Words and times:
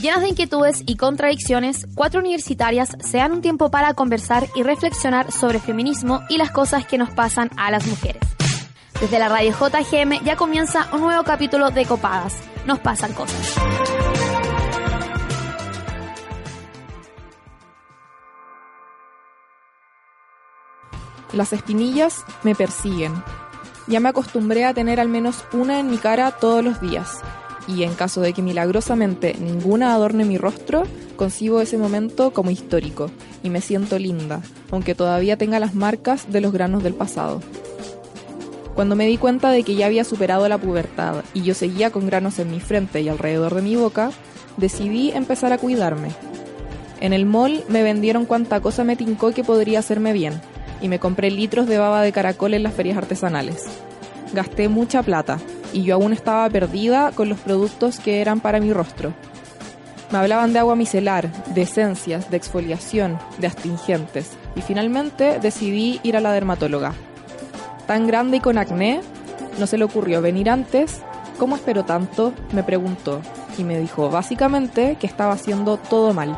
Llenas 0.00 0.22
de 0.22 0.28
inquietudes 0.28 0.82
y 0.86 0.96
contradicciones, 0.96 1.86
cuatro 1.94 2.20
universitarias 2.20 2.96
se 3.00 3.18
dan 3.18 3.32
un 3.32 3.42
tiempo 3.42 3.70
para 3.70 3.92
conversar 3.92 4.46
y 4.54 4.62
reflexionar 4.62 5.30
sobre 5.30 5.60
feminismo 5.60 6.22
y 6.30 6.38
las 6.38 6.50
cosas 6.50 6.86
que 6.86 6.96
nos 6.96 7.10
pasan 7.10 7.50
a 7.58 7.70
las 7.70 7.86
mujeres. 7.86 8.22
Desde 8.98 9.18
la 9.18 9.28
radio 9.28 9.52
JGM 9.52 10.24
ya 10.24 10.36
comienza 10.36 10.88
un 10.94 11.02
nuevo 11.02 11.22
capítulo 11.24 11.70
de 11.70 11.84
Copadas. 11.84 12.34
Nos 12.64 12.78
pasan 12.78 13.12
cosas. 13.12 13.56
Las 21.34 21.52
espinillas 21.52 22.24
me 22.42 22.54
persiguen. 22.54 23.22
Ya 23.86 24.00
me 24.00 24.08
acostumbré 24.08 24.64
a 24.64 24.72
tener 24.72 24.98
al 24.98 25.08
menos 25.08 25.44
una 25.52 25.78
en 25.78 25.90
mi 25.90 25.98
cara 25.98 26.30
todos 26.30 26.64
los 26.64 26.80
días. 26.80 27.20
Y 27.74 27.84
en 27.84 27.94
caso 27.94 28.20
de 28.20 28.32
que 28.32 28.42
milagrosamente 28.42 29.36
ninguna 29.38 29.94
adorne 29.94 30.24
mi 30.24 30.38
rostro, 30.38 30.82
concibo 31.16 31.60
ese 31.60 31.78
momento 31.78 32.32
como 32.32 32.50
histórico 32.50 33.10
y 33.42 33.50
me 33.50 33.60
siento 33.60 33.98
linda, 33.98 34.40
aunque 34.70 34.94
todavía 34.94 35.36
tenga 35.36 35.60
las 35.60 35.74
marcas 35.74 36.32
de 36.32 36.40
los 36.40 36.52
granos 36.52 36.82
del 36.82 36.94
pasado. 36.94 37.40
Cuando 38.74 38.96
me 38.96 39.06
di 39.06 39.18
cuenta 39.18 39.50
de 39.50 39.62
que 39.62 39.74
ya 39.74 39.86
había 39.86 40.04
superado 40.04 40.48
la 40.48 40.58
pubertad 40.58 41.16
y 41.34 41.42
yo 41.42 41.54
seguía 41.54 41.90
con 41.90 42.06
granos 42.06 42.38
en 42.38 42.50
mi 42.50 42.60
frente 42.60 43.02
y 43.02 43.08
alrededor 43.08 43.54
de 43.54 43.62
mi 43.62 43.76
boca, 43.76 44.10
decidí 44.56 45.10
empezar 45.12 45.52
a 45.52 45.58
cuidarme. 45.58 46.08
En 47.00 47.12
el 47.12 47.26
mall 47.26 47.62
me 47.68 47.82
vendieron 47.82 48.26
cuanta 48.26 48.60
cosa 48.60 48.84
me 48.84 48.96
tincó 48.96 49.32
que 49.32 49.44
podría 49.44 49.78
hacerme 49.78 50.12
bien, 50.12 50.40
y 50.82 50.88
me 50.88 50.98
compré 50.98 51.30
litros 51.30 51.66
de 51.66 51.78
baba 51.78 52.02
de 52.02 52.12
caracol 52.12 52.54
en 52.54 52.62
las 52.62 52.74
ferias 52.74 52.96
artesanales. 52.96 53.66
Gasté 54.32 54.68
mucha 54.68 55.02
plata 55.02 55.38
y 55.72 55.82
yo 55.82 55.94
aún 55.94 56.12
estaba 56.12 56.48
perdida 56.50 57.12
con 57.12 57.28
los 57.28 57.38
productos 57.38 58.00
que 58.00 58.20
eran 58.20 58.40
para 58.40 58.60
mi 58.60 58.72
rostro. 58.72 59.12
Me 60.10 60.18
hablaban 60.18 60.52
de 60.52 60.58
agua 60.58 60.74
micelar, 60.74 61.30
de 61.54 61.62
esencias, 61.62 62.30
de 62.30 62.36
exfoliación, 62.36 63.18
de 63.38 63.46
astringentes 63.46 64.30
y 64.56 64.62
finalmente 64.62 65.38
decidí 65.38 66.00
ir 66.02 66.16
a 66.16 66.20
la 66.20 66.32
dermatóloga. 66.32 66.94
Tan 67.86 68.06
grande 68.06 68.38
y 68.38 68.40
con 68.40 68.58
acné, 68.58 69.00
no 69.58 69.66
se 69.66 69.78
le 69.78 69.84
ocurrió 69.84 70.20
venir 70.20 70.50
antes. 70.50 71.02
¿Cómo 71.38 71.56
espero 71.56 71.84
tanto? 71.84 72.32
me 72.52 72.62
preguntó 72.64 73.20
y 73.56 73.64
me 73.64 73.78
dijo 73.78 74.10
básicamente 74.10 74.96
que 74.96 75.06
estaba 75.06 75.34
haciendo 75.34 75.76
todo 75.76 76.12
mal. 76.12 76.36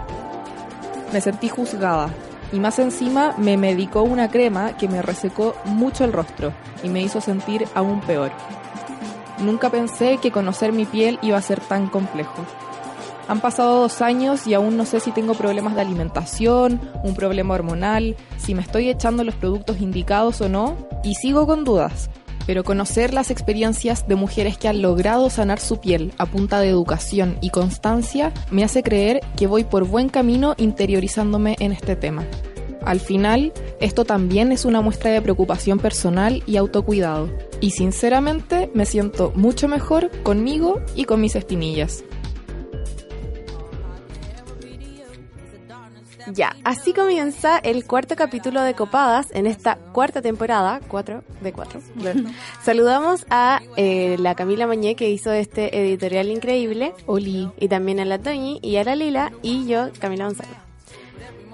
Me 1.13 1.21
sentí 1.21 1.49
juzgada 1.49 2.11
y 2.53 2.61
más 2.61 2.79
encima 2.79 3.35
me 3.39 3.57
medicó 3.57 4.03
una 4.03 4.31
crema 4.31 4.77
que 4.77 4.89
me 4.89 5.03
resecó 5.03 5.55
mucho 5.65 6.05
el 6.05 6.13
rostro 6.13 6.53
y 6.83 6.89
me 6.89 7.01
hizo 7.01 7.21
sentir 7.21 7.67
aún 7.75 8.01
peor. 8.01 8.33
Nunca 9.39 9.71
pensé 9.71 10.19
que 10.19 10.31
conocer 10.31 10.73
mi 10.73 10.85
piel 10.85 11.19
iba 11.23 11.39
a 11.39 11.43
ser 11.43 11.61
tan 11.61 11.89
complejo. 11.89 12.45
Han 13.29 13.41
pasado 13.41 13.81
dos 13.81 14.03
años 14.03 14.47
y 14.47 14.55
aún 14.55 14.77
no 14.77 14.85
sé 14.85 15.01
si 15.01 15.13
tengo 15.13 15.35
problemas 15.35 15.75
de 15.75 15.81
alimentación, 15.81 16.81
un 17.03 17.15
problema 17.15 17.55
hormonal, 17.55 18.17
si 18.37 18.55
me 18.55 18.63
estoy 18.63 18.91
echando 18.91 19.25
los 19.25 19.35
productos 19.35 19.81
indicados 19.81 20.41
o 20.41 20.49
no, 20.49 20.77
y 21.05 21.15
sigo 21.15 21.47
con 21.47 21.65
dudas. 21.65 22.11
Pero 22.47 22.65
conocer 22.65 23.15
las 23.15 23.31
experiencias 23.31 24.09
de 24.09 24.17
mujeres 24.17 24.59
que 24.59 24.69
han 24.69 24.83
logrado 24.83 25.31
sanar 25.31 25.61
su 25.61 25.79
piel 25.79 26.13
a 26.19 26.27
punta 26.27 26.59
de 26.61 26.69
educación 26.69 27.39
y 27.41 27.51
constancia 27.51 28.33
me 28.51 28.65
hace 28.65 28.83
creer 28.83 29.21
que 29.37 29.47
voy 29.47 29.63
por 29.63 29.87
buen 29.87 30.09
camino 30.09 30.55
interiorizándome 30.59 31.57
en 31.61 31.71
este 31.73 31.95
tema. 31.95 32.25
Al 32.85 33.01
final, 33.01 33.53
esto 33.81 34.05
también 34.05 34.53
es 34.53 34.65
una 34.65 34.81
muestra 34.81 35.11
de 35.11 35.23
preocupación 35.23 35.79
personal 35.79 36.43
y 36.47 36.57
autocuidado. 36.57 37.31
Y 37.61 37.71
sinceramente 37.71 38.71
me 38.75 38.87
siento 38.87 39.33
mucho 39.35 39.69
mejor 39.69 40.11
conmigo 40.23 40.81
y 40.95 41.05
con 41.05 41.21
mis 41.21 41.37
espinillas. 41.37 42.05
Ya, 46.33 46.57
así 46.65 46.93
comienza 46.93 47.59
el 47.59 47.85
cuarto 47.85 48.15
capítulo 48.17 48.63
de 48.63 48.75
Copadas 48.75 49.29
en 49.33 49.47
esta 49.47 49.77
cuarta 49.77 50.23
temporada, 50.23 50.81
4 50.89 51.25
de 51.41 51.53
4. 51.53 51.81
Saludamos 52.63 53.27
a 53.29 53.61
eh, 53.77 54.17
la 54.19 54.35
Camila 54.35 54.67
Mañé 54.67 54.95
que 54.95 55.11
hizo 55.11 55.33
este 55.33 55.79
editorial 55.79 56.31
increíble, 56.31 56.95
Oli. 57.07 57.51
y 57.59 57.69
también 57.69 58.01
a 58.01 58.05
la 58.05 58.19
Toñi 58.19 58.61
y 58.63 58.77
a 58.77 58.85
la 58.85 58.97
Lila 58.97 59.33
y 59.43 59.67
yo, 59.67 59.89
Camila 59.99 60.27
González. 60.27 60.72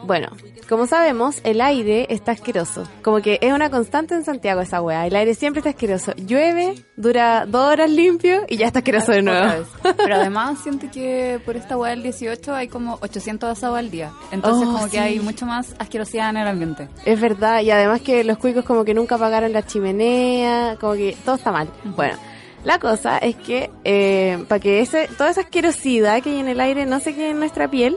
Bueno, 0.05 0.29
como 0.69 0.87
sabemos, 0.87 1.41
el 1.45 1.61
aire 1.61 2.07
está 2.11 2.33
asqueroso. 2.33 2.89
Como 3.03 3.21
que 3.21 3.39
es 3.43 3.53
una 3.53 3.71
constante 3.71 4.15
en 4.15 4.25
Santiago 4.25 4.61
esa 4.61 4.81
weá. 4.83 5.07
El 5.07 5.17
aire 5.17 5.35
siempre 5.35 5.61
está 5.61 5.71
asqueroso. 5.71 6.13
Llueve, 6.17 6.75
dura 6.97 7.47
dos 7.47 7.67
horas 7.73 7.91
limpio 7.91 8.43
y 8.49 8.57
ya 8.59 8.67
está 8.67 8.81
asqueroso 8.81 9.13
de 9.13 9.23
nuevo. 9.23 9.65
Pero 9.83 10.15
además 10.17 10.59
siento 10.63 10.87
que 10.93 11.41
por 11.45 11.57
esta 11.57 11.77
weá 11.77 11.91
del 11.91 12.03
18 12.03 12.55
hay 12.55 12.69
como 12.69 12.99
800 13.01 13.51
asados 13.51 13.79
al 13.79 13.91
día. 13.91 14.13
Entonces 14.31 14.69
Oh, 14.69 14.73
como 14.73 14.85
sí. 14.85 14.91
que 14.93 15.01
hay 15.01 15.21
mucho 15.21 15.47
más 15.47 15.75
asquerosidad 15.79 16.31
en 16.31 16.37
el 16.39 16.49
ambiente. 16.49 16.89
Es 17.05 17.21
verdad, 17.21 17.61
y 17.63 17.71
además 17.71 18.01
que 18.01 18.25
los 18.25 18.39
cuicos 18.39 18.65
como 18.65 18.85
que 18.85 18.95
nunca 18.95 19.17
apagaron 19.17 19.53
la 19.53 19.65
chimenea, 19.65 20.77
como 20.81 20.95
que 20.95 21.17
todo 21.25 21.37
está 21.37 21.51
mal. 21.53 21.69
Bueno, 21.85 22.17
la 22.65 22.79
cosa 22.79 23.19
es 23.19 23.37
que 23.37 23.71
eh, 23.85 24.45
para 24.49 24.61
que 24.61 24.81
ese, 24.81 25.09
toda 25.17 25.31
esa 25.31 25.41
asquerosidad 25.43 26.23
que 26.23 26.31
hay 26.31 26.39
en 26.41 26.49
el 26.49 26.61
aire 26.61 26.87
no 26.87 27.01
se 27.01 27.15
quede 27.15 27.31
en 27.31 27.39
nuestra 27.39 27.69
piel, 27.69 27.97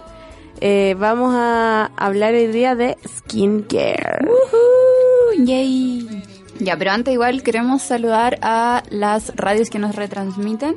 eh, 0.61 0.95
vamos 0.97 1.33
a 1.35 1.91
hablar 1.97 2.33
hoy 2.33 2.47
día 2.47 2.75
de 2.75 2.97
skincare. 3.07 4.27
yay. 5.43 6.23
Ya, 6.59 6.77
pero 6.77 6.91
antes 6.91 7.13
igual 7.13 7.41
queremos 7.41 7.81
saludar 7.81 8.37
a 8.43 8.83
las 8.91 9.35
radios 9.35 9.69
que 9.71 9.79
nos 9.79 9.95
retransmiten 9.95 10.75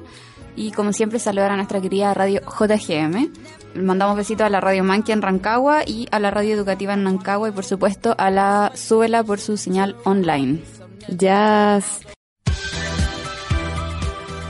y 0.57 0.73
como 0.73 0.93
siempre 0.93 1.19
saludar 1.19 1.51
a 1.51 1.57
nuestra 1.57 1.81
querida 1.81 2.15
radio 2.15 2.41
JGM. 2.41 3.31
Mandamos 3.75 4.17
besitos 4.17 4.47
a 4.47 4.51
la 4.51 4.61
radio 4.61 4.85
Manqui 4.85 5.13
en 5.13 5.21
Rancagua 5.21 5.83
y 5.87 6.09
a 6.11 6.21
la 6.21 6.31
radio 6.31 6.55
educativa 6.55 6.95
en 6.95 7.05
Rancagua 7.05 7.49
y 7.49 7.53
por 7.53 7.65
supuesto 7.65 8.15
a 8.17 8.31
la 8.31 8.73
Súbela 8.75 9.23
por 9.25 9.41
su 9.41 9.57
señal 9.57 9.97
online. 10.05 10.63
Jazz. 11.09 12.01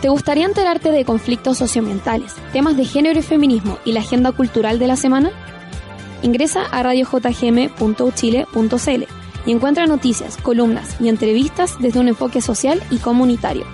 ¿Te 0.05 0.11
gustaría 0.11 0.45
enterarte 0.45 0.93
de 0.93 1.07
conflictos 1.07 1.57
socioambientales, 1.57 2.35
temas 2.53 2.77
de 2.77 2.85
género 2.85 3.19
y 3.19 3.23
feminismo 3.23 3.79
y 3.87 3.93
la 3.93 4.01
agenda 4.01 4.33
cultural 4.33 4.79
de 4.79 4.87
la 4.87 4.97
semana? 4.97 5.31
Ingresa 6.21 6.67
a 6.67 6.83
radiojgm.uchile.cl 6.83 9.05
y 9.47 9.51
encuentra 9.51 9.87
noticias, 9.87 10.37
columnas 10.37 11.01
y 11.01 11.09
entrevistas 11.09 11.77
desde 11.81 12.01
un 12.01 12.09
enfoque 12.09 12.43
social 12.43 12.83
y 12.91 12.99
comunitario. 12.99 13.65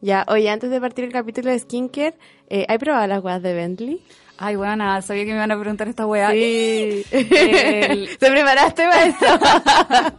Ya, 0.00 0.24
oye, 0.28 0.48
antes 0.48 0.70
de 0.70 0.80
partir 0.80 1.06
el 1.06 1.12
capítulo 1.12 1.50
de 1.50 1.58
skincare, 1.58 2.14
eh, 2.50 2.66
¿hay 2.68 2.78
probado 2.78 3.04
las 3.08 3.24
weas 3.24 3.42
de 3.42 3.52
Bentley? 3.52 4.00
Ay, 4.38 4.54
bueno, 4.54 5.02
sabía 5.02 5.24
que 5.24 5.30
me 5.30 5.38
iban 5.38 5.50
a 5.50 5.58
preguntar 5.58 5.88
esta 5.88 6.06
weá. 6.06 6.30
Sí. 6.30 7.04
El- 7.10 8.10
¿Te 8.20 8.30
preparaste 8.30 8.84
para 8.86 9.06
eso? 9.06 9.26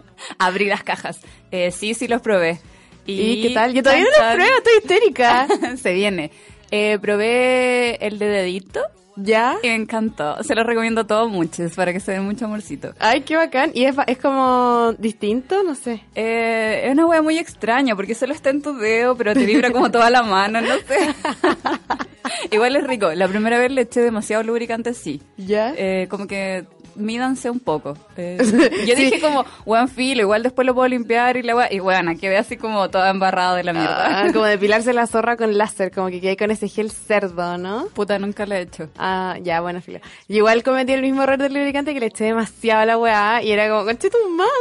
Abrí 0.39 0.65
las 0.65 0.83
cajas. 0.83 1.19
Eh, 1.51 1.71
sí, 1.71 1.93
sí 1.93 2.07
los 2.07 2.21
probé. 2.21 2.59
¿Y 3.05 3.41
qué 3.41 3.53
tal? 3.53 3.73
Yo 3.73 3.81
todavía 3.81 4.03
no 4.03 4.09
los 4.09 4.35
pruebo, 4.35 4.57
estoy 4.57 4.73
histérica. 4.81 5.47
Se 5.81 5.93
viene. 5.93 6.31
Eh, 6.71 6.99
probé 6.99 8.05
el 8.05 8.19
de 8.19 8.27
dedito 8.27 8.81
¿Ya? 9.17 9.57
y 9.63 9.67
me 9.67 9.75
encantó. 9.75 10.43
Se 10.43 10.53
lo 10.53 10.63
recomiendo 10.63 11.01
a 11.01 11.07
todos 11.07 11.29
muchos 11.29 11.73
para 11.73 11.91
que 11.91 11.99
se 11.99 12.11
den 12.11 12.23
mucho 12.23 12.45
amorcito. 12.45 12.93
Ay, 12.99 13.21
qué 13.21 13.35
bacán. 13.35 13.71
¿Y 13.73 13.85
es, 13.85 13.95
es 14.05 14.17
como 14.19 14.93
distinto? 14.99 15.63
No 15.63 15.73
sé. 15.73 16.03
Eh, 16.13 16.83
es 16.85 16.91
una 16.91 17.05
wea 17.05 17.21
muy 17.21 17.37
extraña 17.37 17.95
porque 17.95 18.13
solo 18.13 18.33
está 18.33 18.51
en 18.51 18.61
tu 18.61 18.77
dedo, 18.77 19.15
pero 19.15 19.33
te 19.33 19.45
vibra 19.45 19.71
como 19.71 19.89
toda 19.89 20.09
la 20.09 20.21
mano, 20.21 20.61
no 20.61 20.75
sé. 20.87 21.15
Igual 22.51 22.75
es 22.75 22.85
rico. 22.85 23.11
La 23.13 23.27
primera 23.27 23.57
vez 23.57 23.71
le 23.71 23.81
eché 23.81 24.01
demasiado 24.01 24.43
lubricante, 24.43 24.93
sí. 24.93 25.21
¿Ya? 25.37 25.73
Eh, 25.75 26.07
como 26.09 26.27
que 26.27 26.65
mídanse 26.97 27.49
un 27.49 27.59
poco. 27.59 27.97
Eh, 28.17 28.37
Sí. 28.43 28.85
yo 28.87 28.95
dije 28.95 29.19
como, 29.21 29.45
buen 29.65 29.87
filo, 29.87 30.21
igual 30.21 30.43
después 30.43 30.65
lo 30.65 30.73
puedo 30.73 30.87
limpiar 30.87 31.37
y 31.37 31.43
la 31.43 31.55
wea, 31.55 31.71
y 31.71 31.79
bueno, 31.79 32.11
quedé 32.19 32.37
así 32.37 32.57
como 32.57 32.89
toda 32.89 33.09
embarrada 33.09 33.55
de 33.55 33.63
la 33.63 33.73
mierda. 33.73 34.23
Ah, 34.25 34.27
como 34.33 34.45
depilarse 34.57 34.93
la 34.93 35.07
zorra 35.07 35.37
con 35.37 35.57
láser, 35.57 35.91
como 35.91 36.09
que 36.09 36.19
quedé 36.21 36.35
con 36.37 36.51
ese 36.51 36.67
gel 36.67 36.91
cerdo, 36.91 37.57
¿no? 37.57 37.87
Puta, 37.93 38.17
nunca 38.19 38.45
lo 38.45 38.55
he 38.55 38.61
hecho. 38.61 38.89
Ah, 38.97 39.37
ya, 39.41 39.61
buena 39.61 39.81
fila. 39.81 40.01
Y 40.27 40.37
igual 40.37 40.63
cometí 40.63 40.93
el 40.93 41.01
mismo 41.01 41.23
error 41.23 41.37
del 41.37 41.53
lubricante 41.53 41.93
que 41.93 41.99
le 41.99 42.07
eché 42.07 42.25
demasiado 42.25 42.81
a 42.81 42.85
la 42.85 42.97
weá 42.97 43.41
y 43.43 43.51
era 43.51 43.69
como, 43.69 43.85
conche 43.85 44.09
tu 44.09 44.17
madre. 44.29 44.51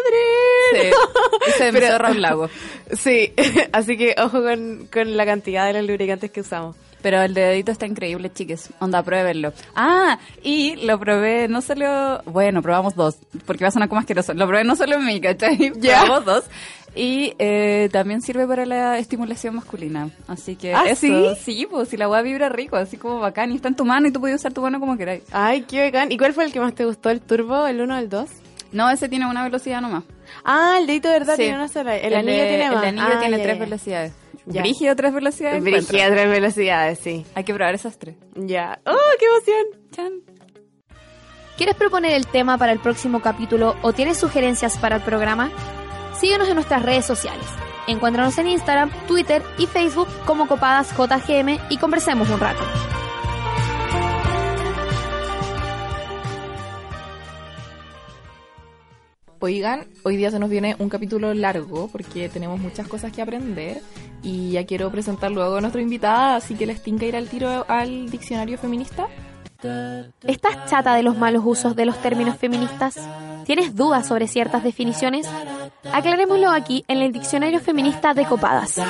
Sí. 0.72 1.50
Hice 1.50 1.64
de 1.64 1.72
mi 1.72 1.78
Pero- 1.80 1.92
zorra 1.92 2.10
un 2.10 2.22
lago. 2.22 2.50
Sí, 2.92 3.32
así 3.72 3.96
que 3.96 4.14
ojo 4.18 4.42
con, 4.42 4.88
con 4.92 5.16
la 5.16 5.24
cantidad 5.26 5.66
de 5.66 5.72
los 5.74 5.82
lubricantes 5.86 6.30
que 6.30 6.40
usamos. 6.40 6.76
Pero 7.06 7.22
el 7.22 7.34
de 7.34 7.40
dedito 7.40 7.70
está 7.70 7.86
increíble, 7.86 8.32
chiques. 8.32 8.70
Onda, 8.80 9.00
pruébenlo. 9.00 9.52
Ah, 9.76 10.18
y 10.42 10.74
lo 10.84 10.98
probé, 10.98 11.46
no 11.46 11.62
solo... 11.62 12.20
Bueno, 12.24 12.62
probamos 12.62 12.96
dos, 12.96 13.16
porque 13.46 13.62
va 13.62 13.68
a 13.68 13.70
sonar 13.70 13.88
como 13.88 14.00
asqueroso. 14.00 14.34
Lo 14.34 14.48
probé 14.48 14.64
no 14.64 14.74
solo 14.74 14.96
en 14.96 15.04
mí, 15.06 15.20
¿cachai? 15.20 15.70
Ya. 15.78 16.00
Probamos 16.00 16.24
dos. 16.24 16.44
Y 16.96 17.34
eh, 17.38 17.90
también 17.92 18.22
sirve 18.22 18.44
para 18.48 18.66
la 18.66 18.98
estimulación 18.98 19.54
masculina. 19.54 20.10
Así 20.26 20.56
que 20.56 20.74
¿Ah, 20.74 20.82
eso, 20.88 21.02
sí? 21.02 21.26
sí, 21.44 21.66
pues 21.70 21.90
si 21.90 21.96
la 21.96 22.08
weá 22.08 22.22
vibra 22.22 22.48
rico, 22.48 22.74
así 22.74 22.96
como 22.96 23.20
bacán. 23.20 23.52
Y 23.52 23.54
está 23.54 23.68
en 23.68 23.76
tu 23.76 23.84
mano 23.84 24.08
y 24.08 24.10
tú 24.10 24.18
puedes 24.18 24.40
usar 24.40 24.52
tu 24.52 24.60
mano 24.62 24.80
como 24.80 24.96
queráis. 24.96 25.22
Ay, 25.30 25.60
qué 25.62 25.84
bacán. 25.84 26.10
¿Y 26.10 26.18
cuál 26.18 26.32
fue 26.32 26.42
el 26.44 26.52
que 26.52 26.58
más 26.58 26.74
te 26.74 26.86
gustó? 26.86 27.10
¿El 27.10 27.20
turbo, 27.20 27.68
el 27.68 27.80
1 27.80 27.94
o 27.94 27.98
el 27.98 28.08
2? 28.08 28.28
No, 28.72 28.90
ese 28.90 29.08
tiene 29.08 29.26
una 29.30 29.44
velocidad 29.44 29.80
nomás. 29.80 30.02
Ah, 30.44 30.78
el 30.80 30.88
dedito 30.88 31.06
de 31.08 31.20
verdad 31.20 31.36
Sí. 31.36 31.42
tiene 31.42 31.54
una 31.54 31.68
sola. 31.68 31.96
El, 31.96 32.14
anillo 32.14 32.48
tiene 32.48 32.68
más. 32.68 32.82
El 32.82 32.88
anillo 32.88 33.06
Ah, 33.14 33.20
tiene 33.20 33.36
ya, 33.38 33.42
tres 33.44 33.58
velocidades. 33.60 34.12
Ya. 34.46 34.62
Brígido 34.62 34.94
tres 34.96 35.12
velocidades. 35.12 35.62
Brígida 35.62 35.80
encuentro. 35.80 36.14
tres 36.14 36.30
velocidades, 36.30 36.98
sí. 37.00 37.26
Hay 37.34 37.44
que 37.44 37.52
probar 37.52 37.74
esas 37.74 37.98
tres. 37.98 38.16
Ya. 38.34 38.80
¡Oh, 38.86 38.96
qué 39.18 39.26
emoción! 39.26 39.90
Chan. 39.90 40.12
¿Quieres 41.56 41.74
proponer 41.74 42.12
el 42.12 42.26
tema 42.26 42.58
para 42.58 42.72
el 42.72 42.78
próximo 42.78 43.20
capítulo 43.20 43.76
o 43.82 43.92
tienes 43.92 44.18
sugerencias 44.18 44.78
para 44.78 44.96
el 44.96 45.02
programa? 45.02 45.50
Síguenos 46.20 46.48
en 46.48 46.54
nuestras 46.54 46.82
redes 46.82 47.04
sociales. 47.04 47.46
Encuéntranos 47.86 48.36
en 48.38 48.48
Instagram, 48.48 48.90
Twitter 49.06 49.42
y 49.58 49.66
Facebook 49.66 50.08
como 50.26 50.48
Copadas 50.48 50.90
JGM 50.96 51.58
y 51.70 51.78
conversemos 51.78 52.28
un 52.30 52.40
rato. 52.40 52.62
Oigan, 59.40 59.86
hoy 60.02 60.16
día 60.16 60.30
se 60.30 60.38
nos 60.38 60.48
viene 60.48 60.76
un 60.78 60.88
capítulo 60.88 61.34
largo 61.34 61.88
porque 61.88 62.28
tenemos 62.28 62.58
muchas 62.58 62.88
cosas 62.88 63.12
que 63.12 63.20
aprender 63.20 63.82
y 64.22 64.52
ya 64.52 64.64
quiero 64.64 64.90
presentar 64.90 65.30
luego 65.30 65.56
a 65.56 65.60
nuestra 65.60 65.82
invitada, 65.82 66.36
así 66.36 66.54
que 66.54 66.66
les 66.66 66.82
tinca 66.82 67.04
ir 67.04 67.16
al 67.16 67.28
tiro 67.28 67.64
al 67.68 68.10
diccionario 68.10 68.58
feminista. 68.58 69.08
¿Estás 70.22 70.70
chata 70.70 70.94
de 70.94 71.02
los 71.02 71.16
malos 71.18 71.42
usos 71.44 71.76
de 71.76 71.84
los 71.84 72.00
términos 72.00 72.36
feministas? 72.36 72.98
¿Tienes 73.44 73.76
dudas 73.76 74.06
sobre 74.06 74.26
ciertas 74.26 74.64
definiciones? 74.64 75.28
Aclarémoslo 75.92 76.50
aquí 76.50 76.84
en 76.88 76.98
el 76.98 77.12
Diccionario 77.12 77.60
Feminista 77.60 78.12
de 78.12 78.24
Copadas. 78.24 78.80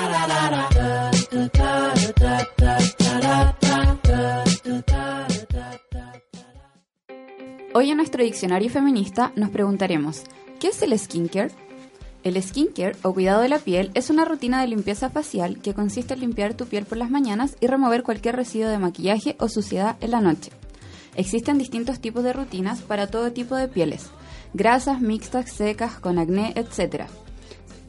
Hoy 7.79 7.91
en 7.91 7.99
nuestro 7.99 8.25
diccionario 8.25 8.71
feminista 8.71 9.33
nos 9.37 9.51
preguntaremos, 9.51 10.23
¿qué 10.59 10.69
es 10.69 10.81
el 10.81 10.99
skincare? 10.99 11.51
El 12.25 12.43
skincare 12.43 12.97
o 13.03 13.13
cuidado 13.13 13.43
de 13.43 13.51
la 13.51 13.59
piel 13.59 13.91
es 13.93 14.09
una 14.09 14.25
rutina 14.25 14.63
de 14.63 14.67
limpieza 14.67 15.11
facial 15.11 15.59
que 15.61 15.75
consiste 15.75 16.15
en 16.15 16.21
limpiar 16.21 16.55
tu 16.55 16.65
piel 16.65 16.87
por 16.87 16.97
las 16.97 17.11
mañanas 17.11 17.55
y 17.61 17.67
remover 17.67 18.03
cualquier 18.03 18.35
residuo 18.35 18.71
de 18.71 18.79
maquillaje 18.79 19.37
o 19.41 19.51
suciedad 19.51 19.99
en 20.01 20.13
la 20.13 20.23
noche. 20.23 20.53
Existen 21.17 21.59
distintos 21.59 22.01
tipos 22.01 22.25
de 22.25 22.33
rutinas 22.33 22.81
para 22.81 23.09
todo 23.09 23.33
tipo 23.33 23.55
de 23.57 23.69
pieles, 23.69 24.07
grasas, 24.55 25.03
mixtas, 25.03 25.53
secas, 25.53 26.01
con 26.01 26.19
acné, 26.19 26.55
etc. 26.57 27.03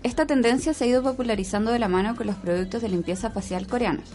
Esta 0.04 0.28
tendencia 0.28 0.74
se 0.74 0.84
ha 0.84 0.88
ido 0.88 1.02
popularizando 1.02 1.72
de 1.72 1.80
la 1.80 1.88
mano 1.88 2.14
con 2.18 2.28
los 2.28 2.36
productos 2.36 2.82
de 2.82 2.90
limpieza 2.90 3.30
facial 3.30 3.68
coreanos. 3.68 4.10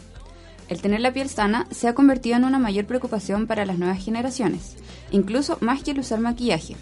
El 0.69 0.83
tener 0.83 1.01
la 1.01 1.13
piel 1.13 1.29
sana 1.29 1.67
se 1.71 1.89
ha 1.89 1.95
convertido 1.95 2.37
en 2.37 2.45
una 2.45 2.59
mayor 2.59 2.85
preocupación 2.87 3.47
para 3.47 3.67
las 3.67 3.79
nuevas 3.79 4.05
generaciones, 4.05 4.77
incluso 5.13 5.59
más 5.61 5.83
que 5.83 5.93
el 5.93 6.01
usar 6.01 6.21
maquillaje. 6.21 6.77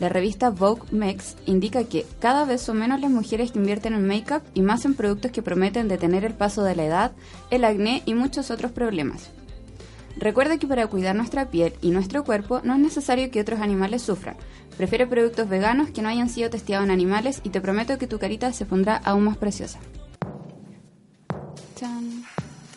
La 0.00 0.08
revista 0.08 0.50
Vogue 0.50 0.82
Mex 0.90 1.36
indica 1.46 1.84
que 1.84 2.06
cada 2.18 2.44
vez 2.44 2.62
son 2.62 2.78
menos 2.78 3.00
las 3.00 3.10
mujeres 3.10 3.52
que 3.52 3.58
invierten 3.58 3.94
en 3.94 4.06
make-up 4.06 4.42
y 4.54 4.62
más 4.62 4.84
en 4.84 4.94
productos 4.94 5.30
que 5.30 5.42
prometen 5.42 5.88
detener 5.88 6.24
el 6.24 6.34
paso 6.34 6.62
de 6.62 6.74
la 6.74 6.84
edad, 6.84 7.12
el 7.50 7.64
acné 7.64 8.02
y 8.06 8.14
muchos 8.14 8.50
otros 8.50 8.72
problemas. 8.72 9.30
Recuerda 10.16 10.58
que 10.58 10.66
para 10.66 10.86
cuidar 10.86 11.14
nuestra 11.14 11.50
piel 11.50 11.74
y 11.80 11.90
nuestro 11.90 12.24
cuerpo 12.24 12.60
no 12.64 12.74
es 12.74 12.80
necesario 12.80 13.30
que 13.30 13.40
otros 13.40 13.60
animales 13.60 14.02
sufran. 14.02 14.36
Prefiere 14.76 15.06
productos 15.06 15.48
veganos 15.48 15.90
que 15.90 16.02
no 16.02 16.08
hayan 16.08 16.28
sido 16.28 16.50
testeados 16.50 16.84
en 16.84 16.90
animales 16.90 17.40
y 17.44 17.50
te 17.50 17.60
prometo 17.60 17.98
que 17.98 18.06
tu 18.06 18.18
carita 18.18 18.52
se 18.52 18.66
pondrá 18.66 18.96
aún 19.04 19.24
más 19.24 19.36
preciosa. 19.36 19.78
Chan. 21.76 22.24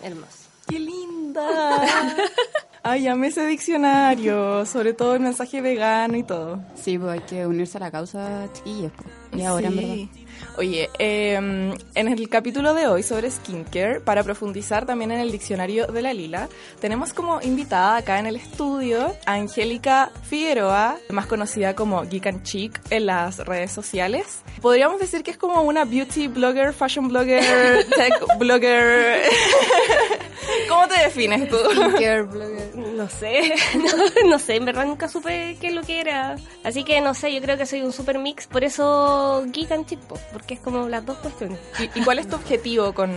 Hermoso. 0.04 0.50
¡Qué 0.68 0.80
linda! 0.80 2.16
Ay, 2.88 3.08
amé 3.08 3.30
ese 3.30 3.48
diccionario, 3.48 4.64
sobre 4.68 4.94
todo 4.94 5.16
el 5.16 5.20
mensaje 5.20 5.60
vegano 5.60 6.18
y 6.18 6.22
todo. 6.24 6.64
Sí, 6.76 7.00
pues 7.00 7.14
hay 7.14 7.20
que 7.22 7.48
unirse 7.48 7.80
a 7.80 7.82
la 7.82 7.90
causa, 7.90 8.48
chiquillos. 8.54 8.92
Y 9.36 9.42
ahora, 9.42 9.70
en 9.70 9.76
verdad. 9.76 10.25
Oye, 10.58 10.90
eh, 11.00 11.34
en 11.34 12.08
el 12.08 12.30
capítulo 12.30 12.74
de 12.74 12.88
hoy 12.88 13.04
sobre 13.04 13.30
skincare, 13.30 14.00
para 14.00 14.24
profundizar 14.24 14.86
también 14.86 15.12
en 15.12 15.20
el 15.20 15.32
diccionario 15.32 15.88
de 15.88 16.02
la 16.02 16.14
Lila, 16.14 16.48
tenemos 16.80 17.14
como 17.14 17.42
invitada 17.42 17.98
acá 17.98 18.20
en 18.20 18.28
el 18.28 18.36
estudio 18.36 19.16
a 19.26 19.34
Angélica 19.34 20.12
Figueroa, 20.24 20.98
más 21.10 21.26
conocida 21.26 21.76
como 21.76 22.04
Geek 22.04 22.28
and 22.28 22.44
Chic 22.44 22.80
en 22.90 23.06
las 23.08 23.40
redes 23.40 23.72
sociales. 23.72 24.44
Podríamos 24.62 25.00
decir 25.00 25.24
que 25.24 25.32
es 25.32 25.38
como 25.38 25.62
una 25.62 25.86
beauty 25.86 26.28
blogger, 26.28 26.74
fashion 26.74 27.08
blogger, 27.08 27.86
tech 27.96 28.14
blogger. 28.38 29.22
¿Cómo 30.70 30.88
te 30.88 31.00
defines 31.02 31.50
tú? 31.50 31.58
Skincare 31.58 32.22
blogger. 32.24 32.76
No 32.96 33.10
sé, 33.10 33.54
no, 33.76 34.30
no 34.30 34.40
sé, 34.40 34.56
en 34.56 34.66
verdad 34.66 34.86
nunca 34.86 35.10
supe 35.10 35.58
qué 35.60 35.68
es 35.68 35.74
lo 35.74 35.82
que 35.84 36.00
era. 36.00 36.38
Así 36.64 36.84
que 36.84 37.02
no 37.02 37.14
sé, 37.14 37.34
yo 37.34 37.42
creo 37.42 37.58
que 37.58 37.66
soy 37.66 37.82
un 37.82 37.92
super 37.92 38.20
mix, 38.20 38.48
por 38.48 38.64
eso 38.64 39.44
geek 39.48 39.72
and 39.72 39.86
chick, 39.86 40.00
po, 40.00 40.18
porque 40.32 40.56
es 40.56 40.60
como 40.60 40.88
las 40.90 41.06
dos 41.06 41.18
cuestiones. 41.18 41.60
¿Y, 41.80 42.00
y 42.00 42.04
cuál 42.04 42.20
es 42.20 42.28
tu 42.28 42.36
objetivo 42.36 42.94
con, 42.94 43.12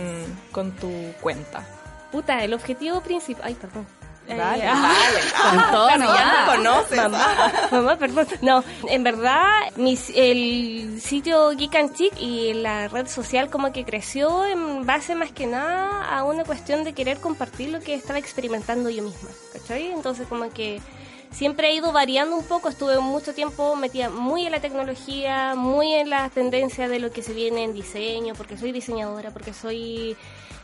con 0.51 0.71
tu 0.73 0.91
cuenta? 1.21 1.65
Puta, 2.11 2.43
el 2.43 2.53
objetivo 2.53 3.01
principal... 3.01 3.43
Ay, 3.45 3.53
perdón. 3.55 3.85
Eh, 4.27 4.35
Dale, 4.35 4.63
ah, 4.67 4.93
dale. 5.51 5.61
Con 5.63 5.71
todo, 5.71 5.89
Ya 5.89 6.45
me 6.45 6.55
conoces. 6.57 6.97
Mamá, 6.97 7.51
mamá, 7.71 7.95
perdón. 7.97 8.27
No, 8.41 8.63
en 8.87 9.03
verdad, 9.03 9.49
mis, 9.75 10.11
el 10.15 11.01
sitio 11.01 11.49
Geek 11.49 11.75
and 11.75 11.95
Chic 11.95 12.13
y 12.19 12.53
la 12.53 12.87
red 12.89 13.07
social 13.07 13.49
como 13.49 13.71
que 13.73 13.85
creció 13.85 14.45
en 14.45 14.85
base 14.85 15.15
más 15.15 15.31
que 15.31 15.47
nada 15.47 16.05
a 16.15 16.23
una 16.23 16.43
cuestión 16.43 16.83
de 16.83 16.93
querer 16.93 17.19
compartir 17.19 17.69
lo 17.69 17.79
que 17.79 17.95
estaba 17.95 18.19
experimentando 18.19 18.91
yo 18.91 19.01
misma, 19.01 19.29
¿cachai? 19.51 19.91
Entonces 19.91 20.27
como 20.27 20.47
que 20.51 20.79
siempre 21.31 21.69
he 21.69 21.75
ido 21.75 21.91
variando 21.91 22.35
un 22.35 22.43
poco, 22.43 22.69
estuve 22.69 22.99
mucho 22.99 23.33
tiempo 23.33 23.75
metida 23.75 24.09
muy 24.09 24.45
en 24.45 24.51
la 24.51 24.59
tecnología, 24.59 25.55
muy 25.55 25.93
en 25.93 26.09
las 26.09 26.31
tendencias 26.31 26.89
de 26.89 26.99
lo 26.99 27.11
que 27.11 27.21
se 27.21 27.33
viene 27.33 27.63
en 27.63 27.73
diseño, 27.73 28.33
porque 28.35 28.57
soy 28.57 28.71
diseñadora, 28.71 29.31
porque 29.31 29.53
soy 29.53 30.15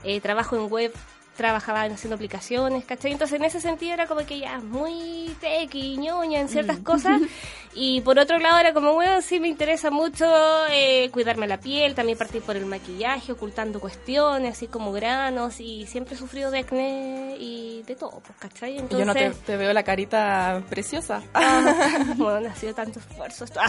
eh, 0.04 0.22
trabajo 0.22 0.56
en 0.56 0.72
web, 0.72 0.94
trabajaba 1.36 1.84
haciendo 1.84 2.16
aplicaciones, 2.16 2.86
¿cachai? 2.86 3.12
Entonces 3.12 3.38
en 3.40 3.46
ese 3.46 3.62
sentido 3.62 3.94
era 3.94 4.08
como 4.08 4.26
que 4.26 4.40
ya 4.40 4.60
muy 4.60 5.26
y 5.74 5.98
ñoña 5.98 6.40
en 6.40 6.50
ciertas 6.50 6.80
cosas. 6.80 7.22
Y 7.78 8.00
por 8.02 8.18
otro 8.18 8.40
lado 8.40 8.58
era 8.58 8.74
como, 8.74 8.94
bueno, 8.94 9.22
sí 9.22 9.42
me 9.42 9.50
interesa 9.50 9.92
mucho 9.92 10.26
eh, 10.72 11.10
cuidarme 11.12 11.46
la 11.46 11.60
piel, 11.60 11.94
también 11.94 12.18
partir 12.18 12.42
por 12.42 12.56
el 12.56 12.66
maquillaje, 12.66 13.34
ocultando 13.34 13.82
cuestiones, 13.82 14.54
así 14.54 14.68
como 14.68 14.94
granos, 14.94 15.60
y 15.60 15.86
siempre 15.86 16.16
he 16.16 16.18
sufrido 16.18 16.52
de 16.52 16.60
acné 16.60 17.36
y 17.38 17.84
de 17.86 17.98
todo, 17.98 18.22
pues, 18.26 18.40
¿cachai? 18.40 18.78
Entonces, 18.78 19.00
Yo 19.00 19.06
no 19.06 19.14
te, 19.14 19.30
te 19.30 19.58
veo 19.58 19.74
la 19.74 19.84
carita 19.84 20.64
preciosa. 20.70 21.22
Ah, 21.34 22.14
bueno, 22.16 22.50
ha 22.50 22.56
sido 22.56 22.74
tanto 22.74 23.00
esfuerzo 23.00 23.44
esto. 23.44 23.60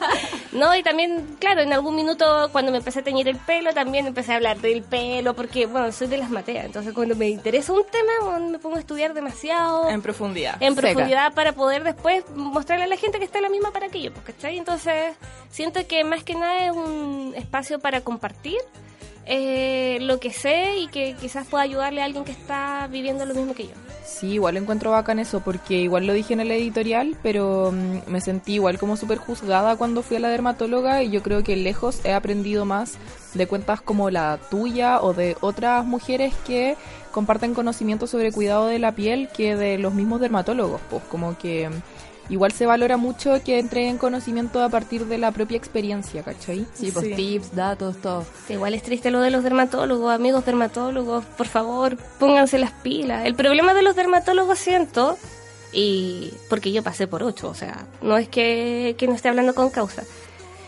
no, 0.52 0.72
y 0.76 0.84
también, 0.84 1.36
claro, 1.40 1.62
en 1.62 1.72
algún 1.72 1.96
minuto 1.96 2.48
cuando 2.52 2.70
me 2.70 2.78
empecé 2.78 3.00
a 3.00 3.02
teñir 3.02 3.26
el 3.26 3.36
pelo, 3.36 3.74
también 3.74 4.06
empecé 4.06 4.32
a 4.32 4.36
hablar 4.36 4.60
del 4.60 4.84
pelo, 4.84 5.34
porque, 5.34 5.66
bueno, 5.66 5.90
soy 5.90 6.06
de 6.06 6.18
las 6.18 6.30
mateas, 6.30 6.66
entonces 6.66 6.94
cuando 6.94 7.15
me 7.16 7.28
interesa 7.28 7.72
un 7.72 7.82
tema, 7.84 8.38
me 8.38 8.58
pongo 8.58 8.76
a 8.76 8.80
estudiar 8.80 9.14
demasiado 9.14 9.88
En 9.88 10.02
profundidad. 10.02 10.56
en 10.60 10.74
Seca. 10.74 10.88
profundidad 10.88 11.34
para 11.34 11.52
poder 11.52 11.84
después 11.84 12.24
mostrarle 12.34 12.84
a 12.84 12.88
la 12.88 12.96
gente 12.96 13.18
que 13.18 13.24
está 13.24 13.40
la 13.40 13.48
misma 13.48 13.72
para 13.72 13.86
aquello, 13.86 14.12
pues, 14.12 14.24
¿cachai? 14.26 14.58
Entonces, 14.58 15.14
siento 15.50 15.86
que 15.86 16.04
más 16.04 16.24
que 16.24 16.34
nada 16.34 16.66
es 16.66 16.72
un 16.72 17.34
espacio 17.36 17.78
para 17.78 18.00
compartir 18.02 18.58
eh, 19.28 19.98
lo 20.02 20.20
que 20.20 20.32
sé 20.32 20.76
y 20.78 20.86
que 20.86 21.16
quizás 21.20 21.46
pueda 21.48 21.64
ayudarle 21.64 22.00
a 22.00 22.04
alguien 22.04 22.24
que 22.24 22.30
está 22.30 22.86
viviendo 22.88 23.26
lo 23.26 23.34
mismo 23.34 23.54
que 23.54 23.64
yo. 23.64 23.72
Sí, 24.04 24.34
igual 24.34 24.56
encuentro 24.56 24.92
bacán 24.92 25.18
eso, 25.18 25.40
porque 25.40 25.74
igual 25.78 26.06
lo 26.06 26.12
dije 26.12 26.32
en 26.32 26.38
el 26.38 26.52
editorial, 26.52 27.16
pero 27.24 27.72
mm, 27.72 28.08
me 28.08 28.20
sentí 28.20 28.54
igual 28.54 28.78
como 28.78 28.96
súper 28.96 29.18
juzgada 29.18 29.74
cuando 29.74 30.02
fui 30.02 30.16
a 30.16 30.20
la 30.20 30.28
dermatóloga 30.28 31.02
y 31.02 31.10
yo 31.10 31.24
creo 31.24 31.42
que 31.42 31.56
lejos 31.56 32.04
he 32.04 32.12
aprendido 32.12 32.64
más 32.64 32.98
de 33.34 33.48
cuentas 33.48 33.80
como 33.80 34.08
la 34.10 34.38
tuya 34.48 35.00
o 35.00 35.12
de 35.12 35.36
otras 35.40 35.84
mujeres 35.84 36.32
que 36.46 36.76
comparten 37.16 37.54
conocimiento 37.54 38.06
sobre 38.06 38.30
cuidado 38.30 38.66
de 38.66 38.78
la 38.78 38.92
piel 38.92 39.30
que 39.34 39.56
de 39.56 39.78
los 39.78 39.94
mismos 39.94 40.20
dermatólogos, 40.20 40.82
pues 40.90 41.02
como 41.04 41.38
que 41.38 41.70
mm, 41.70 41.72
igual 42.28 42.52
se 42.52 42.66
valora 42.66 42.98
mucho 42.98 43.42
que 43.42 43.58
entreguen 43.58 43.96
conocimiento 43.96 44.62
a 44.62 44.68
partir 44.68 45.06
de 45.06 45.16
la 45.16 45.32
propia 45.32 45.56
experiencia, 45.56 46.22
¿cachai? 46.22 46.66
Sí, 46.74 46.90
pues 46.92 47.16
tips, 47.16 47.54
datos, 47.54 47.96
todo. 48.02 48.26
Igual 48.50 48.74
es 48.74 48.82
triste 48.82 49.10
lo 49.10 49.22
de 49.22 49.30
los 49.30 49.44
dermatólogos, 49.44 50.12
amigos 50.12 50.44
dermatólogos, 50.44 51.24
por 51.24 51.46
favor, 51.46 51.96
pónganse 52.18 52.58
las 52.58 52.72
pilas. 52.72 53.24
El 53.24 53.34
problema 53.34 53.72
de 53.72 53.80
los 53.80 53.96
dermatólogos 53.96 54.58
siento, 54.58 55.16
y 55.72 56.34
porque 56.50 56.70
yo 56.70 56.82
pasé 56.82 57.06
por 57.06 57.22
ocho, 57.22 57.48
o 57.48 57.54
sea, 57.54 57.86
no 58.02 58.18
es 58.18 58.28
que, 58.28 58.94
que 58.98 59.06
no 59.06 59.14
esté 59.14 59.30
hablando 59.30 59.54
con 59.54 59.70
causa, 59.70 60.02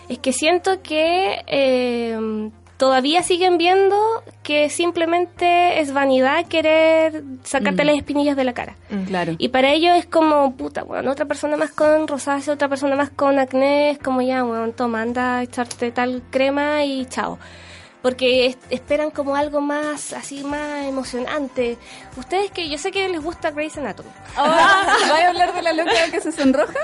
es 0.09 0.19
que 0.19 0.33
siento 0.33 0.81
que 0.83 1.45
eh, 1.47 2.50
todavía 2.78 3.23
siguen 3.23 3.58
viendo 3.58 3.97
que 4.42 4.70
simplemente 4.70 5.80
es 5.80 5.92
vanidad 5.92 6.47
querer 6.47 7.23
sacarte 7.44 7.82
Mm. 7.85 7.87
las 7.87 7.97
espinillas 7.97 8.37
de 8.37 8.44
la 8.44 8.54
cara. 8.54 8.76
Claro. 9.06 9.35
Y 9.37 9.49
para 9.49 9.73
ellos 9.73 9.94
es 9.97 10.06
como, 10.06 10.56
puta, 10.56 10.85
bueno, 10.85 11.11
otra 11.11 11.26
persona 11.26 11.56
más 11.58 11.70
con 11.73 12.08
rosácea, 12.08 12.54
otra 12.54 12.68
persona 12.68 12.97
más 12.97 13.11
con 13.11 13.38
acné, 13.38 13.90
es 13.90 13.99
como 13.99 14.23
ya, 14.23 14.42
bueno, 14.44 14.70
toma, 14.73 15.02
anda 15.02 15.38
a 15.38 15.42
echarte 15.42 15.90
tal 15.92 16.23
crema 16.30 16.85
y 16.85 17.04
chao. 17.06 17.38
Porque 18.02 18.47
es- 18.47 18.59
esperan 18.71 19.11
como 19.11 19.35
algo 19.37 19.61
más, 19.61 20.12
así 20.12 20.45
más 20.45 20.87
emocionante. 20.87 21.76
Ustedes 22.17 22.50
que 22.50 22.69
yo 22.69 22.78
sé 22.78 22.90
que 22.93 23.09
les 23.09 23.23
gusta 23.23 23.50
Grey's 23.50 23.76
Anatomy. 23.76 24.11
¿Vas 24.37 25.11
a 25.23 25.28
hablar 25.28 25.52
de 25.55 25.62
la 25.62 25.73
loca 25.73 25.93
que 26.11 26.21
se 26.21 26.33
sonroja? 26.33 26.78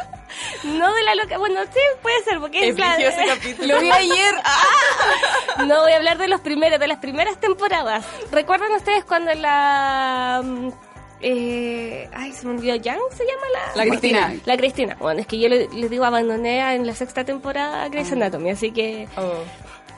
No 0.64 0.92
de 0.92 1.02
la 1.04 1.14
loca, 1.14 1.38
bueno, 1.38 1.60
sí, 1.72 1.80
puede 2.02 2.22
ser, 2.24 2.40
porque 2.40 2.68
es 2.68 2.78
la... 2.78 2.94
Eligió 2.96 3.08
ese 3.10 3.26
capítulo. 3.34 3.74
Lo 3.74 3.80
vi 3.80 3.90
ayer. 3.90 4.34
No 5.66 5.82
voy 5.82 5.92
a 5.92 5.96
hablar 5.96 6.18
de 6.18 6.26
los 6.28 6.40
primeros, 6.40 6.80
de 6.80 6.88
las 6.88 6.98
primeras 6.98 7.38
temporadas. 7.38 8.04
¿Recuerdan 8.32 8.72
ustedes 8.72 9.04
cuando 9.04 9.32
la... 9.34 10.42
mm, 10.44 10.68
eh, 11.20 12.10
ay, 12.12 12.32
se 12.32 12.46
me 12.46 12.54
olvidó, 12.54 12.74
¿Yang 12.74 12.98
se 13.16 13.24
llama 13.24 13.46
la...? 13.52 13.76
La 13.84 13.88
Cristina. 13.90 14.34
La 14.44 14.56
Cristina. 14.56 14.96
Bueno, 14.98 15.20
es 15.20 15.26
que 15.28 15.38
yo 15.38 15.48
le- 15.48 15.68
les 15.68 15.88
digo, 15.90 16.04
abandoné 16.04 16.74
en 16.74 16.86
la 16.86 16.94
sexta 16.94 17.24
temporada 17.24 17.88
Grey's 17.88 18.10
Anatomy, 18.12 18.50
así 18.50 18.72
que 18.72 19.08
Oh. 19.16 19.34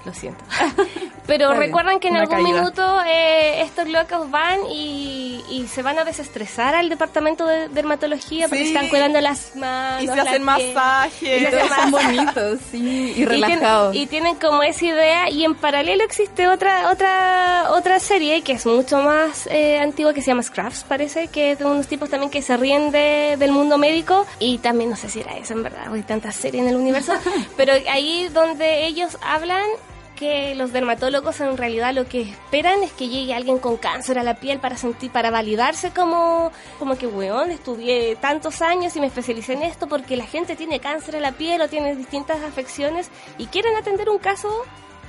Lo 0.06 0.14
siento. 0.14 0.42
Pero 1.26 1.46
Está 1.46 1.58
bien. 1.58 1.66
recuerdan 1.68 1.98
que 2.00 2.06
en 2.08 2.16
algún 2.16 2.36
caída. 2.36 2.48
minuto 2.60 3.02
eh, 3.04 3.62
estos 3.62 3.88
locos 3.88 4.30
van 4.30 4.60
y, 4.70 5.42
y 5.50 5.66
se 5.66 5.82
van 5.82 5.98
a 5.98 6.04
desestresar 6.04 6.76
al 6.76 6.88
departamento 6.88 7.44
de 7.46 7.68
dermatología 7.68 8.46
porque 8.48 8.62
Sí. 8.64 8.68
están 8.72 8.88
cuidando 8.88 9.20
las 9.20 9.56
manos. 9.56 10.04
Y 10.04 10.06
se 10.06 10.20
hacen 10.20 10.42
masajes. 10.44 11.42
Y 11.42 11.46
hacen 11.46 11.68
Son 11.68 11.90
bonitos, 11.90 12.60
sí, 12.70 13.12
y 13.16 13.20
Y 13.22 13.24
relajados. 13.24 13.90
tienen, 13.92 14.02
y 14.02 14.06
tienen 14.06 14.36
como 14.36 14.62
esa 14.62 14.84
idea 14.84 15.28
y 15.30 15.44
en 15.44 15.56
paralelo 15.56 16.04
existe 16.04 16.46
otra 16.48 16.90
otra 16.92 17.70
otra 17.72 17.98
serie 17.98 18.42
que 18.42 18.52
es 18.52 18.64
mucho 18.64 18.98
más 18.98 19.48
eh, 19.48 19.80
antigua 19.80 20.14
que 20.14 20.22
se 20.22 20.28
llama 20.28 20.44
Scraps 20.44 20.84
parece 20.84 21.26
que 21.28 21.50
es 21.52 21.58
de 21.58 21.64
unos 21.64 21.88
tipos 21.88 22.08
también 22.08 22.30
que 22.30 22.40
se 22.40 22.56
ríen 22.56 22.92
de, 22.92 23.36
del 23.36 23.50
mundo 23.50 23.78
médico 23.78 24.24
y 24.38 24.58
también 24.58 24.90
no 24.90 24.96
sé 24.96 25.08
si 25.08 25.20
era 25.20 25.36
eso 25.36 25.54
en 25.54 25.64
verdad 25.64 25.92
hay 25.92 26.02
tantas 26.02 26.36
series 26.36 26.62
en 26.62 26.68
el 26.70 26.76
universo 26.76 27.14
pero 27.56 27.72
ahí 27.90 28.28
donde 28.32 28.86
ellos 28.86 29.18
hablan 29.22 29.66
que 30.16 30.54
los 30.56 30.72
dermatólogos 30.72 31.40
en 31.40 31.56
realidad 31.56 31.94
lo 31.94 32.08
que 32.08 32.22
esperan 32.22 32.82
es 32.82 32.90
que 32.92 33.08
llegue 33.08 33.34
alguien 33.34 33.58
con 33.58 33.76
cáncer 33.76 34.18
a 34.18 34.22
la 34.24 34.34
piel 34.34 34.58
para 34.58 34.76
sentir, 34.76 35.12
para 35.12 35.30
validarse 35.30 35.92
como, 35.92 36.50
como 36.80 36.96
que, 36.98 37.06
weón, 37.06 37.50
estudié 37.52 38.16
tantos 38.16 38.62
años 38.62 38.96
y 38.96 39.00
me 39.00 39.06
especialicé 39.06 39.52
en 39.52 39.62
esto 39.62 39.86
porque 39.86 40.16
la 40.16 40.24
gente 40.26 40.56
tiene 40.56 40.80
cáncer 40.80 41.16
a 41.16 41.20
la 41.20 41.32
piel 41.32 41.60
o 41.62 41.68
tiene 41.68 41.94
distintas 41.94 42.42
afecciones 42.42 43.10
y 43.38 43.46
quieren 43.46 43.76
atender 43.76 44.08
un 44.10 44.18
caso 44.18 44.48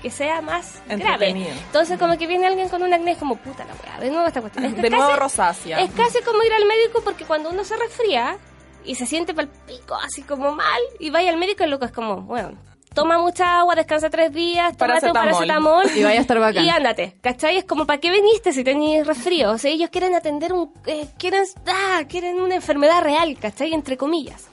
que 0.01 0.11
sea 0.11 0.41
más 0.41 0.79
grave. 0.87 1.29
Entonces 1.65 1.97
como 1.97 2.17
que 2.19 2.27
viene 2.27 2.45
alguien 2.45 2.69
con 2.69 2.83
un 2.83 2.93
acné 2.93 3.13
es 3.13 3.17
como, 3.17 3.35
puta 3.37 3.65
la 3.65 3.73
weá, 3.83 3.99
de 3.99 4.11
nuevo 4.11 4.27
esta 4.27 4.41
cuestión. 4.41 4.65
Es 4.65 4.75
De 4.75 4.81
casi- 4.83 4.95
nuevo 4.95 5.15
rosácea. 5.15 5.79
es 5.81 5.89
casi 5.91 6.21
como 6.21 6.43
ir 6.43 6.53
al 6.53 6.65
médico 6.65 7.01
porque 7.03 7.25
cuando 7.25 7.49
uno 7.49 7.63
se 7.63 7.75
resfría 7.77 8.37
y 8.85 8.93
se 8.93 9.05
siente 9.07 9.33
pal 9.33 9.49
pico 9.65 9.95
así 9.95 10.21
como 10.21 10.51
mal 10.53 10.79
y 10.99 11.09
vaya 11.09 11.31
al 11.31 11.37
médico 11.37 11.63
el 11.63 11.71
loco 11.71 11.85
es 11.85 11.91
como, 11.91 12.21
bueno, 12.21 12.51
toma 13.01 13.17
mucha 13.19 13.59
agua, 13.59 13.75
descansa 13.75 14.09
tres 14.09 14.31
días, 14.33 14.75
tómate 14.75 15.07
un 15.07 15.13
Paracetamol. 15.13 15.85
Y 15.95 16.03
vaya 16.03 16.17
a 16.19 16.21
estar 16.21 16.39
bacán. 16.39 16.65
y 16.65 16.69
ándate, 16.69 17.15
¿cachai? 17.21 17.57
Es 17.57 17.65
como, 17.65 17.85
¿para 17.85 17.99
qué 17.99 18.11
viniste 18.11 18.51
si 18.53 18.63
tenías 18.63 19.05
resfrío? 19.05 19.51
O 19.51 19.57
sea, 19.57 19.71
ellos 19.71 19.89
quieren 19.89 20.15
atender 20.15 20.51
un, 20.53 20.73
eh, 20.85 21.07
quieren, 21.17 21.43
ah, 21.67 22.01
quieren 22.09 22.39
una 22.41 22.55
enfermedad 22.55 23.01
real, 23.03 23.37
¿cachai? 23.39 23.73
Entre 23.73 23.97
comillas. 23.97 24.47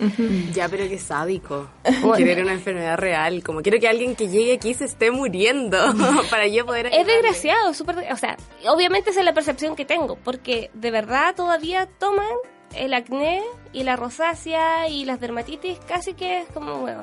Ya, 0.53 0.69
pero 0.69 0.89
qué 0.89 0.99
sádico. 0.99 1.69
Querer 2.17 2.43
una 2.45 2.53
enfermedad 2.53 2.97
real. 2.99 3.43
Como 3.43 3.63
quiero 3.63 3.79
que 3.81 3.89
alguien 3.89 4.15
que 4.15 4.29
llegue 4.29 4.53
aquí 4.55 4.75
se 4.75 4.85
esté 4.85 5.11
muriendo 5.11 5.79
para 6.31 6.47
yo 6.47 6.67
poder 6.67 6.87
Es 6.87 6.93
ayudarle. 6.93 7.13
desgraciado, 7.15 7.75
súper, 7.75 8.07
o 8.13 8.17
sea, 8.17 8.37
obviamente 8.69 9.11
esa 9.11 9.21
es 9.21 9.27
la 9.27 9.35
percepción 9.35 9.75
que 9.77 9.85
tengo, 9.85 10.17
porque 10.23 10.71
de 10.75 10.91
verdad 10.91 11.35
todavía 11.35 11.89
toman 11.99 12.27
el 12.75 12.93
acné 12.93 13.43
y 13.73 13.85
la 13.85 13.97
rosácea 13.97 14.89
y 14.89 15.05
las 15.05 15.21
dermatitis 15.21 15.79
casi 15.87 16.15
que 16.15 16.41
es 16.41 16.49
como, 16.49 16.79
bueno, 16.81 17.03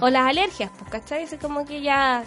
o 0.00 0.08
las 0.08 0.28
alergias, 0.28 0.70
pues, 0.78 0.90
¿cachai? 0.90 1.22
Es 1.24 1.34
como 1.40 1.64
que 1.64 1.80
ya, 1.82 2.24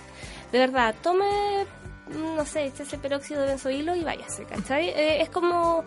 de 0.51 0.59
verdad, 0.59 0.95
tome, 1.01 1.65
mm, 2.09 2.35
no 2.35 2.45
sé, 2.45 2.65
ese 2.65 2.97
peróxido 2.97 3.41
de 3.41 3.47
benzoilo 3.47 3.95
y 3.95 4.03
váyase, 4.03 4.45
¿cachai? 4.45 4.89
Eh, 4.89 5.21
es 5.21 5.29
como, 5.29 5.83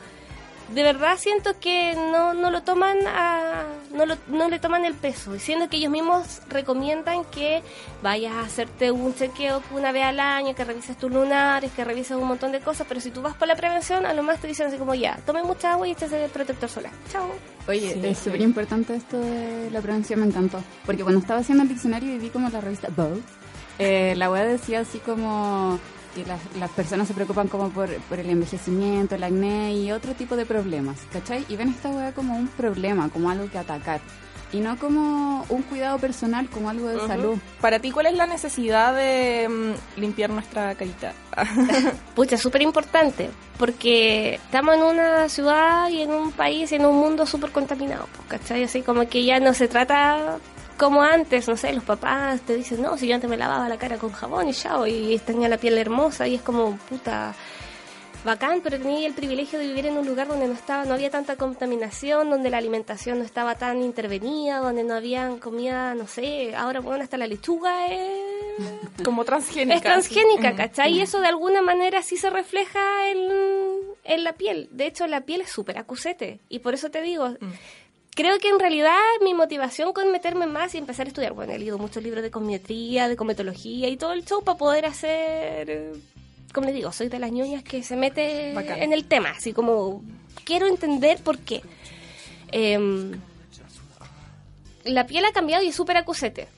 de 0.73 0.83
verdad 0.83 1.17
siento 1.19 1.59
que 1.61 1.95
no, 1.95 2.35
no 2.35 2.51
lo 2.51 2.63
toman 2.63 2.99
a, 3.07 3.65
no, 3.95 4.07
lo- 4.07 4.17
no 4.29 4.49
le 4.49 4.59
toman 4.59 4.85
el 4.85 4.95
peso, 4.95 5.39
siendo 5.39 5.69
que 5.69 5.77
ellos 5.77 5.91
mismos 5.91 6.41
recomiendan 6.49 7.25
que 7.27 7.63
vayas 8.03 8.33
a 8.35 8.41
hacerte 8.41 8.91
un 8.91 9.15
chequeo 9.15 9.63
una 9.73 9.93
vez 9.93 10.05
al 10.05 10.21
año, 10.21 10.55
que 10.55 10.65
revises 10.65 10.97
tus 10.97 11.11
lunares, 11.13 11.71
que 11.73 11.85
revises 11.85 12.17
un 12.17 12.27
montón 12.29 12.53
de 12.53 12.61
cosas, 12.61 12.87
pero 12.89 13.01
si 13.01 13.11
tú 13.11 13.23
vas 13.23 13.35
por 13.35 13.49
la 13.49 13.57
prevención, 13.57 14.07
a 14.07 14.13
lo 14.15 14.23
más 14.23 14.41
te 14.41 14.47
dicen 14.49 14.67
así 14.69 14.77
como 14.79 14.95
ya, 14.95 15.17
tome 15.27 15.43
mucha 15.43 15.73
agua 15.73 15.87
y 15.89 15.93
échese 15.93 16.29
protector 16.33 16.69
solar. 16.69 16.93
Chao. 17.11 17.29
Oye, 17.69 17.97
es 18.11 18.19
súper 18.19 18.41
importante 18.41 18.95
esto 18.97 19.19
de 19.21 19.71
la 19.71 19.81
prevención, 19.81 20.21
me 20.21 20.27
encantó. 20.27 20.61
Porque 20.85 21.03
cuando 21.03 21.21
estaba 21.21 21.41
haciendo 21.41 21.63
el 21.63 21.69
diccionario 21.69 22.13
y 22.15 22.19
vi 22.19 22.29
como 22.31 22.49
la 22.49 22.61
revista 22.61 22.89
Vogue, 22.97 23.21
eh, 23.79 24.15
la 24.17 24.31
web 24.31 24.47
decía 24.49 24.81
así 24.81 24.99
como 24.99 25.79
que 26.15 26.25
las, 26.25 26.41
las 26.59 26.71
personas 26.71 27.09
se 27.09 27.15
preocupan 27.15 27.49
como 27.49 27.71
por, 27.71 27.95
por 28.03 28.19
el 28.19 28.31
envejecimiento, 28.31 29.15
el 29.15 29.25
acné 29.25 29.75
y 29.75 29.93
otro 29.93 30.15
tipo 30.15 30.37
de 30.37 30.47
problemas, 30.47 30.99
¿cachai? 31.13 31.45
Y 31.49 31.57
ven 31.57 31.69
esta 31.69 31.89
web 31.91 32.15
como 32.15 32.37
un 32.37 32.49
problema, 32.49 33.09
como 33.09 33.31
algo 33.31 33.51
que 33.51 33.59
atacar. 33.59 34.01
Y 34.53 34.61
no 34.61 34.79
como 34.79 35.47
un 35.49 35.63
cuidado 35.63 35.99
personal, 35.99 36.49
como 36.51 36.69
algo 36.69 36.89
de 36.89 37.01
salud. 37.07 37.39
Para 37.63 37.79
ti, 37.79 37.91
¿cuál 37.91 38.07
es 38.07 38.15
la 38.15 38.27
necesidad 38.27 38.95
de 38.95 39.49
mm, 39.49 40.01
limpiar 40.01 40.29
nuestra 40.29 40.75
carita? 40.75 41.15
Pucha, 42.15 42.37
súper 42.37 42.61
importante, 42.61 43.31
porque 43.59 44.35
estamos 44.35 44.75
en 44.75 44.83
una 44.83 45.31
ciudad 45.31 45.89
y 45.89 46.03
en 46.03 46.11
un 46.11 46.33
país 46.33 46.71
y 46.71 46.75
en 46.75 46.85
un 46.85 46.97
mundo 46.97 47.25
súper 47.25 47.51
contaminado, 47.51 48.07
¿cachai? 48.29 48.65
Así 48.65 48.83
como 48.83 49.09
que 49.09 49.25
ya 49.25 49.41
no 49.41 49.55
se 49.55 49.69
trata 49.69 50.39
como 50.83 51.01
antes, 51.01 51.47
no 51.47 51.57
sé, 51.57 51.73
los 51.73 51.85
papás 51.85 52.41
te 52.41 52.57
dicen, 52.57 52.83
no, 52.83 52.99
si 52.99 53.07
yo 53.07 53.15
antes 53.15 53.31
me 53.31 53.37
lavaba 53.37 53.69
la 53.69 53.79
cara 53.79 53.99
con 53.99 54.11
jabón 54.11 54.49
y 54.49 54.53
chao, 54.53 54.85
y 54.85 55.17
tenía 55.25 55.49
la 55.49 55.57
piel 55.57 55.79
hermosa, 55.79 56.27
y 56.27 56.35
es 56.35 56.43
como, 56.43 56.77
puta, 56.89 57.37
bacán, 58.25 58.61
pero 58.65 58.79
tenía 58.79 59.07
el 59.07 59.15
privilegio 59.15 59.61
de 59.61 59.69
vivir 59.69 59.87
en 59.87 59.97
un 59.97 60.05
lugar 60.05 60.27
donde 60.27 60.49
no 60.49 60.55
estaba, 60.55 60.85
no 60.85 60.95
había 60.95 61.09
tanta 61.09 61.37
contaminación, 61.37 62.31
donde 62.31 62.51
la 62.51 62.59
alimentación 62.59 63.21
no 63.21 63.25
estaba 63.25 63.55
tan 63.55 63.81
intervenida, 63.81 64.59
donde 64.59 64.83
no 64.83 64.95
habían 64.95 65.39
comida, 65.39 65.95
no 65.95 66.09
sé, 66.09 66.53
ahora 66.57 66.81
bueno, 66.81 67.05
hasta 67.05 67.17
la 67.17 67.29
lechuga 67.29 67.87
es 67.87 69.03
Como 69.05 69.25
transgénica. 69.25 69.77
es 69.77 69.83
transgénica. 69.83 70.57
¿cachai? 70.57 70.95
Y 70.95 71.01
eso 71.01 71.21
de 71.21 71.29
alguna 71.29 71.63
manera 71.63 72.03
sí 72.03 72.17
se 72.17 72.29
refleja 72.29 73.09
en, 73.09 73.19
en 74.03 74.25
la 74.25 74.33
piel. 74.33 74.69
De 74.73 74.87
hecho, 74.87 75.07
la 75.07 75.21
piel 75.23 75.43
es 75.43 75.51
súper 75.51 75.79
acusete. 75.79 76.41
Y 76.49 76.59
por 76.59 76.75
eso 76.75 76.91
te 76.91 77.03
digo, 77.03 77.37
creo 78.15 78.39
que 78.39 78.49
en 78.49 78.59
realidad 78.59 78.99
mi 79.23 79.35
motivación 79.35 79.93
con 79.93 80.11
meterme 80.13 80.47
más 80.47 80.75
y 80.75 80.79
empezar 80.79 81.07
a 81.07 81.09
estudiar, 81.09 81.33
bueno, 81.33 81.53
he 81.53 81.59
leído 81.59 81.79
muchos 81.79 82.03
libros 82.03 82.23
de 82.23 82.31
cosmetría, 82.31 83.09
de 83.09 83.17
cometología 83.17 83.89
y 83.89 83.97
todo 83.97 84.13
el 84.13 84.25
show 84.25 84.43
para 84.43 84.59
poder 84.59 84.87
hacer, 84.87 85.71
eh, 85.71 85.93
como 86.53 86.67
les 86.67 86.75
digo, 86.75 86.93
soy 86.93 87.09
de 87.09 87.19
las 87.19 87.33
ñoñas 87.33 87.63
que 87.63 87.83
se 87.83 87.97
mete 87.97 88.53
Bacán. 88.55 88.83
en 88.83 88.93
el 88.93 89.05
tema, 89.05 89.31
así 89.31 89.53
como 89.53 90.03
quiero 90.45 90.67
entender 90.67 91.19
por 91.23 91.39
qué. 91.39 91.63
Em, 92.51 93.13
la 94.85 95.07
piel 95.07 95.25
ha 95.25 95.33
cambiado 95.33 95.63
y 95.63 95.69
es 95.69 95.75
súper 95.75 95.97
acusete. 95.97 96.49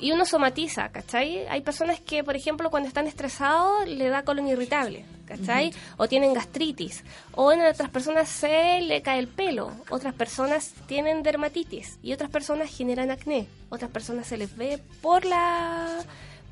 Y 0.00 0.12
uno 0.12 0.24
somatiza, 0.24 0.90
¿cachai? 0.90 1.46
Hay 1.48 1.60
personas 1.62 1.98
que, 2.00 2.22
por 2.22 2.36
ejemplo, 2.36 2.70
cuando 2.70 2.86
están 2.88 3.08
estresados 3.08 3.88
le 3.88 4.08
da 4.08 4.22
colon 4.22 4.46
irritable, 4.46 5.04
¿cachai? 5.26 5.72
O 5.96 6.06
tienen 6.06 6.34
gastritis. 6.34 7.02
O 7.34 7.50
en 7.50 7.60
otras 7.66 7.90
personas 7.90 8.28
se 8.28 8.80
le 8.80 9.02
cae 9.02 9.18
el 9.18 9.26
pelo. 9.26 9.72
Otras 9.90 10.14
personas 10.14 10.72
tienen 10.86 11.24
dermatitis. 11.24 11.98
Y 12.00 12.12
otras 12.12 12.30
personas 12.30 12.70
generan 12.70 13.10
acné. 13.10 13.48
Otras 13.70 13.90
personas 13.90 14.28
se 14.28 14.36
les 14.36 14.56
ve 14.56 14.80
por 15.02 15.24
la, 15.24 15.88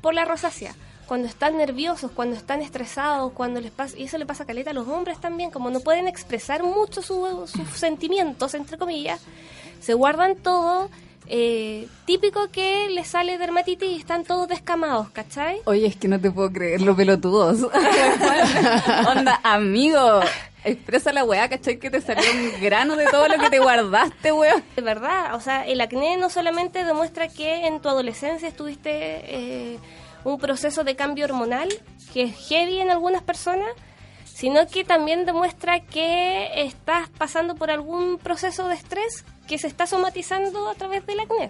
por 0.01 0.13
la 0.13 0.25
rosácea. 0.25 0.75
Cuando 1.07 1.29
están 1.29 1.55
nerviosos, 1.55 2.11
cuando 2.11 2.35
están 2.35 2.61
estresados, 2.61 3.31
cuando 3.31 3.61
les 3.61 3.71
pasa... 3.71 3.97
Y 3.97 4.03
eso 4.03 4.17
le 4.17 4.25
pasa 4.25 4.43
a 4.43 4.45
caleta 4.45 4.71
a 4.71 4.73
los 4.73 4.89
hombres 4.89 5.21
también. 5.21 5.51
Como 5.51 5.69
no 5.69 5.79
pueden 5.79 6.09
expresar 6.09 6.63
mucho 6.63 7.01
su- 7.01 7.47
sus 7.47 7.69
sentimientos, 7.69 8.53
entre 8.55 8.77
comillas, 8.77 9.21
se 9.79 9.93
guardan 9.93 10.35
todo... 10.35 10.89
Eh, 11.29 11.87
típico 12.05 12.49
que 12.51 12.87
les 12.89 13.07
sale 13.07 13.37
dermatitis 13.37 13.89
y 13.89 13.95
están 13.95 14.23
todos 14.23 14.47
descamados, 14.47 15.09
¿cachai? 15.09 15.59
Oye, 15.65 15.87
es 15.87 15.95
que 15.97 16.07
no 16.07 16.19
te 16.19 16.31
puedo 16.31 16.51
creer 16.51 16.81
lo 16.81 16.95
pelotudos. 16.95 17.63
Onda, 19.07 19.39
amigo, 19.43 20.21
expresa 20.63 21.11
la 21.11 21.25
weá, 21.25 21.49
¿cachai? 21.49 21.79
Que 21.79 21.89
te 21.89 21.99
salió 21.99 22.23
un 22.31 22.61
grano 22.61 22.95
de 22.95 23.07
todo 23.07 23.27
lo 23.27 23.37
que 23.39 23.49
te 23.49 23.59
guardaste, 23.59 24.31
weón. 24.31 24.63
De 24.75 24.81
verdad, 24.81 25.35
o 25.35 25.41
sea, 25.41 25.65
el 25.65 25.81
acné 25.81 26.15
no 26.17 26.29
solamente 26.29 26.85
demuestra 26.85 27.27
que 27.27 27.67
en 27.67 27.81
tu 27.81 27.89
adolescencia 27.89 28.47
estuviste 28.47 28.91
eh, 28.93 29.79
un 30.23 30.37
proceso 30.37 30.83
de 30.83 30.95
cambio 30.95 31.25
hormonal, 31.25 31.69
que 32.13 32.23
es 32.23 32.47
heavy 32.47 32.79
en 32.79 32.89
algunas 32.89 33.21
personas, 33.21 33.67
sino 34.37 34.67
que 34.67 34.83
también 34.83 35.25
demuestra 35.25 35.79
que 35.79 36.61
estás 36.61 37.09
pasando 37.09 37.55
por 37.55 37.71
algún 37.71 38.19
proceso 38.19 38.67
de 38.67 38.75
estrés 38.75 39.25
que 39.47 39.57
se 39.57 39.65
está 39.65 39.87
somatizando 39.87 40.69
a 40.69 40.75
través 40.75 41.07
del 41.07 41.21
acné, 41.21 41.49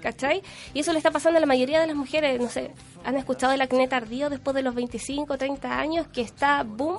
¿cachai? 0.00 0.44
Y 0.72 0.78
eso 0.78 0.92
le 0.92 0.98
está 0.98 1.10
pasando 1.10 1.38
a 1.38 1.40
la 1.40 1.46
mayoría 1.46 1.80
de 1.80 1.88
las 1.88 1.96
mujeres, 1.96 2.40
no 2.40 2.48
sé, 2.48 2.70
han 3.04 3.16
escuchado 3.16 3.54
el 3.54 3.60
acné 3.60 3.88
tardío 3.88 4.30
después 4.30 4.54
de 4.54 4.62
los 4.62 4.76
25, 4.76 5.36
30 5.36 5.80
años, 5.80 6.06
que 6.06 6.20
está 6.20 6.62
boom, 6.62 6.98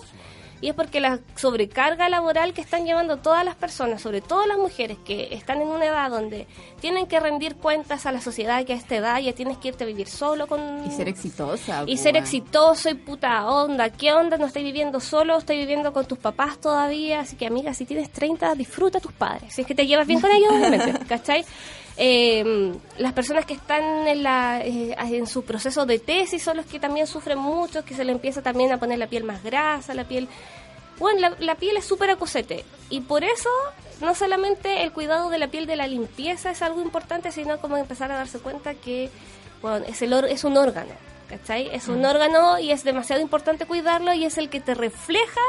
y 0.61 0.69
es 0.69 0.75
porque 0.75 0.99
la 0.99 1.19
sobrecarga 1.35 2.09
laboral 2.09 2.53
que 2.53 2.61
están 2.61 2.85
llevando 2.85 3.17
todas 3.17 3.45
las 3.45 3.55
personas, 3.55 4.01
sobre 4.01 4.21
todo 4.21 4.45
las 4.45 4.57
mujeres 4.57 4.97
que 5.05 5.33
están 5.33 5.61
en 5.61 5.67
una 5.67 5.85
edad 5.85 6.09
donde 6.09 6.47
tienen 6.81 7.07
que 7.07 7.19
rendir 7.19 7.55
cuentas 7.55 8.05
a 8.05 8.11
la 8.11 8.21
sociedad 8.21 8.65
que 8.65 8.73
a 8.73 8.75
esta 8.75 8.95
edad 8.95 9.19
ya 9.19 9.33
tienes 9.33 9.57
que 9.57 9.69
irte 9.69 9.83
a 9.83 9.87
vivir 9.87 10.07
solo 10.07 10.47
con... 10.47 10.85
Y 10.85 10.91
ser 10.91 11.07
exitosa. 11.07 11.83
Y 11.85 11.95
po, 11.95 12.03
ser 12.03 12.17
exitoso 12.17 12.89
y 12.89 12.95
puta 12.95 13.47
onda. 13.49 13.89
¿Qué 13.89 14.11
onda? 14.13 14.37
No 14.37 14.45
estoy 14.45 14.63
viviendo 14.63 14.99
solo, 14.99 15.37
estoy 15.37 15.57
viviendo 15.57 15.93
con 15.93 16.05
tus 16.05 16.17
papás 16.17 16.59
todavía. 16.59 17.21
Así 17.21 17.35
que, 17.35 17.47
amiga, 17.47 17.73
si 17.73 17.85
tienes 17.85 18.11
30, 18.11 18.55
disfruta 18.55 18.97
a 18.97 19.01
tus 19.01 19.13
padres. 19.13 19.53
Si 19.53 19.61
es 19.61 19.67
que 19.67 19.75
te 19.75 19.87
llevas 19.87 20.07
bien 20.07 20.19
con 20.19 20.31
ellos, 20.31 20.51
obviamente. 20.51 21.05
¿Cachai? 21.07 21.45
Eh, 22.01 22.74
las 22.98 23.12
personas 23.12 23.46
que 23.46 23.53
están 23.53 24.08
en, 24.08 24.24
la, 24.24 24.62
eh, 24.63 24.96
en 24.98 25.27
su 25.27 25.44
proceso 25.44 25.86
de 25.86 26.00
tesis 26.00 26.41
son 26.41 26.56
los 26.58 26.65
que 26.65 26.79
también 26.79 27.06
sufren 27.08 27.38
mucho, 27.38 27.84
que 27.84 27.94
se 27.94 28.06
le 28.06 28.13
empieza 28.13 28.41
también 28.41 28.72
a 28.72 28.77
poner 28.77 28.98
la 28.98 29.08
piel 29.08 29.25
más 29.25 29.44
grasa, 29.44 29.94
la 29.94 30.06
piel... 30.06 30.29
Bueno, 30.98 31.20
la, 31.20 31.36
la 31.39 31.56
piel 31.56 31.75
es 31.77 31.86
súper 31.86 32.10
acosete. 32.10 32.63
Y 32.89 33.01
por 33.01 33.24
eso, 33.24 33.50
no 34.01 34.15
solamente 34.15 34.84
el 34.84 34.91
cuidado 34.94 35.29
de 35.29 35.38
la 35.39 35.48
piel 35.50 35.65
de 35.65 35.75
la 35.75 35.88
limpieza 35.88 36.51
es 36.51 36.62
algo 36.62 36.82
importante, 36.82 37.32
sino 37.34 37.60
como 37.60 37.75
empezar 37.77 38.12
a 38.12 38.15
darse 38.18 38.39
cuenta 38.39 38.74
que, 38.74 39.10
bueno, 39.62 39.86
es, 39.88 40.01
el 40.01 40.13
or- 40.13 40.25
es 40.25 40.44
un 40.46 40.56
órgano. 40.58 40.91
¿Cachai? 41.29 41.70
Es 41.72 41.88
un 41.88 42.03
órgano 42.06 42.58
y 42.58 42.72
es 42.72 42.84
demasiado 42.84 43.22
importante 43.22 43.68
cuidarlo 43.68 44.13
y 44.15 44.25
es 44.25 44.39
el 44.39 44.50
que 44.50 44.60
te 44.60 44.74
refleja 44.74 45.41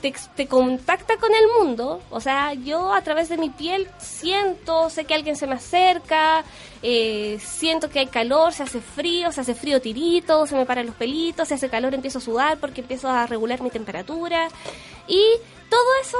te, 0.00 0.14
te 0.34 0.46
contacta 0.46 1.16
con 1.16 1.30
el 1.34 1.46
mundo, 1.58 2.02
o 2.10 2.20
sea, 2.20 2.54
yo 2.54 2.92
a 2.92 3.02
través 3.02 3.28
de 3.28 3.36
mi 3.36 3.50
piel 3.50 3.88
siento, 3.98 4.90
sé 4.90 5.04
que 5.04 5.14
alguien 5.14 5.36
se 5.36 5.46
me 5.46 5.54
acerca, 5.54 6.44
eh, 6.82 7.38
siento 7.40 7.90
que 7.90 7.98
hay 7.98 8.06
calor, 8.06 8.52
se 8.52 8.62
hace 8.62 8.80
frío, 8.80 9.32
se 9.32 9.42
hace 9.42 9.54
frío 9.54 9.80
tirito, 9.80 10.46
se 10.46 10.56
me 10.56 10.66
paran 10.66 10.86
los 10.86 10.94
pelitos, 10.94 11.48
se 11.48 11.54
hace 11.54 11.68
calor, 11.68 11.94
empiezo 11.94 12.18
a 12.18 12.22
sudar 12.22 12.58
porque 12.58 12.80
empiezo 12.80 13.08
a 13.08 13.26
regular 13.26 13.60
mi 13.60 13.70
temperatura. 13.70 14.48
Y 15.06 15.22
todo 15.68 15.86
eso 16.02 16.18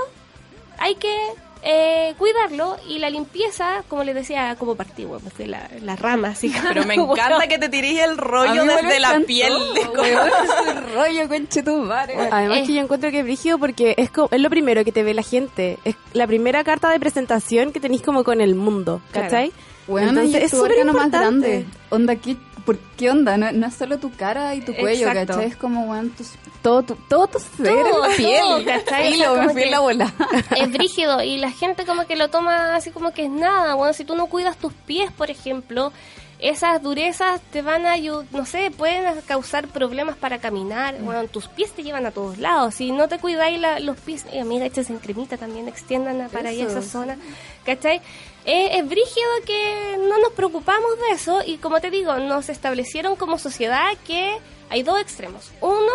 hay 0.79 0.95
que 0.97 1.17
eh, 1.62 2.14
cuidarlo 2.19 2.76
y 2.88 2.99
la 2.99 3.11
limpieza, 3.11 3.83
como 3.88 4.02
les 4.05 4.14
decía, 4.14 4.57
como 4.59 4.76
partí, 4.76 5.05
bueno, 5.05 5.23
me 5.25 5.31
fui 5.31 5.47
la, 5.47 5.69
la 5.83 5.95
rama, 5.97 6.29
así 6.29 6.52
Pero 6.69 6.85
me 6.85 6.97
como- 6.97 7.14
encanta 7.14 7.47
que 7.49 7.59
te 7.59 7.69
tirís 7.69 8.00
el 8.00 8.17
rollo 8.17 8.64
desde 8.64 8.99
la 9.00 9.09
encantó, 9.09 9.26
piel. 9.26 9.52
de 9.75 9.81
como- 9.87 10.02
weón, 10.02 10.29
ese 10.29 10.81
rollo, 10.95 11.29
conche 11.29 11.62
tu 11.62 11.76
madre. 11.79 12.14
Además 12.31 12.59
Eh. 12.59 12.64
que 12.67 12.75
yo 12.75 12.81
encuentro 12.81 13.11
que 13.11 13.19
es 13.21 13.25
brígido 13.25 13.59
porque 13.59 13.95
es, 13.99 14.11
co- 14.11 14.29
es 14.31 14.40
lo 14.40 14.49
primero 14.50 14.85
que 14.85 14.93
te 14.93 15.02
ve 15.02 15.12
la 15.14 15.23
gente. 15.23 15.79
Es 15.85 15.97
la 16.12 16.26
primera 16.26 16.64
carta 16.64 16.90
de 16.90 16.99
presentación 17.00 17.73
que 17.73 17.81
tenéis 17.81 18.02
como 18.02 18.25
con 18.25 18.40
el 18.40 18.55
mundo, 18.55 19.00
¿cachai? 19.12 19.52
Bueno, 19.87 20.11
Entonces, 20.11 20.45
es 20.45 20.50
súper 20.52 20.85
más 20.85 21.11
grande. 21.11 21.67
Onda, 21.90 22.14
¿qué, 22.17 22.37
¿por 22.64 22.79
qué 22.97 23.11
onda? 23.11 23.37
No, 23.37 23.50
no 23.52 23.67
es 23.67 23.75
solo 23.75 23.99
tu 23.99 24.11
cara 24.14 24.55
y 24.55 24.61
tu 24.61 24.75
cuello, 24.75 25.09
Exacto. 25.09 25.35
¿cachai? 25.35 25.47
Es 25.50 25.57
como, 25.57 25.85
weón, 25.90 26.11
tus- 26.11 26.33
todo, 26.62 26.83
tu, 26.83 26.95
todo 27.09 27.26
tu 27.26 27.38
ser 27.38 27.67
Todo, 27.75 28.07
piel. 28.17 28.40
todo, 28.40 28.64
¿cachai? 28.64 29.12
Filo, 29.12 29.33
O 29.33 29.35
sea, 29.35 29.43
me 29.43 29.49
como 29.49 29.50
fui 29.52 29.62
en 29.62 29.69
que- 29.69 29.71
la 29.73 29.81
bola. 29.81 30.14
es 30.57 30.71
brígido 30.73 31.23
y 31.23 31.37
la 31.38 31.50
gente 31.50 31.85
como 31.87 32.07
que 32.07 32.17
lo 32.17 32.29
toma 32.29 32.75
así 32.76 32.90
como 32.90 33.12
que 33.12 33.25
es 33.25 33.31
nada. 33.31 33.75
Bueno, 33.75 33.93
si 33.93 34.05
tú 34.05 34.14
no 34.17 34.26
cuidas 34.26 34.57
tus 34.57 34.73
pies, 34.73 35.11
por 35.12 35.31
ejemplo, 35.31 35.93
esas 36.38 36.83
durezas 36.83 37.38
te 37.52 37.61
van 37.61 37.85
a, 37.85 37.97
no 37.99 38.47
sé, 38.47 38.71
pueden 38.71 39.05
causar 39.26 39.69
problemas 39.69 40.17
para 40.17 40.38
caminar. 40.38 40.97
Bueno, 41.00 41.25
tus 41.29 41.49
pies 41.49 41.71
te 41.73 41.83
llevan 41.83 42.07
a 42.07 42.12
todos 42.12 42.38
lados. 42.38 42.76
Si 42.76 42.93
no 42.93 43.09
te 43.09 43.19
cuidáis 43.19 43.61
la- 43.61 43.79
los 43.79 43.99
pies, 43.99 44.25
eh, 44.33 44.40
amiga, 44.40 44.64
echas 44.64 44.88
en 44.88 44.99
cremita 45.00 45.37
también, 45.37 45.69
extiendan 45.69 46.29
para 46.31 46.49
allá 46.49 46.67
esa 46.67 46.81
zona. 46.83 47.19
¿Cachai? 47.64 48.00
Eh, 48.45 48.79
es 48.79 48.89
brígido 48.89 49.29
que 49.45 49.99
no 49.99 50.19
nos 50.19 50.33
preocupamos 50.33 50.99
de 50.99 51.15
eso 51.15 51.43
y 51.45 51.59
como 51.59 51.81
te 51.81 51.91
digo, 51.91 52.17
nos 52.19 52.49
establecieron 52.49 53.17
como 53.17 53.39
sociedad 53.39 53.93
que 54.07 54.39
hay 54.71 54.83
dos 54.83 55.01
extremos. 55.01 55.51
Uno 55.61 55.93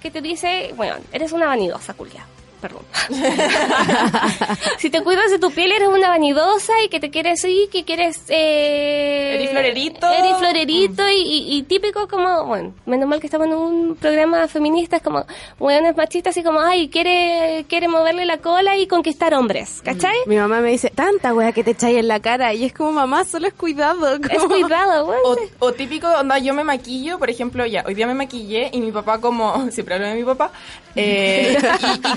que 0.00 0.10
te 0.10 0.20
dice, 0.20 0.72
bueno, 0.76 0.96
eres 1.12 1.32
una 1.32 1.46
vanidosa, 1.46 1.94
culia. 1.94 2.24
Perdón. 2.60 2.82
si 4.78 4.90
te 4.90 5.02
cuidas 5.02 5.30
de 5.30 5.38
tu 5.38 5.50
piel, 5.50 5.72
eres 5.72 5.88
una 5.88 6.08
vanidosa 6.08 6.72
y 6.84 6.88
que 6.88 7.00
te 7.00 7.10
quieres 7.10 7.44
ir, 7.44 7.68
que 7.70 7.84
quieres... 7.84 8.22
Eh, 8.28 9.34
Eres 9.36 9.50
florerito. 9.50 10.10
Eres 10.10 10.36
florerito 10.38 11.08
y, 11.08 11.14
y- 11.22 11.56
y 11.58 11.62
típico 11.62 12.08
como, 12.08 12.44
bueno, 12.46 12.72
menos 12.86 13.08
mal 13.08 13.20
que 13.20 13.26
estamos 13.26 13.46
en 13.46 13.54
un 13.54 13.96
programa 13.96 14.46
feminista, 14.48 14.96
es 14.96 15.02
como, 15.02 15.24
bueno, 15.58 15.88
es 15.88 15.96
machista, 15.96 16.30
así 16.30 16.42
como, 16.42 16.60
ay, 16.60 16.88
quiere, 16.88 17.64
quiere 17.68 17.88
moverle 17.88 18.24
la 18.24 18.38
cola 18.38 18.76
y 18.76 18.86
conquistar 18.86 19.34
hombres, 19.34 19.80
¿cachai? 19.84 20.16
Mi 20.26 20.36
mamá 20.36 20.60
me 20.60 20.70
dice, 20.70 20.90
tanta 20.90 21.34
wea 21.34 21.52
que 21.52 21.64
te 21.64 21.72
echáis 21.72 21.96
en 21.98 22.08
la 22.08 22.20
cara. 22.20 22.54
Y 22.54 22.64
es 22.64 22.72
como, 22.72 22.92
mamá, 22.92 23.24
solo 23.24 23.46
es 23.46 23.54
cuidado. 23.54 24.14
Es 24.30 24.44
cuidado, 24.44 25.06
bueno. 25.06 25.22
O, 25.24 25.36
o 25.66 25.72
típico, 25.72 26.08
onda, 26.08 26.38
yo 26.38 26.54
me 26.54 26.64
maquillo, 26.64 27.18
por 27.18 27.30
ejemplo, 27.30 27.64
ya, 27.66 27.84
hoy 27.86 27.94
día 27.94 28.06
me 28.06 28.14
maquillé 28.14 28.70
y 28.72 28.80
mi 28.80 28.92
papá 28.92 29.20
como, 29.20 29.68
siempre 29.70 29.94
hablo 29.94 30.08
de 30.08 30.14
mi 30.14 30.24
papá, 30.24 30.50
eh, 30.96 31.56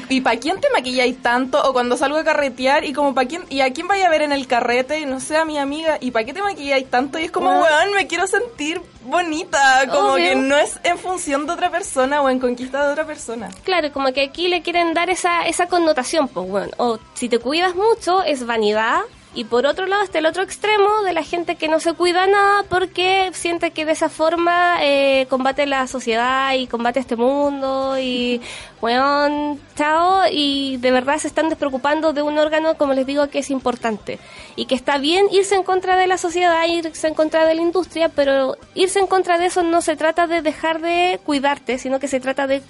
y, 0.09 0.21
para 0.31 0.39
quién 0.39 0.61
te 0.61 0.69
maquilláis 0.69 1.21
tanto? 1.21 1.61
O 1.61 1.73
cuando 1.73 1.97
salgo 1.97 2.17
a 2.17 2.23
carretear 2.23 2.85
y 2.85 2.93
como, 2.93 3.13
¿para 3.13 3.27
quién? 3.27 3.43
¿Y 3.49 3.59
a 3.59 3.73
quién 3.73 3.89
vaya 3.89 4.07
a 4.07 4.09
ver 4.09 4.21
en 4.21 4.31
el 4.31 4.47
carrete? 4.47 4.97
Y 5.01 5.05
no 5.05 5.19
sé, 5.19 5.35
a 5.35 5.43
mi 5.43 5.57
amiga, 5.57 5.97
¿y 5.99 6.11
para 6.11 6.25
qué 6.25 6.33
te 6.33 6.41
maquilláis 6.41 6.89
tanto? 6.89 7.19
Y 7.19 7.25
es 7.25 7.31
como, 7.31 7.49
weón, 7.49 7.93
me 7.93 8.07
quiero 8.07 8.25
sentir 8.27 8.81
bonita, 9.03 9.83
como 9.91 10.13
Obvio. 10.13 10.29
que 10.29 10.35
no 10.37 10.55
es 10.55 10.79
en 10.85 10.97
función 10.97 11.47
de 11.47 11.51
otra 11.51 11.69
persona 11.69 12.21
o 12.21 12.29
en 12.29 12.39
conquista 12.39 12.85
de 12.85 12.93
otra 12.93 13.05
persona. 13.05 13.49
Claro, 13.65 13.91
como 13.91 14.13
que 14.13 14.21
aquí 14.21 14.47
le 14.47 14.61
quieren 14.61 14.93
dar 14.93 15.09
esa, 15.09 15.45
esa 15.47 15.67
connotación, 15.67 16.29
pues 16.29 16.47
bueno, 16.47 16.71
o 16.77 16.97
si 17.13 17.27
te 17.27 17.39
cuidas 17.39 17.75
mucho 17.75 18.23
es 18.23 18.45
vanidad 18.45 19.01
y 19.33 19.45
por 19.45 19.65
otro 19.65 19.85
lado 19.85 20.03
está 20.03 20.19
el 20.19 20.25
otro 20.25 20.43
extremo 20.43 21.03
de 21.05 21.13
la 21.13 21.23
gente 21.23 21.55
que 21.55 21.69
no 21.69 21.79
se 21.79 21.93
cuida 21.93 22.27
nada 22.27 22.63
porque 22.67 23.31
siente 23.33 23.71
que 23.71 23.85
de 23.85 23.93
esa 23.93 24.09
forma 24.09 24.77
eh, 24.81 25.25
combate 25.29 25.65
la 25.65 25.87
sociedad 25.87 26.53
y 26.53 26.67
combate 26.67 26.99
este 26.99 27.15
mundo 27.15 27.97
y 27.97 28.41
bueno, 28.81 29.57
chao. 29.75 30.23
Y 30.29 30.77
de 30.77 30.91
verdad 30.91 31.17
se 31.17 31.27
están 31.27 31.47
despreocupando 31.47 32.11
de 32.11 32.23
un 32.23 32.37
órgano, 32.37 32.75
como 32.77 32.93
les 32.93 33.05
digo, 33.05 33.29
que 33.29 33.39
es 33.39 33.51
importante. 33.51 34.19
Y 34.57 34.65
que 34.65 34.75
está 34.75 34.97
bien 34.97 35.27
irse 35.31 35.55
en 35.55 35.63
contra 35.63 35.95
de 35.95 36.07
la 36.07 36.17
sociedad, 36.17 36.67
irse 36.67 37.07
en 37.07 37.13
contra 37.13 37.45
de 37.45 37.53
la 37.53 37.61
industria, 37.61 38.09
pero 38.09 38.57
irse 38.73 38.99
en 38.99 39.07
contra 39.07 39.37
de 39.37 39.45
eso 39.45 39.63
no 39.63 39.81
se 39.81 39.95
trata 39.95 40.27
de 40.27 40.41
dejar 40.41 40.81
de 40.81 41.21
cuidarte, 41.23 41.77
sino 41.77 41.99
que 41.99 42.09
se 42.09 42.19
trata 42.19 42.47
de 42.47 42.63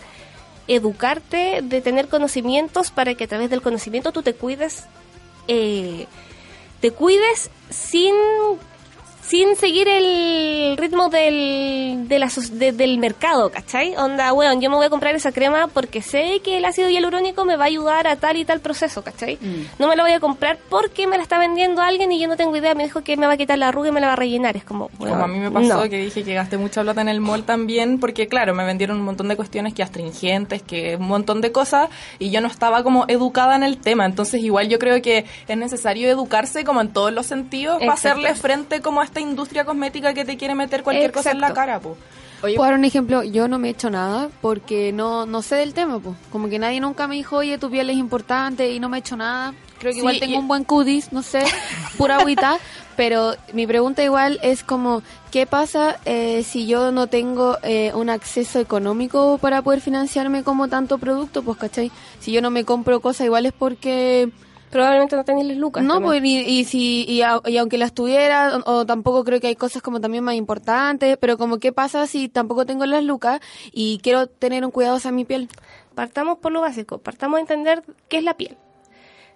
educarte, 0.68 1.62
de 1.64 1.82
tener 1.82 2.08
conocimientos 2.08 2.92
para 2.92 3.16
que 3.16 3.24
a 3.24 3.28
través 3.28 3.50
del 3.50 3.64
conocimiento 3.64 4.12
tú 4.12 4.22
te 4.22 4.36
cuides, 4.36 4.86
eh, 5.48 6.08
te 6.82 6.92
cuides 6.92 7.50
sin 7.70 8.14
sin 9.32 9.56
seguir 9.56 9.88
el 9.88 10.76
ritmo 10.78 11.08
del, 11.08 12.10
de 12.10 12.20
la, 12.20 12.30
so- 12.30 12.42
de- 12.42 12.74
del 12.74 12.98
mercado, 12.98 13.50
¿cachai? 13.50 13.96
Onda, 13.96 14.34
weón, 14.34 14.60
yo 14.60 14.70
me 14.70 14.76
voy 14.76 14.86
a 14.86 14.90
comprar 14.90 15.16
esa 15.16 15.32
crema 15.32 15.68
porque 15.68 16.02
sé 16.02 16.42
que 16.44 16.58
el 16.58 16.66
ácido 16.66 16.90
hialurónico 16.90 17.46
me 17.46 17.56
va 17.56 17.64
a 17.64 17.68
ayudar 17.68 18.08
a 18.08 18.18
tal 18.18 18.36
y 18.36 18.44
tal 18.44 18.60
proceso, 18.60 19.04
¿cachai? 19.04 19.40
No 19.80 19.88
me 19.88 19.96
la 19.96 20.04
voy 20.04 20.12
a 20.12 20.20
comprar 20.20 20.58
porque 20.70 21.08
me 21.08 21.16
la 21.16 21.24
está 21.24 21.38
vendiendo 21.40 21.82
alguien 21.82 22.12
y 22.12 22.20
yo 22.20 22.28
no 22.28 22.36
tengo 22.36 22.54
idea, 22.58 22.76
me 22.76 22.84
dijo 22.84 23.04
que 23.06 23.16
me 23.16 23.26
va 23.26 23.34
a 23.34 23.38
quitar 23.38 23.58
la 23.58 23.70
arruga 23.70 23.88
y 23.88 23.92
me 23.94 24.02
la 24.02 24.08
va 24.08 24.14
a 24.14 24.18
rellenar, 24.18 24.58
es 24.58 24.66
como, 24.66 24.90
weón, 25.00 25.14
Como 25.14 25.24
a 25.24 25.28
mí 25.30 25.40
me 25.40 25.50
pasó 25.50 25.78
no. 25.84 25.90
que 25.90 25.98
dije 25.98 26.26
que 26.26 26.34
gasté 26.34 26.58
mucha 26.58 26.82
plata 26.82 27.00
en 27.00 27.08
el 27.08 27.22
mall 27.22 27.44
también, 27.44 28.00
porque 28.02 28.28
claro, 28.28 28.54
me 28.54 28.66
vendieron 28.66 28.98
un 28.98 29.06
montón 29.06 29.30
de 29.30 29.38
cuestiones 29.38 29.74
que 29.74 29.82
astringentes, 29.82 30.62
que 30.62 30.98
un 30.98 31.08
montón 31.08 31.40
de 31.40 31.54
cosas, 31.54 31.90
y 32.20 32.32
yo 32.32 32.42
no 32.42 32.48
estaba 32.50 32.84
como 32.84 33.06
educada 33.08 33.56
en 33.56 33.64
el 33.64 33.78
tema. 33.78 34.06
Entonces 34.06 34.44
igual 34.44 34.68
yo 34.68 34.78
creo 34.78 35.02
que 35.02 35.24
es 35.48 35.58
necesario 35.58 36.10
educarse 36.10 36.66
como 36.66 36.82
en 36.82 36.90
todos 36.92 37.14
los 37.14 37.28
sentidos 37.28 37.80
para 37.80 37.94
Exacto. 37.94 38.20
hacerle 38.20 38.36
frente 38.36 38.82
como 38.82 39.00
a 39.00 39.06
esta 39.06 39.21
industria 39.22 39.64
cosmética 39.66 40.14
que 40.14 40.26
te 40.26 40.38
quiere 40.38 40.56
meter 40.56 40.84
cualquier 40.84 41.12
cosa 41.12 41.32
en 41.32 41.42
la 41.42 41.54
cara, 41.54 41.80
po. 41.80 41.98
Puedo 42.42 42.64
dar 42.64 42.74
un 42.74 42.86
ejemplo, 42.86 43.22
yo 43.24 43.48
no 43.48 43.60
me 43.60 43.68
he 43.68 43.72
hecho 43.72 43.92
nada 43.92 44.30
porque 44.42 44.92
no, 44.92 45.28
no 45.28 45.44
sé 45.44 45.56
del 45.58 45.74
tema, 45.76 46.00
pues. 46.00 46.16
Como 46.32 46.50
que 46.50 46.58
nadie 46.58 46.80
nunca 46.80 47.08
me 47.08 47.16
dijo, 47.16 47.38
oye, 47.38 47.58
tu 47.60 47.70
piel 47.70 47.90
es 47.92 47.98
importante 47.98 48.72
y 48.72 48.80
no 48.80 48.90
me 48.90 48.98
he 48.98 49.00
hecho 49.02 49.16
nada. 49.16 49.54
Creo 49.78 49.92
que 49.92 49.94
Sí, 49.94 50.00
igual 50.00 50.20
tengo 50.20 50.34
y- 50.34 50.38
un 50.40 50.48
buen 50.48 50.64
cutis, 50.64 51.12
no 51.14 51.22
sé, 51.22 51.44
pura 51.98 52.18
agüita. 52.18 52.58
pero 52.98 53.36
mi 53.54 53.66
pregunta 53.68 54.04
igual 54.04 54.40
es 54.42 54.64
como, 54.64 55.04
¿qué 55.32 55.46
pasa 55.46 56.00
eh, 56.06 56.44
si 56.44 56.66
yo 56.66 56.92
no 56.92 57.06
tengo 57.08 57.58
eh, 57.64 57.92
un 57.94 58.10
acceso 58.10 58.60
económico 58.60 59.38
para 59.40 59.62
poder 59.62 59.80
financiarme 59.82 60.44
como 60.44 60.68
tanto 60.68 60.98
producto? 60.98 61.44
Pues, 61.44 61.58
¿cachai? 61.60 61.92
Si 62.20 62.32
yo 62.32 62.42
no 62.42 62.50
me 62.50 62.66
compro 62.66 63.02
cosas, 63.02 63.26
igual 63.26 63.46
es 63.46 63.54
porque... 63.54 64.32
Probablemente 64.72 65.16
no 65.18 65.24
tenés 65.26 65.46
las 65.46 65.58
lucas. 65.58 65.84
No, 65.84 66.02
pues, 66.02 66.24
y, 66.24 66.38
y 66.40 66.64
si, 66.66 67.04
y, 67.08 67.22
a- 67.24 67.42
y 67.46 67.58
aunque 67.58 67.78
las 67.78 67.94
tuviera, 67.94 68.58
o, 68.66 68.72
o 68.72 68.86
tampoco 68.86 69.24
creo 69.24 69.40
que 69.42 69.48
hay 69.48 69.56
cosas 69.56 69.82
como 69.82 70.00
también 70.00 70.24
más 70.24 70.36
importantes, 70.36 71.18
pero 71.20 71.38
como 71.38 71.60
qué 71.60 71.72
pasa 71.74 72.08
si 72.08 72.30
tampoco 72.30 72.66
tengo 72.66 72.86
las 72.86 73.04
lucas 73.04 73.42
y 73.74 74.00
quiero 74.02 74.28
tener 74.28 74.64
un 74.64 74.72
cuidado 74.72 74.96
hacia 74.96 75.12
mi 75.12 75.26
piel. 75.26 75.50
Partamos 75.94 76.38
por 76.38 76.52
lo 76.54 76.62
básico, 76.62 77.00
partamos 77.00 77.38
a 77.38 77.42
entender 77.42 77.84
qué 78.08 78.18
es 78.20 78.24
la 78.24 78.36
piel. 78.38 78.58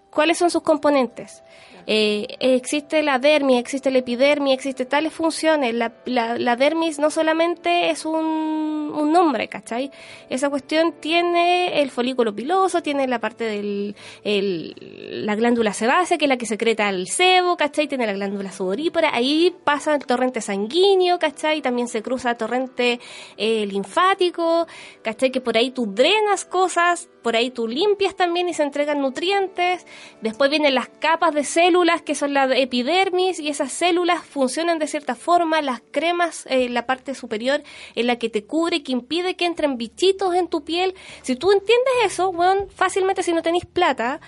¿Cuáles 0.09 0.37
son 0.37 0.49
sus 0.49 0.61
componentes? 0.63 1.43
Eh, 1.87 2.25
existe 2.39 3.03
la 3.03 3.19
dermis, 3.19 3.59
existe 3.59 3.91
la 3.91 3.99
epidermis, 3.99 4.53
existe 4.53 4.85
tales 4.85 5.13
funciones. 5.13 5.73
La, 5.73 5.93
la, 6.05 6.37
la 6.37 6.55
dermis 6.55 6.97
no 6.99 7.11
solamente 7.11 7.89
es 7.91 8.05
un, 8.05 8.65
nombre, 9.11 9.47
¿cachai? 9.47 9.91
Esa 10.29 10.49
cuestión 10.49 10.95
tiene 10.99 11.81
el 11.81 11.91
folículo 11.91 12.33
piloso, 12.33 12.81
tiene 12.81 13.07
la 13.07 13.19
parte 13.19 13.59
el, 13.59 15.25
la 15.25 15.35
glándula 15.35 15.73
sebácea, 15.73 16.17
que 16.17 16.25
es 16.25 16.29
la 16.29 16.37
que 16.37 16.45
secreta 16.45 16.89
el 16.89 17.07
sebo, 17.07 17.55
¿cachai? 17.55 17.87
Tiene 17.87 18.07
la 18.07 18.13
glándula 18.13 18.51
sudorípara, 18.51 19.13
ahí 19.13 19.53
pasa 19.63 19.93
el 19.95 20.05
torrente 20.05 20.41
sanguíneo, 20.41 21.19
¿cachai? 21.19 21.61
También 21.61 21.87
se 21.87 22.01
cruza 22.01 22.31
el 22.31 22.37
torrente 22.37 22.99
eh, 23.37 23.65
linfático, 23.65 24.65
¿cachai? 25.01 25.31
Que 25.31 25.41
por 25.41 25.55
ahí 25.57 25.71
tú 25.71 25.93
drenas 25.93 26.45
cosas, 26.45 27.07
por 27.21 27.35
ahí 27.35 27.51
tú 27.51 27.67
limpias 27.67 28.15
también 28.15 28.49
y 28.49 28.53
se 28.53 28.63
entregan 28.63 29.01
nutrientes. 29.01 29.85
Después 30.21 30.49
vienen 30.49 30.73
las 30.73 30.87
capas 30.87 31.33
de 31.33 31.43
células 31.43 31.74
que 32.05 32.15
son 32.15 32.33
la 32.33 32.45
epidermis 32.57 33.39
y 33.39 33.49
esas 33.49 33.71
células 33.71 34.23
funcionan 34.23 34.79
de 34.79 34.87
cierta 34.87 35.13
forma, 35.13 35.61
las 35.61 35.81
cremas 35.91 36.45
en 36.49 36.73
la 36.73 36.85
parte 36.85 37.15
superior 37.15 37.61
en 37.95 38.07
la 38.07 38.15
que 38.15 38.29
te 38.29 38.45
cubre, 38.45 38.81
que 38.81 38.93
impide 38.93 39.35
que 39.35 39.45
entren 39.45 39.77
bichitos 39.77 40.33
en 40.35 40.47
tu 40.47 40.63
piel. 40.63 40.95
Si 41.21 41.35
tú 41.35 41.51
entiendes 41.51 41.93
eso, 42.05 42.31
bueno, 42.31 42.67
fácilmente 42.73 43.23
si 43.23 43.33
no 43.33 43.41
tenéis 43.41 43.65
plata, 43.65 44.21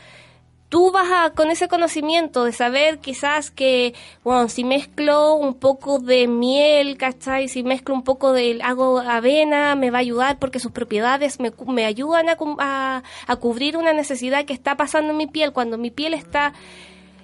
tú 0.68 0.92
vas 0.92 1.08
a, 1.10 1.30
con 1.34 1.50
ese 1.50 1.70
conocimiento 1.70 2.44
de 2.44 2.52
saber 2.52 3.00
quizás 3.00 3.50
que, 3.50 3.94
bueno, 4.26 4.50
si 4.50 4.66
mezclo 4.66 5.36
un 5.36 5.54
poco 5.54 6.00
de 6.00 6.28
miel, 6.28 6.98
¿cachai? 6.98 7.48
Si 7.48 7.64
mezclo 7.64 7.96
un 7.96 8.04
poco 8.04 8.34
de, 8.34 8.60
hago 8.62 9.00
avena, 9.00 9.76
me 9.76 9.90
va 9.90 10.00
a 10.00 10.02
ayudar 10.02 10.38
porque 10.38 10.60
sus 10.60 10.74
propiedades 10.74 11.40
me, 11.40 11.54
me 11.68 11.86
ayudan 11.86 12.28
a, 12.28 12.38
a, 12.60 13.04
a 13.26 13.36
cubrir 13.38 13.78
una 13.78 13.94
necesidad 13.94 14.44
que 14.44 14.54
está 14.54 14.76
pasando 14.76 15.12
en 15.12 15.18
mi 15.18 15.28
piel. 15.28 15.54
Cuando 15.54 15.78
mi 15.78 15.92
piel 15.92 16.14
está 16.14 16.54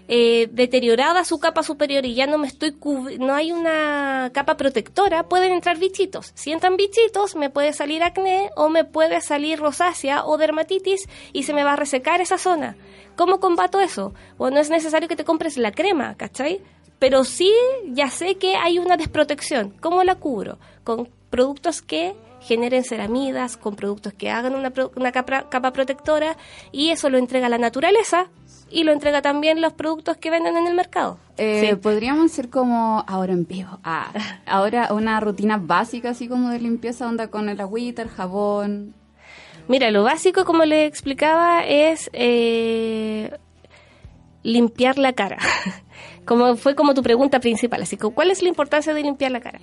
eh, 0.07 0.49
deteriorada 0.51 1.23
su 1.23 1.39
capa 1.39 1.63
superior 1.63 2.05
y 2.05 2.13
ya 2.13 2.27
no 2.27 2.37
me 2.37 2.47
estoy 2.47 2.75
no 3.19 3.33
hay 3.33 3.51
una 3.51 4.31
capa 4.33 4.57
protectora, 4.57 5.23
pueden 5.23 5.53
entrar 5.53 5.77
bichitos. 5.77 6.31
Si 6.35 6.51
entran 6.51 6.77
bichitos, 6.77 7.35
me 7.35 7.49
puede 7.49 7.73
salir 7.73 8.03
acné 8.03 8.49
o 8.55 8.69
me 8.69 8.83
puede 8.83 9.21
salir 9.21 9.59
rosácea 9.59 10.25
o 10.25 10.37
dermatitis 10.37 11.07
y 11.31 11.43
se 11.43 11.53
me 11.53 11.63
va 11.63 11.73
a 11.73 11.77
resecar 11.77 12.21
esa 12.21 12.37
zona. 12.37 12.75
¿Cómo 13.15 13.39
combato 13.39 13.79
eso? 13.79 14.13
Bueno, 14.37 14.55
no 14.55 14.61
es 14.61 14.69
necesario 14.69 15.07
que 15.07 15.15
te 15.15 15.23
compres 15.23 15.57
la 15.57 15.71
crema, 15.71 16.15
¿cachai? 16.15 16.61
Pero 16.99 17.23
sí, 17.23 17.51
ya 17.87 18.09
sé 18.09 18.35
que 18.35 18.55
hay 18.55 18.79
una 18.79 18.97
desprotección. 18.97 19.71
¿Cómo 19.81 20.03
la 20.03 20.15
cubro? 20.15 20.57
Con 20.83 21.09
productos 21.29 21.81
que 21.81 22.15
generen 22.43 22.83
ceramidas, 22.83 23.57
con 23.57 23.75
productos 23.75 24.13
que 24.13 24.29
hagan 24.29 24.53
una, 24.55 25.11
capa 25.11 25.73
protectora 25.73 26.37
y 26.71 26.89
eso 26.89 27.09
lo 27.09 27.17
entrega 27.17 27.49
la 27.49 27.57
naturaleza 27.57 28.29
y 28.69 28.83
lo 28.83 28.91
entrega 28.91 29.21
también 29.21 29.61
los 29.61 29.73
productos 29.73 30.17
que 30.17 30.29
venden 30.29 30.57
en 30.57 30.67
el 30.67 30.73
mercado. 30.73 31.17
Eh, 31.37 31.75
Podríamos 31.75 32.31
ser 32.31 32.49
como 32.49 33.03
ahora 33.07 33.33
en 33.33 33.45
vivo. 33.45 33.79
Ah, 33.83 34.11
ahora 34.45 34.93
una 34.93 35.19
rutina 35.19 35.57
básica 35.57 36.09
así 36.09 36.27
como 36.27 36.49
de 36.49 36.59
limpieza 36.59 37.07
onda 37.07 37.27
con 37.27 37.49
el 37.49 37.59
agüita, 37.61 38.01
el 38.01 38.09
jabón. 38.09 38.93
Mira, 39.67 39.91
lo 39.91 40.03
básico 40.03 40.45
como 40.45 40.65
le 40.65 40.85
explicaba 40.85 41.63
es 41.65 42.09
eh, 42.13 43.31
limpiar 44.43 44.97
la 44.97 45.13
cara. 45.13 45.37
como 46.25 46.55
fue 46.55 46.75
como 46.75 46.93
tu 46.93 47.03
pregunta 47.03 47.39
principal. 47.39 47.81
Así 47.81 47.97
que, 47.97 48.09
¿cuál 48.09 48.31
es 48.31 48.41
la 48.41 48.49
importancia 48.49 48.93
de 48.93 49.01
limpiar 49.01 49.31
la 49.31 49.41
cara? 49.41 49.59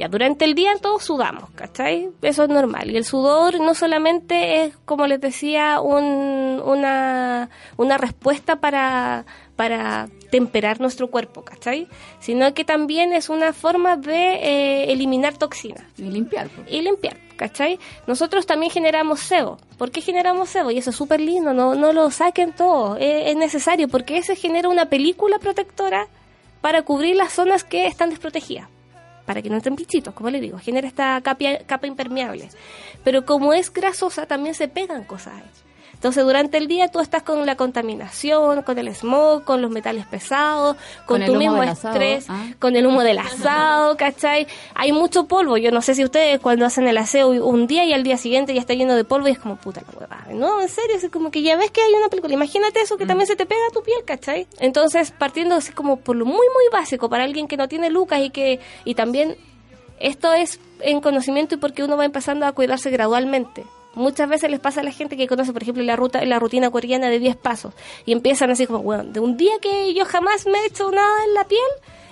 Ya, 0.00 0.08
durante 0.08 0.46
el 0.46 0.54
día 0.54 0.72
todos 0.80 1.04
sudamos, 1.04 1.50
¿cachai? 1.50 2.08
Eso 2.22 2.44
es 2.44 2.48
normal. 2.48 2.90
Y 2.90 2.96
el 2.96 3.04
sudor 3.04 3.60
no 3.60 3.74
solamente 3.74 4.64
es, 4.64 4.74
como 4.86 5.06
les 5.06 5.20
decía, 5.20 5.78
un, 5.82 6.58
una, 6.64 7.50
una 7.76 7.98
respuesta 7.98 8.56
para, 8.56 9.26
para 9.56 10.08
temperar 10.30 10.80
nuestro 10.80 11.10
cuerpo, 11.10 11.44
¿cachai? 11.44 11.86
Sino 12.18 12.54
que 12.54 12.64
también 12.64 13.12
es 13.12 13.28
una 13.28 13.52
forma 13.52 13.98
de 13.98 14.36
eh, 14.36 14.90
eliminar 14.90 15.36
toxinas. 15.36 15.84
Y 15.98 16.04
limpiar. 16.04 16.48
Y 16.66 16.80
limpiar, 16.80 17.18
¿cachai? 17.36 17.78
Nosotros 18.06 18.46
también 18.46 18.72
generamos 18.72 19.20
sebo. 19.20 19.58
¿Por 19.76 19.90
qué 19.90 20.00
generamos 20.00 20.48
sebo? 20.48 20.70
Y 20.70 20.78
eso 20.78 20.88
es 20.88 20.96
súper 20.96 21.20
lindo, 21.20 21.52
no, 21.52 21.74
no 21.74 21.92
lo 21.92 22.10
saquen 22.10 22.54
todo. 22.54 22.96
es 22.96 23.36
necesario 23.36 23.86
porque 23.86 24.16
ese 24.16 24.34
genera 24.34 24.70
una 24.70 24.86
película 24.86 25.38
protectora 25.38 26.08
para 26.62 26.80
cubrir 26.84 27.16
las 27.16 27.34
zonas 27.34 27.64
que 27.64 27.86
están 27.86 28.08
desprotegidas 28.08 28.66
para 29.30 29.42
que 29.42 29.48
no 29.48 29.54
entren 29.54 29.76
bichitos, 29.76 30.12
como 30.12 30.28
le 30.28 30.40
digo, 30.40 30.58
genera 30.58 30.88
esta 30.88 31.20
capa, 31.20 31.44
capa 31.64 31.86
impermeable. 31.86 32.48
Pero 33.04 33.24
como 33.24 33.52
es 33.52 33.72
grasosa, 33.72 34.26
también 34.26 34.56
se 34.56 34.66
pegan 34.66 35.04
cosas 35.04 35.34
ahí. 35.34 35.50
Entonces, 36.00 36.24
durante 36.24 36.56
el 36.56 36.66
día 36.66 36.88
tú 36.88 37.00
estás 37.00 37.22
con 37.22 37.44
la 37.44 37.56
contaminación, 37.56 38.62
con 38.62 38.78
el 38.78 38.88
smog, 38.94 39.44
con 39.44 39.60
los 39.60 39.70
metales 39.70 40.06
pesados, 40.06 40.78
con, 41.04 41.22
tu 41.26 41.34
mismo 41.34 41.62
estrés, 41.62 42.24
¿ah? 42.30 42.46
con 42.58 42.74
el 42.74 42.86
humo 42.86 43.02
del 43.02 43.18
asado, 43.18 43.98
¿cachai? 43.98 44.46
Hay 44.74 44.92
mucho 44.92 45.26
polvo. 45.26 45.58
Yo 45.58 45.70
no 45.70 45.82
sé 45.82 45.94
si 45.94 46.02
ustedes 46.02 46.40
cuando 46.40 46.64
hacen 46.64 46.88
el 46.88 46.96
aseo 46.96 47.28
un 47.28 47.66
día 47.66 47.84
y 47.84 47.92
al 47.92 48.02
día 48.02 48.16
siguiente 48.16 48.54
ya 48.54 48.62
está 48.62 48.72
lleno 48.72 48.96
de 48.96 49.04
polvo 49.04 49.28
y 49.28 49.32
es 49.32 49.38
como 49.38 49.56
puta 49.56 49.82
la 49.82 49.98
huevada. 50.00 50.26
No, 50.32 50.62
en 50.62 50.70
serio, 50.70 50.96
es 50.96 51.06
como 51.10 51.30
que 51.30 51.42
ya 51.42 51.58
ves 51.58 51.70
que 51.70 51.82
hay 51.82 51.92
una 51.92 52.08
película. 52.08 52.32
Imagínate 52.32 52.80
eso 52.80 52.96
que 52.96 53.04
mm. 53.04 53.08
también 53.08 53.26
se 53.26 53.36
te 53.36 53.44
pega 53.44 53.60
a 53.68 53.70
tu 53.70 53.82
piel, 53.82 54.02
¿cachai? 54.06 54.46
Entonces, 54.58 55.10
partiendo 55.10 55.54
así 55.54 55.74
como 55.74 55.98
por 55.98 56.16
lo 56.16 56.24
muy, 56.24 56.34
muy 56.34 56.64
básico 56.72 57.10
para 57.10 57.24
alguien 57.24 57.46
que 57.46 57.58
no 57.58 57.68
tiene 57.68 57.90
lucas 57.90 58.20
y 58.22 58.30
que, 58.30 58.58
y 58.86 58.94
también 58.94 59.36
esto 59.98 60.32
es 60.32 60.60
en 60.80 61.02
conocimiento 61.02 61.56
y 61.56 61.58
porque 61.58 61.84
uno 61.84 61.98
va 61.98 62.06
empezando 62.06 62.46
a 62.46 62.52
cuidarse 62.52 62.88
gradualmente. 62.88 63.66
Muchas 63.94 64.28
veces 64.28 64.50
les 64.50 64.60
pasa 64.60 64.80
a 64.80 64.84
la 64.84 64.92
gente 64.92 65.16
que 65.16 65.26
conoce, 65.26 65.52
por 65.52 65.62
ejemplo, 65.62 65.82
la 65.82 65.96
ruta, 65.96 66.24
la 66.24 66.38
rutina 66.38 66.70
coreana 66.70 67.08
de 67.08 67.18
10 67.18 67.36
pasos 67.36 67.74
y 68.06 68.12
empiezan 68.12 68.50
así 68.50 68.66
como, 68.66 68.80
bueno, 68.80 69.04
de 69.04 69.20
un 69.20 69.36
día 69.36 69.52
que 69.60 69.92
yo 69.94 70.04
jamás 70.04 70.46
me 70.46 70.58
he 70.58 70.66
hecho 70.66 70.90
nada 70.90 71.24
en 71.26 71.34
la 71.34 71.44
piel, 71.44 71.60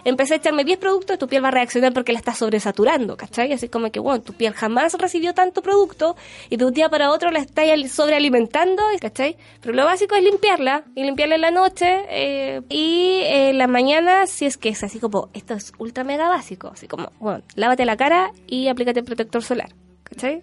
empecé 0.05 0.35
a 0.35 0.37
echarme 0.39 0.65
10 0.65 0.79
productos, 0.79 1.19
tu 1.19 1.29
piel 1.29 1.45
va 1.45 1.49
a 1.49 1.53
reaccionar 1.53 1.93
porque 1.93 2.13
la 2.13 2.19
está 2.19 2.35
sobresaturando, 2.35 3.17
¿cachai? 3.17 3.53
Así 3.53 3.69
como 3.69 3.91
que, 3.91 4.01
bueno, 4.01 4.23
tu 4.23 4.33
piel 4.33 4.55
jamás 4.55 4.95
recibió 4.95 5.35
tanto 5.35 5.63
producto 5.63 6.17
y 6.51 6.57
de 6.57 6.65
un 6.65 6.73
día 6.73 6.89
para 6.89 7.11
otro 7.11 7.31
la 7.31 7.39
está 7.39 7.63
sobrealimentando, 7.89 8.83
¿cachai? 9.01 9.37
Pero 9.61 9.75
lo 9.75 9.85
básico 9.85 10.15
es 10.17 10.25
limpiarla 10.25 10.85
y 10.95 11.05
limpiarla 11.05 11.37
en 11.37 11.41
la 11.41 11.51
noche 11.51 12.05
eh, 12.09 12.63
y 12.69 13.21
en 13.25 13.59
la 13.59 13.67
mañana, 13.67 14.27
si 14.27 14.47
es 14.47 14.57
que 14.57 14.71
es 14.71 14.83
así 14.83 14.99
como, 14.99 15.29
esto 15.33 15.55
es 15.55 15.73
ultra 15.79 16.03
mega 16.05 16.29
básico, 16.29 16.71
así 16.73 16.89
como, 16.89 17.13
bueno, 17.21 17.43
lávate 17.55 17.85
la 17.85 17.97
cara 17.97 18.33
y 18.47 18.69
aplícate 18.69 19.03
protector 19.03 19.43
solar, 19.43 19.69
¿cachai? 20.03 20.43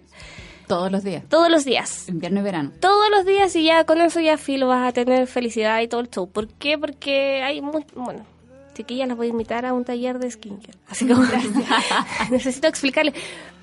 Todos 0.66 0.90
los 0.90 1.04
días. 1.04 1.24
Todos 1.28 1.50
los 1.50 1.64
días. 1.64 2.08
Invierno 2.08 2.40
y 2.40 2.42
verano. 2.42 2.72
Todos 2.80 3.08
los 3.10 3.24
días 3.24 3.54
y 3.56 3.64
ya 3.64 3.84
con 3.84 4.00
eso 4.00 4.20
ya 4.20 4.36
filo 4.36 4.68
vas 4.68 4.88
a 4.88 4.92
tener 4.92 5.26
felicidad 5.26 5.80
y 5.80 5.88
todo 5.88 6.00
el 6.00 6.10
show. 6.10 6.28
¿Por 6.28 6.48
qué? 6.48 6.78
Porque 6.78 7.42
hay 7.42 7.60
muy, 7.60 7.84
bueno, 7.94 8.24
chiquillas 8.74 9.08
las 9.08 9.16
voy 9.16 9.28
a 9.28 9.30
invitar 9.30 9.64
a 9.64 9.72
un 9.72 9.84
taller 9.84 10.18
de 10.18 10.30
skincare. 10.30 10.78
Así 10.88 11.06
como 11.06 11.24
necesito 12.30 12.66
explicarle. 12.68 13.12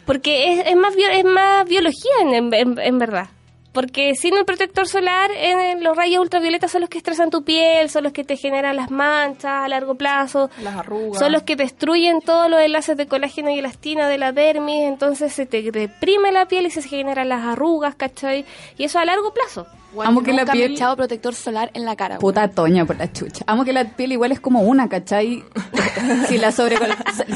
Porque 0.05 0.53
es, 0.53 0.67
es, 0.67 0.75
más, 0.75 0.93
es 0.95 1.25
más 1.25 1.67
biología 1.67 2.11
en, 2.21 2.53
en 2.53 2.99
verdad. 2.99 3.29
Porque 3.73 4.13
sin 4.15 4.38
el 4.38 4.45
protector 4.45 4.88
solar, 4.88 5.31
en 5.36 5.83
los 5.83 5.97
rayos 5.97 6.21
ultravioletas 6.21 6.71
son 6.71 6.81
los 6.81 6.89
que 6.89 6.99
estresan 6.99 7.31
tu 7.31 7.43
piel, 7.43 7.89
son 7.89 8.03
los 8.03 8.13
que 8.13 8.23
te 8.23 8.38
generan 8.38 8.75
las 8.75 8.91
manchas 8.91 9.51
a 9.51 9.67
largo 9.67 9.95
plazo, 9.95 10.51
las 10.62 10.75
arrugas. 10.75 11.19
Son 11.19 11.31
los 11.31 11.41
que 11.41 11.55
destruyen 11.55 12.21
todos 12.21 12.49
los 12.49 12.62
enlaces 12.62 12.95
de 12.95 13.07
colágeno 13.07 13.49
y 13.49 13.59
elastina 13.59 14.07
de 14.07 14.19
la 14.19 14.31
dermis, 14.31 14.88
entonces 14.88 15.33
se 15.33 15.47
te 15.47 15.63
deprime 15.71 16.31
la 16.31 16.45
piel 16.45 16.67
y 16.67 16.69
se 16.69 16.83
generan 16.83 17.29
las 17.29 17.43
arrugas, 17.43 17.95
¿cachai? 17.95 18.45
Y 18.77 18.83
eso 18.83 18.99
a 18.99 19.05
largo 19.05 19.33
plazo. 19.33 19.65
Amo 20.03 20.23
que 20.23 20.34
la 20.34 20.45
piel. 20.45 20.73
echado 20.73 20.95
protector 20.95 21.36
solar 21.36 21.71
en 21.73 21.86
la 21.86 21.95
cara. 21.95 22.19
Puta 22.19 22.47
toña 22.47 22.86
por 22.86 22.97
la 22.97 23.12
chucha. 23.12 23.43
Amo 23.47 23.63
que 23.63 23.73
la 23.73 23.86
piel 23.86 24.13
igual 24.13 24.32
es 24.32 24.39
como 24.39 24.62
una, 24.62 24.89
¿cachai? 24.89 25.43
si 26.27 26.38
la 26.38 26.51
sobre. 26.51 26.77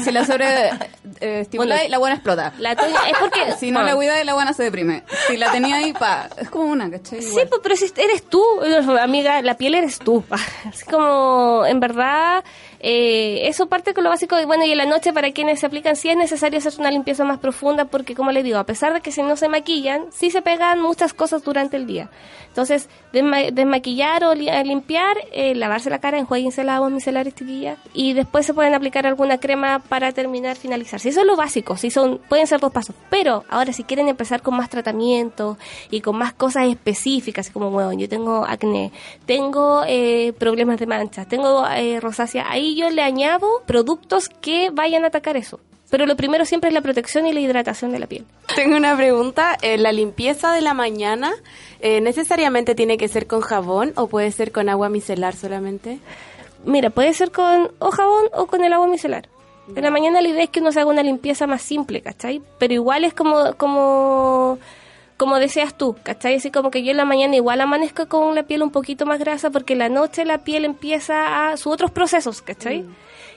si 0.02 0.10
la 0.10 0.24
sobre. 0.24 0.46
Eh, 1.20 1.46
la 1.88 1.98
buena 1.98 2.16
explota. 2.16 2.52
La 2.58 2.76
toña 2.76 2.98
es 3.10 3.18
porque. 3.18 3.40
si 3.58 3.70
no, 3.70 3.82
la 3.82 3.94
cuidas, 3.94 4.24
la 4.24 4.34
buena 4.34 4.52
se 4.52 4.64
deprime. 4.64 5.04
Si 5.28 5.36
la 5.36 5.52
tenía 5.52 5.76
ahí, 5.76 5.92
pa. 5.92 6.28
Es 6.36 6.50
como 6.50 6.64
una, 6.64 6.90
¿cachai? 6.90 7.22
Sí, 7.22 7.38
pues, 7.48 7.60
pero 7.62 7.76
si 7.76 7.86
eres 7.96 8.24
tú, 8.24 8.42
amiga, 9.00 9.42
la 9.42 9.56
piel 9.56 9.74
eres 9.74 9.98
tú. 9.98 10.24
Así 10.64 10.84
como, 10.84 11.64
en 11.66 11.80
verdad 11.80 12.44
eh, 12.80 13.48
eso 13.48 13.66
parte 13.66 13.92
con 13.92 14.04
lo 14.04 14.10
básico, 14.10 14.36
de, 14.36 14.46
bueno, 14.46 14.64
y 14.64 14.72
en 14.72 14.78
la 14.78 14.86
noche 14.86 15.12
para 15.12 15.32
quienes 15.32 15.60
se 15.60 15.66
aplican 15.66 15.96
sí 15.96 16.08
es 16.08 16.16
necesario 16.16 16.58
hacer 16.58 16.72
una 16.78 16.90
limpieza 16.90 17.24
más 17.24 17.38
profunda 17.38 17.86
porque, 17.86 18.14
como 18.14 18.30
les 18.30 18.44
digo, 18.44 18.58
a 18.58 18.64
pesar 18.64 18.92
de 18.92 19.00
que 19.00 19.10
si 19.10 19.22
no 19.22 19.36
se 19.36 19.48
maquillan, 19.48 20.06
sí 20.12 20.30
se 20.30 20.42
pegan 20.42 20.80
muchas 20.80 21.12
cosas 21.12 21.42
durante 21.42 21.76
el 21.76 21.86
día. 21.86 22.10
Entonces, 22.48 22.88
desmaquillar 23.12 24.24
o 24.24 24.34
limpiar, 24.34 25.16
eh, 25.32 25.54
lavarse 25.54 25.90
la 25.90 25.98
cara, 25.98 26.18
enjuaguense 26.18 26.64
la 26.64 26.76
agua 26.76 26.90
micelar 26.90 27.30
chiquillas, 27.32 27.78
y 27.94 28.14
después 28.14 28.46
se 28.46 28.54
pueden 28.54 28.74
aplicar 28.74 29.06
alguna 29.06 29.38
crema 29.38 29.80
para 29.80 30.12
terminar, 30.12 30.56
finalizar. 30.56 30.98
Si 30.98 31.10
eso 31.10 31.20
es 31.20 31.26
lo 31.26 31.36
básico, 31.36 31.76
si 31.76 31.90
son, 31.90 32.18
pueden 32.28 32.46
ser 32.46 32.60
dos 32.60 32.72
pasos. 32.72 32.94
Pero 33.10 33.44
ahora 33.48 33.72
si 33.72 33.84
quieren 33.84 34.08
empezar 34.08 34.42
con 34.42 34.56
más 34.56 34.70
tratamiento 34.70 35.58
y 35.90 36.00
con 36.00 36.16
más 36.16 36.32
cosas 36.32 36.66
específicas, 36.68 37.50
como, 37.50 37.70
bueno, 37.70 37.92
yo 37.92 38.08
tengo 38.08 38.44
acné, 38.44 38.92
tengo 39.26 39.84
eh, 39.86 40.32
problemas 40.38 40.78
de 40.78 40.86
manchas, 40.86 41.28
tengo 41.28 41.64
rosácea, 42.00 42.50
ahí 42.50 42.67
yo 42.74 42.90
le 42.90 43.02
añado 43.02 43.46
productos 43.66 44.28
que 44.28 44.70
vayan 44.70 45.04
a 45.04 45.08
atacar 45.08 45.36
eso. 45.36 45.60
Pero 45.90 46.04
lo 46.04 46.16
primero 46.16 46.44
siempre 46.44 46.68
es 46.68 46.74
la 46.74 46.82
protección 46.82 47.26
y 47.26 47.32
la 47.32 47.40
hidratación 47.40 47.92
de 47.92 47.98
la 47.98 48.06
piel. 48.06 48.26
Tengo 48.54 48.76
una 48.76 48.94
pregunta. 48.96 49.56
eh, 49.62 49.78
¿La 49.78 49.90
limpieza 49.90 50.52
de 50.52 50.60
la 50.60 50.74
mañana 50.74 51.32
eh, 51.80 52.00
necesariamente 52.00 52.74
tiene 52.74 52.98
que 52.98 53.08
ser 53.08 53.26
con 53.26 53.40
jabón 53.40 53.92
o 53.96 54.06
puede 54.06 54.30
ser 54.32 54.52
con 54.52 54.68
agua 54.68 54.90
micelar 54.90 55.34
solamente? 55.34 55.98
Mira, 56.64 56.90
puede 56.90 57.14
ser 57.14 57.30
con 57.30 57.70
o 57.78 57.90
jabón 57.90 58.26
o 58.34 58.46
con 58.46 58.64
el 58.64 58.72
agua 58.72 58.86
micelar. 58.86 59.28
En 59.74 59.82
la 59.82 59.90
mañana 59.90 60.20
la 60.20 60.28
idea 60.28 60.44
es 60.44 60.50
que 60.50 60.60
uno 60.60 60.72
se 60.72 60.80
haga 60.80 60.90
una 60.90 61.02
limpieza 61.02 61.46
más 61.46 61.62
simple, 61.62 62.00
¿cachai? 62.00 62.40
Pero 62.58 62.74
igual 62.74 63.04
es 63.04 63.12
como, 63.14 63.54
como, 63.54 64.58
como 65.18 65.40
deseas 65.40 65.76
tú, 65.76 65.96
¿cachai? 66.04 66.36
Así 66.36 66.50
como 66.50 66.70
que 66.70 66.82
yo 66.82 66.92
en 66.92 66.96
la 66.96 67.04
mañana 67.04 67.34
igual 67.36 67.60
amanezco 67.60 68.08
con 68.08 68.34
la 68.34 68.44
piel 68.44 68.62
un 68.62 68.70
poquito 68.70 69.04
más 69.04 69.18
grasa 69.18 69.50
porque 69.50 69.74
en 69.74 69.80
la 69.80 69.88
noche 69.88 70.24
la 70.24 70.38
piel 70.38 70.64
empieza 70.64 71.50
a 71.50 71.56
sus 71.56 71.72
otros 71.72 71.90
procesos, 71.90 72.40
¿cachai? 72.40 72.86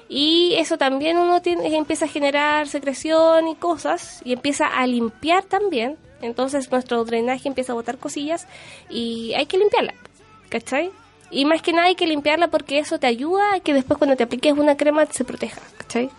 Y 0.07 0.53
eso 0.57 0.77
también 0.77 1.17
uno 1.17 1.41
tiene, 1.41 1.75
empieza 1.75 2.05
a 2.05 2.07
generar 2.07 2.67
secreción 2.67 3.47
y 3.47 3.55
cosas 3.55 4.21
y 4.23 4.33
empieza 4.33 4.67
a 4.67 4.85
limpiar 4.85 5.43
también. 5.43 5.97
Entonces 6.21 6.71
nuestro 6.71 7.03
drenaje 7.03 7.47
empieza 7.47 7.71
a 7.71 7.75
botar 7.75 7.97
cosillas 7.97 8.47
y 8.87 9.33
hay 9.33 9.47
que 9.47 9.57
limpiarla, 9.57 9.95
¿cachai? 10.49 10.91
Y 11.31 11.45
más 11.45 11.63
que 11.63 11.73
nada 11.73 11.87
hay 11.87 11.95
que 11.95 12.05
limpiarla 12.05 12.49
porque 12.49 12.77
eso 12.77 12.99
te 12.99 13.07
ayuda 13.07 13.55
a 13.55 13.59
que 13.59 13.73
después 13.73 13.97
cuando 13.97 14.15
te 14.15 14.23
apliques 14.23 14.53
una 14.55 14.77
crema 14.77 15.07
se 15.07 15.23
proteja, 15.23 15.61
¿cachai? 15.77 16.11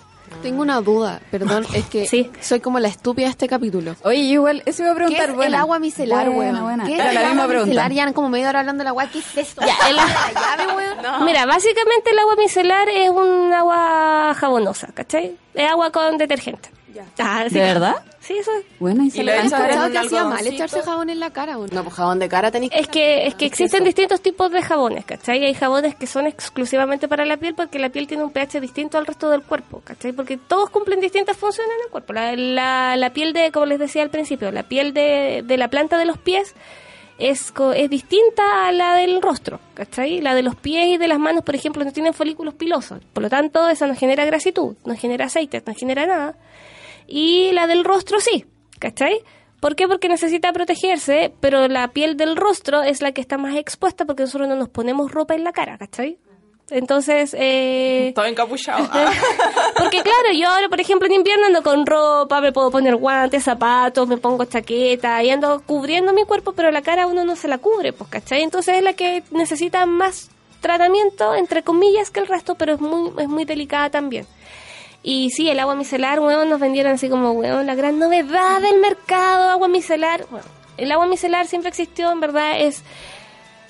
Tengo 0.42 0.62
una 0.62 0.80
duda, 0.80 1.20
perdón, 1.30 1.66
es 1.74 1.84
que 1.86 2.06
Sí. 2.06 2.30
soy 2.40 2.60
como 2.60 2.78
la 2.80 2.88
estúpida 2.88 3.26
de 3.26 3.30
este 3.30 3.48
capítulo. 3.48 3.94
Oye, 4.04 4.18
igual, 4.18 4.62
eso 4.66 4.82
iba 4.82 4.92
a 4.92 4.94
¿Qué 4.94 4.98
preguntar. 5.00 5.30
es 5.30 5.36
buena. 5.36 5.56
el 5.56 5.60
agua 5.62 5.78
micelar, 5.78 6.30
Buena, 6.30 6.62
buena. 6.62 6.84
¿Qué 6.84 6.94
Era 6.94 7.08
es 7.08 7.14
la 7.14 7.20
el 7.20 7.26
misma 7.28 7.42
agua 7.42 7.48
pregunta. 7.48 7.68
micelar? 7.70 7.92
Ya 7.92 8.12
como 8.12 8.28
media 8.28 8.48
hora 8.48 8.60
hablando 8.60 8.80
del 8.80 8.88
agua, 8.88 9.06
¿qué 9.12 9.18
es 9.20 9.36
esto? 9.36 9.60
Ya, 9.64 9.76
el- 9.88 9.96
la 9.96 10.06
llave, 10.06 10.66
weón. 10.76 11.24
Mira, 11.24 11.46
básicamente 11.46 12.10
el 12.10 12.18
agua 12.18 12.34
micelar 12.36 12.88
es 12.88 13.10
un 13.10 13.52
agua 13.52 14.34
jabonosa, 14.34 14.88
¿cachai? 14.94 15.36
Es 15.54 15.70
agua 15.70 15.90
con 15.92 16.16
detergente. 16.18 16.70
Ah, 17.18 17.40
así 17.46 17.54
¿De 17.54 17.60
verdad? 17.60 17.96
Sí, 18.20 18.34
eso 18.38 18.50
es. 18.56 18.64
Bueno, 18.78 19.02
y 19.04 19.10
se 19.10 19.20
en 19.20 19.26
Pensaba 19.26 19.86
un 19.86 19.92
que 19.92 19.98
hacía 19.98 20.24
mal 20.24 20.46
echarse 20.46 20.82
jabón 20.82 21.10
en 21.10 21.18
la 21.20 21.30
cara, 21.30 21.56
weón. 21.58 21.70
No, 21.72 21.82
pues 21.82 21.94
jabón 21.94 22.18
de 22.18 22.28
cara 22.28 22.50
tenéis 22.50 22.70
Es 22.74 22.86
que, 22.88 23.26
es 23.26 23.34
que 23.34 23.46
existen 23.46 23.82
distintos 23.84 24.20
tipos 24.20 24.50
de 24.52 24.62
jabones, 24.62 25.04
¿cachai? 25.04 25.44
Hay 25.44 25.54
jabones 25.54 25.94
que 25.96 26.06
son 26.06 26.26
exclusivamente 26.26 27.08
para 27.08 27.24
la 27.24 27.36
piel 27.36 27.54
porque 27.54 27.78
la 27.78 27.88
piel 27.88 28.06
tiene 28.06 28.22
un 28.22 28.30
pH 28.30 28.60
distinto 28.60 28.98
al 28.98 29.06
resto 29.06 29.28
del 29.30 29.42
cuerpo, 29.42 29.80
¿cachai? 29.84 30.12
Porque 30.12 30.36
todos 30.36 30.70
cumplen 30.70 31.00
distintas 31.00 31.36
funciones 31.36 31.72
en 31.78 31.84
el 31.86 31.90
cuerpo. 31.90 32.12
La, 32.12 32.36
la, 32.36 32.96
la 32.96 33.10
piel 33.12 33.32
de, 33.32 33.50
como 33.50 33.66
les 33.66 33.78
decía 33.78 34.02
al 34.02 34.10
principio, 34.10 34.52
la 34.52 34.62
piel 34.62 34.92
de, 34.94 35.42
de 35.44 35.56
la 35.56 35.68
planta 35.68 35.98
de 35.98 36.04
los 36.04 36.18
pies 36.18 36.54
es, 37.18 37.52
co- 37.52 37.72
es 37.72 37.88
distinta 37.90 38.66
a 38.68 38.72
la 38.72 38.94
del 38.94 39.20
rostro, 39.20 39.60
¿cachai? 39.74 40.20
La 40.20 40.34
de 40.34 40.42
los 40.42 40.56
pies 40.56 40.86
y 40.88 40.96
de 40.96 41.06
las 41.08 41.18
manos, 41.18 41.44
por 41.44 41.54
ejemplo, 41.54 41.84
no 41.84 41.92
tienen 41.92 42.14
folículos 42.14 42.54
pilosos. 42.54 43.00
Por 43.12 43.22
lo 43.22 43.28
tanto, 43.30 43.68
esa 43.68 43.86
no 43.86 43.94
genera 43.94 44.24
grasitud, 44.24 44.76
no 44.84 44.96
genera 44.96 45.26
aceite, 45.26 45.62
no 45.66 45.74
genera 45.74 46.06
nada. 46.06 46.34
Y 47.14 47.52
la 47.52 47.66
del 47.66 47.84
rostro 47.84 48.20
sí, 48.20 48.46
¿cachai? 48.78 49.20
¿Por 49.60 49.76
qué? 49.76 49.86
Porque 49.86 50.08
necesita 50.08 50.50
protegerse, 50.50 51.30
pero 51.40 51.68
la 51.68 51.88
piel 51.88 52.16
del 52.16 52.36
rostro 52.36 52.82
es 52.82 53.02
la 53.02 53.12
que 53.12 53.20
está 53.20 53.36
más 53.36 53.54
expuesta 53.54 54.06
porque 54.06 54.22
nosotros 54.22 54.48
no 54.48 54.56
nos 54.56 54.70
ponemos 54.70 55.12
ropa 55.12 55.34
en 55.34 55.44
la 55.44 55.52
cara, 55.52 55.76
¿cachai? 55.76 56.16
Entonces, 56.70 57.36
eh, 57.38 58.12
Todo 58.14 58.24
encapuchado. 58.24 58.88
porque 59.76 60.00
claro, 60.00 60.32
yo 60.34 60.48
ahora, 60.48 60.70
por 60.70 60.80
ejemplo, 60.80 61.06
en 61.06 61.12
invierno 61.12 61.48
ando 61.48 61.62
con 61.62 61.84
ropa, 61.84 62.40
me 62.40 62.50
puedo 62.50 62.70
poner 62.70 62.96
guantes, 62.96 63.44
zapatos, 63.44 64.08
me 64.08 64.16
pongo 64.16 64.46
chaqueta 64.46 65.22
y 65.22 65.28
ando 65.28 65.60
cubriendo 65.66 66.14
mi 66.14 66.24
cuerpo, 66.24 66.54
pero 66.54 66.70
la 66.70 66.80
cara 66.80 67.06
uno 67.06 67.26
no 67.26 67.36
se 67.36 67.46
la 67.46 67.58
cubre, 67.58 67.92
pues, 67.92 68.08
¿cachai? 68.08 68.40
Entonces 68.40 68.78
es 68.78 68.82
la 68.82 68.94
que 68.94 69.22
necesita 69.32 69.84
más 69.84 70.30
tratamiento, 70.62 71.34
entre 71.34 71.62
comillas, 71.62 72.10
que 72.10 72.20
el 72.20 72.26
resto, 72.26 72.54
pero 72.54 72.72
es 72.72 72.80
muy, 72.80 73.12
es 73.18 73.28
muy 73.28 73.44
delicada 73.44 73.90
también. 73.90 74.26
Y 75.02 75.30
sí, 75.30 75.48
el 75.50 75.58
agua 75.58 75.74
micelar, 75.74 76.20
weón, 76.20 76.48
nos 76.48 76.60
vendieron 76.60 76.92
así 76.92 77.08
como, 77.08 77.32
weón, 77.32 77.66
la 77.66 77.74
gran 77.74 77.98
novedad 77.98 78.60
del 78.60 78.78
mercado, 78.78 79.50
agua 79.50 79.68
micelar. 79.68 80.26
Bueno, 80.30 80.46
el 80.76 80.92
agua 80.92 81.06
micelar 81.06 81.46
siempre 81.46 81.70
existió, 81.70 82.12
en 82.12 82.20
verdad, 82.20 82.60
es, 82.60 82.82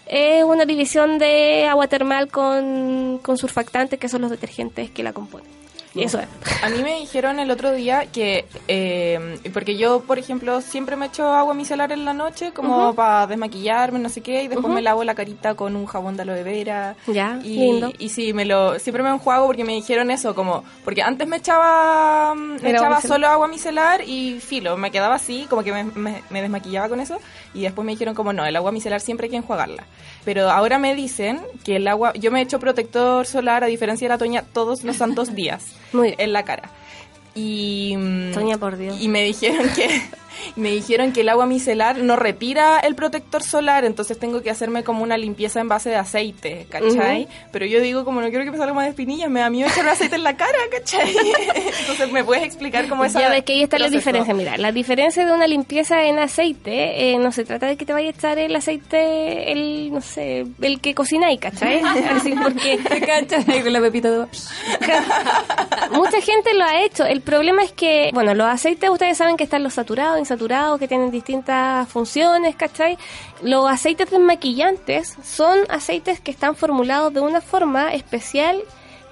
es 0.06 0.44
una 0.44 0.66
división 0.66 1.18
de 1.18 1.66
agua 1.66 1.88
termal 1.88 2.28
con, 2.28 3.18
con 3.22 3.38
surfactantes, 3.38 3.98
que 3.98 4.08
son 4.08 4.20
los 4.20 4.30
detergentes 4.30 4.90
que 4.90 5.02
la 5.02 5.12
componen. 5.12 5.61
Eso 5.94 6.18
es. 6.20 6.26
A 6.62 6.68
mí 6.70 6.82
me 6.82 6.96
dijeron 7.00 7.38
el 7.38 7.50
otro 7.50 7.70
día 7.72 8.06
que, 8.06 8.46
eh, 8.68 9.38
porque 9.52 9.76
yo, 9.76 10.00
por 10.00 10.18
ejemplo, 10.18 10.60
siempre 10.62 10.96
me 10.96 11.06
echo 11.06 11.26
agua 11.28 11.52
micelar 11.54 11.92
en 11.92 12.04
la 12.06 12.14
noche 12.14 12.52
como 12.52 12.94
para 12.94 13.26
desmaquillarme, 13.26 13.98
no 13.98 14.08
sé 14.08 14.22
qué, 14.22 14.42
y 14.44 14.48
después 14.48 14.72
me 14.72 14.80
lavo 14.80 15.04
la 15.04 15.14
carita 15.14 15.54
con 15.54 15.76
un 15.76 15.84
jabón 15.86 16.16
de 16.16 16.22
aloe 16.22 16.42
vera. 16.44 16.96
Ya, 17.06 17.38
y, 17.44 17.56
lindo. 17.58 17.92
Y 17.98 18.08
sí, 18.08 18.32
me 18.32 18.44
lo, 18.46 18.78
siempre 18.78 19.02
me 19.02 19.10
enjuago 19.10 19.46
porque 19.46 19.64
me 19.64 19.74
dijeron 19.74 20.10
eso, 20.10 20.34
como, 20.34 20.64
porque 20.84 21.02
antes 21.02 21.28
me 21.28 21.36
echaba, 21.36 22.34
me 22.34 22.56
Era 22.70 22.78
agua 22.78 22.98
echaba 22.98 23.00
solo 23.02 23.26
agua 23.28 23.48
micelar 23.48 24.02
y 24.06 24.40
filo, 24.40 24.76
me 24.76 24.90
quedaba 24.90 25.16
así, 25.16 25.46
como 25.50 25.62
que 25.62 25.72
me, 25.72 25.84
me- 25.84 26.22
me 26.30 26.40
desmaquillaba 26.42 26.88
con 26.88 27.00
eso, 27.00 27.18
y 27.54 27.62
después 27.62 27.84
me 27.84 27.92
dijeron 27.92 28.14
como, 28.14 28.32
no, 28.32 28.46
el 28.46 28.56
agua 28.56 28.72
micelar 28.72 29.00
siempre 29.00 29.26
hay 29.26 29.30
que 29.32 29.36
enjuagarla. 29.36 29.84
Pero 30.24 30.50
ahora 30.50 30.78
me 30.78 30.94
dicen 30.94 31.40
que 31.64 31.76
el 31.76 31.88
agua, 31.88 32.12
yo 32.14 32.30
me 32.30 32.40
echo 32.40 32.58
protector 32.60 33.26
solar 33.26 33.64
a 33.64 33.66
diferencia 33.66 34.06
de 34.06 34.14
la 34.14 34.18
Toña 34.18 34.42
todos 34.42 34.84
los 34.84 34.96
santos 34.96 35.34
días 35.34 35.66
Muy 35.92 36.08
bien. 36.08 36.20
en 36.20 36.32
la 36.32 36.44
cara. 36.44 36.70
Y, 37.34 37.94
mm, 37.96 38.32
Toña, 38.32 38.58
por 38.58 38.76
Dios. 38.76 39.00
y 39.00 39.08
me 39.08 39.22
dijeron 39.22 39.68
que 39.74 40.02
me 40.56 40.70
dijeron 40.70 41.12
que 41.12 41.22
el 41.22 41.28
agua 41.28 41.46
micelar 41.46 41.98
no 41.98 42.16
retira 42.16 42.80
el 42.80 42.94
protector 42.94 43.42
solar, 43.42 43.84
entonces 43.84 44.18
tengo 44.18 44.42
que 44.42 44.50
hacerme 44.50 44.84
como 44.84 45.02
una 45.02 45.16
limpieza 45.16 45.60
en 45.60 45.68
base 45.68 45.90
de 45.90 45.96
aceite, 45.96 46.66
¿cachai? 46.68 47.28
Pero 47.50 47.66
yo 47.66 47.80
digo, 47.80 48.04
como 48.04 48.20
no 48.20 48.28
quiero 48.28 48.44
que 48.44 48.50
me 48.50 48.58
salga 48.58 48.74
más 48.74 48.84
de 48.84 48.90
espinillas, 48.90 49.30
me 49.30 49.40
da 49.40 49.50
miedo 49.50 49.68
echarme 49.68 49.90
aceite 49.90 50.16
en 50.16 50.22
la 50.22 50.36
cara, 50.36 50.58
¿cachai? 50.70 51.14
entonces, 51.80 52.12
¿me 52.12 52.24
puedes 52.24 52.44
explicar 52.44 52.88
cómo 52.88 53.04
esa 53.04 53.20
Ya 53.20 53.28
ves 53.28 53.44
que 53.44 53.54
ahí 53.54 53.62
está 53.62 53.78
la 53.78 53.88
diferencia. 53.88 54.34
Mira, 54.34 54.56
la 54.56 54.72
diferencia 54.72 55.24
de 55.26 55.32
una 55.32 55.46
limpieza 55.46 56.04
en 56.04 56.18
aceite, 56.18 57.12
eh, 57.12 57.18
no 57.18 57.32
se 57.32 57.44
trata 57.44 57.66
de 57.66 57.76
que 57.76 57.84
te 57.84 57.92
vaya 57.92 58.08
a 58.08 58.10
echar 58.10 58.38
el 58.38 58.54
aceite, 58.54 59.52
el, 59.52 59.92
no 59.92 60.00
sé, 60.00 60.46
el 60.60 60.80
que 60.80 60.94
cocináis, 60.94 61.40
¿cachai? 61.40 61.80
Así 61.80 62.34
porque 62.42 62.78
¿Te 62.78 63.00
cachas 63.00 63.48
ahí 63.48 63.62
con 63.62 63.72
la 63.72 63.80
pepita 63.80 64.10
de... 64.10 64.26
mucha 65.90 66.20
gente 66.20 66.54
lo 66.54 66.64
ha 66.64 66.82
hecho. 66.82 67.04
El 67.04 67.20
problema 67.20 67.62
es 67.62 67.72
que, 67.72 68.10
bueno, 68.12 68.34
los 68.34 68.46
aceites 68.46 68.90
ustedes 68.90 69.16
saben 69.16 69.36
que 69.36 69.44
están 69.44 69.62
los 69.62 69.74
saturados, 69.74 70.18
insaturados, 70.22 70.78
que 70.78 70.88
tienen 70.88 71.10
distintas 71.10 71.88
funciones, 71.88 72.56
¿cachai? 72.56 72.96
Los 73.42 73.70
aceites 73.70 74.10
desmaquillantes 74.10 75.16
son 75.22 75.58
aceites 75.68 76.20
que 76.20 76.30
están 76.30 76.56
formulados 76.56 77.12
de 77.12 77.20
una 77.20 77.40
forma 77.40 77.92
especial 77.92 78.62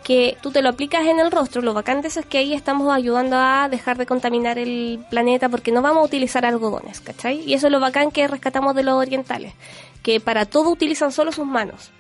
que 0.02 0.38
tú 0.40 0.50
te 0.50 0.62
lo 0.62 0.70
aplicas 0.70 1.06
en 1.06 1.20
el 1.20 1.30
rostro. 1.30 1.60
Lo 1.60 1.74
bacán 1.74 2.00
de 2.00 2.08
eso 2.08 2.20
es 2.20 2.26
que 2.26 2.38
ahí 2.38 2.54
estamos 2.54 2.90
ayudando 2.92 3.36
a 3.36 3.68
dejar 3.68 3.98
de 3.98 4.06
contaminar 4.06 4.58
el 4.58 4.98
planeta 5.10 5.48
porque 5.50 5.72
no 5.72 5.82
vamos 5.82 6.02
a 6.02 6.06
utilizar 6.06 6.46
algodones, 6.46 7.00
¿cachai? 7.00 7.40
Y 7.40 7.52
eso 7.54 7.66
es 7.66 7.72
lo 7.72 7.80
bacán 7.80 8.10
que 8.10 8.26
rescatamos 8.26 8.74
de 8.74 8.82
los 8.82 8.94
orientales, 8.94 9.52
que 10.02 10.18
para 10.18 10.46
todo 10.46 10.70
utilizan 10.70 11.12
solo 11.12 11.32
sus 11.32 11.46
manos. 11.46 11.90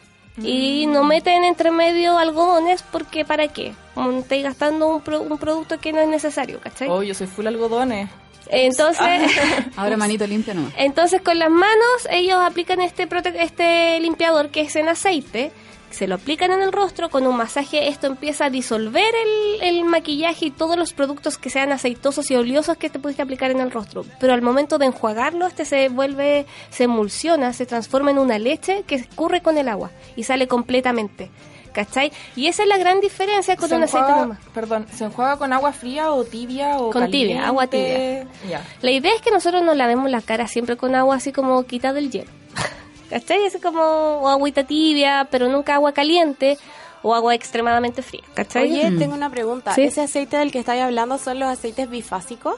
Y 0.42 0.86
no 0.86 1.04
meten 1.04 1.44
entre 1.44 1.70
medio 1.70 2.16
algodones 2.18 2.82
porque 2.82 3.26
¿para 3.26 3.48
qué? 3.48 3.74
Como 3.94 4.10
estáis 4.20 4.44
gastando 4.44 4.86
un, 4.88 5.02
pro- 5.02 5.20
un 5.20 5.36
producto 5.36 5.78
que 5.78 5.92
no 5.92 6.00
es 6.00 6.08
necesario, 6.08 6.60
¿cachai? 6.60 6.88
Oh, 6.88 7.02
yo 7.02 7.12
soy 7.12 7.26
full 7.26 7.46
algodones. 7.46 8.08
Entonces, 8.48 9.06
Ahora 9.76 9.96
manito 9.96 10.26
nomás. 10.26 10.72
entonces 10.76 11.20
con 11.22 11.38
las 11.38 11.50
manos 11.50 12.08
ellos 12.10 12.38
aplican 12.40 12.80
este 12.80 13.08
prote- 13.08 13.36
este 13.38 13.98
limpiador 14.00 14.50
que 14.50 14.62
es 14.62 14.76
en 14.76 14.88
aceite, 14.88 15.52
se 15.90 16.06
lo 16.06 16.14
aplican 16.14 16.52
en 16.52 16.62
el 16.62 16.70
rostro 16.70 17.10
con 17.10 17.26
un 17.26 17.36
masaje, 17.36 17.88
esto 17.88 18.06
empieza 18.06 18.44
a 18.44 18.50
disolver 18.50 19.12
el, 19.60 19.62
el 19.62 19.84
maquillaje 19.84 20.46
y 20.46 20.50
todos 20.52 20.76
los 20.76 20.92
productos 20.92 21.36
que 21.36 21.50
sean 21.50 21.72
aceitosos 21.72 22.30
y 22.30 22.36
oleosos 22.36 22.76
que 22.76 22.90
te 22.90 23.00
pudiste 23.00 23.22
aplicar 23.22 23.50
en 23.50 23.58
el 23.60 23.72
rostro. 23.72 24.04
Pero 24.20 24.32
al 24.32 24.40
momento 24.40 24.78
de 24.78 24.86
enjuagarlo, 24.86 25.46
este 25.46 25.64
se 25.64 25.88
vuelve, 25.88 26.46
se 26.70 26.84
emulsiona, 26.84 27.52
se 27.52 27.66
transforma 27.66 28.12
en 28.12 28.18
una 28.18 28.38
leche 28.38 28.84
que 28.86 28.94
escurre 28.94 29.42
con 29.42 29.58
el 29.58 29.68
agua 29.68 29.90
y 30.14 30.22
sale 30.22 30.46
completamente. 30.46 31.30
¿Cachai? 31.72 32.12
Y 32.36 32.46
esa 32.48 32.62
es 32.64 32.68
la 32.68 32.78
gran 32.78 33.00
diferencia 33.00 33.56
con 33.56 33.68
Se 33.68 33.76
un 33.76 33.82
aceite 33.84 34.06
enjuaga- 34.06 34.16
normal. 34.18 34.38
Perdón, 34.52 34.86
¿se 34.92 35.04
enjuaga 35.04 35.36
con 35.36 35.52
agua 35.52 35.72
fría 35.72 36.12
o 36.12 36.24
tibia 36.24 36.78
o 36.78 36.90
Con 36.90 37.10
tibia, 37.10 37.46
agua 37.46 37.66
tibia. 37.68 38.26
La 38.82 38.90
idea 38.90 39.14
es 39.14 39.22
que 39.22 39.30
nosotros 39.30 39.62
nos 39.62 39.76
lavemos 39.76 40.10
la 40.10 40.20
cara 40.20 40.48
siempre 40.48 40.76
con 40.76 40.94
agua 40.94 41.16
así 41.16 41.32
como 41.32 41.62
quitado 41.64 41.98
el 41.98 42.10
hielo. 42.10 42.30
¿Cachai? 43.10 43.46
Así 43.46 43.60
como 43.60 44.28
agüita 44.28 44.64
tibia, 44.64 45.28
pero 45.30 45.48
nunca 45.48 45.74
agua 45.74 45.92
caliente 45.92 46.58
o 47.02 47.14
agua 47.14 47.34
extremadamente 47.34 48.02
fría. 48.02 48.22
¿Cachai? 48.34 48.70
Oye, 48.70 48.90
tengo 48.98 49.14
una 49.14 49.30
pregunta. 49.30 49.74
Sí. 49.74 49.82
¿Ese 49.84 50.02
aceite 50.02 50.36
del 50.36 50.52
que 50.52 50.58
estáis 50.58 50.82
hablando 50.82 51.16
son 51.18 51.38
los 51.38 51.48
aceites 51.48 51.88
bifásicos? 51.88 52.56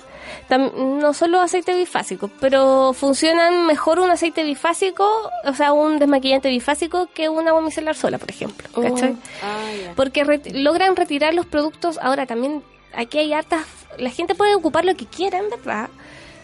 Tam- 0.49 0.73
no 1.01 1.13
solo 1.15 1.41
aceite 1.41 1.75
bifásico, 1.77 2.29
pero 2.41 2.93
funcionan 2.93 3.67
mejor 3.67 4.01
un 4.01 4.11
aceite 4.11 4.43
bifásico, 4.43 5.07
o 5.45 5.55
sea, 5.55 5.73
un 5.73 5.99
desmaquillante 5.99 6.49
bifásico 6.49 7.09
que 7.15 7.29
un 7.29 7.47
agua 7.47 7.61
micelar 7.61 7.95
sola, 7.95 8.19
por 8.19 8.31
ejemplo. 8.31 8.69
¿Cachai? 8.75 9.17
Ah. 9.43 9.93
Porque 9.97 10.25
re- 10.25 10.43
logran 10.53 10.97
retirar 10.97 11.35
los 11.35 11.47
productos. 11.47 11.99
Ahora 12.03 12.27
también 12.27 12.63
aquí 12.95 13.19
hay 13.19 13.33
hartas. 13.33 13.65
La 13.99 14.11
gente 14.11 14.35
puede 14.35 14.55
ocupar 14.55 14.85
lo 14.85 14.95
que 14.95 15.07
quiera, 15.07 15.39
en 15.39 15.51
verdad. 15.51 15.89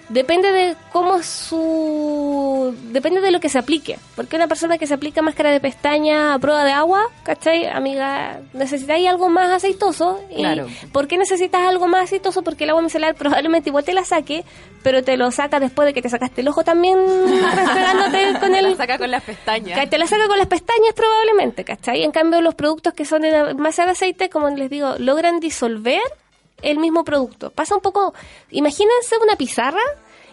Depende 0.09 0.53
de 0.53 0.77
cómo 0.91 1.23
su 1.23 2.75
depende 2.93 3.21
de 3.21 3.31
lo 3.31 3.41
que 3.41 3.49
se 3.49 3.59
aplique. 3.59 3.99
Porque 4.17 4.37
una 4.37 4.49
persona 4.49 4.79
que 4.79 4.87
se 4.87 4.95
aplica 4.95 5.21
máscara 5.21 5.51
de 5.51 5.61
pestaña 5.61 6.35
a 6.35 6.39
prueba 6.39 6.65
de 6.65 6.73
agua, 6.73 7.03
¿cachai? 7.25 7.67
Amiga, 7.67 8.41
necesitáis 8.55 9.07
algo 9.07 9.29
más 9.29 9.51
aceitoso. 9.51 10.21
Y 10.31 10.37
Claro. 10.37 10.67
¿Por 10.93 11.09
qué 11.09 11.19
necesitas 11.19 11.61
algo 11.63 11.89
más 11.89 12.05
aceitoso? 12.05 12.43
Porque 12.43 12.65
el 12.65 12.71
agua 12.71 12.83
micelar 12.83 13.15
probablemente 13.17 13.69
igual 13.69 13.85
te 13.85 13.93
la 13.93 14.05
saque, 14.05 14.45
pero 14.83 15.03
te 15.03 15.17
lo 15.17 15.31
saca 15.31 15.61
después 15.61 15.87
de 15.87 15.93
que 15.93 16.01
te 16.01 16.09
sacaste 16.09 16.41
el 16.41 16.49
ojo 16.49 16.65
también 16.65 16.99
restregándote 17.55 18.41
con 18.41 18.55
el... 18.55 18.77
saca 18.77 18.97
con 18.97 19.11
las 19.11 19.23
pestañas. 19.23 19.91
Te 19.91 19.99
la 19.99 20.07
saca 20.07 20.27
con 20.27 20.39
las 20.39 20.47
pestañas 20.47 20.95
probablemente, 20.95 21.65
¿cachai? 21.65 22.03
En 22.03 22.13
cambio, 22.13 22.41
los 22.41 22.55
productos 22.55 22.95
que 22.95 23.05
son 23.05 23.23
de 23.23 23.55
masa 23.55 23.85
de 23.85 23.93
aceite, 23.93 24.31
como 24.31 24.49
les 24.49 24.71
digo, 24.71 24.95
logran 24.99 25.41
disolver 25.41 26.01
el 26.63 26.79
mismo 26.79 27.05
producto. 27.05 27.51
Pasa 27.51 27.75
un 27.75 27.81
poco... 27.81 28.15
Imagínense 28.51 29.17
una 29.23 29.37
pizarra 29.37 29.81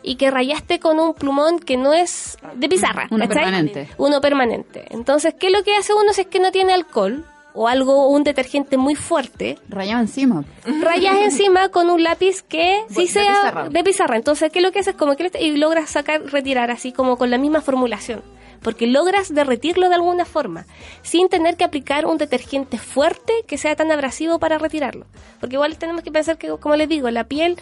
y 0.02 0.16
que 0.16 0.30
rayaste 0.32 0.80
con 0.80 1.00
un 1.00 1.14
plumón 1.14 1.60
que 1.60 1.78
no 1.78 1.94
es 1.94 2.38
de 2.56 2.70
pizarra, 2.70 3.08
Uno 3.12 3.28
¿cachai? 3.28 3.44
permanente. 3.46 3.90
Uno 3.98 4.22
permanente. 4.22 4.86
Entonces, 4.90 5.34
¿qué 5.40 5.48
es 5.48 5.54
lo 5.54 5.64
que 5.64 5.76
hace 5.76 5.94
uno 5.94 6.14
si 6.14 6.22
es 6.22 6.28
que 6.28 6.40
no 6.40 6.52
tiene 6.52 6.74
alcohol? 6.74 7.26
O 7.58 7.70
algo, 7.70 8.10
un 8.10 8.26
detergente 8.26 8.76
muy 8.76 8.96
fuerte, 8.96 9.58
Rayado 9.70 10.02
encima. 10.02 10.44
rayas 10.82 11.16
encima 11.24 11.70
con 11.70 11.90
un 11.90 12.04
lápiz 12.04 12.42
que 12.44 12.84
sí 12.90 13.04
De 13.04 13.08
sea 13.08 13.24
pizarra. 13.34 13.70
de 13.70 13.84
pizarra. 13.84 14.16
Entonces, 14.18 14.52
¿qué 14.52 14.60
es 14.60 14.64
lo 14.66 14.74
que 14.74 14.80
haces? 14.80 14.96
Como 14.96 15.16
que 15.16 15.32
y 15.40 15.56
logras 15.56 15.90
sacar, 15.90 16.22
retirar 16.26 16.70
así 16.70 16.92
como 16.92 17.18
con 17.18 17.30
la 17.32 17.38
misma 17.38 17.62
formulación. 17.62 18.22
Porque 18.62 18.88
logras 18.88 19.34
derretirlo 19.34 19.90
de 19.90 19.96
alguna 19.96 20.26
forma, 20.26 20.66
sin 21.02 21.30
tener 21.30 21.56
que 21.58 21.64
aplicar 21.64 22.06
un 22.06 22.18
detergente 22.18 22.78
fuerte 22.78 23.34
que 23.48 23.58
sea 23.58 23.76
tan 23.76 23.92
abrasivo 23.92 24.40
para 24.40 24.58
retirarlo. 24.58 25.06
Porque 25.40 25.56
igual 25.56 25.78
tenemos 25.78 26.02
que 26.04 26.12
pensar 26.12 26.38
que, 26.38 26.50
como 26.58 26.76
les 26.76 26.90
digo, 26.90 27.10
la 27.12 27.26
piel 27.26 27.58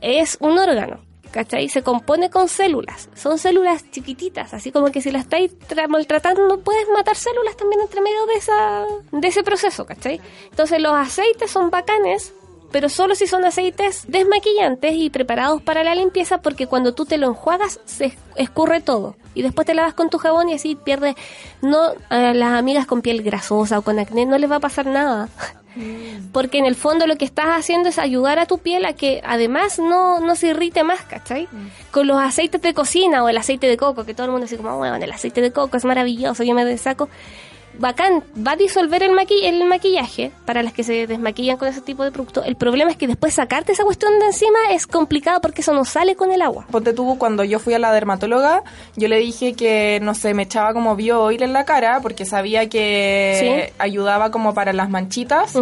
es 0.00 0.36
un 0.40 0.58
órgano. 0.58 1.00
¿Cachai? 1.30 1.68
Se 1.68 1.82
compone 1.82 2.30
con 2.30 2.48
células. 2.48 3.10
Son 3.14 3.36
células 3.36 3.84
chiquititas, 3.90 4.54
así 4.54 4.72
como 4.72 4.90
que 4.90 5.02
si 5.02 5.10
las 5.10 5.24
estáis 5.24 5.58
tra- 5.58 5.86
maltratando, 5.86 6.60
puedes 6.60 6.88
matar 6.88 7.16
células 7.16 7.54
también 7.54 7.82
entre 7.82 8.00
medio 8.00 8.24
de, 8.24 8.34
esa, 8.34 8.86
de 9.12 9.28
ese 9.28 9.42
proceso, 9.42 9.84
¿cachai? 9.84 10.22
Entonces 10.48 10.80
los 10.80 10.94
aceites 10.94 11.50
son 11.50 11.68
bacanes, 11.68 12.32
pero 12.70 12.88
solo 12.88 13.14
si 13.14 13.26
son 13.26 13.44
aceites 13.44 14.04
desmaquillantes 14.08 14.94
y 14.94 15.10
preparados 15.10 15.62
para 15.62 15.84
la 15.84 15.94
limpieza, 15.94 16.38
porque 16.38 16.66
cuando 16.66 16.94
tú 16.94 17.06
te 17.06 17.18
lo 17.18 17.28
enjuagas, 17.28 17.80
se 17.84 18.16
escurre 18.36 18.80
todo. 18.80 19.16
Y 19.34 19.42
después 19.42 19.66
te 19.66 19.74
lavas 19.74 19.94
con 19.94 20.10
tu 20.10 20.18
jabón 20.18 20.48
y 20.48 20.54
así 20.54 20.74
pierdes. 20.74 21.14
No, 21.62 21.92
a 22.10 22.34
las 22.34 22.52
amigas 22.52 22.86
con 22.86 23.02
piel 23.02 23.22
grasosa 23.22 23.78
o 23.78 23.82
con 23.82 23.98
acné 23.98 24.26
no 24.26 24.36
les 24.38 24.50
va 24.50 24.56
a 24.56 24.60
pasar 24.60 24.86
nada. 24.86 25.28
Porque 26.32 26.58
en 26.58 26.66
el 26.66 26.74
fondo 26.74 27.06
lo 27.06 27.16
que 27.16 27.24
estás 27.24 27.46
haciendo 27.46 27.88
es 27.88 27.98
ayudar 27.98 28.38
a 28.38 28.46
tu 28.46 28.58
piel 28.58 28.84
a 28.84 28.94
que 28.94 29.22
además 29.24 29.78
no, 29.78 30.18
no 30.20 30.34
se 30.34 30.48
irrite 30.48 30.82
más, 30.82 31.02
¿cachai? 31.02 31.48
Con 31.90 32.06
los 32.06 32.20
aceites 32.20 32.60
de 32.60 32.74
cocina 32.74 33.22
o 33.22 33.28
el 33.28 33.36
aceite 33.36 33.68
de 33.68 33.76
coco, 33.76 34.04
que 34.04 34.12
todo 34.12 34.26
el 34.26 34.32
mundo 34.32 34.46
dice 34.46 34.56
como, 34.56 34.76
bueno, 34.76 34.96
el 34.96 35.12
aceite 35.12 35.40
de 35.40 35.52
coco 35.52 35.76
es 35.76 35.84
maravilloso, 35.84 36.42
yo 36.42 36.54
me 36.54 36.64
desaco. 36.64 37.08
Bacán, 37.78 38.24
va 38.46 38.52
a 38.52 38.56
disolver 38.56 39.02
el, 39.02 39.12
maqui- 39.12 39.44
el 39.44 39.64
maquillaje 39.64 40.32
para 40.44 40.62
las 40.62 40.72
que 40.72 40.82
se 40.82 41.06
desmaquillan 41.06 41.56
con 41.56 41.68
ese 41.68 41.80
tipo 41.80 42.02
de 42.04 42.10
producto. 42.10 42.42
El 42.42 42.56
problema 42.56 42.90
es 42.90 42.96
que 42.96 43.06
después 43.06 43.34
sacarte 43.34 43.72
esa 43.72 43.84
cuestión 43.84 44.18
de 44.18 44.26
encima 44.26 44.58
es 44.72 44.86
complicado 44.86 45.40
porque 45.40 45.60
eso 45.60 45.72
no 45.72 45.84
sale 45.84 46.16
con 46.16 46.32
el 46.32 46.42
agua. 46.42 46.66
Ponte 46.70 46.92
tú, 46.92 47.16
cuando 47.18 47.44
yo 47.44 47.58
fui 47.58 47.74
a 47.74 47.78
la 47.78 47.92
dermatóloga, 47.92 48.62
yo 48.96 49.06
le 49.08 49.18
dije 49.18 49.54
que, 49.54 50.00
no 50.02 50.14
sé, 50.14 50.34
me 50.34 50.42
echaba 50.42 50.72
como 50.72 50.96
bio-oil 50.96 51.42
en 51.42 51.52
la 51.52 51.64
cara 51.64 52.00
porque 52.02 52.24
sabía 52.24 52.68
que 52.68 53.68
Sí. 53.68 53.74
ayudaba 53.78 54.30
como 54.30 54.54
para 54.54 54.72
las 54.72 54.90
manchitas. 54.90 55.52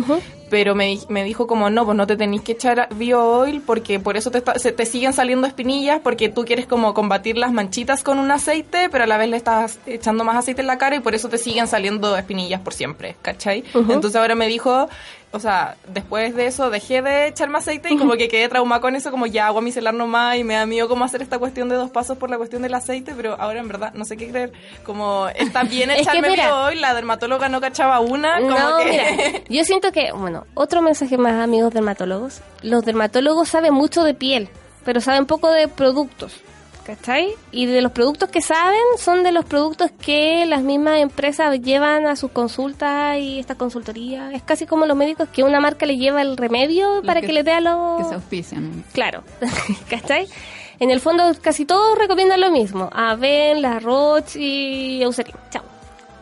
Pero 0.48 0.74
me, 0.76 0.96
me 1.08 1.24
dijo 1.24 1.46
como, 1.48 1.70
no, 1.70 1.84
pues 1.84 1.96
no 1.96 2.06
te 2.06 2.16
tenéis 2.16 2.42
que 2.42 2.52
echar 2.52 2.88
bio-oil 2.94 3.60
porque 3.66 3.98
por 3.98 4.16
eso 4.16 4.30
te, 4.30 4.38
está- 4.38 4.58
se 4.58 4.70
te 4.70 4.86
siguen 4.86 5.12
saliendo 5.12 5.46
espinillas 5.46 6.00
porque 6.02 6.28
tú 6.28 6.44
quieres 6.44 6.66
como 6.66 6.94
combatir 6.94 7.36
las 7.36 7.52
manchitas 7.52 8.02
con 8.04 8.18
un 8.20 8.30
aceite, 8.30 8.88
pero 8.90 9.04
a 9.04 9.06
la 9.08 9.16
vez 9.16 9.28
le 9.28 9.36
estás 9.36 9.80
echando 9.86 10.22
más 10.22 10.36
aceite 10.36 10.60
en 10.60 10.68
la 10.68 10.78
cara 10.78 10.94
y 10.96 11.00
por 11.00 11.14
eso 11.16 11.28
te 11.28 11.38
siguen 11.38 11.66
saliendo 11.66 12.16
espinillas 12.16 12.60
por 12.60 12.74
siempre, 12.74 13.16
¿cachai? 13.22 13.64
Entonces 13.94 14.14
ahora 14.14 14.36
me 14.36 14.46
dijo, 14.46 14.88
o 15.36 15.40
sea, 15.40 15.76
después 15.88 16.34
de 16.34 16.46
eso 16.46 16.70
dejé 16.70 17.02
de 17.02 17.28
echarme 17.28 17.58
aceite 17.58 17.92
y 17.92 17.96
como 17.96 18.14
que 18.14 18.28
quedé 18.28 18.48
traumada 18.48 18.80
con 18.80 18.96
eso, 18.96 19.10
como 19.10 19.26
ya 19.26 19.46
agua 19.46 19.60
micelar 19.62 19.94
nomás 19.94 20.36
y 20.36 20.44
me 20.44 20.54
da 20.54 20.66
miedo 20.66 20.88
como 20.88 21.04
hacer 21.04 21.22
esta 21.22 21.38
cuestión 21.38 21.68
de 21.68 21.76
dos 21.76 21.90
pasos 21.90 22.18
por 22.18 22.28
la 22.30 22.36
cuestión 22.38 22.62
del 22.62 22.74
aceite, 22.74 23.12
pero 23.16 23.36
ahora 23.40 23.60
en 23.60 23.68
verdad 23.68 23.92
no 23.94 24.04
sé 24.04 24.16
qué 24.16 24.28
creer, 24.30 24.52
como 24.84 25.28
está 25.28 25.62
bien 25.62 25.90
Es 25.90 25.96
que 25.96 26.02
echarme 26.02 26.30
mira- 26.30 26.46
bio-oil, 26.46 26.80
la 26.80 26.94
dermatóloga 26.94 27.48
no 27.48 27.60
cachaba 27.60 28.00
una, 28.00 28.36
como 28.40 28.50
No, 28.50 28.78
que... 28.78 28.90
mira, 28.90 29.40
yo 29.48 29.64
siento 29.64 29.92
que, 29.92 30.12
bueno, 30.12 30.46
otro 30.54 30.82
mensaje 30.82 31.16
más, 31.18 31.34
amigos 31.42 31.72
dermatólogos. 31.72 32.40
Los 32.62 32.84
dermatólogos 32.84 33.48
saben 33.48 33.74
mucho 33.74 34.02
de 34.02 34.14
piel, 34.14 34.48
pero 34.84 35.00
saben 35.00 35.26
poco 35.26 35.50
de 35.50 35.68
productos. 35.68 36.32
¿Cachai? 36.86 37.30
Y 37.50 37.66
de 37.66 37.82
los 37.82 37.90
productos 37.90 38.28
que 38.28 38.40
saben 38.40 38.78
son 38.98 39.24
de 39.24 39.32
los 39.32 39.44
productos 39.44 39.90
que 40.00 40.46
las 40.46 40.62
mismas 40.62 41.00
empresas 41.00 41.60
llevan 41.60 42.06
a 42.06 42.14
sus 42.14 42.30
consultas 42.30 43.18
y 43.18 43.40
esta 43.40 43.56
consultoría. 43.56 44.30
Es 44.32 44.42
casi 44.42 44.66
como 44.66 44.86
los 44.86 44.96
médicos 44.96 45.28
que 45.32 45.42
una 45.42 45.58
marca 45.58 45.84
le 45.84 45.96
lleva 45.96 46.22
el 46.22 46.36
remedio 46.36 47.02
para 47.04 47.20
que, 47.20 47.26
que- 47.26 47.32
le 47.32 47.42
dé 47.42 47.50
a 47.52 47.60
los... 47.60 47.98
Que 48.02 48.08
se 48.08 48.14
auspician. 48.14 48.84
Claro, 48.92 49.24
¿cachai? 49.90 50.28
En 50.78 50.90
el 50.90 51.00
fondo 51.00 51.24
casi 51.42 51.64
todos 51.64 51.98
recomiendan 51.98 52.40
lo 52.40 52.50
mismo. 52.52 52.88
Aven, 52.92 53.62
La 53.62 53.80
Roche 53.80 54.38
y 54.38 55.02
Eucerin. 55.02 55.34
Chao. 55.50 55.62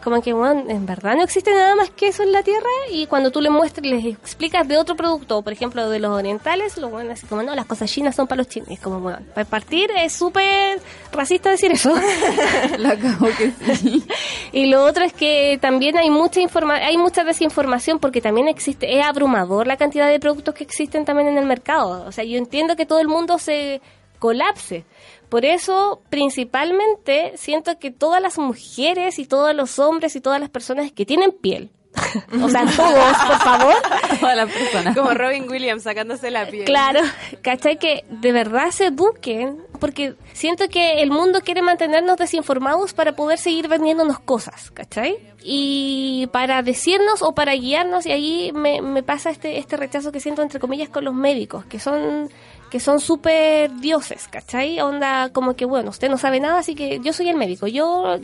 Como 0.04 0.20
que, 0.20 0.34
bueno, 0.34 0.64
en 0.68 0.84
verdad 0.84 1.16
no 1.16 1.22
existe 1.22 1.50
nada 1.50 1.74
más 1.74 1.88
que 1.88 2.08
eso 2.08 2.22
en 2.22 2.32
la 2.32 2.42
Tierra 2.42 2.68
y 2.90 3.06
cuando 3.06 3.30
tú 3.30 3.40
les 3.40 3.50
muestras, 3.50 3.86
les 3.86 4.04
explicas 4.04 4.68
de 4.68 4.76
otro 4.76 4.96
producto, 4.96 5.40
por 5.40 5.50
ejemplo, 5.50 5.88
de 5.88 5.98
los 5.98 6.10
orientales, 6.10 6.76
lo 6.76 6.90
bueno 6.90 7.12
así 7.12 7.26
como, 7.26 7.42
no, 7.42 7.54
las 7.54 7.64
cosas 7.64 7.90
chinas 7.90 8.14
son 8.14 8.26
para 8.26 8.42
los 8.42 8.48
chinos. 8.48 8.68
Y 8.68 8.74
es 8.74 8.80
como, 8.80 9.00
bueno, 9.00 9.20
para 9.34 9.46
partir 9.46 9.90
es 9.96 10.12
súper 10.12 10.78
racista 11.10 11.48
decir 11.48 11.72
eso. 11.72 11.94
La 12.78 12.90
acabo 12.90 13.28
que 13.38 13.50
sí. 13.76 14.04
Y 14.52 14.66
lo 14.66 14.84
otro 14.84 15.04
es 15.04 15.14
que 15.14 15.58
también 15.60 15.96
hay 15.96 16.10
mucha 16.10 16.40
informa 16.40 16.74
hay 16.74 16.98
mucha 16.98 17.24
desinformación 17.24 17.98
porque 17.98 18.20
también 18.20 18.46
existe, 18.46 18.98
es 18.98 19.04
abrumador 19.04 19.66
la 19.66 19.78
cantidad 19.78 20.08
de 20.08 20.20
productos 20.20 20.54
que 20.54 20.64
existen 20.64 21.06
también 21.06 21.28
en 21.28 21.38
el 21.38 21.46
mercado. 21.46 22.04
O 22.06 22.12
sea, 22.12 22.24
yo 22.24 22.36
entiendo 22.36 22.76
que 22.76 22.84
todo 22.84 23.00
el 23.00 23.08
mundo 23.08 23.38
se 23.38 23.80
colapse. 24.18 24.84
Por 25.28 25.44
eso, 25.44 26.02
principalmente, 26.10 27.32
siento 27.36 27.78
que 27.78 27.90
todas 27.90 28.22
las 28.22 28.38
mujeres 28.38 29.18
y 29.18 29.26
todos 29.26 29.54
los 29.54 29.78
hombres 29.78 30.16
y 30.16 30.20
todas 30.20 30.40
las 30.40 30.50
personas 30.50 30.92
que 30.92 31.06
tienen 31.06 31.32
piel, 31.32 31.70
o 32.42 32.48
sea, 32.48 32.64
todos, 32.76 33.16
por 33.26 33.38
favor, 33.38 33.74
Todas 34.20 34.36
las 34.36 34.52
personas. 34.52 34.96
Como 34.96 35.10
Robin 35.10 35.48
Williams 35.48 35.82
sacándose 35.82 36.30
la 36.30 36.46
piel. 36.46 36.64
Claro, 36.64 37.00
¿cachai? 37.42 37.78
Que 37.78 38.04
de 38.08 38.32
verdad 38.32 38.70
se 38.70 38.86
eduquen, 38.86 39.62
porque 39.80 40.14
siento 40.32 40.68
que 40.68 41.02
el 41.02 41.10
mundo 41.10 41.40
quiere 41.42 41.62
mantenernos 41.62 42.16
desinformados 42.16 42.94
para 42.94 43.14
poder 43.14 43.38
seguir 43.38 43.68
vendiéndonos 43.68 44.18
cosas, 44.18 44.70
¿cachai? 44.72 45.18
Y 45.42 46.28
para 46.32 46.62
decirnos 46.62 47.22
o 47.22 47.34
para 47.34 47.54
guiarnos, 47.54 48.06
y 48.06 48.12
ahí 48.12 48.52
me, 48.54 48.80
me 48.82 49.02
pasa 49.02 49.30
este, 49.30 49.58
este 49.58 49.76
rechazo 49.76 50.10
que 50.10 50.20
siento, 50.20 50.42
entre 50.42 50.60
comillas, 50.60 50.88
con 50.88 51.04
los 51.04 51.14
médicos, 51.14 51.64
que 51.66 51.78
son 51.78 52.30
que 52.74 52.80
son 52.80 52.98
súper 52.98 53.72
dioses, 53.76 54.26
¿cachai? 54.26 54.80
Onda 54.80 55.28
como 55.32 55.54
que, 55.54 55.64
bueno, 55.64 55.90
usted 55.90 56.10
no 56.10 56.18
sabe 56.18 56.40
nada, 56.40 56.58
así 56.58 56.74
que 56.74 56.98
yo 56.98 57.12
soy 57.12 57.28
el 57.28 57.36
médico. 57.36 57.68
Yo 57.68 58.18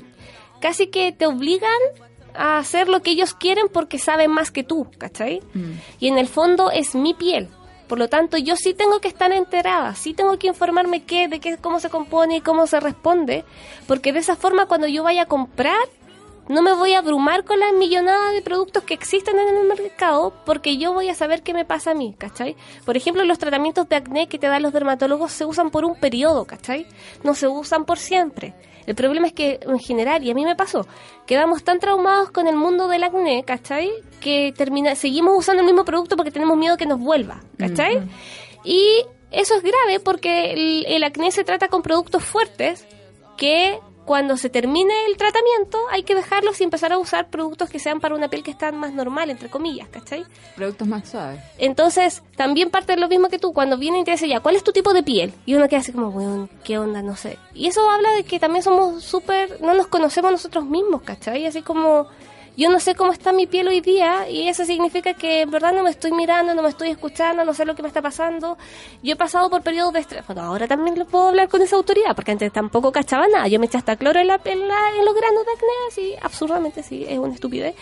casi 0.61 0.89
que 0.89 1.13
te 1.13 1.27
obligan 1.27 1.71
a 2.35 2.59
hacer 2.59 2.89
lo 2.89 3.01
que 3.01 3.13
ellos 3.13 3.33
quieren 3.33 3.67
porque 3.73 4.01
saben 4.01 4.33
más 4.33 4.51
que 4.51 4.65
tú, 4.65 4.89
¿cachai? 4.99 5.41
Y 6.01 6.09
en 6.09 6.19
el 6.19 6.27
fondo 6.27 6.73
es 6.73 6.97
mi 6.97 7.15
piel. 7.15 7.49
Por 7.87 8.01
lo 8.01 8.09
tanto, 8.09 8.39
yo 8.39 8.57
sí 8.57 8.75
tengo 8.75 9.01
que 9.01 9.07
estar 9.07 9.31
enterada, 9.31 9.95
sí 9.95 10.15
tengo 10.15 10.37
que 10.37 10.49
informarme 10.49 11.05
qué, 11.05 11.29
de 11.29 11.39
qué, 11.39 11.57
cómo 11.57 11.79
se 11.79 11.89
compone 11.89 12.39
y 12.39 12.41
cómo 12.41 12.67
se 12.67 12.81
responde, 12.81 13.45
porque 13.87 14.13
de 14.13 14.19
esa 14.19 14.35
forma 14.35 14.67
cuando 14.67 14.89
yo 14.89 15.05
vaya 15.05 15.23
a 15.23 15.27
comprar, 15.27 15.79
no 16.51 16.63
me 16.63 16.73
voy 16.73 16.95
a 16.95 16.99
abrumar 16.99 17.45
con 17.45 17.61
las 17.61 17.73
millonadas 17.73 18.35
de 18.35 18.43
productos 18.43 18.83
que 18.83 18.93
existen 18.93 19.39
en 19.39 19.57
el 19.57 19.69
mercado, 19.69 20.33
porque 20.45 20.79
yo 20.79 20.93
voy 20.93 21.09
a 21.09 21.15
saber 21.15 21.43
qué 21.43 21.55
me 21.55 21.65
pasa 21.65 21.93
a 21.93 21.95
mí, 21.95 22.13
¿cachai? 22.19 22.57
Por 22.85 22.97
ejemplo, 22.97 23.25
los 23.25 23.39
tratamientos 23.39 23.89
de 23.89 23.95
acné 23.95 24.27
que 24.27 24.37
te 24.37 24.49
dan 24.49 24.63
los 24.63 24.73
dermatólogos 24.73 25.31
se 25.31 25.45
usan 25.45 25.71
por 25.71 25.85
un 25.85 25.95
periodo, 25.95 26.45
¿cachai? 26.47 26.87
No 27.23 27.35
se 27.35 27.47
usan 27.47 27.85
por 27.85 27.99
siempre. 27.99 28.53
El 28.87 28.97
problema 28.97 29.29
es 29.29 29.33
que 29.33 29.61
en 29.63 29.79
general, 29.79 30.25
y 30.25 30.31
a 30.33 30.35
mí 30.35 30.45
me 30.45 30.57
pasó, 30.57 30.89
quedamos 31.25 31.63
tan 31.63 31.79
traumados 31.79 32.33
con 32.33 32.49
el 32.49 32.57
mundo 32.57 32.89
del 32.89 33.05
acné, 33.05 33.45
¿cachai? 33.45 33.89
Que 34.21 34.53
termina, 34.57 34.97
seguimos 34.97 35.39
usando 35.39 35.61
el 35.61 35.67
mismo 35.67 35.85
producto 35.85 36.17
porque 36.17 36.33
tenemos 36.33 36.57
miedo 36.57 36.77
que 36.77 36.87
nos 36.87 36.99
vuelva, 36.99 37.45
¿cachai? 37.59 38.03
Y 38.65 39.05
eso 39.31 39.55
es 39.55 39.63
grave 39.63 40.01
porque 40.01 40.53
el, 40.53 40.85
el 40.89 41.05
acné 41.05 41.31
se 41.31 41.45
trata 41.45 41.69
con 41.69 41.83
productos 41.83 42.25
fuertes 42.25 42.89
que 43.37 43.79
cuando 44.11 44.37
se 44.37 44.51
termine 44.51 44.92
el 45.07 45.16
tratamiento 45.16 45.79
hay 45.88 46.03
que 46.03 46.16
dejarlos 46.16 46.61
y 46.61 46.64
empezar 46.64 46.92
a 46.92 46.99
usar 46.99 47.31
productos 47.31 47.70
que 47.70 47.79
sean 47.79 48.01
para 48.01 48.16
una 48.16 48.27
piel 48.27 48.42
que 48.42 48.51
está 48.51 48.73
más 48.73 48.92
normal, 48.92 49.31
entre 49.31 49.49
comillas, 49.49 49.88
¿cachai? 49.88 50.25
Productos 50.57 50.88
más 50.88 51.09
suaves. 51.09 51.40
Entonces, 51.59 52.20
también 52.35 52.70
parte 52.70 52.96
de 52.96 53.01
lo 53.01 53.07
mismo 53.07 53.29
que 53.29 53.38
tú, 53.38 53.53
cuando 53.53 53.79
viene 53.79 54.01
y 54.01 54.05
te 54.05 54.11
dice 54.11 54.27
ya, 54.27 54.40
¿cuál 54.40 54.57
es 54.57 54.64
tu 54.64 54.73
tipo 54.73 54.92
de 54.92 55.05
piel? 55.05 55.33
Y 55.46 55.55
uno 55.55 55.68
queda 55.68 55.79
así 55.79 55.92
como, 55.92 56.09
weón, 56.09 56.51
¿qué 56.64 56.77
onda? 56.77 57.03
No 57.03 57.14
sé. 57.14 57.38
Y 57.55 57.68
eso 57.68 57.88
habla 57.88 58.11
de 58.14 58.25
que 58.25 58.40
también 58.40 58.64
somos 58.64 59.05
súper, 59.05 59.61
no 59.61 59.75
nos 59.75 59.87
conocemos 59.87 60.33
nosotros 60.33 60.64
mismos, 60.64 61.03
¿cachai? 61.03 61.46
Así 61.46 61.62
como, 61.62 62.09
yo 62.61 62.68
no 62.70 62.79
sé 62.79 62.94
cómo 62.94 63.11
está 63.12 63.33
mi 63.33 63.46
piel 63.46 63.66
hoy 63.68 63.81
día 63.81 64.29
y 64.29 64.49
eso 64.49 64.64
significa 64.64 65.14
que 65.14 65.40
en 65.42 65.51
verdad 65.51 65.73
no 65.73 65.83
me 65.83 65.90
estoy 65.90 66.12
mirando, 66.12 66.55
no 66.55 66.62
me 66.62 66.68
estoy 66.68 66.90
escuchando, 66.90 67.44
no 67.44 67.55
sé 67.55 67.64
lo 67.64 67.75
que 67.75 67.83
me 67.83 67.88
está 67.88 68.03
pasando. 68.03 68.59
Yo 69.03 69.14
he 69.14 69.16
pasado 69.16 69.49
por 69.49 69.62
periodos 69.62 69.92
de 69.94 70.01
estrés. 70.01 70.27
Bueno, 70.27 70.42
ahora 70.42 70.68
también 70.68 70.99
lo 70.99 71.07
puedo 71.07 71.29
hablar 71.29 71.49
con 71.49 71.62
esa 71.62 71.77
autoridad, 71.77 72.14
porque 72.14 72.33
antes 72.33 72.53
tampoco 72.53 72.92
cachaba 72.92 73.27
nada. 73.29 73.49
Yo 73.49 73.59
me 73.59 73.66
eché 73.66 73.79
hasta 73.79 73.96
cloro 73.96 74.20
en, 74.20 74.27
la, 74.27 74.40
en, 74.44 74.68
la- 74.68 74.90
en 74.99 75.05
los 75.05 75.14
granos 75.14 75.44
de 75.46 75.53
acné, 75.53 75.68
así, 75.88 76.14
absurdamente, 76.23 76.83
sí, 76.83 77.07
es 77.09 77.18
una 77.18 77.33
estupidez. 77.35 77.75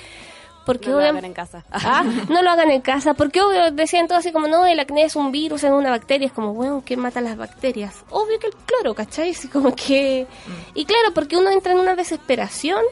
Porque 0.65 0.91
No 0.91 1.01
lo 1.01 1.07
hagan 1.07 1.25
en 1.25 1.33
casa. 1.33 1.65
Ah, 1.73 2.05
no 2.29 2.43
lo 2.43 2.51
hagan 2.51 2.71
en 2.71 2.83
casa, 2.83 3.15
porque 3.15 3.41
obvio 3.41 3.71
decían 3.73 4.07
todo 4.07 4.19
así 4.19 4.33
como, 4.33 4.49
no, 4.49 4.67
el 4.67 4.79
acné 4.79 5.05
es 5.05 5.17
un 5.17 5.33
virus, 5.33 5.65
es 5.65 5.71
una 5.71 5.91
bacteria, 5.91 6.27
es 6.27 6.33
como, 6.33 6.53
bueno, 6.55 6.83
¿qué 6.85 6.97
mata 6.97 7.21
las 7.23 7.37
bacterias? 7.39 8.05
Obvio 8.11 8.39
que 8.39 8.49
el 8.49 8.55
cloro, 8.55 8.95
¿cachai? 8.95 9.31
Así 9.31 9.49
como 9.49 9.75
que... 9.75 10.27
Y 10.75 10.85
claro, 10.85 11.15
porque 11.15 11.37
uno 11.39 11.51
entra 11.51 11.73
en 11.73 11.79
una 11.79 11.95
desesperación 11.97 12.83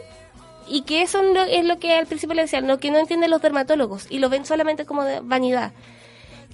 y 0.68 0.82
que 0.82 1.02
eso 1.02 1.20
es 1.48 1.64
lo, 1.64 1.78
que 1.78 1.94
al 1.94 2.06
principio 2.06 2.34
le 2.34 2.42
decían, 2.42 2.66
lo 2.66 2.78
que 2.78 2.90
no 2.90 2.98
entienden 2.98 3.30
los 3.30 3.42
dermatólogos 3.42 4.06
y 4.10 4.18
lo 4.18 4.28
ven 4.28 4.44
solamente 4.44 4.84
como 4.84 5.04
de 5.04 5.20
vanidad. 5.20 5.72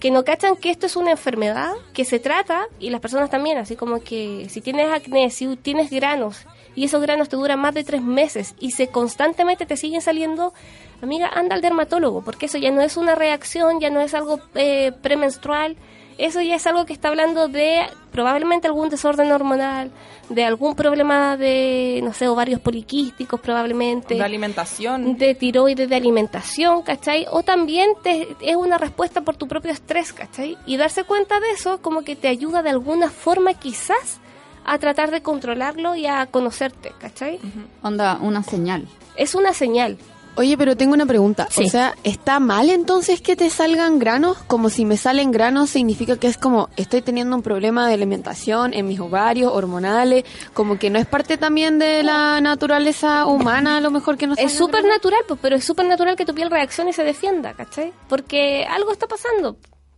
Que 0.01 0.11
no 0.11 0.25
cachan 0.25 0.57
que 0.57 0.71
esto 0.71 0.87
es 0.87 0.97
una 0.97 1.13
enfermedad 1.13 1.73
que 1.93 2.05
se 2.05 2.19
trata 2.19 2.67
y 2.81 2.91
las 2.91 3.01
personas 3.01 3.31
también, 3.31 3.59
así 3.59 3.77
como 3.77 4.01
que 4.01 4.49
si 4.51 4.61
tienes 4.61 4.91
acné, 4.91 5.31
si 5.31 5.57
tienes 5.57 5.91
granos 5.91 6.45
y 6.75 6.85
esos 6.85 7.01
granos 7.03 7.29
te 7.29 7.37
duran 7.37 7.61
más 7.61 7.75
de 7.75 7.85
tres 7.85 8.03
meses 8.03 8.55
y 8.59 8.73
se 8.73 8.89
constantemente 8.89 9.67
te 9.67 9.77
siguen 9.77 10.01
saliendo, 10.01 10.55
amiga, 11.03 11.31
anda 11.33 11.55
al 11.55 11.63
dermatólogo, 11.63 12.23
porque 12.23 12.47
eso 12.47 12.59
ya 12.59 12.71
no 12.71 12.83
es 12.83 12.97
una 12.97 13.15
reacción, 13.15 13.79
ya 13.81 13.91
no 13.91 14.01
es 14.01 14.15
algo 14.15 14.41
eh, 14.55 14.93
premenstrual, 15.03 15.77
eso 16.19 16.41
ya 16.41 16.57
es 16.57 16.67
algo 16.67 16.85
que 16.87 16.93
está 16.93 17.09
hablando 17.09 17.49
de 17.49 17.83
probablemente 18.11 18.67
algún 18.69 18.89
desorden 18.89 19.31
hormonal, 19.33 19.91
de 20.29 20.45
algún 20.45 20.75
problema 20.75 21.37
de, 21.37 22.01
no 22.03 22.13
sé, 22.13 22.29
ovarios 22.29 22.61
poliquísticos 22.61 23.41
probablemente 23.41 24.15
De 24.15 24.23
alimentación. 24.23 25.17
de 25.19 25.35
tiroides, 25.35 25.89
de 25.89 25.97
alimentación, 25.97 26.83
¿cachai? 26.83 27.27
O 27.31 27.43
también 27.43 27.91
te, 28.03 28.29
es 28.41 28.57
una 28.57 28.79
respuesta 28.79 29.23
por 29.23 29.37
tu 29.37 29.49
propio 29.49 29.71
estrés, 29.73 30.13
¿cachai? 30.13 30.57
Y 30.67 30.77
darse 30.77 31.05
cuenta 31.05 31.41
de 31.41 31.51
eso 31.51 31.81
como 31.83 32.03
que 32.03 32.17
te 32.17 32.29
ayuda 32.29 32.63
de 32.63 32.71
alguna 32.71 33.09
forma 33.11 33.55
quizás 33.55 34.19
a 34.65 34.79
tratar 34.79 35.11
de 35.11 35.23
controlarlo 35.23 35.97
y 35.97 36.07
a 36.07 36.27
conocerte, 36.27 36.93
¿cachai? 36.99 37.41
Onda, 37.83 38.19
una 38.21 38.43
señal. 38.43 38.87
Es 39.17 39.35
una 39.35 39.53
señal. 39.53 39.99
Oye, 40.35 40.57
pero 40.57 40.77
tengo 40.77 40.95
una 40.95 41.05
pregunta. 41.05 41.47
Sí. 41.51 41.65
O 41.65 41.69
sea, 41.69 41.95
¿está 42.05 42.41
mal 42.41 42.71
entonces 42.71 43.21
que 43.21 43.37
te 43.37 43.51
salgan 43.51 43.99
granos? 43.99 44.39
Como 44.47 44.71
si 44.71 44.85
me 44.85 44.97
salen 44.97 45.31
granos 45.31 45.71
significa 45.71 46.17
que 46.17 46.27
es 46.27 46.39
como 46.39 46.71
estoy 46.77 47.03
teniendo 47.03 47.37
un 47.37 47.43
problema 47.43 47.87
de 47.87 47.95
alimentación 47.95 48.73
en 48.73 48.87
mis 48.87 48.99
ovarios, 48.99 49.53
hormonales, 49.53 50.25
como 50.55 50.79
que 50.79 50.89
no 50.89 50.99
es 50.99 51.07
parte 51.07 51.37
también 51.37 51.79
de 51.79 52.03
la 52.03 52.41
naturaleza 52.41 53.27
humana 53.27 53.77
a 53.77 53.81
lo 53.81 53.91
mejor 53.91 54.17
que 54.17 54.27
no 54.27 54.35
Es 54.37 54.53
súper 54.55 54.85
natural, 54.85 55.21
pues, 55.29 55.39
pero 55.43 55.57
es 55.57 55.65
súper 55.65 55.87
natural 55.87 56.17
que 56.17 56.25
tu 56.25 56.35
piel 56.35 56.51
reaccione 56.51 56.91
y 56.91 56.95
se 56.95 57.05
defienda, 57.05 57.53
¿cachai? 57.53 57.93
Porque 58.09 58.65
algo 58.65 58.91
está 58.91 59.07
pasando. 59.07 59.57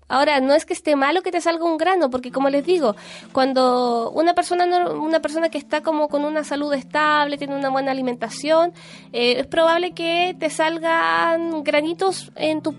Ahora, 0.08 0.40
no 0.40 0.54
es 0.54 0.64
que 0.66 0.72
esté 0.74 0.96
malo 0.96 1.22
que 1.22 1.30
te 1.32 1.40
salga 1.40 1.64
un 1.64 1.76
grano, 1.78 2.10
porque 2.10 2.30
como 2.30 2.50
les 2.50 2.64
digo, 2.64 2.94
cuando 3.32 4.10
una 4.10 4.34
persona 4.34 4.66
no- 4.66 5.00
una 5.02 5.20
persona 5.20 5.48
que 5.48 5.58
está 5.58 5.80
como 5.82 6.08
con 6.08 6.24
una 6.24 6.44
salud 6.44 6.72
estable, 6.74 7.38
tiene 7.38 7.56
una 7.56 7.70
buena 7.70 7.90
alimentación, 7.90 8.72
eh, 9.12 9.36
es 9.40 9.46
probable 9.46 9.92
que 9.92 10.36
te 10.38 10.50
salgan 10.50 11.62
granitos 11.64 12.30
en 12.36 12.60
tu 12.62 12.74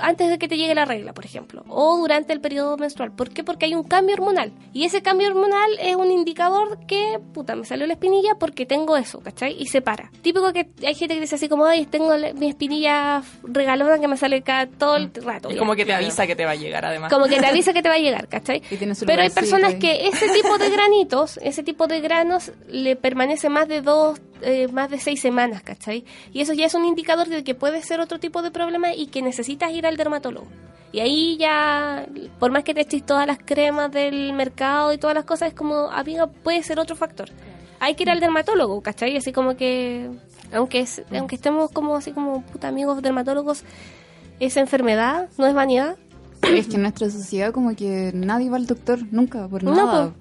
antes 0.00 0.28
de 0.28 0.38
que 0.38 0.48
te 0.48 0.56
llegue 0.56 0.74
la 0.74 0.84
regla, 0.84 1.12
por 1.12 1.24
ejemplo, 1.24 1.64
o 1.68 1.98
durante 1.98 2.32
el 2.32 2.40
periodo 2.40 2.76
menstrual. 2.76 3.12
¿Por 3.12 3.30
qué? 3.30 3.44
Porque 3.44 3.66
hay 3.66 3.74
un 3.74 3.84
cambio 3.84 4.14
hormonal. 4.14 4.52
Y 4.72 4.84
ese 4.84 5.02
cambio 5.02 5.28
hormonal 5.28 5.70
es 5.80 5.96
un 5.96 6.10
indicador 6.10 6.78
que, 6.86 7.18
puta, 7.32 7.56
me 7.56 7.64
salió 7.64 7.86
la 7.86 7.94
espinilla 7.94 8.36
porque 8.38 8.66
tengo 8.66 8.96
eso, 8.96 9.20
¿cachai? 9.20 9.56
Y 9.58 9.66
se 9.66 9.80
para. 9.80 10.10
Típico 10.22 10.52
que 10.52 10.68
hay 10.86 10.94
gente 10.94 11.14
que 11.14 11.20
dice 11.20 11.36
así 11.36 11.48
como, 11.48 11.66
ay, 11.66 11.86
tengo 11.86 12.14
mi 12.34 12.48
espinilla 12.48 13.22
regalona 13.42 13.98
que 13.98 14.08
me 14.08 14.16
sale 14.16 14.42
cada 14.42 14.66
todo 14.66 14.96
el 14.96 15.12
rato. 15.14 15.48
Es 15.48 15.54
ya. 15.54 15.58
como 15.58 15.74
que 15.74 15.84
te 15.84 15.94
avisa 15.94 16.26
que 16.26 16.36
te 16.36 16.44
va 16.44 16.52
a 16.52 16.56
llegar, 16.56 16.84
además. 16.84 17.12
Como 17.12 17.26
que 17.26 17.38
te 17.38 17.46
avisa 17.46 17.72
que 17.72 17.82
te 17.82 17.88
va 17.88 17.94
a 17.94 17.98
llegar, 17.98 18.28
¿cachai? 18.28 18.62
Y 18.70 18.76
Pero 18.76 19.22
hay 19.22 19.30
personas 19.30 19.74
que 19.74 20.06
ese 20.08 20.28
tipo 20.30 20.58
de 20.58 20.70
granitos, 20.70 21.38
ese 21.42 21.62
tipo 21.62 21.86
de 21.86 22.00
granos, 22.00 22.52
le 22.68 22.96
permanece 22.96 23.48
más 23.48 23.68
de 23.68 23.82
dos, 23.82 24.20
eh, 24.42 24.68
más 24.68 24.90
de 24.90 24.98
seis 24.98 25.20
semanas, 25.20 25.62
¿cachai? 25.62 26.04
Y 26.32 26.40
eso 26.40 26.52
ya 26.52 26.66
es 26.66 26.74
un 26.74 26.84
indicador 26.84 27.28
de 27.28 27.44
que 27.44 27.54
puede 27.54 27.82
ser 27.82 28.00
otro 28.00 28.18
tipo 28.18 28.42
de 28.42 28.50
problema 28.50 28.94
y 28.94 29.06
que 29.06 29.22
necesitas 29.22 29.72
ir 29.72 29.86
al 29.86 29.96
dermatólogo. 29.96 30.46
Y 30.92 31.00
ahí 31.00 31.36
ya, 31.36 32.06
por 32.38 32.50
más 32.52 32.64
que 32.64 32.72
te 32.72 32.80
eches 32.82 33.04
todas 33.04 33.26
las 33.26 33.38
cremas 33.38 33.90
del 33.92 34.32
mercado 34.32 34.92
y 34.92 34.98
todas 34.98 35.14
las 35.14 35.24
cosas, 35.24 35.48
es 35.48 35.54
como, 35.54 35.90
amiga, 35.90 36.26
puede 36.26 36.62
ser 36.62 36.78
otro 36.78 36.96
factor. 36.96 37.28
Hay 37.80 37.94
que 37.94 38.04
ir 38.04 38.10
al 38.10 38.20
dermatólogo, 38.20 38.80
¿cachai? 38.80 39.16
Así 39.16 39.32
como 39.32 39.56
que, 39.56 40.08
aunque, 40.52 40.80
es- 40.80 41.02
aunque 41.18 41.34
estemos 41.34 41.70
como 41.70 41.96
así 41.96 42.12
como 42.12 42.42
puta 42.42 42.68
amigos 42.68 43.02
dermatólogos, 43.02 43.64
esa 44.40 44.60
enfermedad 44.60 45.28
no 45.38 45.46
es 45.46 45.54
vanidad. 45.54 45.96
Es 46.42 46.68
que 46.68 46.76
en 46.76 46.82
nuestra 46.82 47.10
sociedad 47.10 47.52
como 47.52 47.74
que 47.74 48.12
nadie 48.14 48.48
va 48.48 48.56
al 48.56 48.66
doctor 48.66 49.00
nunca, 49.10 49.48
por 49.48 49.62
nada. 49.64 50.14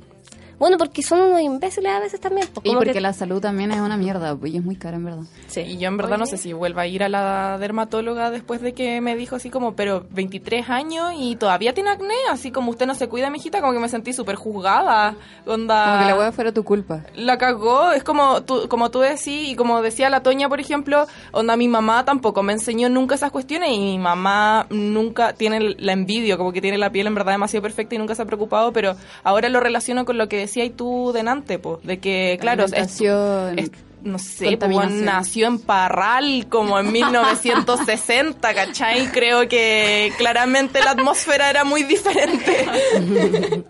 Bueno, 0.60 0.78
porque 0.78 1.02
son 1.04 1.22
unos 1.22 1.42
imbéciles 1.42 1.92
a 1.92 2.00
veces 2.00 2.20
también. 2.20 2.48
pues, 2.54 2.66
y 2.66 2.74
porque 2.76 2.94
que- 2.94 3.02
la 3.02 3.14
salud 3.14 3.42
también 3.42 3.72
es 3.72 3.80
una 3.80 3.98
mierda, 3.98 4.36
pues, 4.36 4.54
y 4.54 4.58
es 4.58 4.64
muy 4.64 4.76
cara 4.76 4.98
en 4.98 5.06
verdad. 5.06 5.24
Sí. 5.48 5.62
Y 5.62 5.78
yo 5.78 5.88
en 5.88 5.98
verdad 5.98 6.18
no 6.18 6.26
sé 6.26 6.38
si 6.38 6.54
vuelva 6.54 6.84
a 6.84 6.88
ir 6.88 7.04
a 7.04 7.10
la 7.10 7.58
dermatóloga 7.60 8.32
después 8.32 8.62
de 8.62 8.74
que 8.74 9.02
me 9.02 9.16
dijo 9.16 9.36
así 9.36 9.50
como, 9.50 9.76
pero 9.76 10.06
23 10.12 10.70
años 10.70 11.14
y 11.18 11.36
todavía 11.36 11.74
tiene 11.74 11.90
acné, 11.90 12.14
así 12.32 12.52
como 12.52 12.72
usted 12.72 12.86
no 12.88 12.96
se 12.96 13.08
cuida, 13.10 13.30
mijita, 13.30 13.60
como 13.62 13.74
que 13.74 13.80
me 13.80 13.90
sentí 13.90 14.14
súper 14.14 14.36
juzgada. 14.36 15.16
Onda... 15.46 15.86
Como 15.86 16.00
que 16.00 16.06
la 16.06 16.18
hueá 16.18 16.32
fuera 16.32 16.52
tu 16.52 16.64
culpa. 16.64 17.02
La 17.16 17.38
cagó, 17.38 17.92
es 17.92 18.04
como 18.04 18.44
tú, 18.44 18.68
como 18.70 18.92
tú 18.92 19.00
decís, 19.00 19.50
y 19.50 19.56
como 19.56 19.82
decía 19.82 20.10
la 20.10 20.22
Toña, 20.24 20.50
por 20.50 20.60
ejemplo, 20.60 21.06
onda 21.32 21.56
mi 21.58 21.68
mamá 21.68 22.06
tampoco 22.06 22.44
me 22.44 22.54
enseñó 22.54 22.90
nunca 22.90 23.16
esas 23.16 23.32
cuestiones 23.32 23.70
y 23.72 23.80
mi 23.80 24.00
mamá 24.00 24.68
nunca 24.70 25.34
tiene 25.34 25.76
la 25.78 25.92
envidia, 25.94 26.38
como 26.38 26.52
que 26.52 26.62
tiene 26.62 26.78
la 26.78 26.90
piel 26.92 27.08
en 27.08 27.16
verdad 27.16 27.34
demasiado 27.34 27.62
perfecta 27.64 27.96
y 27.96 27.98
nunca 27.98 28.16
se 28.16 28.22
ha 28.22 28.26
preocupado, 28.26 28.72
pero 28.72 28.96
ahora 29.24 29.50
lo 29.50 29.60
relaciono 29.60 30.06
con 30.06 30.18
lo 30.18 30.28
que 30.28 30.45
decías 30.46 30.72
tú 30.76 31.12
delante, 31.14 31.60
pues, 31.60 31.84
de 31.84 32.00
que, 32.00 32.38
claro, 32.40 32.66
es, 32.66 32.72
Alimentación, 32.74 33.60
es- 33.60 33.72
no 34.04 34.20
sé, 34.20 34.56
pues, 34.58 34.92
nació 34.92 35.48
en 35.48 35.58
Parral 35.58 36.46
como 36.48 36.78
en 36.80 36.92
1960, 36.92 38.54
¿cachai? 38.54 39.08
Creo 39.08 39.48
que 39.50 40.14
claramente 40.20 40.80
la 40.84 40.92
atmósfera 40.92 41.50
era 41.50 41.64
muy 41.64 41.82
diferente. 41.84 42.66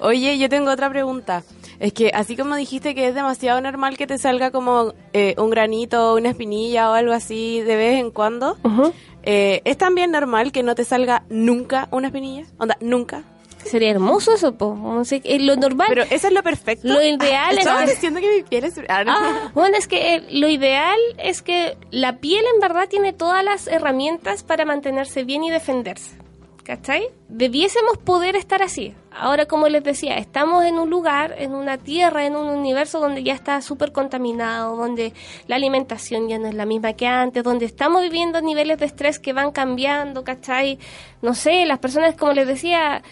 Oye, 0.00 0.38
yo 0.38 0.48
tengo 0.48 0.70
otra 0.70 0.90
pregunta. 0.90 1.42
Es 1.78 1.92
que 1.94 2.10
así 2.14 2.36
como 2.36 2.56
dijiste 2.56 2.94
que 2.94 3.08
es 3.08 3.14
demasiado 3.14 3.58
normal 3.62 3.96
que 3.96 4.06
te 4.06 4.18
salga 4.18 4.50
como 4.50 4.92
eh, 5.14 5.34
un 5.38 5.48
granito, 5.48 6.14
una 6.14 6.28
espinilla 6.30 6.90
o 6.90 6.92
algo 6.92 7.12
así 7.14 7.60
de 7.62 7.76
vez 7.76 7.98
en 8.00 8.10
cuando, 8.10 8.58
eh, 9.22 9.62
¿es 9.64 9.78
también 9.78 10.10
normal 10.10 10.52
que 10.52 10.62
no 10.62 10.74
te 10.74 10.84
salga 10.84 11.22
nunca 11.30 11.88
una 11.90 12.08
espinilla? 12.08 12.44
Onda, 12.58 12.76
nunca. 12.80 13.22
Sería 13.64 13.90
hermoso 13.90 14.34
eso, 14.34 14.54
po. 14.56 14.74
No 14.74 15.04
sé, 15.04 15.20
es 15.24 15.42
lo 15.42 15.56
normal. 15.56 15.86
Pero 15.88 16.02
eso 16.04 16.26
es 16.28 16.32
lo 16.32 16.42
perfecto. 16.42 16.88
Lo 16.88 17.02
ideal 17.02 17.52
es 17.52 17.58
Estabas 17.60 17.84
que- 17.84 17.90
diciendo 17.92 18.20
que 18.20 18.36
mi 18.36 18.42
piel 18.42 18.64
es... 18.64 18.80
Ah, 18.88 19.04
no. 19.04 19.12
Ah, 19.14 19.50
bueno, 19.54 19.76
es 19.76 19.86
que 19.86 20.14
eh, 20.16 20.24
lo 20.30 20.48
ideal 20.48 20.98
es 21.18 21.42
que 21.42 21.76
la 21.90 22.18
piel 22.18 22.44
en 22.54 22.60
verdad 22.60 22.88
tiene 22.88 23.12
todas 23.12 23.44
las 23.44 23.66
herramientas 23.66 24.42
para 24.42 24.64
mantenerse 24.64 25.24
bien 25.24 25.44
y 25.44 25.50
defenderse. 25.50 26.16
¿Cachai? 26.64 27.08
Debiésemos 27.28 27.98
poder 27.98 28.36
estar 28.36 28.62
así. 28.62 28.94
Ahora, 29.10 29.46
como 29.46 29.66
les 29.68 29.82
decía, 29.82 30.14
estamos 30.18 30.64
en 30.64 30.78
un 30.78 30.88
lugar, 30.88 31.34
en 31.38 31.52
una 31.52 31.78
tierra, 31.78 32.26
en 32.26 32.36
un 32.36 32.46
universo 32.48 33.00
donde 33.00 33.24
ya 33.24 33.32
está 33.34 33.60
súper 33.60 33.90
contaminado, 33.90 34.76
donde 34.76 35.12
la 35.48 35.56
alimentación 35.56 36.28
ya 36.28 36.38
no 36.38 36.46
es 36.46 36.54
la 36.54 36.66
misma 36.66 36.92
que 36.92 37.08
antes, 37.08 37.42
donde 37.42 37.64
estamos 37.64 38.02
viviendo 38.02 38.40
niveles 38.40 38.78
de 38.78 38.86
estrés 38.86 39.18
que 39.18 39.32
van 39.32 39.50
cambiando, 39.50 40.22
¿cachai? 40.22 40.78
No 41.22 41.34
sé, 41.34 41.64
las 41.66 41.80
personas, 41.80 42.14
como 42.14 42.34
les 42.34 42.46
decía, 42.46 43.02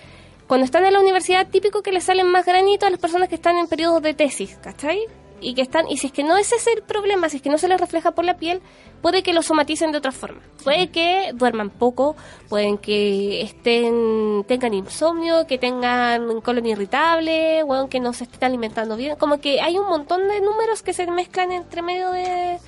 cuando 0.49 0.65
están 0.65 0.87
en 0.87 0.95
la 0.95 1.01
universidad, 1.01 1.47
típico 1.47 1.83
que 1.83 1.93
les 1.93 2.05
salen 2.05 2.27
más 2.27 2.47
granitos 2.47 2.87
a 2.87 2.91
las 2.91 2.99
personas 2.99 3.29
que 3.29 3.35
están 3.35 3.59
en 3.59 3.69
periodos 3.69 4.03
de 4.03 4.15
tesis, 4.15 4.59
¿cachai? 4.63 4.99
Y 5.41 5.55
que 5.55 5.61
están, 5.61 5.87
y 5.89 5.99
si 5.99 6.07
es 6.07 6.13
que 6.13 6.25
no 6.25 6.39
ese 6.39 6.57
es 6.57 6.67
el 6.67 6.83
problema, 6.83 7.29
si 7.29 7.37
es 7.37 7.43
que 7.43 7.51
no 7.51 7.59
se 7.59 7.69
les 7.69 7.79
refleja 7.79 8.13
por 8.13 8.25
la 8.25 8.39
piel, 8.39 8.63
puede 9.03 9.23
que 9.23 9.35
lo 9.35 9.43
somaticen 9.43 9.93
de 9.93 9.99
otra 9.99 10.11
forma. 10.11 10.41
Puede 10.65 10.89
que 10.89 11.33
duerman 11.35 11.69
poco, 11.69 12.17
pueden 12.49 12.79
que 12.79 13.43
estén, 13.43 14.43
tengan 14.49 14.73
insomnio, 14.73 15.47
que 15.47 15.59
tengan 15.59 16.41
colon 16.41 16.65
irritable, 16.65 17.63
o 17.65 17.89
que 17.89 18.01
no 18.01 18.15
se 18.15 18.25
estén 18.25 18.45
alimentando 18.45 18.97
bien. 18.97 19.17
Como 19.17 19.41
que 19.41 19.61
hay 19.61 19.77
un 19.77 19.87
montón 19.87 20.27
de 20.29 20.41
números 20.41 20.83
que 20.83 20.95
se 20.95 21.07
mezclan 21.07 21.53
entre 21.53 21.83
medio 21.83 22.11
de, 22.11 22.59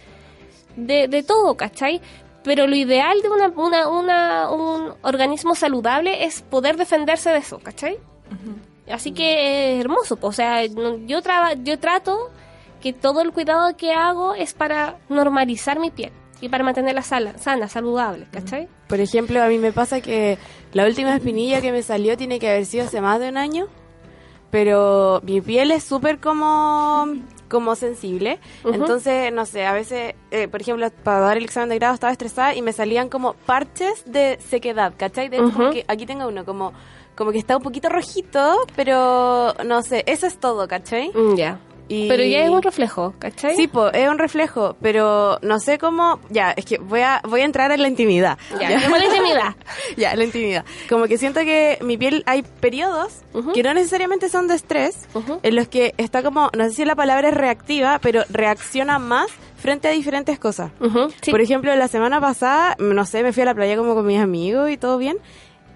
de, 0.77 1.09
de 1.09 1.23
todo, 1.23 1.57
¿cachai? 1.57 2.03
Pero 2.43 2.67
lo 2.67 2.75
ideal 2.75 3.21
de 3.23 3.29
una, 3.29 3.49
una, 3.49 3.89
una- 3.89 4.51
un 4.51 4.95
organismo 5.03 5.55
saludable 5.55 6.25
es 6.25 6.43
poder 6.43 6.77
defenderse 6.77 7.31
de 7.31 7.39
eso, 7.39 7.59
¿cachai? 7.59 7.99
Así 8.91 9.13
que 9.13 9.75
es 9.75 9.81
hermoso, 9.81 10.17
po. 10.17 10.29
o 10.29 10.33
sea, 10.33 10.65
yo, 10.65 11.23
traba, 11.23 11.53
yo 11.55 11.79
trato 11.79 12.31
que 12.81 12.93
todo 12.93 13.21
el 13.21 13.31
cuidado 13.33 13.77
que 13.77 13.93
hago 13.93 14.35
es 14.35 14.55
para 14.55 14.97
normalizar 15.09 15.79
mi 15.79 15.91
piel 15.91 16.13
y 16.41 16.49
para 16.49 16.65
mantenerla 16.65 17.03
sana, 17.03 17.37
sana 17.39 17.69
saludable, 17.69 18.27
¿cachai? 18.33 18.69
Por 18.89 18.99
ejemplo, 19.01 19.43
a 19.43 19.47
mí 19.49 19.59
me 19.59 19.73
pasa 19.73 20.01
que 20.01 20.39
la 20.73 20.87
última 20.87 21.15
espinilla 21.15 21.61
que 21.61 21.71
me 21.73 21.83
salió 21.83 22.17
tiene 22.17 22.39
que 22.39 22.49
haber 22.51 22.65
sido 22.65 22.85
hace 22.87 23.01
más 23.03 23.21
de 23.21 23.29
un 23.29 23.37
año, 23.37 23.67
pero 24.51 25.21
mi 25.25 25.41
piel 25.41 25.71
es 25.71 25.85
súper 25.85 26.19
como 26.19 27.07
como 27.51 27.75
sensible. 27.75 28.39
Entonces, 28.65 29.33
no 29.33 29.45
sé, 29.45 29.67
a 29.67 29.73
veces, 29.75 30.15
eh, 30.31 30.49
por 30.49 30.61
ejemplo, 30.63 30.89
para 31.05 31.21
dar 31.21 31.37
el 31.37 31.45
examen 31.45 31.69
de 31.69 31.77
grado 31.79 31.93
estaba 31.95 32.13
estresada 32.13 32.55
y 32.55 32.63
me 32.63 32.73
salían 32.73 33.09
como 33.11 33.35
parches 33.35 34.05
de 34.07 34.39
sequedad, 34.41 34.95
¿cachai? 34.97 35.29
De 35.29 35.37
hecho, 35.39 35.53
como 35.53 35.71
que 35.73 35.85
aquí 35.89 36.07
tengo 36.07 36.27
uno, 36.29 36.45
como, 36.45 36.73
como 37.17 37.33
que 37.33 37.39
está 37.39 37.57
un 37.57 37.63
poquito 37.63 37.89
rojito, 37.89 38.57
pero 38.77 39.53
no 39.67 39.83
sé, 39.83 40.05
eso 40.07 40.27
es 40.27 40.39
todo, 40.39 40.67
¿cachai? 40.69 41.11
Mm, 41.13 41.35
Ya. 41.37 41.59
Y- 41.93 42.07
Pero 42.09 42.23
ya 42.23 42.45
es 42.45 42.51
un 42.51 42.63
reflejo, 42.63 43.15
¿cachai? 43.19 43.57
Sí, 43.57 43.67
po, 43.67 43.89
es 43.89 44.09
un 44.09 44.17
reflejo, 44.19 44.77
pero 44.81 45.39
no 45.43 45.59
sé 45.59 45.77
cómo. 45.77 46.21
Ya, 46.31 46.53
es 46.53 46.65
que 46.65 46.79
voy 46.79 47.01
a, 47.01 47.21
voy 47.29 47.41
a 47.41 47.45
entrar 47.45 47.73
en 47.73 47.83
la 47.83 47.89
intimidad. 47.89 48.39
Ya, 48.61 48.81
¿cómo 48.85 48.97
la 48.97 49.05
intimidad? 49.07 49.55
Ya, 49.97 50.15
la 50.15 50.23
intimidad. 50.23 50.65
Como 50.89 51.07
que 51.07 51.19
siento 51.19 51.41
que 51.41 51.79
mi 51.83 51.99
piel 51.99 52.23
hay 52.27 52.43
periodos 52.61 53.23
Ujú. 53.35 53.53
que 53.53 53.65
no 53.65 53.75
necesariamente 53.75 54.29
son 54.29 54.47
de 54.47 54.55
estrés, 54.55 55.09
Ujú. 55.15 55.41
en 55.43 55.57
los 55.57 55.67
que 55.67 55.93
está 55.97 56.23
como, 56.23 56.49
no 56.57 56.65
sé 56.69 56.71
si 56.75 56.85
la 56.85 56.95
palabra 56.95 57.29
es 57.31 57.35
reactiva, 57.35 57.99
pero 58.01 58.23
reacciona 58.31 59.01
más 59.01 59.27
frente 59.57 59.89
a 59.89 59.91
diferentes 59.91 60.39
cosas. 60.39 60.71
Ujú, 60.81 61.11
sí. 61.21 61.33
Por 61.33 61.41
ejemplo, 61.41 61.75
la 61.75 61.89
semana 61.89 62.21
pasada, 62.21 62.77
no 62.79 63.05
sé, 63.05 63.23
me 63.25 63.33
fui 63.33 63.43
a 63.43 63.47
la 63.47 63.55
playa 63.55 63.77
como 63.77 63.95
con 63.95 64.07
mis 64.07 64.21
amigos 64.21 64.71
y 64.71 64.77
todo 64.77 64.97
bien. 64.97 65.19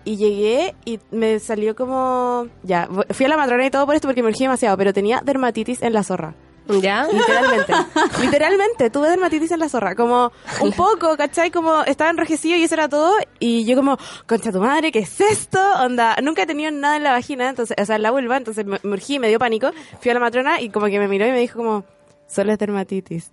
Y 0.04 0.16
llegué 0.16 0.74
y 0.84 1.00
me 1.10 1.38
salió 1.38 1.74
como... 1.74 2.46
Ya, 2.62 2.88
fui 3.10 3.26
a 3.26 3.28
la 3.28 3.36
matrona 3.36 3.66
y 3.66 3.70
todo 3.70 3.86
por 3.86 3.94
esto 3.94 4.08
porque 4.08 4.22
me 4.22 4.28
urgí 4.28 4.44
demasiado, 4.44 4.76
pero 4.76 4.92
tenía 4.92 5.22
dermatitis 5.24 5.82
en 5.82 5.92
la 5.92 6.02
zorra. 6.02 6.34
¿Ya? 6.80 7.06
Literalmente. 7.12 7.72
Literalmente, 8.22 8.90
tuve 8.90 9.10
dermatitis 9.10 9.50
en 9.50 9.60
la 9.60 9.68
zorra. 9.68 9.94
Como 9.94 10.32
un 10.60 10.72
poco, 10.72 11.16
¿cachai? 11.16 11.50
Como 11.50 11.82
estaba 11.84 12.10
enrojecido 12.10 12.56
y 12.56 12.64
eso 12.64 12.74
era 12.74 12.88
todo. 12.88 13.14
Y 13.38 13.64
yo 13.64 13.76
como, 13.76 13.98
concha 14.26 14.50
tu 14.50 14.60
madre, 14.60 14.90
¿qué 14.90 15.00
es 15.00 15.20
esto? 15.20 15.58
Onda, 15.80 16.16
nunca 16.22 16.42
he 16.42 16.46
tenido 16.46 16.70
nada 16.70 16.96
en 16.96 17.02
la 17.02 17.12
vagina, 17.12 17.48
entonces, 17.50 17.76
o 17.80 17.84
sea, 17.84 17.96
en 17.96 18.02
la 18.02 18.10
vulva, 18.10 18.36
entonces 18.36 18.64
me, 18.64 18.78
me 18.82 18.92
urgí, 18.92 19.18
me 19.18 19.28
dio 19.28 19.38
pánico. 19.38 19.70
Fui 20.00 20.10
a 20.10 20.14
la 20.14 20.20
matrona 20.20 20.60
y 20.60 20.70
como 20.70 20.86
que 20.86 20.98
me 20.98 21.08
miró 21.08 21.26
y 21.26 21.30
me 21.32 21.40
dijo 21.40 21.58
como, 21.58 21.84
solo 22.26 22.52
es 22.52 22.58
dermatitis. 22.58 23.30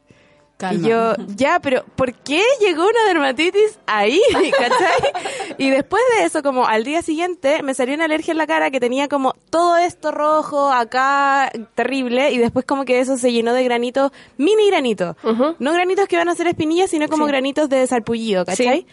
Calma. 0.62 0.88
Y 0.88 0.90
yo, 0.90 1.16
ya, 1.36 1.60
pero 1.60 1.84
¿por 1.96 2.14
qué 2.14 2.44
llegó 2.60 2.84
una 2.84 3.04
dermatitis 3.08 3.80
ahí? 3.88 4.22
¿Cachai? 4.52 5.56
Y 5.58 5.70
después 5.72 6.02
de 6.18 6.26
eso, 6.26 6.44
como 6.44 6.68
al 6.68 6.84
día 6.84 7.02
siguiente, 7.02 7.64
me 7.64 7.74
salió 7.74 7.96
una 7.96 8.06
alergia 8.06 8.32
en 8.32 8.38
la 8.38 8.46
cara 8.48 8.70
que 8.70 8.80
tenía 8.80 9.08
como 9.08 9.34
todo 9.50 9.78
esto 9.78 10.12
rojo, 10.12 10.72
acá, 10.72 11.52
terrible, 11.76 12.32
y 12.32 12.38
después 12.38 12.64
como 12.66 12.86
que 12.86 13.00
eso 13.00 13.18
se 13.18 13.32
llenó 13.34 13.54
de 13.54 13.64
granitos, 13.64 14.12
mini 14.38 14.68
granitos. 14.70 15.16
No 15.60 15.74
granitos 15.74 16.08
que 16.08 16.18
van 16.18 16.30
a 16.30 16.36
ser 16.36 16.48
espinillas, 16.48 16.92
sino 16.92 17.08
como 17.08 17.26
Sí. 17.26 17.32
granitos 17.32 17.68
de 17.70 17.86
sarpullido, 17.88 18.46
¿cachai? 18.46 18.86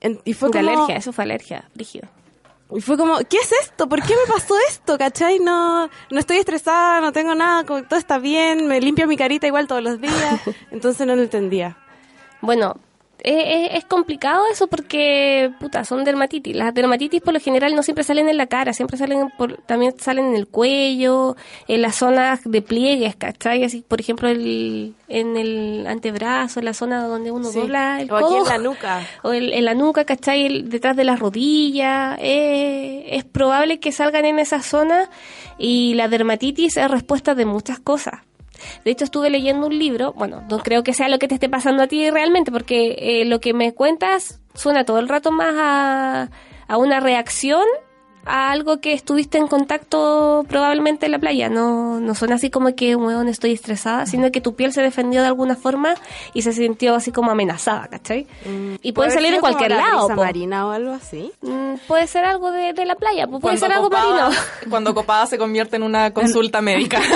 Sí. 0.00 0.18
Y 0.24 0.32
fue 0.34 0.50
como, 0.50 0.68
alergia, 0.68 0.96
eso 0.96 1.12
fue 1.12 1.24
alergia, 1.24 1.68
rígido. 1.74 2.06
Y 2.74 2.80
fue 2.80 2.96
como, 2.96 3.18
¿qué 3.18 3.36
es 3.36 3.52
esto? 3.62 3.88
¿Por 3.88 4.02
qué 4.02 4.14
me 4.14 4.32
pasó 4.32 4.54
esto? 4.68 4.98
¿Cachai? 4.98 5.38
No, 5.38 5.88
no 6.10 6.18
estoy 6.18 6.38
estresada, 6.38 7.00
no 7.00 7.12
tengo 7.12 7.34
nada, 7.34 7.64
todo 7.64 7.98
está 7.98 8.18
bien, 8.18 8.66
me 8.66 8.80
limpio 8.80 9.06
mi 9.06 9.16
carita 9.16 9.46
igual 9.46 9.68
todos 9.68 9.82
los 9.82 10.00
días. 10.00 10.40
Entonces 10.70 11.06
no 11.06 11.14
lo 11.14 11.22
entendía. 11.22 11.76
Bueno, 12.40 12.76
eh, 13.26 13.64
eh, 13.64 13.68
es 13.76 13.84
complicado 13.84 14.44
eso 14.52 14.68
porque, 14.68 15.50
puta, 15.60 15.84
son 15.84 16.04
dermatitis. 16.04 16.54
Las 16.56 16.72
dermatitis 16.72 17.20
por 17.20 17.34
lo 17.34 17.40
general 17.40 17.74
no 17.74 17.82
siempre 17.82 18.04
salen 18.04 18.28
en 18.28 18.36
la 18.36 18.46
cara, 18.46 18.72
siempre 18.72 18.96
salen 18.96 19.30
por, 19.36 19.56
también 19.66 19.94
salen 19.98 20.26
en 20.26 20.36
el 20.36 20.46
cuello, 20.46 21.36
en 21.66 21.82
las 21.82 21.96
zonas 21.96 22.40
de 22.44 22.62
pliegues, 22.62 23.16
¿cachai? 23.16 23.64
Así, 23.64 23.82
por 23.86 24.00
ejemplo, 24.00 24.28
el, 24.28 24.94
en 25.08 25.36
el 25.36 25.86
antebrazo, 25.88 26.60
en 26.60 26.64
la 26.66 26.72
zona 26.74 27.02
donde 27.06 27.30
uno 27.32 27.48
Sí. 27.50 27.58
dobla 27.60 28.00
el 28.00 28.10
O 28.10 28.16
aquí 28.16 28.24
codo. 28.26 28.38
en 28.44 28.48
la 28.48 28.58
nuca. 28.58 29.00
O 29.22 29.32
el- 29.32 29.52
en 29.52 29.64
la 29.64 29.74
nuca, 29.74 30.04
¿cachai? 30.04 30.46
El- 30.46 30.70
detrás 30.70 30.96
de 30.96 31.04
las 31.04 31.18
rodillas. 31.18 32.16
Eh, 32.20 33.06
es 33.10 33.24
probable 33.24 33.80
que 33.80 33.90
salgan 33.92 34.24
en 34.24 34.38
esa 34.38 34.62
zona 34.62 35.10
y 35.58 35.94
la 35.94 36.06
dermatitis 36.08 36.76
es 36.76 36.90
respuesta 36.90 37.34
de 37.34 37.44
muchas 37.44 37.80
cosas. 37.80 38.20
De 38.84 38.90
hecho, 38.90 39.04
estuve 39.04 39.30
leyendo 39.30 39.66
un 39.66 39.78
libro, 39.78 40.12
bueno, 40.12 40.42
no 40.48 40.58
creo 40.58 40.82
que 40.82 40.92
sea 40.92 41.08
lo 41.08 41.18
que 41.18 41.28
te 41.28 41.34
esté 41.34 41.48
pasando 41.48 41.82
a 41.82 41.86
ti 41.86 42.10
realmente, 42.10 42.52
porque 42.52 42.96
eh, 42.98 43.24
lo 43.24 43.40
que 43.40 43.52
me 43.52 43.74
cuentas 43.74 44.40
suena 44.54 44.84
todo 44.84 44.98
el 44.98 45.08
rato 45.08 45.30
más 45.32 45.54
a, 45.56 46.30
a 46.68 46.76
una 46.76 47.00
reacción 47.00 47.64
a 48.26 48.50
algo 48.50 48.80
que 48.80 48.92
estuviste 48.92 49.38
en 49.38 49.46
contacto 49.46 50.44
probablemente 50.48 51.06
en 51.06 51.12
la 51.12 51.18
playa. 51.18 51.48
No, 51.48 52.00
no 52.00 52.14
suena 52.14 52.34
así 52.36 52.50
como 52.50 52.74
que, 52.74 52.96
weón, 52.96 53.28
estoy 53.28 53.52
estresada, 53.52 54.06
sino 54.06 54.30
que 54.30 54.40
tu 54.40 54.54
piel 54.54 54.72
se 54.72 54.82
defendió 54.82 55.20
de 55.22 55.28
alguna 55.28 55.56
forma 55.56 55.94
y 56.34 56.42
se 56.42 56.52
sintió 56.52 56.94
así 56.94 57.12
como 57.12 57.30
amenazada, 57.30 57.88
¿cachai? 57.88 58.26
Y 58.82 58.92
puede 58.92 59.10
salir 59.10 59.34
en 59.34 59.40
cualquier 59.40 59.70
la 59.70 59.76
lado. 59.78 60.08
brisa 60.08 60.22
marina 60.22 60.66
o 60.66 60.70
algo 60.70 60.92
así. 60.92 61.30
Mm, 61.42 61.74
Puede 61.86 62.06
ser 62.06 62.24
algo 62.24 62.50
de, 62.50 62.72
de 62.72 62.84
la 62.86 62.94
playa, 62.96 63.26
puede 63.26 63.56
ser 63.58 63.72
algo 63.72 63.84
copada, 63.90 64.24
marino. 64.28 64.40
cuando 64.70 64.94
copada 64.94 65.26
se 65.26 65.38
convierte 65.38 65.76
en 65.76 65.82
una 65.82 66.12
consulta 66.12 66.60
médica. 66.60 67.00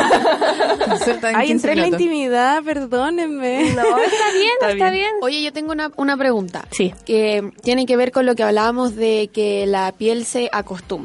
15 1.44 1.50
entré 1.50 1.72
en 1.72 1.80
la 1.80 1.86
intimidad, 1.88 2.62
perdónenme. 2.62 3.72
No, 3.74 3.82
está 3.98 4.32
bien, 4.32 4.52
está, 4.70 4.90
bien. 4.90 5.10
Oye, 5.22 5.42
yo 5.42 5.52
tengo 5.52 5.72
una, 5.72 5.90
una 5.96 6.16
pregunta. 6.16 6.66
Sí. 6.70 6.92
Que 7.04 7.50
tiene 7.62 7.86
que 7.86 7.96
ver 7.96 8.12
con 8.12 8.26
lo 8.26 8.34
que 8.34 8.42
hablábamos 8.42 8.96
de 8.96 9.30
que 9.32 9.66
la 9.66 9.92
piel 9.92 10.24
se 10.24 10.48
acostumbra. 10.52 10.99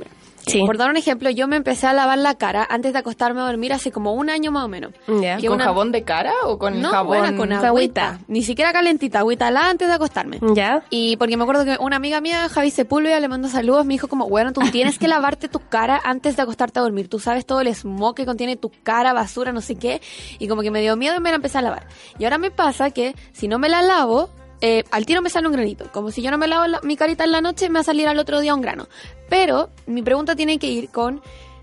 Sí. 0.45 0.63
Por 0.65 0.77
dar 0.77 0.89
un 0.89 0.97
ejemplo, 0.97 1.29
yo 1.29 1.47
me 1.47 1.55
empecé 1.55 1.87
a 1.87 1.93
lavar 1.93 2.17
la 2.17 2.35
cara 2.35 2.67
antes 2.69 2.93
de 2.93 2.99
acostarme 2.99 3.41
a 3.41 3.45
dormir 3.45 3.73
hace 3.73 3.91
como 3.91 4.13
un 4.13 4.29
año 4.29 4.51
más 4.51 4.65
o 4.65 4.67
menos. 4.67 4.91
Que 5.05 5.37
¿Con 5.47 5.55
una- 5.55 5.65
jabón 5.65 5.91
de 5.91 6.03
cara 6.03 6.33
o 6.45 6.57
con 6.57 6.81
no, 6.81 6.89
jabón? 6.91 7.35
con 7.37 7.51
agüita. 7.51 7.67
agüita. 7.67 8.19
Ni 8.27 8.43
siquiera 8.43 8.71
calentita, 8.73 9.19
agüita 9.19 9.47
helada 9.47 9.69
antes 9.69 9.87
de 9.87 9.93
acostarme. 9.93 10.39
¿Ya? 10.53 10.83
Y 10.89 11.17
porque 11.17 11.35
me 11.37 11.43
acuerdo 11.43 11.65
que 11.65 11.77
una 11.79 11.95
amiga 11.95 12.21
mía, 12.21 12.47
Javi 12.49 12.71
Sepúlveda, 12.71 13.19
le 13.19 13.27
mando 13.27 13.47
saludos, 13.47 13.85
me 13.85 13.93
dijo 13.95 14.07
como, 14.07 14.27
bueno, 14.29 14.53
tú 14.53 14.61
tienes 14.71 14.99
que 14.99 15.07
lavarte 15.07 15.47
tu 15.47 15.59
cara 15.59 15.99
antes 16.03 16.35
de 16.35 16.41
acostarte 16.43 16.79
a 16.79 16.83
dormir. 16.83 17.09
Tú 17.09 17.19
sabes 17.19 17.45
todo 17.45 17.61
el 17.61 17.73
smog 17.73 18.15
que 18.15 18.25
contiene 18.25 18.55
tu 18.55 18.71
cara, 18.83 19.13
basura, 19.13 19.51
no 19.51 19.61
sé 19.61 19.75
qué. 19.75 20.01
Y 20.39 20.47
como 20.47 20.61
que 20.61 20.71
me 20.71 20.81
dio 20.81 20.95
miedo 20.95 21.15
y 21.17 21.19
me 21.21 21.29
la 21.29 21.37
empecé 21.37 21.57
a 21.57 21.61
lavar. 21.61 21.87
Y 22.19 22.23
ahora 22.25 22.37
me 22.37 22.51
pasa 22.51 22.91
que 22.91 23.15
si 23.33 23.47
no 23.47 23.57
me 23.59 23.69
la 23.69 23.81
lavo, 23.81 24.29
eh, 24.61 24.83
al 24.91 25.05
tiro 25.05 25.21
me 25.21 25.29
sale 25.29 25.47
un 25.47 25.53
granito. 25.53 25.85
Como 25.91 26.11
si 26.11 26.21
yo 26.21 26.31
no 26.31 26.37
me 26.37 26.47
lavo 26.47 26.65
la- 26.67 26.81
mi 26.81 26.95
carita 26.95 27.23
en 27.23 27.31
la 27.31 27.41
noche, 27.41 27.69
me 27.69 27.75
va 27.75 27.79
a 27.81 27.83
salir 27.83 28.07
al 28.07 28.19
otro 28.19 28.39
día 28.39 28.53
un 28.55 28.61
grano. 28.61 28.87
Pero 29.29 29.69
mi 29.85 30.01
pregunta 30.01 30.35
tiene 30.35 30.59
que 30.59 30.67
ir 30.67 30.89
con... 30.89 31.21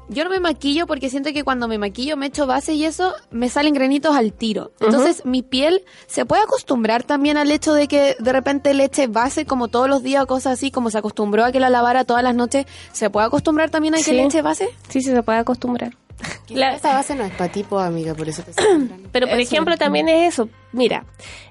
Yo 0.09 0.25
no 0.25 0.31
me 0.31 0.41
maquillo 0.41 0.87
porque 0.87 1.09
siento 1.09 1.33
que 1.33 1.43
cuando 1.45 1.69
me 1.69 1.79
maquillo, 1.79 2.17
me 2.19 2.27
echo 2.27 2.47
base 2.47 2.75
y 2.75 2.85
eso, 2.85 3.15
me 3.31 3.49
salen 3.49 3.73
granitos 3.73 4.15
al 4.15 4.33
tiro. 4.33 4.73
Entonces, 4.81 5.25
mi 5.25 5.43
piel 5.43 5.85
se 6.07 6.27
puede 6.27 6.43
acostumbrar 6.43 7.03
también 7.05 7.39
al 7.39 7.51
hecho 7.51 7.73
de 7.73 7.89
que 7.89 8.17
de 8.19 8.33
repente 8.33 8.75
le 8.75 8.85
eche 8.87 9.07
base 9.07 9.47
como 9.47 9.69
todos 9.69 9.89
los 9.89 10.03
días 10.03 10.25
o 10.25 10.27
cosas 10.27 10.55
así, 10.55 10.71
como 10.71 10.91
se 10.91 10.99
acostumbró 10.99 11.45
a 11.45 11.53
que 11.53 11.61
la 11.61 11.71
lavara 11.71 12.05
todas 12.05 12.23
las 12.25 12.35
noches. 12.35 12.67
¿Se 12.93 13.09
puede 13.11 13.27
acostumbrar 13.29 13.71
también 13.71 13.95
a 13.95 13.99
que 13.99 14.03
Sí. 14.03 14.13
le 14.13 14.25
eche 14.25 14.43
base? 14.43 14.69
Sí, 14.89 15.01
sí, 15.01 15.13
se 15.13 15.23
puede 15.23 15.39
acostumbrar. 15.39 15.97
La- 16.49 16.75
Esta 16.75 16.95
base 16.95 17.15
no 17.15 17.25
es 17.25 17.33
para 17.33 17.51
ti, 17.51 17.63
po, 17.63 17.79
amiga, 17.79 18.15
por 18.15 18.29
eso 18.29 18.43
te 18.43 18.53
pero 19.13 19.27
por 19.27 19.39
Eso. 19.41 19.51
ejemplo 19.53 19.77
también 19.77 20.09
es 20.09 20.35
eso. 20.35 20.49
Mira, 20.73 21.05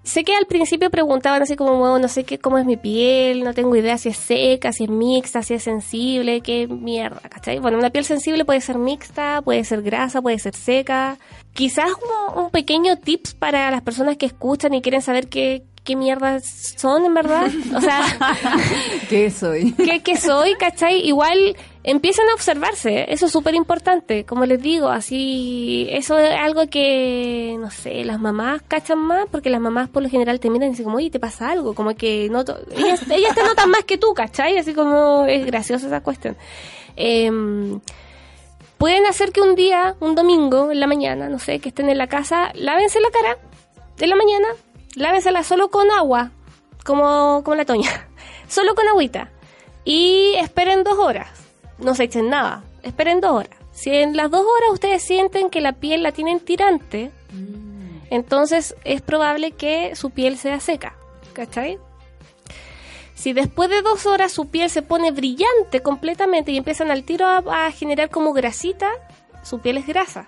sé 0.03 0.23
que 0.23 0.35
al 0.35 0.45
principio 0.47 0.89
preguntaban 0.89 1.41
así 1.43 1.55
como, 1.55 1.77
bueno, 1.77 1.99
no 1.99 2.07
sé 2.07 2.23
qué, 2.23 2.39
cómo 2.39 2.57
es 2.57 2.65
mi 2.65 2.77
piel, 2.77 3.43
no 3.43 3.53
tengo 3.53 3.75
idea 3.75 3.97
si 3.97 4.09
es 4.09 4.17
seca, 4.17 4.71
si 4.71 4.85
es 4.85 4.89
mixta, 4.89 5.43
si 5.43 5.53
es 5.53 5.63
sensible, 5.63 6.41
qué 6.41 6.67
mierda, 6.67 7.21
¿cachai? 7.29 7.59
Bueno, 7.59 7.77
una 7.77 7.89
piel 7.91 8.05
sensible 8.05 8.45
puede 8.45 8.61
ser 8.61 8.77
mixta, 8.79 9.41
puede 9.43 9.63
ser 9.63 9.81
grasa, 9.83 10.21
puede 10.21 10.39
ser 10.39 10.55
seca. 10.55 11.17
Quizás 11.53 11.91
como 11.93 12.45
un 12.45 12.49
pequeño 12.51 12.97
tips 12.97 13.35
para 13.35 13.69
las 13.71 13.81
personas 13.81 14.17
que 14.17 14.25
escuchan 14.25 14.73
y 14.73 14.81
quieren 14.81 15.01
saber 15.03 15.27
qué, 15.27 15.63
qué 15.83 15.95
mierdas 15.95 16.73
son 16.77 17.05
en 17.05 17.13
verdad. 17.13 17.51
O 17.75 17.81
sea, 17.81 18.01
¿Qué 19.09 19.29
soy? 19.29 19.73
¿qué, 19.73 20.01
qué 20.01 20.17
soy, 20.17 20.55
cachai? 20.55 21.05
Igual 21.07 21.55
empiezan 21.83 22.29
a 22.29 22.33
observarse, 22.33 23.11
eso 23.11 23.25
es 23.25 23.31
súper 23.31 23.55
importante, 23.55 24.23
como 24.25 24.45
les 24.45 24.61
digo, 24.61 24.89
así, 24.89 25.87
eso 25.89 26.19
es 26.19 26.31
algo 26.31 26.67
que, 26.67 27.55
no 27.59 27.71
sé, 27.71 28.03
las 28.03 28.19
mamás 28.19 28.61
cachan 28.67 28.99
más, 28.99 29.27
porque 29.31 29.49
las 29.49 29.61
mamás 29.61 29.89
por 29.89 30.03
lo 30.03 30.09
general 30.09 30.39
te 30.39 30.49
miran 30.49 30.69
y 30.69 30.71
dicen 30.71 30.85
como, 30.85 30.97
oye, 30.97 31.09
te 31.09 31.19
pasa 31.19 31.49
algo, 31.49 31.73
como 31.73 31.95
que 31.95 32.29
noto, 32.29 32.59
ellas, 32.75 33.01
ellas 33.09 33.33
te 33.33 33.43
notan 33.43 33.69
más 33.69 33.83
que 33.85 33.97
tú, 33.97 34.13
cachai, 34.13 34.57
así 34.57 34.73
como 34.73 35.25
es 35.25 35.45
graciosa 35.45 35.87
esa 35.87 36.01
cuestión. 36.01 36.37
Em, 36.95 37.79
pueden 38.77 39.05
hacer 39.07 39.31
que 39.31 39.41
un 39.41 39.55
día, 39.55 39.95
un 39.99 40.13
domingo, 40.13 40.71
en 40.71 40.79
la 40.79 40.87
mañana, 40.87 41.29
no 41.29 41.39
sé, 41.39 41.59
que 41.59 41.69
estén 41.69 41.89
en 41.89 41.97
la 41.97 42.07
casa, 42.07 42.51
lávense 42.53 42.99
la 42.99 43.09
cara, 43.09 43.37
de 43.97 44.07
la 44.07 44.15
mañana, 44.15 44.47
lávensela 44.95 45.43
solo 45.43 45.69
con 45.71 45.89
agua, 45.89 46.31
como, 46.85 47.41
como 47.43 47.55
la 47.55 47.65
toña, 47.65 48.07
solo 48.47 48.75
con 48.75 48.87
agüita. 48.87 49.31
Y 49.83 50.35
esperen 50.35 50.83
dos 50.83 50.99
horas. 50.99 51.40
No 51.81 51.95
se 51.95 52.03
echen 52.05 52.29
nada. 52.29 52.63
Esperen 52.83 53.21
dos 53.21 53.31
horas. 53.31 53.57
Si 53.71 53.89
en 53.89 54.15
las 54.17 54.29
dos 54.29 54.41
horas 54.41 54.71
ustedes 54.73 55.01
sienten 55.03 55.49
que 55.49 55.61
la 55.61 55.73
piel 55.73 56.03
la 56.03 56.11
tienen 56.11 56.39
tirante, 56.39 57.11
entonces 58.09 58.75
es 58.83 59.01
probable 59.01 59.51
que 59.51 59.95
su 59.95 60.09
piel 60.09 60.37
sea 60.37 60.59
seca. 60.59 60.95
¿Cachai? 61.33 61.77
Si 63.15 63.33
después 63.33 63.69
de 63.69 63.81
dos 63.81 64.05
horas 64.05 64.31
su 64.31 64.49
piel 64.49 64.69
se 64.69 64.81
pone 64.81 65.11
brillante 65.11 65.81
completamente 65.81 66.51
y 66.51 66.57
empiezan 66.57 66.91
al 66.91 67.03
tiro 67.03 67.25
a, 67.27 67.37
a 67.67 67.71
generar 67.71 68.09
como 68.09 68.33
grasita, 68.33 68.89
su 69.43 69.59
piel 69.59 69.77
es 69.77 69.87
grasa. 69.87 70.27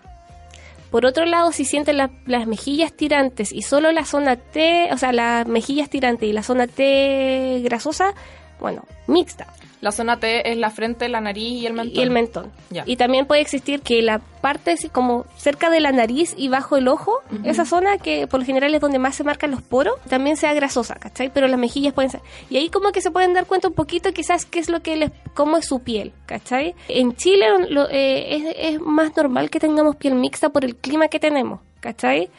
Por 0.91 1.05
otro 1.07 1.25
lado, 1.25 1.51
si 1.51 1.65
sienten 1.65 1.97
la- 1.97 2.11
las 2.27 2.45
mejillas 2.45 2.93
tirantes 2.93 3.51
y 3.51 3.63
solo 3.63 3.91
la 3.91 4.05
zona 4.05 4.35
T, 4.35 4.89
o 4.93 4.97
sea, 4.97 5.11
las 5.11 5.47
mejillas 5.47 5.89
tirantes 5.89 6.29
y 6.29 6.33
la 6.33 6.43
zona 6.43 6.67
T 6.67 7.61
grasosa, 7.63 8.13
bueno, 8.59 8.83
mixta. 9.07 9.47
La 9.81 9.91
zona 9.91 10.17
T 10.17 10.49
es 10.49 10.57
la 10.57 10.69
frente, 10.69 11.09
la 11.09 11.19
nariz 11.19 11.61
y 11.61 11.65
el 11.65 11.73
mentón. 11.73 11.99
Y 11.99 12.01
el 12.03 12.09
mentón. 12.09 12.51
Y 12.85 12.95
también 12.95 13.25
puede 13.25 13.41
existir 13.41 13.81
que 13.81 14.01
la 14.01 14.19
parte 14.19 14.77
como 14.93 15.25
cerca 15.35 15.69
de 15.69 15.81
la 15.81 15.91
nariz 15.91 16.33
y 16.37 16.47
bajo 16.47 16.77
el 16.77 16.87
ojo, 16.87 17.19
esa 17.43 17.65
zona 17.65 17.97
que 17.97 18.25
por 18.27 18.39
lo 18.39 18.45
general 18.45 18.73
es 18.73 18.79
donde 18.79 18.97
más 18.97 19.13
se 19.15 19.25
marcan 19.25 19.51
los 19.51 19.61
poros, 19.61 19.95
también 20.07 20.37
sea 20.37 20.53
grasosa, 20.53 20.95
¿cachai? 20.95 21.29
Pero 21.33 21.49
las 21.49 21.59
mejillas 21.59 21.93
pueden 21.93 22.09
ser. 22.11 22.21
Y 22.49 22.55
ahí 22.55 22.69
como 22.69 22.93
que 22.93 23.01
se 23.01 23.11
pueden 23.11 23.33
dar 23.33 23.45
cuenta 23.45 23.67
un 23.67 23.73
poquito 23.73 24.13
quizás 24.13 24.45
qué 24.45 24.59
es 24.59 24.69
lo 24.69 24.81
que 24.81 24.95
les, 24.95 25.11
cómo 25.33 25.57
es 25.57 25.65
su 25.65 25.81
piel, 25.81 26.13
¿cachai? 26.27 26.75
En 26.87 27.13
Chile 27.17 27.45
lo- 27.69 27.89
eh, 27.89 28.35
es, 28.37 28.55
es 28.75 28.79
más 28.79 29.13
normal 29.17 29.49
que 29.49 29.59
tengamos 29.59 29.97
piel 29.97 30.15
mixta 30.15 30.47
por 30.47 30.63
el 30.63 30.77
clima 30.77 31.09
que 31.09 31.19
tenemos, 31.19 31.59
¿cachai? 31.81 32.29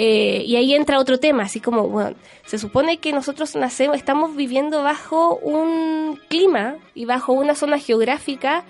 Eh, 0.00 0.44
y 0.46 0.54
ahí 0.54 0.76
entra 0.76 1.00
otro 1.00 1.18
tema, 1.18 1.42
así 1.42 1.58
como, 1.58 1.88
bueno, 1.88 2.14
se 2.46 2.56
supone 2.56 2.98
que 2.98 3.12
nosotros 3.12 3.56
nacemos, 3.56 3.96
estamos 3.96 4.36
viviendo 4.36 4.84
bajo 4.84 5.34
un 5.38 6.20
clima 6.28 6.76
y 6.94 7.04
bajo 7.04 7.32
una 7.32 7.56
zona 7.56 7.80
geográfica 7.80 8.64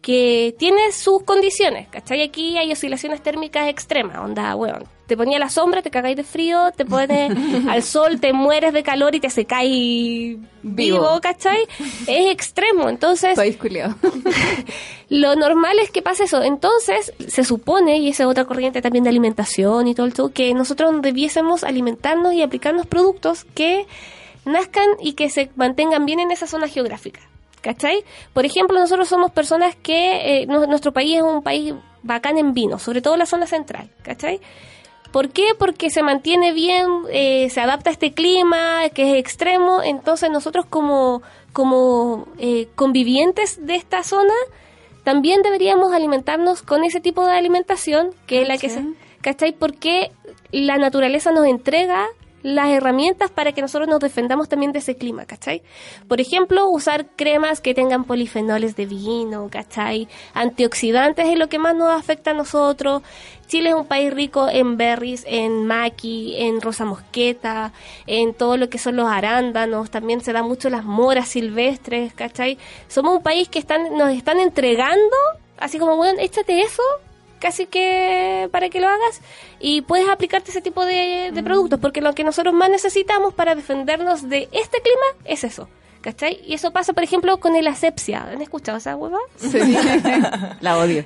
que 0.00 0.56
tiene 0.58 0.90
sus 0.90 1.22
condiciones, 1.22 1.86
¿cachai? 1.86 2.22
Aquí 2.22 2.58
hay 2.58 2.72
oscilaciones 2.72 3.22
térmicas 3.22 3.68
extremas, 3.68 4.18
onda, 4.18 4.56
bueno, 4.56 4.80
te 5.12 5.16
ponía 5.18 5.38
la 5.38 5.50
sombra, 5.50 5.82
te 5.82 5.90
cagáis 5.90 6.16
de 6.16 6.24
frío, 6.24 6.72
te 6.74 6.86
pones 6.86 7.30
al 7.68 7.82
sol, 7.82 8.18
te 8.18 8.32
mueres 8.32 8.72
de 8.72 8.82
calor 8.82 9.14
y 9.14 9.20
te 9.20 9.28
secáis 9.28 10.38
vivo, 10.62 10.98
Vivo. 11.00 11.20
¿cachai? 11.20 11.66
Es 12.06 12.30
extremo, 12.30 12.88
entonces... 12.88 13.34
País 13.36 13.56
culiado. 13.58 13.94
Lo 15.10 15.36
normal 15.36 15.78
es 15.80 15.90
que 15.90 16.00
pase 16.02 16.24
eso. 16.24 16.42
Entonces, 16.42 17.12
se 17.28 17.44
supone, 17.44 17.98
y 17.98 18.08
esa 18.08 18.22
es 18.22 18.28
otra 18.30 18.44
corriente 18.46 18.80
también 18.80 19.04
de 19.04 19.10
alimentación 19.10 19.86
y 19.86 19.94
todo 19.94 20.06
el 20.06 20.14
todo, 20.14 20.32
que 20.32 20.54
nosotros 20.54 21.02
debiésemos 21.02 21.64
alimentarnos 21.64 22.32
y 22.32 22.42
aplicarnos 22.42 22.86
productos 22.86 23.44
que 23.54 23.86
nazcan 24.46 24.86
y 25.00 25.12
que 25.12 25.28
se 25.28 25.50
mantengan 25.56 26.06
bien 26.06 26.20
en 26.20 26.30
esa 26.30 26.46
zona 26.46 26.68
geográfica. 26.68 27.20
¿Cachai? 27.60 28.02
Por 28.32 28.44
ejemplo, 28.44 28.80
nosotros 28.80 29.08
somos 29.08 29.30
personas 29.30 29.76
que, 29.76 30.40
eh, 30.42 30.46
nu- 30.46 30.66
nuestro 30.66 30.92
país 30.92 31.16
es 31.18 31.22
un 31.22 31.42
país 31.42 31.74
bacán 32.02 32.36
en 32.38 32.54
vino, 32.54 32.80
sobre 32.80 33.00
todo 33.02 33.16
la 33.16 33.26
zona 33.26 33.46
central, 33.46 33.88
¿cachai? 34.02 34.40
¿Por 35.12 35.28
qué? 35.28 35.48
Porque 35.58 35.90
se 35.90 36.02
mantiene 36.02 36.52
bien, 36.52 36.86
eh, 37.10 37.50
se 37.50 37.60
adapta 37.60 37.90
a 37.90 37.92
este 37.92 38.12
clima 38.12 38.88
que 38.94 39.12
es 39.12 39.18
extremo, 39.18 39.82
entonces 39.82 40.30
nosotros 40.30 40.64
como, 40.66 41.22
como 41.52 42.26
eh, 42.38 42.68
convivientes 42.74 43.64
de 43.66 43.76
esta 43.76 44.02
zona, 44.04 44.34
también 45.04 45.42
deberíamos 45.42 45.92
alimentarnos 45.92 46.62
con 46.62 46.84
ese 46.84 47.00
tipo 47.00 47.26
de 47.26 47.32
alimentación, 47.32 48.10
que 48.26 48.42
es 48.42 48.48
la 48.48 48.56
que 48.56 48.70
se... 48.70 48.82
¿Cachai? 49.20 49.52
Porque 49.52 50.10
la 50.50 50.78
naturaleza 50.78 51.30
nos 51.30 51.46
entrega 51.46 52.08
las 52.42 52.68
herramientas 52.68 53.30
para 53.30 53.52
que 53.52 53.62
nosotros 53.62 53.88
nos 53.88 54.00
defendamos 54.00 54.48
también 54.48 54.72
de 54.72 54.80
ese 54.80 54.96
clima, 54.96 55.24
¿cachai? 55.26 55.62
Por 56.08 56.20
ejemplo, 56.20 56.68
usar 56.68 57.06
cremas 57.16 57.60
que 57.60 57.74
tengan 57.74 58.04
polifenoles 58.04 58.76
de 58.76 58.86
vino, 58.86 59.48
¿cachai? 59.50 60.08
Antioxidantes 60.34 61.28
es 61.28 61.38
lo 61.38 61.48
que 61.48 61.58
más 61.58 61.74
nos 61.74 61.90
afecta 61.90 62.32
a 62.32 62.34
nosotros. 62.34 63.02
Chile 63.46 63.70
es 63.70 63.74
un 63.74 63.86
país 63.86 64.12
rico 64.12 64.48
en 64.48 64.76
berries, 64.76 65.24
en 65.26 65.66
maqui, 65.66 66.34
en 66.38 66.60
rosa 66.60 66.84
mosqueta, 66.84 67.72
en 68.06 68.34
todo 68.34 68.56
lo 68.56 68.70
que 68.70 68.78
son 68.78 68.96
los 68.96 69.08
arándanos, 69.08 69.90
también 69.90 70.22
se 70.22 70.32
da 70.32 70.42
mucho 70.42 70.70
las 70.70 70.84
moras 70.84 71.28
silvestres, 71.28 72.14
¿cachai? 72.14 72.58
Somos 72.88 73.16
un 73.16 73.22
país 73.22 73.48
que 73.48 73.58
están, 73.58 73.96
nos 73.96 74.10
están 74.10 74.40
entregando, 74.40 75.16
así 75.58 75.78
como, 75.78 75.96
bueno, 75.96 76.18
échate 76.20 76.60
eso, 76.60 76.82
casi 77.42 77.66
que 77.66 78.48
para 78.52 78.70
que 78.70 78.80
lo 78.80 78.86
hagas 78.86 79.20
y 79.58 79.82
puedes 79.82 80.08
aplicarte 80.08 80.52
ese 80.52 80.62
tipo 80.62 80.84
de, 80.84 81.32
de 81.34 81.42
productos, 81.42 81.80
porque 81.80 82.00
lo 82.00 82.14
que 82.14 82.22
nosotros 82.22 82.54
más 82.54 82.70
necesitamos 82.70 83.34
para 83.34 83.56
defendernos 83.56 84.28
de 84.28 84.48
este 84.52 84.80
clima 84.80 85.24
es 85.24 85.42
eso. 85.42 85.68
¿Cachai? 86.02 86.40
Y 86.44 86.54
eso 86.54 86.72
pasa, 86.72 86.92
por 86.94 87.04
ejemplo, 87.04 87.38
con 87.38 87.54
el 87.54 87.68
asepsia. 87.68 88.24
¿Han 88.24 88.42
escuchado 88.42 88.78
esa 88.78 88.96
hueva? 88.96 89.18
La 90.60 90.76
odio. 90.78 91.04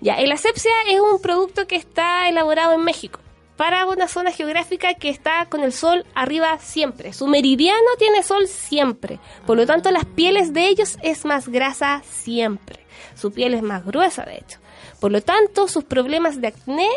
Ya, 0.00 0.14
el 0.14 0.30
asepsia 0.30 0.70
es 0.88 1.00
un 1.00 1.20
producto 1.20 1.66
que 1.66 1.74
está 1.74 2.28
elaborado 2.28 2.72
en 2.74 2.84
México 2.84 3.18
para 3.56 3.84
una 3.86 4.06
zona 4.06 4.30
geográfica 4.30 4.94
que 4.94 5.08
está 5.08 5.46
con 5.46 5.62
el 5.64 5.72
sol 5.72 6.06
arriba 6.14 6.56
siempre. 6.60 7.12
Su 7.12 7.26
meridiano 7.26 7.88
tiene 7.98 8.22
sol 8.22 8.46
siempre. 8.46 9.18
Por 9.44 9.56
lo 9.56 9.66
tanto, 9.66 9.90
las 9.90 10.04
pieles 10.04 10.52
de 10.52 10.68
ellos 10.68 10.98
es 11.02 11.24
más 11.24 11.48
grasa 11.48 12.02
siempre. 12.08 12.86
Su 13.16 13.32
piel 13.32 13.54
es 13.54 13.62
más 13.62 13.84
gruesa, 13.84 14.24
de 14.24 14.36
hecho. 14.36 14.61
Por 15.00 15.12
lo 15.12 15.22
tanto, 15.22 15.68
sus 15.68 15.84
problemas 15.84 16.40
de 16.40 16.48
acné 16.48 16.88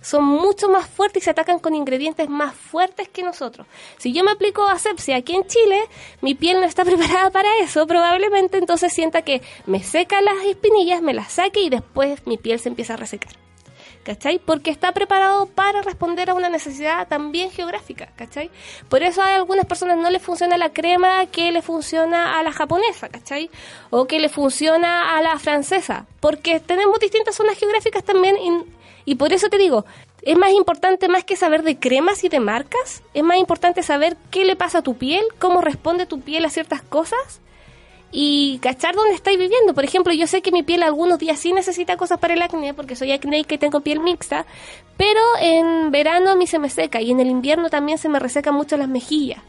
son 0.00 0.24
mucho 0.24 0.68
más 0.68 0.86
fuertes 0.88 1.22
y 1.22 1.24
se 1.24 1.30
atacan 1.30 1.58
con 1.58 1.74
ingredientes 1.74 2.28
más 2.28 2.54
fuertes 2.54 3.08
que 3.08 3.22
nosotros. 3.22 3.66
Si 3.98 4.12
yo 4.12 4.22
me 4.24 4.30
aplico 4.30 4.66
asepsia 4.66 5.16
aquí 5.16 5.34
en 5.34 5.46
Chile, 5.46 5.80
mi 6.20 6.34
piel 6.34 6.60
no 6.60 6.66
está 6.66 6.84
preparada 6.86 7.30
para 7.30 7.48
eso, 7.60 7.86
probablemente 7.86 8.58
entonces 8.58 8.92
sienta 8.92 9.22
que 9.22 9.42
me 9.66 9.82
seca 9.82 10.20
las 10.20 10.44
espinillas, 10.44 11.02
me 11.02 11.14
las 11.14 11.32
saque 11.32 11.60
y 11.60 11.70
después 11.70 12.26
mi 12.26 12.36
piel 12.36 12.60
se 12.60 12.68
empieza 12.68 12.94
a 12.94 12.98
resecar. 12.98 13.47
¿Cachai? 14.08 14.38
Porque 14.38 14.70
está 14.70 14.92
preparado 14.92 15.44
para 15.44 15.82
responder 15.82 16.30
a 16.30 16.34
una 16.34 16.48
necesidad 16.48 17.06
también 17.08 17.50
geográfica, 17.50 18.08
¿cachai? 18.16 18.50
Por 18.88 19.02
eso 19.02 19.20
a 19.20 19.34
algunas 19.34 19.66
personas 19.66 19.98
no 19.98 20.08
les 20.08 20.22
funciona 20.22 20.56
la 20.56 20.72
crema 20.72 21.26
que 21.26 21.52
le 21.52 21.60
funciona 21.60 22.38
a 22.38 22.42
la 22.42 22.50
japonesa, 22.50 23.10
¿cachai? 23.10 23.50
O 23.90 24.06
que 24.06 24.18
le 24.18 24.30
funciona 24.30 25.14
a 25.14 25.20
la 25.20 25.38
francesa, 25.38 26.06
porque 26.20 26.58
tenemos 26.58 26.98
distintas 27.00 27.34
zonas 27.34 27.58
geográficas 27.58 28.02
también 28.02 28.38
y, 28.38 29.12
y 29.12 29.16
por 29.16 29.34
eso 29.34 29.50
te 29.50 29.58
digo, 29.58 29.84
es 30.22 30.38
más 30.38 30.52
importante 30.52 31.08
más 31.08 31.24
que 31.24 31.36
saber 31.36 31.62
de 31.62 31.78
cremas 31.78 32.24
y 32.24 32.30
de 32.30 32.40
marcas, 32.40 33.02
es 33.12 33.22
más 33.22 33.36
importante 33.36 33.82
saber 33.82 34.16
qué 34.30 34.46
le 34.46 34.56
pasa 34.56 34.78
a 34.78 34.82
tu 34.82 34.96
piel, 34.96 35.22
cómo 35.38 35.60
responde 35.60 36.06
tu 36.06 36.22
piel 36.22 36.46
a 36.46 36.48
ciertas 36.48 36.80
cosas 36.80 37.42
y 38.10 38.58
cachar 38.58 38.94
dónde 38.94 39.14
estáis 39.14 39.38
viviendo. 39.38 39.74
Por 39.74 39.84
ejemplo, 39.84 40.12
yo 40.12 40.26
sé 40.26 40.42
que 40.42 40.52
mi 40.52 40.62
piel 40.62 40.82
algunos 40.82 41.18
días 41.18 41.38
sí 41.38 41.52
necesita 41.52 41.96
cosas 41.96 42.18
para 42.18 42.34
el 42.34 42.42
acné, 42.42 42.74
porque 42.74 42.96
soy 42.96 43.12
acné 43.12 43.40
y 43.40 43.44
que 43.44 43.58
tengo 43.58 43.80
piel 43.80 44.00
mixta, 44.00 44.46
pero 44.96 45.20
en 45.40 45.90
verano 45.90 46.30
a 46.30 46.36
mí 46.36 46.46
se 46.46 46.58
me 46.58 46.70
seca 46.70 47.00
y 47.00 47.10
en 47.10 47.20
el 47.20 47.28
invierno 47.28 47.70
también 47.70 47.98
se 47.98 48.08
me 48.08 48.18
resecan 48.18 48.54
mucho 48.54 48.76
las 48.76 48.88
mejillas. 48.88 49.40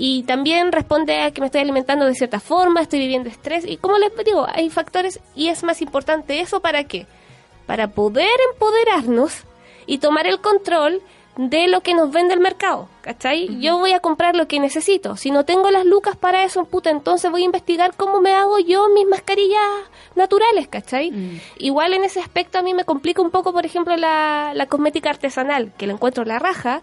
Y 0.00 0.22
también 0.22 0.70
responde 0.70 1.20
a 1.22 1.32
que 1.32 1.40
me 1.40 1.46
estoy 1.46 1.62
alimentando 1.62 2.06
de 2.06 2.14
cierta 2.14 2.38
forma, 2.38 2.80
estoy 2.80 3.00
viviendo 3.00 3.28
estrés. 3.28 3.64
Y 3.66 3.78
como 3.78 3.98
les 3.98 4.12
digo, 4.24 4.46
hay 4.48 4.70
factores 4.70 5.18
y 5.34 5.48
es 5.48 5.64
más 5.64 5.82
importante 5.82 6.40
eso 6.40 6.60
para 6.60 6.84
qué? 6.84 7.06
Para 7.66 7.88
poder 7.88 8.30
empoderarnos 8.52 9.42
y 9.86 9.98
tomar 9.98 10.28
el 10.28 10.40
control 10.40 11.02
de 11.38 11.68
lo 11.68 11.82
que 11.82 11.94
nos 11.94 12.10
vende 12.10 12.34
el 12.34 12.40
mercado, 12.40 12.88
¿cachai? 13.00 13.60
Yo 13.60 13.78
voy 13.78 13.92
a 13.92 14.00
comprar 14.00 14.34
lo 14.34 14.48
que 14.48 14.58
necesito. 14.58 15.16
Si 15.16 15.30
no 15.30 15.44
tengo 15.44 15.70
las 15.70 15.84
lucas 15.84 16.16
para 16.16 16.42
eso, 16.42 16.64
puta, 16.64 16.90
entonces 16.90 17.30
voy 17.30 17.42
a 17.42 17.44
investigar 17.44 17.94
cómo 17.96 18.20
me 18.20 18.32
hago 18.32 18.58
yo 18.58 18.88
mis 18.88 19.06
mascarillas 19.06 19.62
naturales, 20.16 20.66
¿cachai? 20.66 21.40
Igual 21.58 21.94
en 21.94 22.02
ese 22.02 22.18
aspecto 22.18 22.58
a 22.58 22.62
mí 22.62 22.74
me 22.74 22.84
complica 22.84 23.22
un 23.22 23.30
poco, 23.30 23.52
por 23.52 23.64
ejemplo, 23.64 23.96
la, 23.96 24.50
la 24.52 24.66
cosmética 24.66 25.10
artesanal, 25.10 25.70
que 25.78 25.86
la 25.86 25.92
encuentro 25.92 26.24
la 26.24 26.40
raja, 26.40 26.82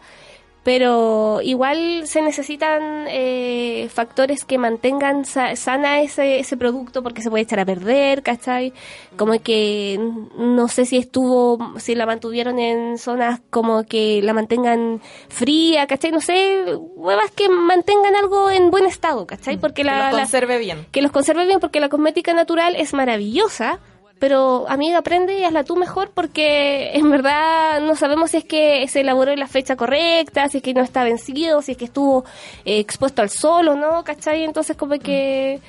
pero 0.65 1.41
igual 1.43 2.07
se 2.07 2.23
necesitan 2.23 3.05
eh, 3.07 3.87
factores 3.93 4.43
que 4.45 4.57
mantengan 4.57 5.23
sa- 5.23 5.55
sana 5.55 6.01
ese, 6.01 6.39
ese 6.39 6.57
producto 6.57 7.03
porque 7.03 7.21
se 7.21 7.29
puede 7.29 7.43
echar 7.43 7.59
a 7.59 7.65
perder, 7.65 8.23
¿cachai? 8.23 8.73
Como 9.15 9.39
que 9.43 9.99
no 10.39 10.67
sé 10.67 10.85
si 10.85 10.97
estuvo, 10.97 11.59
si 11.77 11.93
la 11.93 12.07
mantuvieron 12.07 12.57
en 12.57 12.97
zonas 12.97 13.41
como 13.51 13.83
que 13.83 14.21
la 14.23 14.33
mantengan 14.33 15.01
fría, 15.29 15.85
¿cachai? 15.85 16.11
No 16.11 16.19
sé, 16.19 16.65
huevas 16.95 17.29
que 17.29 17.47
mantengan 17.47 18.15
algo 18.15 18.49
en 18.49 18.71
buen 18.71 18.87
estado, 18.87 19.27
¿cachai? 19.27 19.57
Porque 19.57 19.83
Que 19.83 19.83
la, 19.83 20.05
los 20.07 20.13
la- 20.13 20.19
conserve 20.23 20.57
bien. 20.57 20.87
que 20.91 21.03
los 21.03 21.11
conserve 21.11 21.45
bien 21.45 21.59
porque 21.59 21.79
la 21.79 21.89
cosmética 21.89 22.33
natural 22.33 22.75
es 22.75 22.91
maravillosa, 22.95 23.77
pero 24.19 24.65
amiga, 24.69 24.99
aprende 24.99 25.37
y 25.37 25.43
hazla 25.43 25.63
tú 25.63 25.75
mejor 25.75 26.11
porque 26.13 26.91
en 26.93 27.09
verdad 27.11 27.81
no 27.81 27.95
sabemos 27.95 28.31
si 28.31 28.37
es 28.37 28.45
que 28.45 28.87
se 28.87 29.01
elaboró 29.01 29.31
en 29.31 29.39
la 29.39 29.47
fecha 29.47 29.75
correcta, 29.75 30.47
si 30.49 30.57
es 30.57 30.63
que 30.63 30.73
no 30.73 30.81
está 30.83 31.03
vencido, 31.03 31.61
si 31.61 31.73
es 31.73 31.77
que 31.77 31.85
estuvo 31.85 32.23
eh, 32.63 32.79
expuesto 32.79 33.21
al 33.21 33.29
sol 33.29 33.67
o 33.67 33.75
no, 33.75 34.03
¿cachai? 34.03 34.43
Entonces 34.43 34.75
como 34.77 34.97
que... 34.99 35.59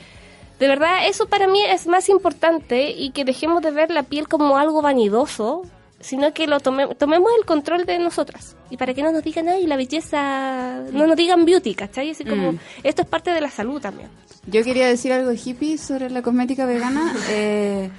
De 0.59 0.69
verdad, 0.69 1.07
eso 1.07 1.27
para 1.27 1.49
mí 1.49 1.61
es 1.71 1.87
más 1.87 2.09
importante 2.09 2.91
y 2.91 3.11
que 3.11 3.27
dejemos 3.27 3.61
de 3.63 3.73
ver 3.73 3.91
la 3.91 4.05
piel 4.05 4.27
como 4.27 4.57
algo 4.57 4.81
vanidoso, 4.81 5.63
sino 6.01 6.33
que 6.33 6.47
lo 6.47 6.61
tome- 6.61 6.95
tomemos 6.97 7.31
el 7.39 7.45
control 7.45 7.85
de 7.85 7.99
nosotras. 7.99 8.57
Y 8.71 8.79
para 8.79 8.95
que 8.95 9.03
no 9.03 9.13
nos 9.13 9.23
digan, 9.23 9.49
ay, 9.51 9.67
la 9.67 9.77
belleza, 9.77 10.81
no 10.93 11.07
nos 11.07 11.15
digan 11.17 11.45
beauty, 11.45 11.75
¿cachai? 11.75 12.11
Así 12.13 12.25
como, 12.25 12.53
Mm. 12.53 12.59
esto 12.85 13.03
es 13.03 13.09
parte 13.09 13.33
de 13.33 13.41
la 13.43 13.51
salud 13.51 13.83
también. 13.83 14.09
Yo 14.47 14.63
quería 14.65 14.87
decir 14.87 15.13
algo 15.13 15.31
hippie 15.33 15.77
sobre 15.77 16.09
la 16.09 16.23
cosmética 16.23 16.65
vegana. 16.65 17.13
Eh, 17.29 17.91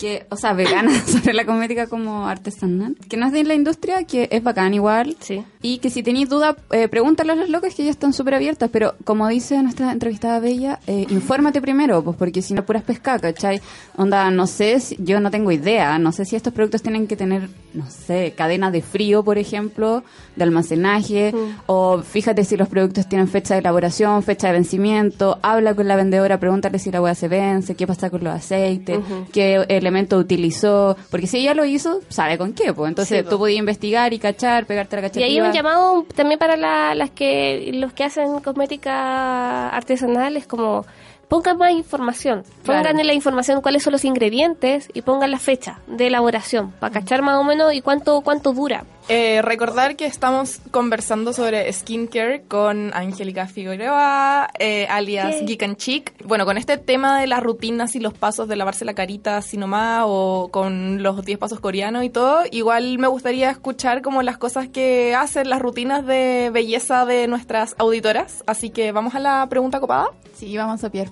que, 0.00 0.24
o 0.30 0.36
sea, 0.36 0.54
vegana 0.54 0.90
sobre 1.06 1.34
la 1.34 1.44
cosmética 1.44 1.86
como 1.86 2.26
artesanal, 2.26 2.96
que 3.08 3.18
no 3.18 3.26
es 3.26 3.32
de 3.32 3.44
la 3.44 3.54
industria, 3.54 4.02
que 4.04 4.28
es 4.32 4.42
bacán 4.42 4.72
igual. 4.72 5.14
Sí. 5.20 5.44
Y 5.62 5.76
que 5.78 5.90
si 5.90 6.02
tenéis 6.02 6.30
duda, 6.30 6.56
eh, 6.72 6.88
pregúntale 6.88 7.32
a 7.32 7.34
los 7.34 7.50
locos 7.50 7.74
que 7.74 7.82
ellos 7.82 7.90
están 7.96 8.14
súper 8.14 8.34
abiertas, 8.34 8.70
pero 8.72 8.94
como 9.04 9.28
dice 9.28 9.62
nuestra 9.62 9.92
entrevistada 9.92 10.40
Bella, 10.40 10.80
eh, 10.86 11.06
infórmate 11.10 11.60
primero, 11.60 12.02
pues 12.02 12.16
porque 12.16 12.40
si 12.40 12.54
no 12.54 12.64
puras 12.64 12.82
pesca, 12.82 13.18
¿cachai? 13.18 13.60
Onda, 13.96 14.30
no 14.30 14.46
sé, 14.46 14.80
si- 14.80 14.96
yo 14.98 15.20
no 15.20 15.30
tengo 15.30 15.52
idea, 15.52 15.98
no 15.98 16.12
sé 16.12 16.24
si 16.24 16.34
estos 16.34 16.54
productos 16.54 16.80
tienen 16.80 17.06
que 17.06 17.16
tener, 17.16 17.50
no 17.74 17.84
sé, 17.90 18.32
cadena 18.34 18.70
de 18.70 18.80
frío, 18.80 19.22
por 19.22 19.36
ejemplo, 19.36 20.02
de 20.34 20.44
almacenaje, 20.44 21.34
o 21.66 21.98
fíjate 22.02 22.44
si 22.44 22.56
los 22.56 22.68
productos 22.68 23.06
tienen 23.06 23.28
fecha 23.28 23.52
de 23.54 23.60
elaboración, 23.60 24.22
fecha 24.22 24.46
de 24.46 24.54
vencimiento, 24.54 25.38
habla 25.42 25.74
con 25.74 25.86
la 25.88 25.96
vendedora, 25.96 26.40
pregúntale 26.40 26.78
si 26.78 26.90
la 26.90 27.02
hueá 27.02 27.14
se 27.14 27.28
vence, 27.28 27.74
qué 27.74 27.86
pasa 27.86 28.08
con 28.08 28.24
los 28.24 28.32
aceites, 28.34 28.98
qué 29.32 29.66
utilizó, 30.16 30.96
porque 31.10 31.26
si 31.26 31.38
ella 31.38 31.54
lo 31.54 31.64
hizo, 31.64 32.00
sabe 32.08 32.38
con 32.38 32.52
qué, 32.52 32.72
pues 32.72 32.88
entonces 32.88 33.18
Sí, 33.18 33.22
pues. 33.22 33.30
tú 33.30 33.38
podías 33.38 33.58
investigar 33.58 34.12
y 34.12 34.18
cachar, 34.18 34.66
pegarte 34.66 34.96
la 34.96 35.00
Y 35.00 35.02
cachativa. 35.04 35.26
hay 35.26 35.40
un 35.40 35.52
llamado 35.52 36.04
también 36.14 36.38
para 36.38 36.56
la- 36.56 36.94
las 36.94 37.10
que 37.10 37.70
los 37.74 37.92
que 37.92 38.04
hacen 38.04 38.40
cosmética 38.40 39.68
artesanal 39.70 40.36
es 40.36 40.46
como 40.46 40.84
pongan 41.28 41.58
más 41.58 41.70
información, 41.70 42.42
pongan 42.64 42.82
Claro. 42.82 42.98
en 42.98 43.06
la 43.06 43.14
información 43.14 43.60
cuáles 43.62 43.84
son 43.84 43.92
los 43.92 44.04
ingredientes 44.04 44.88
y 44.92 45.02
pongan 45.02 45.30
la 45.30 45.38
fecha 45.38 45.78
de 45.86 46.08
elaboración 46.08 46.72
para 46.80 46.92
cachar 46.92 47.22
más 47.22 47.36
o 47.38 47.44
menos 47.44 47.72
y 47.72 47.80
cuánto 47.82 48.20
cuánto 48.22 48.52
dura. 48.52 48.84
Eh, 49.12 49.42
recordar 49.42 49.96
que 49.96 50.06
estamos 50.06 50.60
conversando 50.70 51.32
sobre 51.32 51.72
skincare 51.72 52.44
con 52.46 52.94
Angélica 52.94 53.48
Figueroa, 53.48 54.48
eh, 54.60 54.86
alias. 54.88 55.44
Geek 55.44 55.64
and 55.64 55.76
Chic. 55.78 56.24
Bueno, 56.24 56.44
con 56.44 56.56
este 56.56 56.78
tema 56.78 57.20
de 57.20 57.26
las 57.26 57.42
rutinas 57.42 57.96
y 57.96 57.98
los 57.98 58.14
pasos 58.14 58.46
de 58.46 58.54
lavarse 58.54 58.84
la 58.84 58.94
carita 58.94 59.38
así 59.38 59.56
nomás 59.56 60.04
o 60.06 60.48
con 60.52 61.02
los 61.02 61.24
10 61.24 61.40
pasos 61.40 61.58
coreanos 61.58 62.04
y 62.04 62.10
todo, 62.10 62.44
igual 62.52 63.00
me 63.00 63.08
gustaría 63.08 63.50
escuchar 63.50 64.00
como 64.00 64.22
las 64.22 64.38
cosas 64.38 64.68
que 64.68 65.12
hacen, 65.16 65.50
las 65.50 65.60
rutinas 65.60 66.06
de 66.06 66.50
belleza 66.52 67.04
de 67.04 67.26
nuestras 67.26 67.74
auditoras. 67.78 68.44
Así 68.46 68.70
que 68.70 68.92
vamos 68.92 69.16
a 69.16 69.18
la 69.18 69.44
pregunta 69.50 69.80
copada. 69.80 70.10
Sí, 70.36 70.56
vamos 70.56 70.84
a 70.84 70.90
Pierre. 70.90 71.10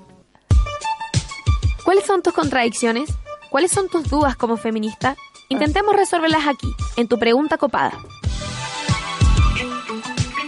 ¿Cuáles 1.84 2.04
son 2.04 2.22
tus 2.22 2.32
contradicciones? 2.32 3.10
¿Cuáles 3.50 3.72
son 3.72 3.88
tus 3.88 4.08
dudas 4.08 4.36
como 4.36 4.56
feminista? 4.56 5.16
Intentemos 5.50 5.96
resolverlas 5.96 6.46
aquí, 6.46 6.74
en 6.98 7.08
tu 7.08 7.18
pregunta 7.18 7.56
copada. 7.56 7.92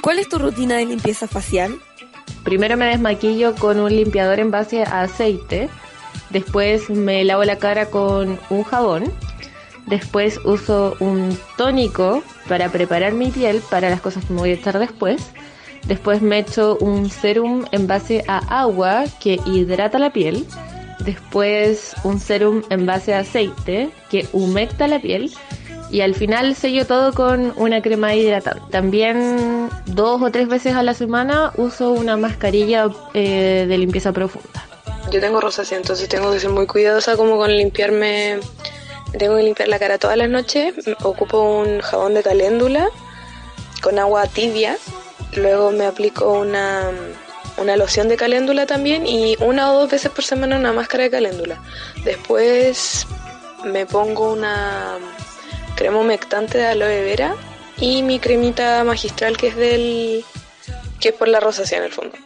¿Cuál 0.03 0.18
es 0.18 0.28
tu 0.28 0.38
rutina 0.38 0.76
de 0.76 0.84
limpieza 0.84 1.26
facial? 1.26 1.80
Primero 2.44 2.76
me 2.76 2.84
desmaquillo 2.84 3.55
con 3.55 3.80
un 3.80 3.96
limpiador 3.96 4.40
en 4.40 4.51
base 4.51 4.82
a 4.82 5.01
aceite. 5.01 5.70
Después 6.28 6.90
me 6.90 7.24
lavo 7.24 7.44
la 7.44 7.57
cara 7.57 7.86
con 7.86 8.38
un 8.51 8.62
jabón. 8.62 9.11
Después 9.86 10.38
uso 10.44 10.96
un 11.01 11.34
tónico 11.57 12.22
para 12.46 12.68
preparar 12.68 13.12
mi 13.12 13.30
piel 13.30 13.62
para 13.70 13.88
las 13.88 14.03
cosas 14.03 14.26
que 14.26 14.34
me 14.34 14.40
voy 14.40 14.51
a 14.51 14.55
echar 14.55 14.78
después. 14.78 15.30
Después 15.86 16.20
me 16.20 16.40
echo 16.40 16.76
un 16.78 17.09
serum 17.09 17.64
en 17.72 17.86
base 17.86 18.22
a 18.28 18.61
agua 18.61 19.05
que 19.18 19.40
hidrata 19.46 19.98
la 19.98 20.12
piel. 20.12 20.46
Después 21.05 21.94
un 22.05 22.20
serum 22.20 22.62
en 22.70 22.86
base 22.86 23.14
a 23.14 23.20
aceite 23.20 23.90
que 24.11 24.28
humecta 24.32 24.86
la 24.86 25.01
piel. 25.01 25.32
Y 25.90 26.03
al 26.03 26.14
final 26.14 26.55
sello 26.55 26.86
todo 26.86 27.12
con 27.12 27.53
una 27.57 27.82
crema 27.82 28.14
hidratante. 28.14 28.62
También 28.70 29.68
dos 29.86 30.22
o 30.22 30.30
tres 30.30 30.46
veces 30.46 30.74
a 30.76 30.84
la 30.84 30.94
semana 30.94 31.53
uso 31.57 31.90
una 31.90 32.16
mascarilla 32.16 32.88
eh, 33.12 33.66
de 33.68 33.78
limpieza 33.78 34.12
profunda. 34.12 34.64
Yo 35.11 35.20
tengo 35.20 35.40
rosácea, 35.40 35.76
entonces 35.76 36.09
tengo 36.09 36.30
que 36.30 36.38
ser 36.38 36.51
muy 36.51 36.66
cuidadosa 36.66 37.16
como 37.16 37.36
con 37.38 37.51
limpiarme. 37.51 38.38
Tengo 39.18 39.36
que 39.36 39.42
limpiar 39.42 39.68
la 39.68 39.80
cara 39.80 39.98
todas 39.98 40.16
las 40.16 40.28
noches. 40.28 40.74
Ocupo 41.03 41.40
un 41.40 41.80
jabón 41.80 42.14
de 42.14 42.22
caléndula 42.22 42.88
con 43.82 43.98
agua 43.98 44.26
tibia. 44.28 44.76
Luego 45.34 45.72
me 45.72 45.86
aplico 45.86 46.32
una, 46.32 46.90
una 47.61 47.76
loción 47.76 48.08
de 48.08 48.16
caléndula 48.16 48.66
también 48.66 49.06
y 49.06 49.36
una 49.40 49.72
o 49.72 49.80
dos 49.80 49.90
veces 49.90 50.11
por 50.11 50.24
semana 50.24 50.56
una 50.56 50.72
máscara 50.72 51.04
de 51.04 51.11
caléndula. 51.11 51.62
Después 52.04 53.06
me 53.64 53.86
pongo 53.86 54.32
una 54.32 54.98
crema 55.76 55.98
humectante 55.98 56.58
de 56.58 56.66
aloe 56.66 57.02
vera 57.02 57.34
y 57.78 58.02
mi 58.02 58.18
cremita 58.18 58.82
magistral 58.84 59.36
que 59.36 59.48
es 59.48 59.56
del 59.56 60.24
que 61.00 61.11
es 61.11 61.14
por 61.14 61.28
la 61.28 61.40
rosácea 61.40 61.78
en 61.78 61.84
el 61.84 61.92
fondo. 61.92 62.16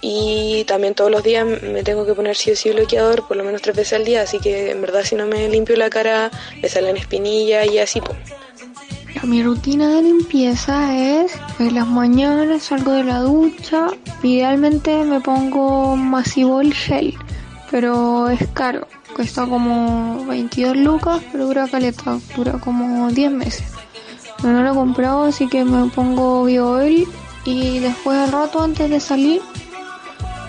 Y 0.00 0.64
también 0.64 0.94
todos 0.94 1.10
los 1.10 1.22
días 1.22 1.46
me 1.46 1.82
tengo 1.82 2.04
que 2.04 2.14
poner 2.14 2.36
sí 2.36 2.50
o 2.50 2.56
sí 2.56 2.70
bloqueador, 2.70 3.26
por 3.26 3.36
lo 3.36 3.44
menos 3.44 3.62
tres 3.62 3.74
veces 3.74 3.94
al 3.94 4.04
día, 4.04 4.22
así 4.22 4.38
que 4.38 4.70
en 4.70 4.80
verdad 4.80 5.02
si 5.02 5.14
no 5.14 5.26
me 5.26 5.48
limpio 5.48 5.76
la 5.76 5.88
cara 5.88 6.30
me 6.60 6.68
salen 6.68 6.96
espinillas 6.96 7.66
y 7.66 7.78
así. 7.78 8.00
pues. 8.00 8.18
Mi 9.26 9.42
rutina 9.42 9.88
de 9.88 10.02
limpieza 10.02 10.94
es 10.98 11.32
en 11.58 11.74
las 11.74 11.86
mañanas 11.86 12.62
salgo 12.62 12.92
de 12.92 13.04
la 13.04 13.20
ducha, 13.20 13.86
idealmente 14.22 15.02
me 15.04 15.18
pongo 15.20 15.96
masivol 15.96 16.74
gel, 16.74 17.14
pero 17.70 18.28
es 18.28 18.46
caro, 18.48 18.86
cuesta 19.16 19.46
como 19.46 20.26
22 20.26 20.76
lucas, 20.76 21.22
pero 21.32 21.46
dura 21.46 21.66
caleta, 21.68 22.18
dura 22.36 22.58
como 22.58 23.10
10 23.10 23.32
meses. 23.32 23.66
No 24.42 24.62
lo 24.62 24.70
he 24.70 24.74
comprado, 24.74 25.24
así 25.24 25.48
que 25.48 25.64
me 25.64 25.88
pongo 25.90 26.44
BioOil 26.44 27.08
y 27.46 27.78
después 27.78 28.18
al 28.18 28.30
rato 28.30 28.62
antes 28.62 28.90
de 28.90 29.00
salir 29.00 29.40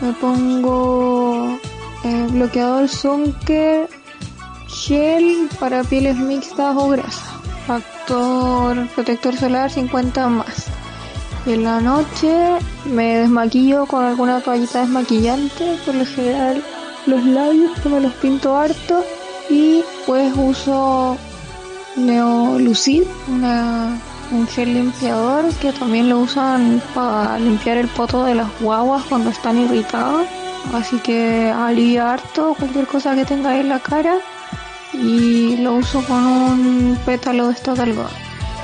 me 0.01 0.11
pongo 0.13 1.57
eh, 2.03 2.27
bloqueador 2.29 2.89
Sunker 2.89 3.87
gel 4.67 5.47
para 5.61 5.85
pieles 5.85 6.17
mixtas 6.17 6.75
o 6.75 6.89
grasas. 6.89 7.34
Factor 7.67 8.87
protector 8.89 9.35
solar 9.35 9.71
50 9.71 10.27
más. 10.29 10.67
Y 11.45 11.53
en 11.53 11.63
la 11.63 11.79
noche 11.81 12.57
me 12.85 13.17
desmaquillo 13.17 13.85
con 13.85 14.03
alguna 14.03 14.41
toallita 14.41 14.81
desmaquillante, 14.81 15.77
por 15.85 15.95
lo 15.95 16.05
general 16.05 16.63
los 17.05 17.23
labios 17.23 17.79
que 17.81 17.89
me 17.89 17.99
los 18.01 18.13
pinto 18.13 18.55
harto 18.57 19.03
y 19.49 19.83
pues 20.05 20.33
uso 20.35 21.17
Neolucid, 21.95 23.03
un 24.31 24.47
gel 24.47 24.73
limpiador 24.73 25.53
que 25.55 25.71
también 25.71 26.09
lo 26.09 26.19
usan 26.19 26.81
para 26.93 27.37
limpiar 27.37 27.77
el 27.77 27.87
poto 27.87 28.23
de 28.23 28.35
las 28.35 28.47
guaguas 28.59 29.03
cuando 29.07 29.29
están 29.29 29.57
irritadas. 29.59 30.27
Así 30.73 30.97
que 30.97 31.51
alivia 31.51 32.13
harto 32.13 32.55
cualquier 32.55 32.87
cosa 32.87 33.15
que 33.15 33.23
tenga 33.23 33.59
en 33.59 33.69
la 33.69 33.79
cara 33.79 34.17
y 34.93 35.57
lo 35.57 35.73
uso 35.75 36.03
con 36.05 36.25
un 36.25 36.99
pétalo 37.05 37.47
de 37.49 37.55
algodón. 37.81 38.11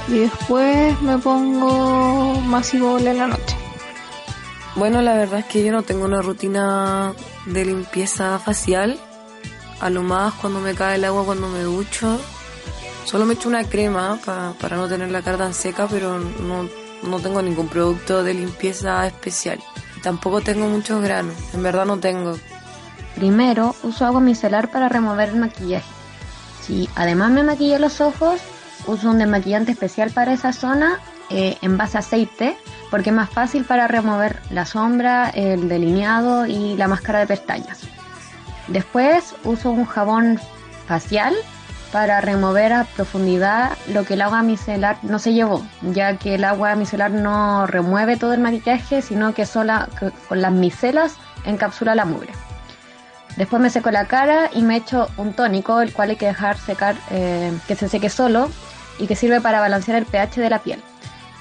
Y 0.07 0.19
después 0.19 0.99
me 1.01 1.17
pongo 1.17 2.35
masivol 2.41 3.05
en 3.07 3.17
la 3.17 3.27
noche. 3.27 3.55
Bueno, 4.75 5.01
la 5.01 5.13
verdad 5.15 5.39
es 5.39 5.45
que 5.45 5.63
yo 5.63 5.71
no 5.71 5.83
tengo 5.83 6.05
una 6.05 6.21
rutina 6.21 7.13
de 7.45 7.65
limpieza 7.65 8.39
facial. 8.39 8.99
A 9.79 9.89
lo 9.89 10.03
más 10.03 10.33
cuando 10.35 10.59
me 10.59 10.73
cae 10.75 10.95
el 10.95 11.05
agua 11.05 11.25
cuando 11.25 11.47
me 11.49 11.59
ducho. 11.61 12.19
Solo 13.05 13.25
me 13.25 13.33
echo 13.33 13.49
una 13.49 13.63
crema 13.63 14.17
pa- 14.23 14.53
para 14.59 14.77
no 14.77 14.87
tener 14.87 15.09
la 15.11 15.21
cara 15.21 15.37
tan 15.39 15.53
seca, 15.53 15.87
pero 15.89 16.19
no, 16.19 16.69
no 17.03 17.19
tengo 17.19 17.41
ningún 17.41 17.67
producto 17.67 18.23
de 18.23 18.33
limpieza 18.33 19.05
especial. 19.07 19.59
Tampoco 20.03 20.41
tengo 20.41 20.67
muchos 20.67 21.01
granos, 21.01 21.35
en 21.53 21.63
verdad 21.63 21.85
no 21.85 21.97
tengo. 21.99 22.37
Primero, 23.15 23.75
uso 23.83 24.05
agua 24.05 24.21
micelar 24.21 24.69
para 24.71 24.87
remover 24.87 25.29
el 25.29 25.35
maquillaje. 25.37 25.85
Si 26.61 26.89
además 26.95 27.31
me 27.31 27.43
maquillo 27.43 27.79
los 27.79 28.01
ojos, 28.01 28.39
uso 28.87 29.09
un 29.09 29.19
desmaquillante 29.19 29.71
especial 29.71 30.11
para 30.11 30.33
esa 30.33 30.53
zona 30.53 30.99
eh, 31.29 31.57
en 31.61 31.77
base 31.77 31.97
a 31.97 32.01
aceite, 32.01 32.57
porque 32.89 33.09
es 33.09 33.15
más 33.15 33.29
fácil 33.29 33.63
para 33.63 33.87
remover 33.87 34.41
la 34.49 34.65
sombra, 34.65 35.29
el 35.29 35.69
delineado 35.69 36.45
y 36.45 36.75
la 36.75 36.87
máscara 36.87 37.19
de 37.19 37.27
pestañas. 37.27 37.81
Después 38.67 39.35
uso 39.43 39.71
un 39.71 39.85
jabón 39.85 40.39
facial 40.87 41.33
para 41.91 42.21
remover 42.21 42.73
a 42.73 42.83
profundidad 42.85 43.77
lo 43.87 44.05
que 44.05 44.13
el 44.13 44.21
agua 44.21 44.43
micelar 44.43 44.97
no 45.01 45.19
se 45.19 45.33
llevó, 45.33 45.65
ya 45.81 46.17
que 46.17 46.35
el 46.35 46.43
agua 46.43 46.75
micelar 46.75 47.11
no 47.11 47.67
remueve 47.67 48.17
todo 48.17 48.33
el 48.33 48.39
maquillaje, 48.39 49.01
sino 49.01 49.33
que 49.33 49.45
sola 49.45 49.89
con 50.27 50.41
las 50.41 50.51
micelas 50.51 51.15
encapsula 51.45 51.95
la 51.95 52.05
mugre. 52.05 52.33
Después 53.37 53.61
me 53.61 53.69
seco 53.69 53.91
la 53.91 54.07
cara 54.07 54.49
y 54.53 54.61
me 54.61 54.75
echo 54.75 55.09
un 55.17 55.33
tónico, 55.33 55.81
el 55.81 55.93
cual 55.93 56.11
hay 56.11 56.15
que 56.15 56.25
dejar 56.25 56.57
secar, 56.57 56.95
eh, 57.11 57.51
que 57.67 57.75
se 57.75 57.87
seque 57.87 58.09
solo 58.09 58.49
y 58.99 59.07
que 59.07 59.15
sirve 59.15 59.41
para 59.41 59.59
balancear 59.59 59.97
el 59.97 60.05
pH 60.05 60.41
de 60.41 60.49
la 60.49 60.59
piel. 60.59 60.81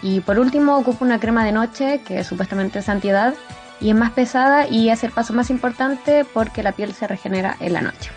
Y 0.03 0.21
por 0.21 0.39
último 0.39 0.77
ocupo 0.77 1.05
una 1.05 1.21
crema 1.21 1.45
de 1.45 1.53
noche 1.53 2.01
que 2.07 2.25
supuestamente 2.25 2.79
es 2.79 2.89
antiedad 2.89 3.35
y 3.81 3.91
es 3.91 3.97
más 3.97 4.13
pesada 4.13 4.67
y 4.67 4.91
es 4.91 5.05
el 5.05 5.11
paso 5.11 5.33
más 5.33 5.51
importante 5.51 6.25
porque 6.25 6.63
la 6.63 6.73
piel 6.73 6.95
se 6.95 7.07
regenera 7.07 7.57
en 7.61 7.73
la 7.73 7.83
noche. 7.83 8.11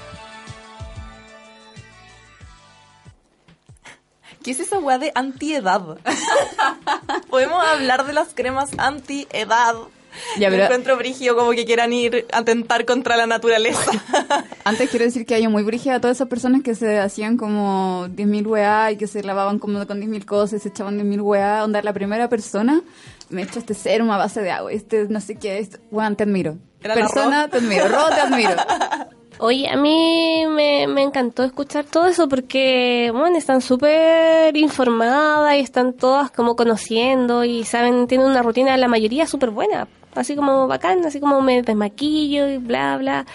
¿Qué 4.43 4.51
es 4.51 4.59
esa 4.59 4.77
weá 4.77 4.97
de 4.97 5.11
antiedad? 5.15 5.81
Podemos 7.29 7.63
hablar 7.65 8.05
de 8.05 8.11
las 8.11 8.33
cremas 8.33 8.71
antiedad. 8.77 9.75
Ya, 10.39 10.49
Me 10.49 10.55
pero- 10.55 10.65
encuentro 10.65 10.97
brígido 10.97 11.35
como 11.35 11.51
que 11.51 11.65
quieran 11.65 11.91
ir 11.93 12.25
a 12.31 12.39
atentar 12.39 12.85
contra 12.85 13.17
la 13.17 13.25
naturaleza. 13.27 13.91
Antes 14.63 14.89
quiero 14.89 15.05
decir 15.05 15.25
que 15.25 15.35
hay 15.35 15.47
muy 15.47 15.63
brígida 15.63 15.95
a 15.95 15.99
todas 16.01 16.17
esas 16.17 16.27
personas 16.27 16.61
que 16.63 16.75
se 16.75 16.99
hacían 16.99 17.37
como 17.37 18.07
10.000 18.09 18.45
weá 18.47 18.91
y 18.91 18.97
que 18.97 19.07
se 19.07 19.23
lavaban 19.23 19.59
como 19.59 19.85
con 19.85 20.01
10.000 20.01 20.25
cosas 20.25 20.59
y 20.59 20.63
se 20.63 20.69
echaban 20.69 20.97
10.000 20.99 21.21
weá. 21.21 21.63
Onda, 21.63 21.81
la 21.81 21.93
primera 21.93 22.29
persona 22.29 22.81
me 23.29 23.41
echa 23.43 23.59
este 23.59 23.73
serum 23.73 24.09
a 24.11 24.17
base 24.17 24.41
de 24.41 24.51
agua, 24.51 24.71
este 24.71 25.05
no 25.09 25.19
sé 25.19 25.35
qué, 25.35 25.57
este, 25.59 25.79
weón, 25.91 26.15
te 26.15 26.23
admiro. 26.23 26.57
Persona, 26.81 27.47
te 27.47 27.57
admiro. 27.57 27.87
Ro, 27.87 28.05
te 28.09 28.21
admiro. 28.21 28.51
Oye, 29.39 29.67
a 29.67 29.75
mí 29.77 30.45
me, 30.47 30.85
me 30.87 31.01
encantó 31.01 31.43
escuchar 31.43 31.85
todo 31.85 32.05
eso 32.07 32.29
porque, 32.29 33.09
bueno, 33.13 33.35
están 33.37 33.61
súper 33.61 34.55
informadas 34.55 35.55
y 35.55 35.59
están 35.59 35.93
todas 35.93 36.29
como 36.29 36.55
conociendo 36.55 37.43
y 37.43 37.63
saben, 37.63 38.05
tienen 38.07 38.27
una 38.27 38.43
rutina, 38.43 38.77
la 38.77 38.87
mayoría 38.87 39.25
súper 39.25 39.49
buena. 39.49 39.87
Así 40.15 40.35
como 40.35 40.67
bacán, 40.67 41.05
así 41.05 41.19
como 41.19 41.41
me 41.41 41.61
desmaquillo 41.61 42.47
y 42.47 42.57
bla, 42.57 42.97
bla. 42.97 43.25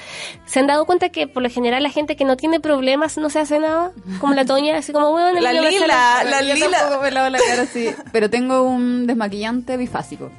¿Se 0.46 0.60
han 0.60 0.66
dado 0.66 0.84
cuenta 0.86 1.08
que 1.10 1.26
por 1.26 1.42
lo 1.42 1.50
general 1.50 1.82
la 1.82 1.90
gente 1.90 2.16
que 2.16 2.24
no 2.24 2.36
tiene 2.36 2.60
problemas 2.60 3.18
no 3.18 3.30
se 3.30 3.40
hace 3.40 3.58
nada? 3.58 3.92
Como 4.20 4.34
la 4.34 4.44
Toña, 4.44 4.76
así 4.78 4.92
como, 4.92 5.10
bueno, 5.10 5.38
La 5.40 5.52
Lila, 5.52 5.70
sale- 5.70 6.30
la 6.30 6.42
Yo 6.42 6.54
Lila. 6.54 6.70
tampoco 6.78 7.02
me 7.02 7.10
lavo 7.10 7.28
la 7.30 7.38
cara 7.38 7.62
así. 7.62 7.88
Pero 8.12 8.30
tengo 8.30 8.62
un 8.62 9.06
desmaquillante 9.06 9.76
bifásico 9.76 10.30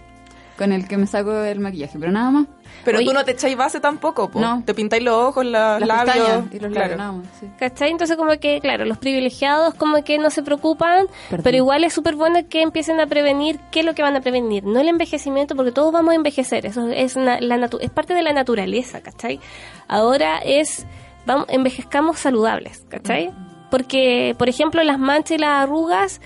con 0.60 0.72
el 0.74 0.88
que 0.88 0.98
me 0.98 1.08
saco 1.08 1.32
el 1.42 1.60
maquillaje, 1.60 1.98
pero 1.98 2.12
nada 2.12 2.30
más. 2.30 2.46
Pero 2.86 3.00
tú 3.02 3.14
no 3.14 3.24
te 3.26 3.32
echáis 3.32 3.58
base 3.58 3.80
tampoco, 3.80 4.30
po. 4.30 4.40
No. 4.40 4.62
Te 4.66 4.74
pintáis 4.76 5.02
los 5.04 5.16
ojos, 5.16 5.44
la- 5.46 5.80
Las 5.80 5.88
labios. 5.88 6.16
pestañas 6.16 6.54
y 6.54 6.60
los 6.60 6.72
claro. 6.72 6.80
labios, 6.90 6.98
nada 6.98 7.12
más. 7.14 7.26
sí. 7.40 7.48
¿Cachai? 7.58 7.90
Entonces 7.92 8.16
como 8.18 8.32
que, 8.40 8.60
claro, 8.62 8.86
los 8.86 8.98
privilegiados 8.98 9.74
como 9.74 10.04
que 10.04 10.18
no 10.20 10.30
se 10.30 10.44
preocupan, 10.44 11.08
Perdón. 11.30 11.44
pero 11.44 11.58
igual 11.58 11.84
es 11.84 11.94
súper 11.94 12.16
bueno 12.16 12.40
que 12.50 12.62
empiecen 12.62 13.00
a 13.00 13.08
prevenir 13.08 13.60
qué 13.72 13.80
es 13.80 13.86
lo 13.86 13.96
que 13.96 14.02
van 14.04 14.16
a 14.16 14.22
prevenir, 14.22 14.64
no 14.66 14.80
el 14.80 14.88
envejecimiento, 14.90 15.56
porque 15.56 15.72
todos 15.72 15.92
vamos 15.92 16.12
a 16.12 16.16
envejecer, 16.16 16.66
eso 16.66 16.88
es, 16.90 17.16
na- 17.18 17.40
la 17.42 17.58
natu- 17.58 17.80
es 17.82 17.90
parte 17.90 18.14
de 18.14 18.22
la 18.22 18.34
naturaleza, 18.34 19.02
¿cachai? 19.02 19.40
Ahora 19.88 20.40
es, 20.40 20.86
vamos, 21.26 21.46
envejezcamos 21.50 22.20
saludables, 22.20 22.86
¿cachai? 22.90 23.32
Porque, 23.72 24.36
por 24.40 24.50
ejemplo, 24.50 24.82
las 24.84 24.98
manchas 24.98 25.32
y 25.32 25.38
las 25.38 25.64
arrugas, 25.64 26.22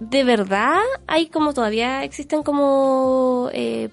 de 0.00 0.24
verdad 0.24 0.80
hay 1.06 1.26
como 1.28 1.52
todavía 1.54 2.04
existen 2.04 2.42
como... 2.42 3.48
eh, 3.52 3.88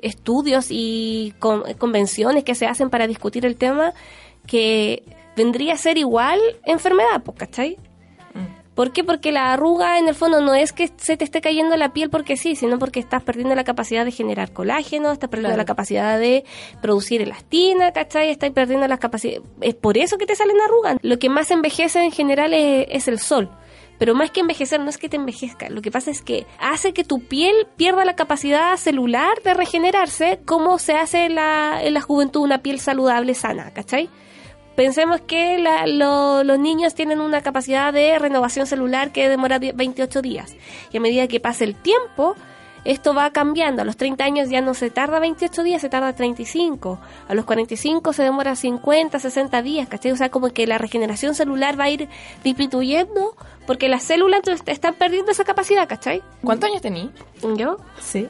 estudios 0.00 0.66
y 0.68 1.32
con- 1.38 1.62
convenciones 1.78 2.44
que 2.44 2.54
se 2.54 2.66
hacen 2.66 2.90
para 2.90 3.06
discutir 3.06 3.46
el 3.46 3.56
tema 3.56 3.94
que 4.46 5.02
vendría 5.34 5.72
a 5.72 5.78
ser 5.78 5.96
igual 5.96 6.38
enfermedad, 6.66 7.22
pues, 7.24 7.38
¿cachai? 7.38 7.78
¿Por 8.74 8.90
qué? 8.92 9.02
Porque 9.04 9.30
la 9.32 9.52
arruga 9.52 9.98
en 10.00 10.08
el 10.08 10.14
fondo 10.16 10.40
no 10.42 10.52
es 10.52 10.72
que 10.72 10.90
se 10.96 11.16
te 11.16 11.24
esté 11.24 11.40
cayendo 11.40 11.76
la 11.76 11.92
piel 11.94 12.10
porque 12.10 12.36
sí, 12.36 12.54
sino 12.56 12.78
porque 12.78 12.98
estás 13.00 13.22
perdiendo 13.22 13.54
la 13.54 13.62
capacidad 13.64 14.04
de 14.04 14.10
generar 14.10 14.52
colágeno, 14.52 15.12
estás 15.12 15.30
perdiendo 15.30 15.50
Claro. 15.54 15.62
la 15.62 15.64
capacidad 15.64 16.18
de 16.18 16.44
producir 16.82 17.22
elastina, 17.22 17.92
¿cachai? 17.92 18.30
Estás 18.30 18.50
perdiendo 18.50 18.86
las 18.88 18.98
capacidades. 18.98 19.42
Es 19.60 19.74
por 19.76 19.96
eso 19.96 20.18
que 20.18 20.26
te 20.26 20.34
salen 20.34 20.56
arrugas. 20.60 20.96
Lo 21.02 21.18
que 21.20 21.28
más 21.30 21.50
envejece 21.52 22.02
en 22.04 22.10
general 22.10 22.52
es, 22.52 22.86
es 22.90 23.06
el 23.08 23.20
sol. 23.20 23.48
Pero 23.98 24.14
más 24.14 24.30
que 24.30 24.40
envejecer, 24.40 24.80
no 24.80 24.90
es 24.90 24.98
que 24.98 25.08
te 25.08 25.16
envejezca. 25.16 25.68
Lo 25.70 25.80
que 25.80 25.90
pasa 25.90 26.10
es 26.10 26.20
que 26.20 26.46
hace 26.58 26.92
que 26.92 27.04
tu 27.04 27.20
piel 27.20 27.54
pierda 27.76 28.04
la 28.04 28.16
capacidad 28.16 28.76
celular 28.76 29.40
de 29.44 29.54
regenerarse, 29.54 30.40
como 30.44 30.78
se 30.78 30.94
hace 30.94 31.26
en 31.26 31.36
la, 31.36 31.80
la 31.88 32.00
juventud 32.00 32.40
una 32.42 32.58
piel 32.58 32.80
saludable, 32.80 33.34
sana, 33.34 33.72
¿cachai? 33.72 34.08
Pensemos 34.76 35.20
que 35.20 35.58
los 35.86 36.58
niños 36.58 36.94
tienen 36.96 37.20
una 37.20 37.42
capacidad 37.42 37.92
de 37.92 38.18
renovación 38.18 38.66
celular 38.66 39.12
que 39.12 39.28
demora 39.28 39.60
die- 39.60 39.70
28 39.72 40.20
días. 40.20 40.56
Y 40.92 40.96
a 40.96 41.00
medida 41.00 41.28
que 41.28 41.38
pasa 41.38 41.62
el 41.62 41.76
tiempo, 41.76 42.34
esto 42.84 43.14
va 43.14 43.30
cambiando. 43.30 43.82
A 43.82 43.84
los 43.84 43.96
30 43.96 44.24
años 44.24 44.48
ya 44.50 44.60
no 44.60 44.74
se 44.74 44.90
tarda 44.90 45.18
28 45.18 45.62
días, 45.62 45.80
se 45.80 45.88
tarda 45.88 46.12
35. 46.12 46.98
A 47.28 47.34
los 47.34 47.44
45 47.44 48.12
se 48.12 48.22
demora 48.22 48.56
50, 48.56 49.18
60 49.18 49.62
días, 49.62 49.88
¿cachai? 49.88 50.12
O 50.12 50.16
sea, 50.16 50.30
como 50.30 50.50
que 50.50 50.66
la 50.66 50.78
regeneración 50.78 51.34
celular 51.34 51.78
va 51.78 51.84
a 51.84 51.90
ir 51.90 52.08
disminuyendo 52.42 53.36
porque 53.66 53.88
las 53.88 54.02
células 54.02 54.40
entonces, 54.40 54.62
están 54.66 54.94
perdiendo 54.94 55.32
esa 55.32 55.44
capacidad, 55.44 55.88
¿cachai? 55.88 56.22
¿Cuántos 56.42 56.70
años 56.70 56.82
tení? 56.82 57.10
¿Yo? 57.56 57.78
Sí. 58.00 58.28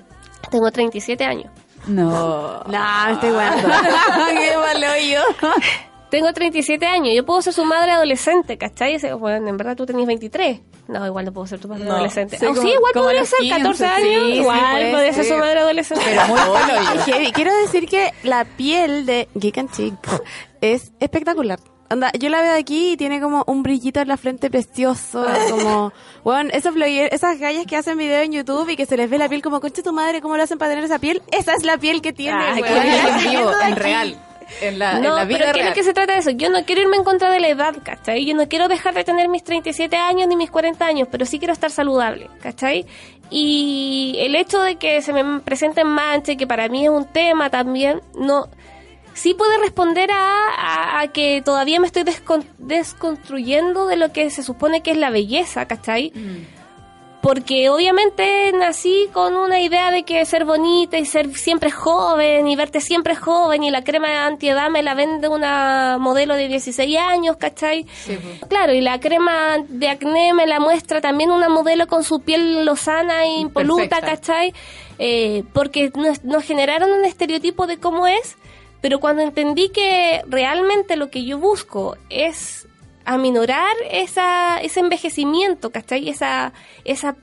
Tengo 0.51 0.71
37 0.71 1.25
años. 1.25 1.51
No. 1.87 2.63
No, 2.65 3.09
estoy 3.11 3.31
guando. 3.31 3.69
Qué 3.69 4.57
mal 4.57 4.85
oído. 4.85 5.23
Tengo 6.15 6.33
37 6.33 6.87
años, 6.87 7.15
yo 7.15 7.27
puedo 7.27 7.43
ser 7.43 7.53
su 7.53 7.65
madre 7.65 7.91
adolescente, 7.93 8.57
¿cachai? 8.57 8.99
Bueno, 9.19 9.49
en 9.49 9.57
verdad 9.57 9.77
tú 9.77 9.85
tenías 9.87 10.07
23. 10.07 10.61
No, 10.87 11.05
igual 11.07 11.25
no 11.25 11.33
puedo 11.33 11.47
ser 11.47 11.59
tu 11.61 11.67
madre 11.69 11.85
No. 11.85 11.95
adolescente. 11.95 12.37
Sí, 12.39 12.45
Ah, 12.45 12.51
como- 12.51 12.63
sí, 12.63 12.69
igual 12.69 12.93
podría 12.95 13.25
ser 13.25 13.39
15, 13.41 13.57
14 13.57 13.85
sí, 13.85 13.91
años. 13.91 14.23
sí, 14.27 14.33
igual 14.35 14.61
puede 14.71 14.91
podría 14.93 15.13
ser 15.13 15.25
ser. 15.25 15.33
su 15.35 15.39
madre 15.41 15.61
adolescente. 15.61 16.05
Pero 16.07 16.27
muy 16.29 16.99
heavy. 17.13 17.33
Quiero 17.33 17.57
decir 17.57 17.89
que 17.89 18.13
la 18.23 18.45
piel 18.45 19.07
de 19.07 19.29
Geek 19.35 19.59
and 19.59 19.73
Chick 19.73 19.95
es 20.61 20.93
espectacular. 21.01 21.59
Anda, 21.91 22.11
yo 22.19 22.29
la 22.29 22.41
veo 22.43 22.55
aquí 22.55 22.93
y 22.93 22.97
tiene 22.97 23.21
como 23.21 23.45
un 23.47 23.63
brillito 23.63 24.01
en 24.01 24.09
la 24.09 24.17
frente 24.17 24.51
precioso, 24.51 25.25
como, 25.51 25.93
bueno, 26.25 26.51
esos 26.53 26.75
esas 26.77 27.39
gallas 27.39 27.67
que 27.67 27.77
hacen 27.77 27.99
videos 27.99 28.25
en 28.25 28.33
YouTube 28.33 28.69
y 28.71 28.77
que 28.77 28.87
se 28.87 28.97
les 28.97 29.09
ve 29.11 29.19
la 29.19 29.29
piel 29.29 29.43
como, 29.43 29.61
concha 29.61 29.83
tu 29.83 29.93
madre, 29.93 30.21
¿cómo 30.21 30.37
lo 30.37 30.43
hacen 30.43 30.59
para 30.59 30.71
tener 30.71 30.85
esa 30.85 30.99
piel? 30.99 31.23
Esa 31.31 31.55
es 31.55 31.63
la 31.65 31.77
piel 31.77 32.01
que 32.01 32.13
tiene, 32.13 32.43
qué 32.57 32.63
bien, 32.63 33.07
en 33.07 33.31
vivo, 33.31 33.51
en 33.51 33.73
aquí. 33.73 33.75
real. 33.75 34.19
En 34.61 34.79
la, 34.79 34.99
no, 34.99 35.11
en 35.11 35.15
la 35.17 35.25
vida 35.25 35.39
pero 35.39 35.53
¿qué 35.53 35.61
es 35.61 35.67
lo 35.67 35.75
que 35.75 35.83
se 35.85 35.93
trata 35.95 36.13
de 36.15 36.19
eso? 36.21 36.31
Yo 36.31 36.51
no 36.51 36.65
quiero 36.65 36.83
irme 36.83 36.97
en 36.97 37.05
contra 37.05 37.31
de 37.31 37.41
la 37.41 37.49
edad, 37.49 37.75
¿cachai? 37.83 38.25
Yo 38.25 38.35
no 38.35 38.49
quiero 38.49 38.69
dejar 38.69 38.95
de 38.95 39.05
tener 39.05 39.29
mis 39.29 39.45
37 39.45 39.97
años 39.97 40.29
ni 40.29 40.37
mis 40.37 40.51
40 40.51 40.85
años, 40.87 41.09
pero 41.11 41.27
sí 41.27 41.39
quiero 41.39 41.53
estar 41.53 41.71
saludable, 41.71 42.29
¿cachai? 42.41 42.87
Y 43.31 44.17
el 44.21 44.35
hecho 44.37 44.61
de 44.61 44.77
que 44.77 45.03
se 45.03 45.13
me 45.13 45.41
presenten 45.41 45.87
manchas, 45.87 46.37
que 46.37 46.47
para 46.47 46.69
mí 46.69 46.85
es 46.85 46.91
un 46.91 47.05
tema 47.07 47.51
también, 47.51 48.01
no... 48.19 48.49
Sí 49.17 49.33
puede 49.33 49.59
responder 49.59 50.11
a, 50.11 50.49
a- 50.59 51.01
a 51.03 51.09
que 51.13 51.41
todavía 51.45 51.79
me 51.79 51.87
estoy 51.87 52.03
descon- 52.03 52.45
desconstruyendo 52.59 53.87
de 53.87 53.97
lo 53.97 54.13
que 54.13 54.29
se 54.31 54.43
supone 54.43 54.83
que 54.83 54.91
es 54.91 54.97
la 54.97 55.11
belleza, 55.11 55.67
¿cachai? 55.67 56.13
Porque 57.25 57.71
obviamente 57.71 58.53
nací 58.53 59.09
con 59.15 59.35
una 59.35 59.59
idea 59.59 59.91
de 59.91 60.03
que 60.03 60.23
ser 60.27 60.45
bonita 60.45 60.99
y 60.99 61.07
ser 61.07 61.35
siempre 61.35 61.71
joven 61.71 62.47
y 62.47 62.55
verte 62.55 62.83
siempre 62.83 63.17
joven 63.17 63.63
y 63.63 63.71
la 63.71 63.83
crema 63.83 64.27
antiedad 64.27 64.69
me 64.69 64.83
la 64.83 64.93
vende 64.93 65.29
una 65.29 65.97
modelo 65.99 66.35
de 66.35 66.49
16 66.49 66.99
años, 66.99 67.39
¿cachai? 67.39 67.87
Claro, 68.51 68.75
y 68.75 68.83
la 68.83 69.01
crema 69.01 69.57
de 69.67 69.89
acné 69.89 70.35
me 70.35 70.47
la 70.47 70.61
muestra 70.61 71.01
también 71.01 71.31
una 71.31 71.49
modelo 71.49 71.87
con 71.87 72.05
su 72.05 72.21
piel 72.21 72.67
lozana 72.67 73.25
e 73.25 73.39
impoluta, 73.39 74.01
Perfecta. 74.01 74.07
¿cachai? 74.07 74.53
Eh, 74.99 75.45
porque 75.55 75.91
nos, 75.97 76.25
nos 76.25 76.45
generaron 76.45 76.93
un 76.93 77.07
estereotipo 77.07 77.67
de 77.67 77.79
cómo 77.79 78.07
es, 78.07 78.37
pero 78.83 79.01
cuando 79.01 79.23
entendí 79.23 79.71
que 79.71 80.23
realmente 80.29 80.97
lo 80.97 81.09
que 81.09 81.25
yo 81.25 81.39
busco 81.39 81.97
es 82.11 82.69
aminorar 83.05 83.75
esa, 83.91 84.59
ese 84.61 84.81
envejecimiento, 84.81 85.71
¿cachai? 85.71 86.09
Esa, 86.09 86.53
esa, 86.85 87.17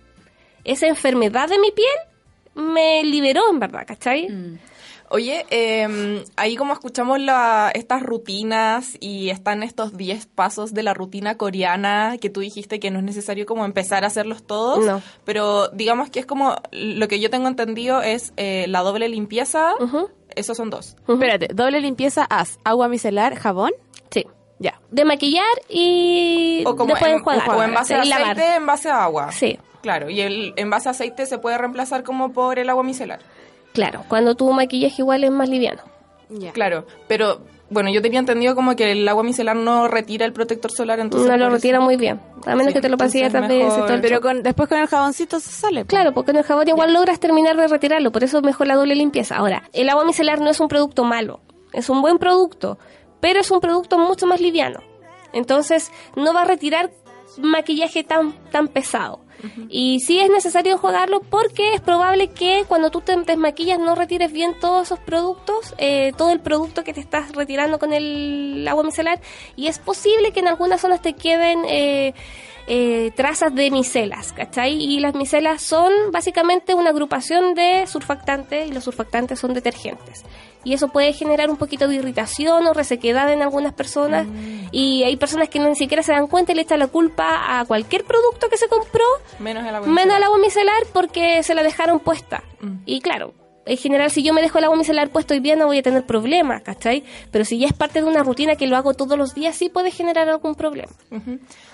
esa 0.64 0.88
enfermedad 0.88 1.50
de 1.50 1.60
mi 1.60 1.72
piel 1.72 2.66
me 2.68 3.04
liberó, 3.04 3.42
en 3.50 3.60
verdad, 3.60 3.84
¿cachai? 3.88 4.28
Oye, 5.14 5.46
eh, 5.50 6.24
ahí 6.38 6.56
como 6.56 6.72
escuchamos 6.72 7.20
la, 7.20 7.70
estas 7.74 8.02
rutinas 8.02 8.96
y 9.02 9.30
están 9.30 9.62
estos 9.62 9.98
10 9.98 10.26
pasos 10.28 10.74
de 10.74 10.84
la 10.84 10.94
rutina 10.94 11.36
coreana 11.36 12.16
que 12.18 12.30
tú 12.30 12.40
dijiste 12.40 12.80
que 12.80 12.92
no 12.92 13.00
es 13.00 13.04
necesario 13.06 13.46
como 13.46 13.66
empezar 13.66 14.06
a 14.06 14.08
hacerlos 14.08 14.44
todos, 14.44 14.86
No. 14.86 15.02
pero 15.26 15.68
digamos 15.70 16.10
que 16.10 16.20
es 16.22 16.26
como 16.26 16.56
lo 16.72 17.08
que 17.10 17.20
yo 17.20 17.30
tengo 17.30 17.50
entendido 17.50 18.02
es 18.02 18.32
eh, 18.38 18.66
la 18.70 18.80
doble 18.84 19.10
limpieza, 19.10 19.74
esos 20.34 20.56
son 20.56 20.70
dos. 20.70 20.96
Espérate, 21.06 21.50
doble 21.54 21.82
limpieza, 21.82 22.24
haz 22.30 22.58
agua 22.64 22.88
micelar, 22.88 23.36
jabón. 23.36 23.72
Ya. 24.62 24.80
De 24.92 25.06
maquillar 25.06 25.44
y 25.70 26.64
O 26.68 26.76
como 26.76 26.92
después 26.94 27.12
en, 27.12 27.18
enjuagar. 27.18 27.50
o 27.50 27.64
en 27.64 27.74
base 27.74 27.96
a 27.96 28.02
aceite, 28.02 28.56
en 28.58 28.66
base 28.68 28.90
a 28.90 29.04
agua. 29.06 29.32
Sí. 29.32 29.58
Claro, 29.82 30.10
y 30.12 30.22
el 30.22 30.54
en 30.58 30.70
base 30.70 30.90
a 30.90 30.92
aceite 30.92 31.26
se 31.26 31.40
puede 31.40 31.58
reemplazar 31.58 32.04
como 32.04 32.32
por 32.32 32.60
el 32.60 32.70
agua 32.70 32.84
micelar. 32.84 33.20
Claro, 33.74 34.04
cuando 34.08 34.36
tu 34.36 34.52
maquillaje 34.52 34.96
igual 35.02 35.24
es 35.24 35.32
más 35.32 35.50
liviano. 35.50 35.82
Claro, 36.54 36.86
pero 37.08 37.42
bueno, 37.70 37.90
yo 37.90 38.02
tenía 38.02 38.20
entendido 38.20 38.54
como 38.56 38.76
que 38.76 38.92
el 38.92 39.08
agua 39.08 39.24
micelar 39.24 39.56
no 39.56 39.88
retira 39.88 40.26
el 40.26 40.34
protector 40.34 40.72
solar, 40.72 41.00
entonces 41.00 41.28
no 41.28 41.36
lo 41.38 41.50
retira 41.50 41.80
muy 41.80 41.98
bien. 41.98 42.20
A 42.46 42.52
menos 42.52 42.68
Sí, 42.68 42.74
que 42.74 42.82
te 42.82 42.90
lo 42.90 42.98
pases 42.98 43.24
ese 43.24 43.42
mejor- 43.42 44.00
Pero 44.02 44.22
con, 44.22 44.44
después 44.44 44.70
con 44.70 44.78
el 44.78 44.88
jaboncito 44.88 45.40
se 45.40 45.50
sale. 45.52 45.82
po. 45.84 45.88
Claro, 45.88 46.14
porque 46.14 46.32
en 46.32 46.38
el 46.38 46.44
jabón 46.44 46.68
igual 46.68 46.94
logras 46.94 47.20
terminar 47.20 47.58
de 47.58 47.68
retirarlo, 47.68 48.12
por 48.12 48.24
eso 48.24 48.38
es 48.38 48.44
mejor 48.44 48.68
la 48.68 48.76
doble 48.76 48.96
limpieza. 48.96 49.36
Ahora, 49.38 49.64
el 49.74 49.90
agua 49.90 50.06
micelar 50.06 50.40
no 50.40 50.50
es 50.52 50.60
un 50.60 50.68
producto 50.68 51.04
malo, 51.04 51.40
es 51.74 51.90
un 51.90 52.02
buen 52.02 52.18
producto, 52.18 52.78
pero 53.22 53.40
es 53.40 53.52
un 53.52 53.62
producto 53.62 53.98
mucho 53.98 54.28
más 54.28 54.42
liviano. 54.42 54.82
Entonces, 55.34 55.92
no 56.16 56.34
va 56.34 56.42
a 56.42 56.46
retirar 56.46 56.92
maquillaje 57.38 58.04
tan, 58.04 58.34
tan 58.52 58.68
pesado. 58.68 59.22
Y 59.70 60.02
sí 60.02 60.20
es 60.20 60.30
necesario 60.30 60.74
enjuagarlo 60.74 61.22
porque 61.22 61.74
es 61.74 61.82
probable 61.82 62.28
que 62.30 62.64
cuando 62.68 62.92
tú 62.92 63.02
te 63.02 63.16
desmaquillas 63.16 63.80
no 63.80 63.96
retires 63.96 64.32
bien 64.32 64.54
todos 64.60 64.84
esos 64.84 65.00
productos, 65.00 65.74
eh, 65.80 66.14
todo 66.16 66.32
el 66.32 66.40
producto 66.42 66.84
que 66.84 66.94
te 66.94 67.00
estás 67.00 67.32
retirando 67.34 67.80
con 67.80 67.92
el 67.92 68.68
agua 68.68 68.84
micelar. 68.84 69.20
Y 69.56 69.66
es 69.68 69.80
posible 69.80 70.32
que 70.32 70.42
en 70.42 70.48
algunas 70.48 70.82
zonas 70.82 71.02
te 71.02 71.14
queden 71.14 71.64
eh, 71.68 72.14
eh, 72.68 73.12
trazas 73.16 73.54
de 73.54 73.72
micelas, 73.72 74.34
¿cachai? 74.34 74.74
Y 74.74 75.00
las 75.00 75.16
micelas 75.16 75.62
son 75.62 75.92
básicamente 76.12 76.74
una 76.74 76.90
agrupación 76.92 77.54
de 77.54 77.86
surfactantes 77.88 78.70
y 78.70 78.74
los 78.74 78.84
surfactantes 78.84 79.40
son 79.40 79.54
detergentes. 79.54 80.24
Y 80.64 80.74
eso 80.74 80.90
puede 80.90 81.12
generar 81.14 81.50
un 81.50 81.58
poquito 81.58 81.88
de 81.88 81.96
irritación 81.96 82.68
o 82.68 82.74
resequedad 82.74 83.32
en 83.32 83.42
algunas 83.42 83.74
personas. 83.74 84.28
Y 84.72 85.04
hay 85.04 85.16
personas 85.18 85.50
que 85.50 85.60
ni 85.60 85.76
siquiera 85.76 86.04
se 86.04 86.12
dan 86.12 86.28
cuenta 86.28 86.52
y 86.52 86.56
le 86.56 86.62
echan 86.62 86.80
la 86.80 86.88
culpa 86.88 87.60
a 87.60 87.66
cualquier 87.66 88.04
producto 88.04 88.48
que 88.48 88.58
se 88.58 88.68
compró, 88.68 89.04
Menos 89.40 89.66
el 89.66 89.74
agua 89.74 89.88
menos 89.88 90.16
al 90.16 90.24
agua 90.24 90.38
micelar, 90.38 90.84
porque 90.94 91.42
se 91.42 91.56
la 91.56 91.64
dejaron 91.64 92.00
puesta. 92.00 92.44
Y 92.86 93.02
claro, 93.02 93.34
en 93.66 93.78
general, 93.78 94.10
si 94.10 94.24
yo 94.24 94.34
me 94.34 94.42
dejo 94.42 94.58
el 94.58 94.64
agua 94.64 94.78
micelar 94.78 95.10
puesto 95.10 95.34
hoy 95.34 95.40
día 95.40 95.56
no 95.56 95.68
voy 95.68 95.80
a 95.80 95.84
tener 95.84 96.06
problemas, 96.06 96.64
¿cachai? 96.64 97.04
Pero 97.32 97.46
si 97.46 97.60
ya 97.60 97.68
es 97.68 97.74
parte 97.74 98.02
de 98.02 98.08
una 98.08 98.24
rutina 98.24 98.56
que 98.56 98.68
lo 98.68 98.76
hago 98.76 98.94
todos 98.94 99.18
los 99.18 99.36
días, 99.36 99.56
sí 99.56 99.70
puede 99.70 99.92
generar 99.92 100.30
algún 100.30 100.56
problema. 100.56 100.92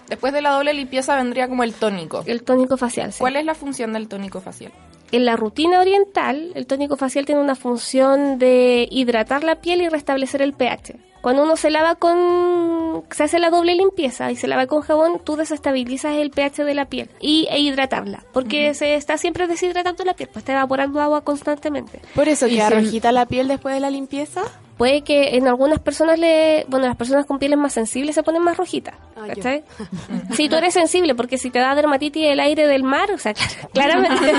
Después 0.10 0.34
de 0.34 0.42
la 0.42 0.52
doble 0.52 0.74
limpieza 0.74 1.16
vendría 1.16 1.48
como 1.48 1.64
el 1.64 1.74
tónico. 1.74 2.24
El 2.26 2.44
tónico 2.44 2.78
facial, 2.78 3.14
sí. 3.14 3.20
¿Cuál 3.20 3.38
es 3.38 3.46
la 3.46 3.56
función 3.56 3.94
del 3.94 4.08
tónico 4.08 4.42
facial? 4.42 4.72
En 5.12 5.26
la 5.26 5.36
rutina 5.38 5.80
oriental, 5.80 6.52
el 6.56 6.68
tónico 6.68 6.98
facial 6.98 7.26
tiene 7.26 7.42
una 7.42 7.56
función 7.56 8.40
de 8.40 8.88
hidratar 8.92 9.44
la 9.44 9.56
piel 9.56 9.82
y 9.82 9.90
restablecer 9.90 10.42
el 10.42 10.54
pH. 10.54 10.96
Cuando 11.22 11.44
uno 11.44 11.56
se 11.58 11.70
lava 11.72 11.96
con... 11.96 13.04
se 13.12 13.24
hace 13.24 13.40
la 13.40 13.50
doble 13.50 13.76
limpieza 13.76 14.32
y 14.32 14.36
se 14.36 14.48
lava 14.48 14.68
con 14.68 14.82
jabón, 14.82 15.20
tú 15.24 15.36
desestabilizas 15.36 16.16
el 16.16 16.30
pH 16.32 16.64
de 16.64 16.74
la 16.74 16.86
piel 16.86 17.10
y, 17.20 17.48
e 17.50 17.60
hidratarla. 17.60 18.24
Porque 18.34 18.74
se 18.74 18.96
está 18.96 19.18
siempre 19.18 19.48
deshidratando 19.48 20.04
la 20.06 20.14
piel, 20.14 20.30
pues 20.32 20.44
está 20.44 20.54
evaporando 20.54 21.02
agua 21.02 21.22
constantemente. 21.22 22.02
Por 22.16 22.28
eso 22.30 22.48
queda 22.48 22.70
se- 22.70 22.76
rojita 22.76 23.12
la 23.12 23.26
piel 23.26 23.48
después 23.48 23.74
de 23.76 23.82
la 23.82 23.90
limpieza. 23.90 24.44
Puede 24.78 25.02
que 25.02 25.36
en 25.38 25.48
algunas 25.48 25.80
personas 25.80 26.20
le... 26.20 26.66
Bueno, 26.68 26.86
las 26.86 26.96
personas 26.96 27.26
con 27.26 27.40
pieles 27.40 27.58
más 27.58 27.74
sensibles 27.74 28.14
se 28.14 28.22
ponen 28.22 28.44
más 28.44 28.58
rojitas. 28.58 28.96
¿Cachai? 29.28 29.64
Si 30.36 30.50
tú 30.50 30.56
eres 30.56 30.74
sensible, 30.74 31.16
porque 31.16 31.38
si 31.40 31.50
te 31.50 31.58
da 31.60 31.74
dermatitis 31.74 32.26
el 32.28 32.40
aire 32.40 32.68
del 32.68 32.84
mar, 32.84 33.10
o 33.12 33.18
sea, 33.18 33.34
clar- 33.34 33.70
claramente... 33.74 34.32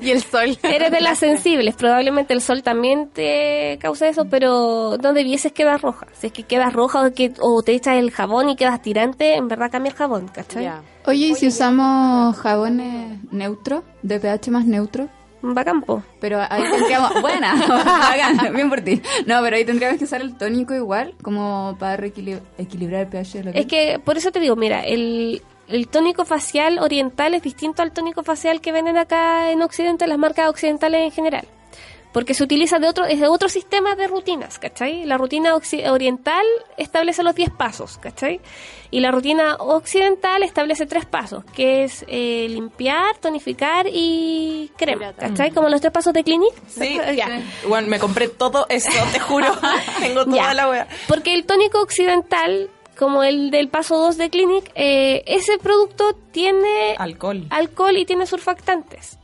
y 0.00 0.10
el 0.10 0.22
sol. 0.22 0.56
Eres 0.62 0.90
de 0.92 1.00
las 1.00 1.18
sensibles. 1.18 1.74
Probablemente 1.74 2.32
el 2.34 2.40
sol 2.40 2.62
también 2.62 3.08
te 3.08 3.78
causa 3.80 4.06
eso, 4.08 4.26
pero 4.26 4.96
no 5.02 5.12
debieses 5.12 5.52
quedar 5.52 5.80
roja. 5.82 6.06
Si 6.12 6.28
es 6.28 6.32
que 6.32 6.44
quedas 6.44 6.72
roja 6.72 7.02
o, 7.04 7.12
que, 7.12 7.32
o 7.40 7.62
te 7.62 7.72
echas 7.72 7.96
el 7.96 8.10
jabón 8.12 8.48
y 8.50 8.56
quedas 8.56 8.80
tirante, 8.80 9.34
en 9.34 9.48
verdad 9.48 9.70
cambia 9.72 9.90
el 9.90 9.96
jabón, 9.96 10.28
¿cachai? 10.28 10.64
Oye, 11.06 11.26
¿y 11.26 11.34
si 11.34 11.48
usamos 11.48 12.36
jabones 12.36 13.18
neutros, 13.32 13.82
de 14.02 14.20
pH 14.20 14.50
más 14.52 14.66
neutro? 14.66 15.08
Bacán, 15.42 15.82
po. 15.82 16.02
Pero 16.20 16.40
ahí 16.48 16.62
tendríamos... 16.70 17.12
Buena, 17.20 17.54
bacán, 17.68 18.54
bien 18.54 18.68
por 18.70 18.80
ti. 18.80 19.02
No, 19.26 19.40
pero 19.42 19.56
ahí 19.56 19.64
tendríamos 19.64 19.98
que 19.98 20.04
usar 20.04 20.20
el 20.20 20.36
tónico 20.36 20.74
igual, 20.74 21.14
como 21.22 21.76
para 21.78 21.96
reequili- 21.96 22.40
equilibrar 22.58 23.02
el 23.02 23.08
pH 23.08 23.32
de 23.38 23.44
la 23.44 23.50
Es 23.52 23.66
que 23.66 24.00
por 24.04 24.16
eso 24.16 24.30
te 24.30 24.38
digo, 24.40 24.54
mira, 24.56 24.80
el, 24.84 25.42
el 25.68 25.88
tónico 25.88 26.24
facial 26.24 26.78
oriental 26.78 27.34
es 27.34 27.42
distinto 27.42 27.82
al 27.82 27.92
tónico 27.92 28.22
facial 28.22 28.60
que 28.60 28.70
venden 28.72 28.96
acá 28.98 29.50
en 29.50 29.62
Occidente, 29.62 30.06
las 30.06 30.18
marcas 30.18 30.48
occidentales 30.48 31.02
en 31.02 31.10
general. 31.10 31.44
Porque 32.12 32.34
se 32.34 32.44
utiliza 32.44 32.78
de 32.78 32.88
otro, 32.88 33.06
es 33.06 33.20
de 33.20 33.26
otro 33.28 33.48
sistema 33.48 33.96
de 33.96 34.06
rutinas, 34.06 34.58
¿cachai? 34.58 35.04
La 35.06 35.16
rutina 35.16 35.54
oriental 35.54 36.44
establece 36.76 37.22
los 37.22 37.34
10 37.34 37.50
pasos, 37.50 37.96
¿cachai? 37.98 38.40
Y 38.90 39.00
la 39.00 39.10
rutina 39.10 39.56
occidental 39.58 40.42
establece 40.42 40.84
tres 40.84 41.06
pasos, 41.06 41.42
que 41.54 41.84
es 41.84 42.04
eh, 42.08 42.46
limpiar, 42.50 43.16
tonificar 43.16 43.86
y 43.90 44.70
crema, 44.76 45.14
¿cachai? 45.14 45.50
Como 45.52 45.70
los 45.70 45.80
tres 45.80 45.92
pasos 45.94 46.12
de 46.12 46.22
Clinique. 46.22 46.54
Sí, 46.68 46.98
ya. 47.16 47.40
Bueno, 47.66 47.88
me 47.88 47.98
compré 47.98 48.28
todo 48.28 48.66
eso, 48.68 48.90
te 49.10 49.18
juro. 49.18 49.46
Tengo 50.00 50.24
toda 50.26 50.36
Ya. 50.36 50.52
la 50.54 50.68
wea. 50.68 50.88
Porque 51.08 51.32
el 51.32 51.46
tónico 51.46 51.80
occidental, 51.80 52.68
como 52.98 53.22
el 53.22 53.50
del 53.50 53.68
paso 53.70 53.96
2 53.96 54.18
de 54.18 54.28
Clinic, 54.28 54.70
eh, 54.74 55.22
ese 55.26 55.56
producto 55.56 56.14
tiene 56.30 56.94
Alcohol. 56.98 57.46
alcohol 57.48 57.96
y 57.96 58.04
tiene 58.04 58.26
surfactantes. 58.26 59.16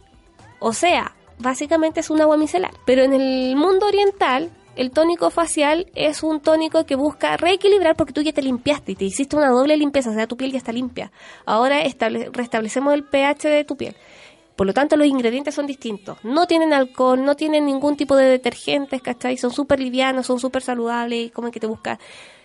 O 0.60 0.72
sea, 0.72 1.14
básicamente 1.38 2.00
es 2.00 2.10
un 2.10 2.20
agua 2.20 2.36
micelar. 2.36 2.72
Pero 2.84 3.02
en 3.02 3.12
el 3.14 3.56
mundo 3.56 3.86
oriental, 3.86 4.50
el 4.76 4.90
tónico 4.90 5.30
facial 5.30 5.86
es 5.94 6.22
un 6.22 6.40
tónico 6.40 6.84
que 6.86 6.94
busca 6.94 7.36
reequilibrar 7.36 7.96
porque 7.96 8.12
tú 8.12 8.22
ya 8.22 8.32
te 8.32 8.42
limpiaste 8.42 8.92
y 8.92 8.94
te 8.96 9.04
hiciste 9.04 9.34
una 9.36 9.48
doble 9.50 9.76
limpieza, 9.76 10.10
o 10.10 10.14
sea, 10.14 10.26
tu 10.26 10.36
piel 10.36 10.52
ya 10.52 10.58
está 10.58 10.72
limpia. 10.72 11.10
Ahora 11.46 11.82
estable- 11.82 12.30
restablecemos 12.32 12.94
el 12.94 13.04
pH 13.04 13.48
de 13.48 13.64
tu 13.64 13.76
piel. 13.76 13.96
Por 14.56 14.66
lo 14.66 14.74
tanto, 14.74 14.96
los 14.96 15.06
ingredientes 15.06 15.54
son 15.54 15.66
distintos. 15.66 16.18
No 16.24 16.46
tienen 16.48 16.72
alcohol, 16.72 17.24
no 17.24 17.36
tienen 17.36 17.64
ningún 17.66 17.96
tipo 17.96 18.16
de 18.16 18.24
detergentes, 18.26 19.00
¿cachai? 19.00 19.36
Son 19.36 19.52
súper 19.52 19.78
livianos, 19.78 20.26
son 20.26 20.40
súper 20.40 20.62
saludables 20.62 21.26
y 21.26 21.30
como 21.30 21.50
que 21.52 21.60
te 21.60 21.66
busca... 21.68 21.98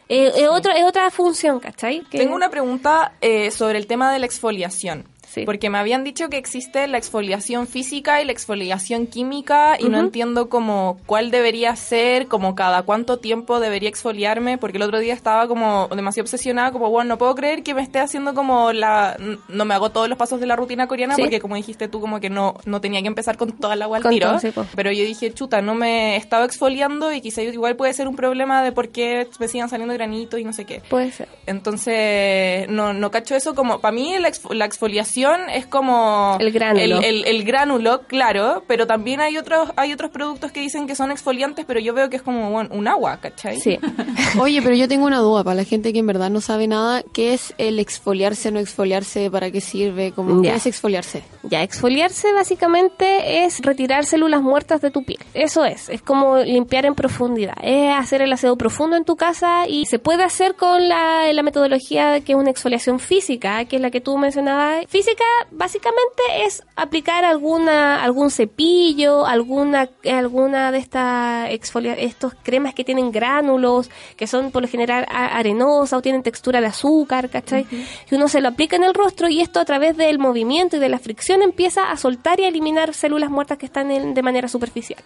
Eh, 0.10 0.32
es, 0.36 0.48
otra, 0.50 0.74
es 0.78 0.84
otra 0.86 1.10
función, 1.10 1.60
¿cachai? 1.60 2.02
Que- 2.02 2.20
Tengo 2.20 2.36
una 2.36 2.50
pregunta 2.50 3.14
eh, 3.22 3.50
sobre 3.50 3.80
el 3.80 3.88
tema 3.88 4.12
de 4.14 4.20
la 4.20 4.28
exfoliación. 4.28 5.06
Porque 5.46 5.70
me 5.70 5.78
habían 5.78 6.04
dicho 6.04 6.30
que 6.30 6.38
existe 6.38 6.88
la 6.88 6.98
exfoliación 6.98 7.68
física 7.68 8.22
y 8.22 8.26
la 8.26 8.32
exfoliación 8.32 9.08
química 9.08 9.78
y 9.80 9.90
no 9.90 10.00
entiendo 10.00 10.50
como 10.50 10.98
cuál 11.06 11.32
debería 11.32 11.76
ser, 11.76 12.28
como 12.28 12.56
cada 12.56 12.84
cuánto 12.84 13.18
tiempo 13.18 13.60
debería 13.60 13.90
exfoliarme, 13.90 14.58
porque 14.58 14.78
el 14.78 14.84
otro 14.84 15.00
día 15.00 15.14
estaba 15.14 15.48
como 15.48 15.88
demasiado 15.96 16.26
obsesionada, 16.26 16.72
como 16.72 16.90
bueno, 16.90 17.10
no 17.10 17.18
puedo 17.18 17.36
creer 17.36 17.64
que 17.64 17.74
me 17.74 17.82
esté 17.82 18.00
haciendo 18.00 18.34
como 18.34 18.72
la... 18.74 19.18
No 19.48 19.66
me 19.66 19.74
hago 19.74 19.90
todos 19.92 20.10
los 20.10 20.18
pasos 20.18 20.40
de 20.40 20.46
la 20.46 20.56
rutina 20.56 20.88
coreana 20.88 21.16
Sí. 21.16 21.22
porque 21.22 21.40
como 21.40 21.56
dijiste 21.56 21.88
tú 21.88 22.00
como 22.02 22.20
que 22.20 22.30
no, 22.30 22.56
no 22.66 22.82
tenía 22.82 23.02
que 23.02 23.08
empezar 23.08 23.38
con 23.38 23.52
toda 23.54 23.74
el 23.74 23.82
agua 23.82 23.98
al 23.98 24.04
tiro. 24.10 24.28
todo, 24.30 24.40
sí. 24.40 24.52
Pero 24.76 24.92
yo 24.92 25.04
dije, 25.04 25.34
chuta, 25.34 25.62
no 25.62 25.76
me 25.76 26.14
he 26.14 26.18
estado 26.18 26.46
exfoliando 26.46 27.12
y 27.12 27.22
quizá 27.22 27.42
igual 27.42 27.76
puede 27.76 27.94
ser 27.94 28.08
un 28.08 28.16
problema 28.16 28.64
de 28.64 28.72
por 28.72 28.90
qué 28.90 29.28
me 29.40 29.48
sigan 29.48 29.70
saliendo 29.70 29.94
granitos 29.94 30.40
y 30.40 30.44
no 30.44 30.54
sé 30.54 30.66
qué. 30.66 30.82
Puede 30.90 31.12
ser. 31.12 31.28
Entonces, 31.46 32.68
no, 32.70 32.94
no 32.94 33.12
cacho 33.12 33.36
eso 33.36 33.56
como, 33.56 33.80
para 33.80 33.92
mí 33.94 34.16
la, 34.20 34.32
la 34.52 34.66
exfoliación 34.66 35.23
es 35.50 35.66
como... 35.66 36.38
El 36.40 36.52
gránulo. 36.52 37.00
El, 37.00 37.04
el- 37.04 37.26
el 37.26 37.44
gránulo, 37.44 38.02
claro, 38.08 38.64
pero 38.68 38.88
también 38.88 39.22
hay 39.22 39.38
otros 39.38 39.70
hay 39.76 39.94
otros 39.94 40.12
productos 40.12 40.52
que 40.52 40.60
dicen 40.60 40.88
que 40.88 40.96
son 40.96 41.12
exfoliantes, 41.12 41.66
pero 41.66 41.80
yo 41.80 41.94
veo 41.94 42.10
que 42.10 42.16
es 42.18 42.22
como 42.22 42.52
bueno, 42.52 42.70
un 42.74 42.88
agua, 42.88 43.18
¿cachai? 43.22 43.60
Sí. 43.60 43.78
Oye, 44.40 44.62
pero 44.62 44.76
yo 44.76 44.88
tengo 44.88 45.06
una 45.06 45.20
duda 45.20 45.44
para 45.44 45.56
la 45.56 45.64
gente 45.64 45.94
que 45.94 46.00
en 46.00 46.08
verdad 46.08 46.30
no 46.30 46.42
sabe 46.42 46.68
nada. 46.68 47.04
¿Qué 47.14 47.34
es 47.34 47.54
el 47.58 47.80
exfoliarse, 47.80 48.52
no 48.52 48.60
exfoliarse? 48.60 49.30
¿Para 49.32 49.52
qué 49.52 49.62
sirve? 49.62 50.12
¿Cómo, 50.12 50.42
¿Qué 50.42 50.50
es 50.54 50.66
exfoliarse? 50.66 51.24
Ya, 51.44 51.62
exfoliarse 51.64 52.32
básicamente 52.34 53.44
es 53.46 53.60
retirar 53.62 54.06
células 54.06 54.42
muertas 54.42 54.82
de 54.82 54.92
tu 54.92 55.04
piel. 55.04 55.20
Eso 55.34 55.66
es, 55.66 55.90
es 55.90 56.02
como 56.02 56.38
limpiar 56.38 56.86
en 56.86 56.96
profundidad. 56.96 57.56
Es 57.62 57.94
hacer 57.96 58.22
el 58.22 58.32
aseo 58.34 58.56
profundo 58.58 58.96
en 58.96 59.06
tu 59.06 59.16
casa 59.16 59.68
y 59.68 59.86
se 59.86 60.00
puede 60.00 60.24
hacer 60.24 60.56
con 60.56 60.88
la, 60.88 61.32
la 61.32 61.44
metodología 61.44 62.20
que 62.22 62.34
es 62.34 62.38
una 62.38 62.50
exfoliación 62.50 63.00
física, 63.00 63.66
que 63.66 63.76
es 63.78 63.82
la 63.82 63.92
que 63.92 64.02
tú 64.02 64.18
mencionabas. 64.18 64.86
Física 64.88 65.13
básicamente 65.52 66.22
es 66.46 66.64
aplicar 66.76 67.26
alguna 67.26 68.04
algún 68.04 68.32
cepillo, 68.32 69.26
alguna 69.26 69.90
alguna 70.12 70.72
de 70.72 70.78
estas 70.80 71.50
exfolia, 71.52 71.94
estos 71.94 72.34
cremas 72.44 72.74
que 72.74 72.84
tienen 72.84 73.12
gránulos, 73.12 73.90
que 74.18 74.28
son 74.28 74.52
por 74.52 74.62
lo 74.62 74.68
general 74.68 75.06
a- 75.10 75.38
arenosas 75.38 75.98
o 76.00 76.02
tienen 76.02 76.24
textura 76.24 76.62
de 76.62 76.68
azúcar, 76.68 77.30
¿cachai? 77.30 77.66
Y 78.10 78.16
uno 78.16 78.28
se 78.28 78.42
lo 78.42 78.50
aplica 78.50 78.76
en 78.76 78.84
el 78.84 78.94
rostro 78.94 79.28
y 79.30 79.42
esto 79.42 79.60
a 79.60 79.66
través 79.66 79.96
del 79.98 80.20
movimiento 80.20 80.78
y 80.78 80.80
de 80.80 80.90
la 80.90 81.00
fricción 81.00 81.42
empieza 81.42 81.92
a 81.92 81.98
soltar 81.98 82.40
y 82.40 82.46
a 82.46 82.48
eliminar 82.48 82.94
células 82.94 83.30
muertas 83.30 83.58
que 83.58 83.66
están 83.66 83.92
en- 83.92 84.14
de 84.14 84.22
manera 84.24 84.48
superficial. 84.48 85.02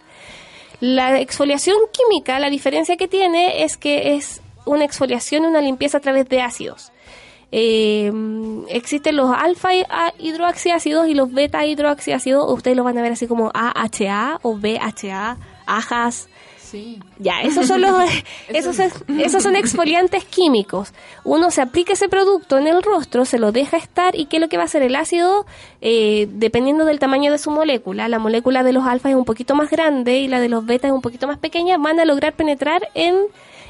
La 0.79 1.19
exfoliación 1.19 1.77
química, 1.91 2.39
la 2.39 2.49
diferencia 2.49 2.97
que 2.97 3.07
tiene 3.07 3.63
es 3.63 3.77
que 3.77 4.15
es 4.15 4.41
una 4.65 4.83
exfoliación 4.85 5.43
y 5.43 5.47
una 5.47 5.61
limpieza 5.61 5.97
a 5.97 6.01
través 6.01 6.27
de 6.29 6.41
ácidos. 6.41 6.91
Eh, 7.51 8.11
existen 8.69 9.15
los 9.15 9.31
alfa 9.31 9.69
hidroxiácidos 10.19 11.07
y 11.07 11.13
los 11.13 11.31
beta 11.31 11.65
hidroxiácidos. 11.65 12.51
Ustedes 12.51 12.75
lo 12.77 12.83
van 12.83 12.97
a 12.97 13.01
ver 13.01 13.13
así 13.13 13.27
como 13.27 13.51
AHA 13.53 14.39
o 14.41 14.57
BHA, 14.57 15.37
AJAS. 15.65 16.29
Sí. 16.59 16.99
Ya, 17.17 17.41
esos 17.43 17.65
son 17.65 17.79
los, 17.79 17.93
esos, 18.49 18.77
es- 18.79 19.01
esos 19.19 19.41
son 19.41 19.55
exfoliantes 19.55 20.25
químicos. 20.25 20.91
Uno 21.23 21.49
se 21.49 21.61
aplica 21.61 21.93
ese 21.93 22.09
producto 22.09 22.57
en 22.57 22.67
el 22.67 22.83
rostro, 22.83 23.23
se 23.23 23.39
lo 23.39 23.53
deja 23.53 23.77
estar 23.77 24.15
y 24.19 24.25
¿qué 24.25 24.35
es 24.35 24.41
lo 24.41 24.49
que 24.49 24.57
va 24.57 24.63
a 24.63 24.65
hacer 24.65 24.81
el 24.83 24.97
ácido? 24.97 25.45
Eh, 25.79 26.27
dependiendo 26.29 26.83
del 26.83 26.99
tamaño 26.99 27.31
de 27.31 27.37
su 27.37 27.51
molécula, 27.51 28.09
la 28.09 28.19
molécula 28.19 28.63
de 28.63 28.73
los 28.73 28.85
alfa 28.85 29.09
es 29.09 29.15
un 29.15 29.23
poquito 29.23 29.55
más 29.55 29.69
grande 29.69 30.17
y 30.19 30.27
la 30.27 30.41
de 30.41 30.49
los 30.49 30.65
beta 30.65 30.87
es 30.87 30.93
un 30.93 31.01
poquito 31.01 31.25
más 31.25 31.37
pequeña, 31.37 31.77
van 31.77 32.01
a 32.01 32.05
lograr 32.05 32.33
penetrar 32.33 32.89
en, 32.93 33.15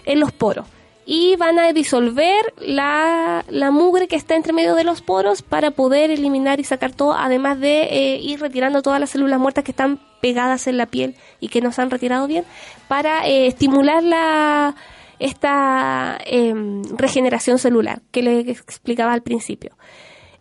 en 0.06 0.20
los 0.20 0.32
poros 0.32 0.66
y 1.10 1.38
van 1.38 1.58
a 1.58 1.72
disolver 1.72 2.54
la, 2.60 3.46
la 3.48 3.72
mugre 3.72 4.10
que 4.10 4.18
está 4.18 4.36
entre 4.36 4.52
medio 4.52 4.76
de 4.76 4.84
los 4.84 5.02
poros 5.02 5.42
para 5.42 5.72
poder 5.72 6.12
eliminar 6.12 6.60
y 6.60 6.66
sacar 6.66 6.92
todo, 6.92 7.14
además 7.14 7.62
de 7.62 7.84
eh, 7.84 8.20
ir 8.22 8.42
retirando 8.42 8.82
todas 8.82 9.00
las 9.00 9.12
células 9.12 9.40
muertas 9.40 9.64
que 9.64 9.72
están 9.72 10.02
pegadas 10.20 10.68
en 10.68 10.76
la 10.76 10.86
piel 10.88 11.16
y 11.40 11.48
que 11.48 11.62
no 11.62 11.72
se 11.72 11.82
han 11.82 11.92
retirado 11.92 12.28
bien, 12.28 12.44
para 12.90 13.26
eh, 13.26 13.48
estimular 13.48 14.04
la 14.04 14.76
esta 15.20 16.18
em, 16.26 16.84
regeneración 16.96 17.58
celular 17.58 18.02
que 18.12 18.22
le 18.22 18.40
explicaba 18.42 19.14
al 19.14 19.24
principio. 19.24 19.78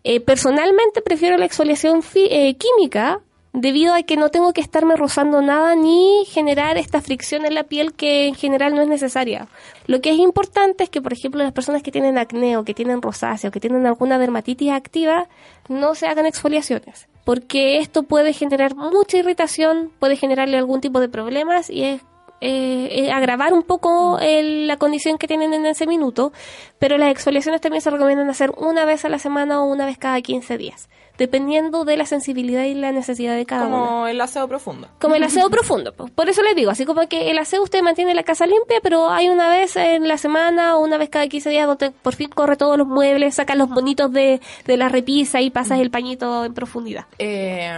Eh, 0.05 0.21
personalmente 0.21 1.01
prefiero 1.01 1.39
la 1.39 1.47
exfoliación 1.47 2.03
fi- 2.03 2.57
química, 2.59 3.21
debido 3.59 3.95
a 3.95 4.03
que 4.03 4.19
no 4.19 4.29
tengo 4.29 4.53
que 4.53 4.61
estarme 4.61 4.97
rozando 4.97 5.41
nada 5.41 5.75
ni 5.75 6.25
generar 6.27 6.77
esta 6.77 7.01
fricción 7.01 7.47
en 7.47 7.55
la 7.55 7.65
piel 7.65 7.95
que 7.95 8.27
en 8.27 8.35
general 8.35 8.75
no 8.75 8.83
es 8.83 8.89
necesaria. 8.89 9.49
Lo 9.87 10.03
que 10.03 10.11
es 10.11 10.19
importante 10.19 10.85
es 10.85 10.91
que, 10.91 11.01
por 11.01 11.15
ejemplo, 11.15 11.43
las 11.43 11.53
personas 11.55 11.83
que 11.83 11.91
tienen 11.91 12.19
acné 12.19 12.59
o 12.59 12.65
que 12.65 12.75
tienen 12.75 13.01
rosácea 13.01 13.49
o 13.49 13.51
que 13.53 13.59
tienen 13.61 13.87
alguna 13.87 14.19
dermatitis 14.19 14.73
activa 14.73 15.27
no 15.71 15.95
se 15.95 16.07
hagan 16.07 16.27
exfoliaciones, 16.27 17.09
porque 17.25 17.79
esto 17.79 18.03
puede 18.03 18.35
generar 18.35 18.75
mucha 18.77 19.17
irritación, 19.17 19.91
puede 19.99 20.17
generarle 20.17 20.59
algún 20.59 20.83
tipo 20.83 21.01
de 21.01 21.09
problemas 21.09 21.71
y 21.71 21.83
es 21.85 22.03
eh, 22.43 23.11
agravar 23.11 23.55
un 23.55 23.63
poco 23.63 24.19
el- 24.21 24.67
la 24.67 24.77
condición 24.77 25.17
que 25.17 25.27
tienen 25.27 25.55
en 25.55 25.65
ese 25.65 25.87
minuto, 25.87 26.33
pero 26.79 26.99
las 26.99 27.11
exfoliaciones 27.11 27.63
también 27.63 27.81
se 27.81 27.89
recomiendan 27.89 28.29
hacer 28.29 28.53
una 28.59 28.85
vez 28.85 29.07
a 29.07 29.09
la 29.09 29.19
semana 29.19 29.63
o 29.63 29.65
una 29.65 29.87
vez 29.87 29.97
cada 29.97 30.21
15 30.21 30.59
días, 30.59 30.91
dependiendo 31.19 31.85
de 31.85 31.97
la 31.97 32.07
sensibilidad 32.07 32.65
y 32.65 32.75
la 32.75 32.93
necesidad 32.93 33.35
de 33.37 33.47
cada 33.47 33.67
uno. 33.67 33.77
Como 33.87 34.07
el 34.07 34.21
aseo 34.21 34.49
profundo. 34.49 34.89
Como 35.01 35.15
el 35.15 35.23
aseo 35.23 35.49
profundo. 35.51 35.93
pues. 35.93 36.11
Por 36.11 36.29
eso 36.29 36.43
les 36.43 36.55
digo, 36.57 36.71
así 36.71 36.85
como 36.85 37.07
que 37.09 37.31
el 37.31 37.39
aseo 37.39 37.63
usted 37.63 37.83
mantiene 37.83 38.15
la 38.15 38.23
casa 38.23 38.47
limpia, 38.47 38.79
pero 38.83 39.09
hay 39.11 39.29
una 39.29 39.49
vez 39.49 39.77
en 39.77 40.07
la 40.09 40.19
semana 40.19 40.77
o 40.77 40.81
una 40.85 40.99
vez 40.99 41.09
cada 41.09 41.27
15 41.29 41.51
días 41.51 41.67
donde 41.67 41.91
por 41.91 42.15
fin 42.15 42.29
corre 42.29 42.57
todos 42.57 42.77
los 42.79 42.87
muebles, 42.87 43.35
saca 43.35 43.55
los 43.55 43.69
bonitos 43.69 44.13
de, 44.13 44.41
de 44.65 44.77
la 44.77 44.89
repisa 44.89 45.41
y 45.41 45.51
pasas 45.51 45.81
el 45.81 45.91
pañito 45.91 46.45
en 46.45 46.55
profundidad. 46.55 47.07
Eh, 47.19 47.71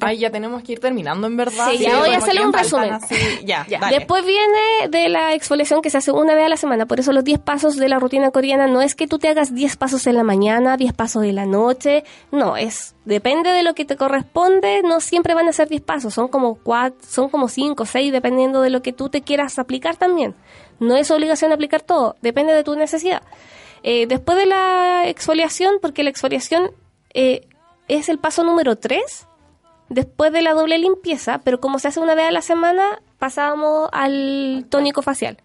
ay, 0.00 0.18
ya 0.18 0.30
tenemos 0.30 0.62
que 0.62 0.72
ir 0.72 0.80
terminando, 0.80 1.26
en 1.26 1.36
verdad. 1.36 1.68
Sí, 1.70 1.78
ya 1.78 1.98
voy 1.98 2.10
a 2.10 2.18
hacerle 2.18 2.44
un 2.44 2.52
resumen. 2.52 2.92
así- 2.94 3.14
ya, 3.44 3.66
Ya. 3.68 3.78
dale. 3.80 3.96
Después 3.98 4.24
viene 4.24 4.88
de 4.88 5.08
la 5.08 5.34
exfoliación 5.34 5.82
que 5.82 5.90
se 5.90 5.98
hace 5.98 6.12
una 6.12 6.34
vez 6.34 6.44
a 6.46 6.48
la 6.48 6.56
semana. 6.56 6.86
Por 6.86 7.00
eso 7.00 7.12
los 7.12 7.24
10 7.24 7.38
pasos 7.40 7.76
de 7.76 7.88
la 7.88 7.98
rutina 7.98 8.30
coreana 8.30 8.66
no 8.66 8.80
es 8.82 8.94
que 8.94 9.06
tú 9.06 9.18
te 9.18 9.28
hagas 9.28 9.54
10 9.54 9.76
pasos 9.76 10.06
en 10.06 10.14
la 10.16 10.22
mañana, 10.22 10.76
10 10.76 10.92
pasos 10.92 11.24
en 11.24 11.34
la 11.34 11.46
noche. 11.46 12.04
No, 12.32 12.45
es 12.54 12.94
depende 13.06 13.50
de 13.50 13.62
lo 13.62 13.74
que 13.74 13.86
te 13.86 13.96
corresponde. 13.96 14.82
No 14.82 15.00
siempre 15.00 15.32
van 15.34 15.48
a 15.48 15.52
ser 15.52 15.68
10 15.68 15.80
pasos. 15.80 16.12
Son 16.12 16.28
como 16.28 16.56
4, 16.56 16.98
son 17.08 17.30
como 17.30 17.48
5, 17.48 17.86
6, 17.86 18.12
dependiendo 18.12 18.60
de 18.60 18.68
lo 18.68 18.82
que 18.82 18.92
tú 18.92 19.08
te 19.08 19.22
quieras 19.22 19.58
aplicar 19.58 19.96
también. 19.96 20.34
No 20.78 20.96
es 20.96 21.10
obligación 21.10 21.52
aplicar 21.52 21.80
todo. 21.80 22.16
Depende 22.20 22.52
de 22.52 22.62
tu 22.62 22.76
necesidad. 22.76 23.22
Eh, 23.82 24.06
después 24.06 24.36
de 24.36 24.44
la 24.44 25.08
exfoliación, 25.08 25.76
porque 25.80 26.04
la 26.04 26.10
exfoliación 26.10 26.70
eh, 27.14 27.48
es 27.88 28.10
el 28.10 28.18
paso 28.18 28.44
número 28.44 28.76
3 28.76 29.26
después 29.88 30.32
de 30.32 30.42
la 30.42 30.52
doble 30.52 30.78
limpieza, 30.78 31.38
pero 31.38 31.60
como 31.60 31.78
se 31.78 31.88
hace 31.88 32.00
una 32.00 32.14
vez 32.14 32.26
a 32.26 32.32
la 32.32 32.42
semana, 32.42 33.00
pasábamos 33.18 33.88
al 33.92 34.66
tónico 34.68 35.02
facial. 35.02 35.38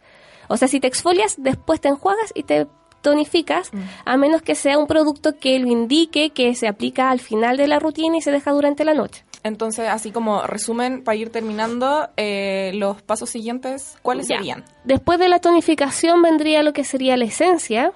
O 0.47 0.57
sea, 0.57 0.67
si 0.67 0.79
te 0.79 0.87
exfolias, 0.87 1.35
después 1.37 1.79
te 1.79 1.87
enjuagas 1.87 2.31
y 2.33 2.43
te 2.43 2.67
tonificas, 3.01 3.71
a 4.05 4.17
menos 4.17 4.41
que 4.41 4.55
sea 4.55 4.77
un 4.77 4.87
producto 4.87 5.37
que 5.39 5.59
lo 5.59 5.67
indique, 5.67 6.29
que 6.31 6.55
se 6.55 6.67
aplica 6.67 7.09
al 7.09 7.19
final 7.19 7.57
de 7.57 7.67
la 7.67 7.79
rutina 7.79 8.17
y 8.17 8.21
se 8.21 8.31
deja 8.31 8.51
durante 8.51 8.85
la 8.85 8.93
noche. 8.93 9.23
Entonces, 9.43 9.89
así 9.89 10.11
como 10.11 10.43
resumen, 10.45 11.03
para 11.03 11.15
ir 11.15 11.31
terminando, 11.31 12.07
eh, 12.15 12.71
los 12.75 13.01
pasos 13.01 13.29
siguientes, 13.31 13.97
¿cuáles 14.03 14.27
Ya. 14.27 14.37
serían? 14.37 14.63
Después 14.83 15.17
de 15.17 15.29
la 15.29 15.39
tonificación 15.39 16.21
vendría 16.21 16.61
lo 16.61 16.73
que 16.73 16.83
sería 16.83 17.17
la 17.17 17.25
esencia, 17.25 17.91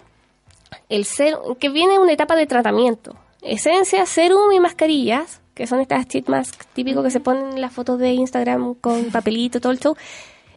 el 0.89 1.05
ser, 1.05 1.35
que 1.59 1.69
viene 1.69 1.99
una 1.99 2.11
etapa 2.13 2.35
de 2.35 2.47
tratamiento. 2.47 3.15
Esencia, 3.43 4.07
serum 4.07 4.51
y 4.53 4.59
mascarillas, 4.59 5.39
que 5.53 5.67
son 5.67 5.79
estas 5.81 6.07
cheat 6.07 6.27
masks 6.27 6.65
típicos 6.73 7.03
que 7.03 7.11
se 7.11 7.19
ponen 7.19 7.51
en 7.53 7.61
las 7.61 7.71
fotos 7.71 7.99
de 7.99 8.11
Instagram 8.13 8.73
con 8.73 9.05
papelito, 9.11 9.61
todo 9.61 9.71
el 9.71 9.79
show. 9.79 9.95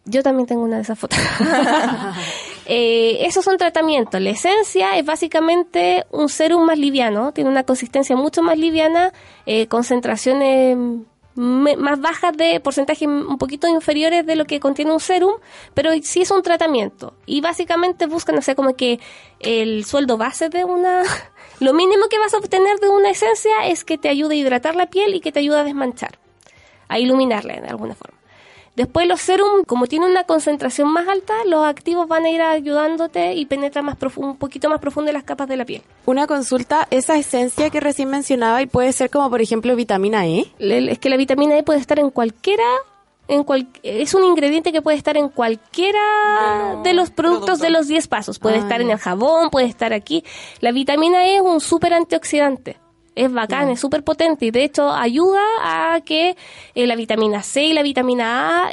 Yo 0.06 0.22
también 0.22 0.46
tengo 0.46 0.62
una 0.62 0.76
de 0.76 0.82
esas 0.82 0.98
fotos. 0.98 1.18
Eh, 2.70 3.24
esos 3.26 3.44
son 3.46 3.56
tratamientos. 3.56 4.20
La 4.20 4.28
esencia 4.30 4.98
es 4.98 5.04
básicamente 5.06 6.04
un 6.10 6.28
serum 6.28 6.64
más 6.66 6.78
liviano, 6.78 7.32
tiene 7.32 7.48
una 7.48 7.64
consistencia 7.64 8.14
mucho 8.14 8.42
más 8.42 8.58
liviana, 8.58 9.12
eh, 9.46 9.66
concentraciones 9.68 10.76
me- 11.34 11.76
más 11.76 11.98
bajas 12.00 12.36
de 12.36 12.60
porcentajes 12.60 13.08
un 13.08 13.38
poquito 13.38 13.68
inferiores 13.68 14.26
de 14.26 14.36
lo 14.36 14.44
que 14.44 14.60
contiene 14.60 14.92
un 14.92 15.00
serum, 15.00 15.34
pero 15.72 15.92
sí 16.02 16.20
es 16.20 16.30
un 16.30 16.42
tratamiento. 16.42 17.14
Y 17.26 17.40
básicamente 17.40 18.06
buscan, 18.06 18.36
o 18.36 18.42
sea, 18.42 18.54
como 18.54 18.74
que 18.76 19.00
el 19.40 19.84
sueldo 19.86 20.18
base 20.18 20.48
de 20.50 20.64
una... 20.64 21.02
Lo 21.60 21.72
mínimo 21.74 22.06
que 22.08 22.18
vas 22.18 22.34
a 22.34 22.38
obtener 22.38 22.78
de 22.80 22.88
una 22.88 23.10
esencia 23.10 23.66
es 23.66 23.84
que 23.84 23.98
te 23.98 24.08
ayude 24.08 24.34
a 24.34 24.38
hidratar 24.38 24.76
la 24.76 24.86
piel 24.90 25.14
y 25.14 25.20
que 25.20 25.32
te 25.32 25.40
ayude 25.40 25.58
a 25.58 25.64
desmanchar, 25.64 26.18
a 26.88 26.98
iluminarla 26.98 27.54
de 27.60 27.68
alguna 27.68 27.94
forma. 27.94 28.17
Después 28.78 29.08
los 29.08 29.20
serum, 29.20 29.64
como 29.66 29.88
tienen 29.88 30.08
una 30.08 30.22
concentración 30.22 30.92
más 30.92 31.08
alta, 31.08 31.34
los 31.46 31.66
activos 31.66 32.06
van 32.06 32.24
a 32.26 32.30
ir 32.30 32.40
ayudándote 32.40 33.34
y 33.34 33.44
penetra 33.44 33.82
más 33.82 33.96
un 34.14 34.36
poquito 34.36 34.70
más 34.70 34.78
profundo 34.80 35.10
en 35.10 35.14
las 35.14 35.24
capas 35.24 35.48
de 35.48 35.56
la 35.56 35.64
piel. 35.64 35.82
Una 36.06 36.28
consulta, 36.28 36.86
esa 36.92 37.16
esencia 37.16 37.70
que 37.70 37.80
recién 37.80 38.08
mencionaba 38.08 38.62
y 38.62 38.66
puede 38.66 38.92
ser 38.92 39.10
como 39.10 39.28
por 39.30 39.40
ejemplo 39.42 39.74
vitamina 39.74 40.28
E. 40.28 40.46
Es 40.60 41.00
que 41.00 41.08
la 41.08 41.16
vitamina 41.16 41.58
E 41.58 41.64
puede 41.64 41.80
estar 41.80 41.98
en 41.98 42.10
cualquiera, 42.10 42.62
en 43.26 43.42
cual, 43.42 43.66
es 43.82 44.14
un 44.14 44.22
ingrediente 44.22 44.70
que 44.70 44.80
puede 44.80 44.96
estar 44.96 45.16
en 45.16 45.28
cualquiera 45.28 45.98
de 46.84 46.94
los 46.94 47.10
productos 47.10 47.58
de 47.58 47.70
los 47.70 47.88
10 47.88 48.06
pasos. 48.06 48.38
Puede 48.38 48.58
Ah, 48.58 48.60
estar 48.60 48.80
en 48.80 48.90
el 48.92 48.98
jabón, 48.98 49.50
puede 49.50 49.66
estar 49.66 49.92
aquí. 49.92 50.22
La 50.60 50.70
vitamina 50.70 51.26
E 51.26 51.34
es 51.34 51.40
un 51.42 51.60
súper 51.60 51.94
antioxidante. 51.94 52.76
Es 53.24 53.32
bacán, 53.32 53.68
es 53.70 53.80
súper 53.80 54.04
potente 54.04 54.46
y 54.46 54.50
de 54.50 54.64
hecho 54.64 54.90
ayuda 54.92 55.40
a 55.62 56.00
que 56.02 56.36
eh, 56.74 56.86
la 56.86 56.94
vitamina 56.96 57.42
C 57.42 57.64
y 57.64 57.72
la 57.72 57.82
vitamina 57.82 58.66
A 58.68 58.70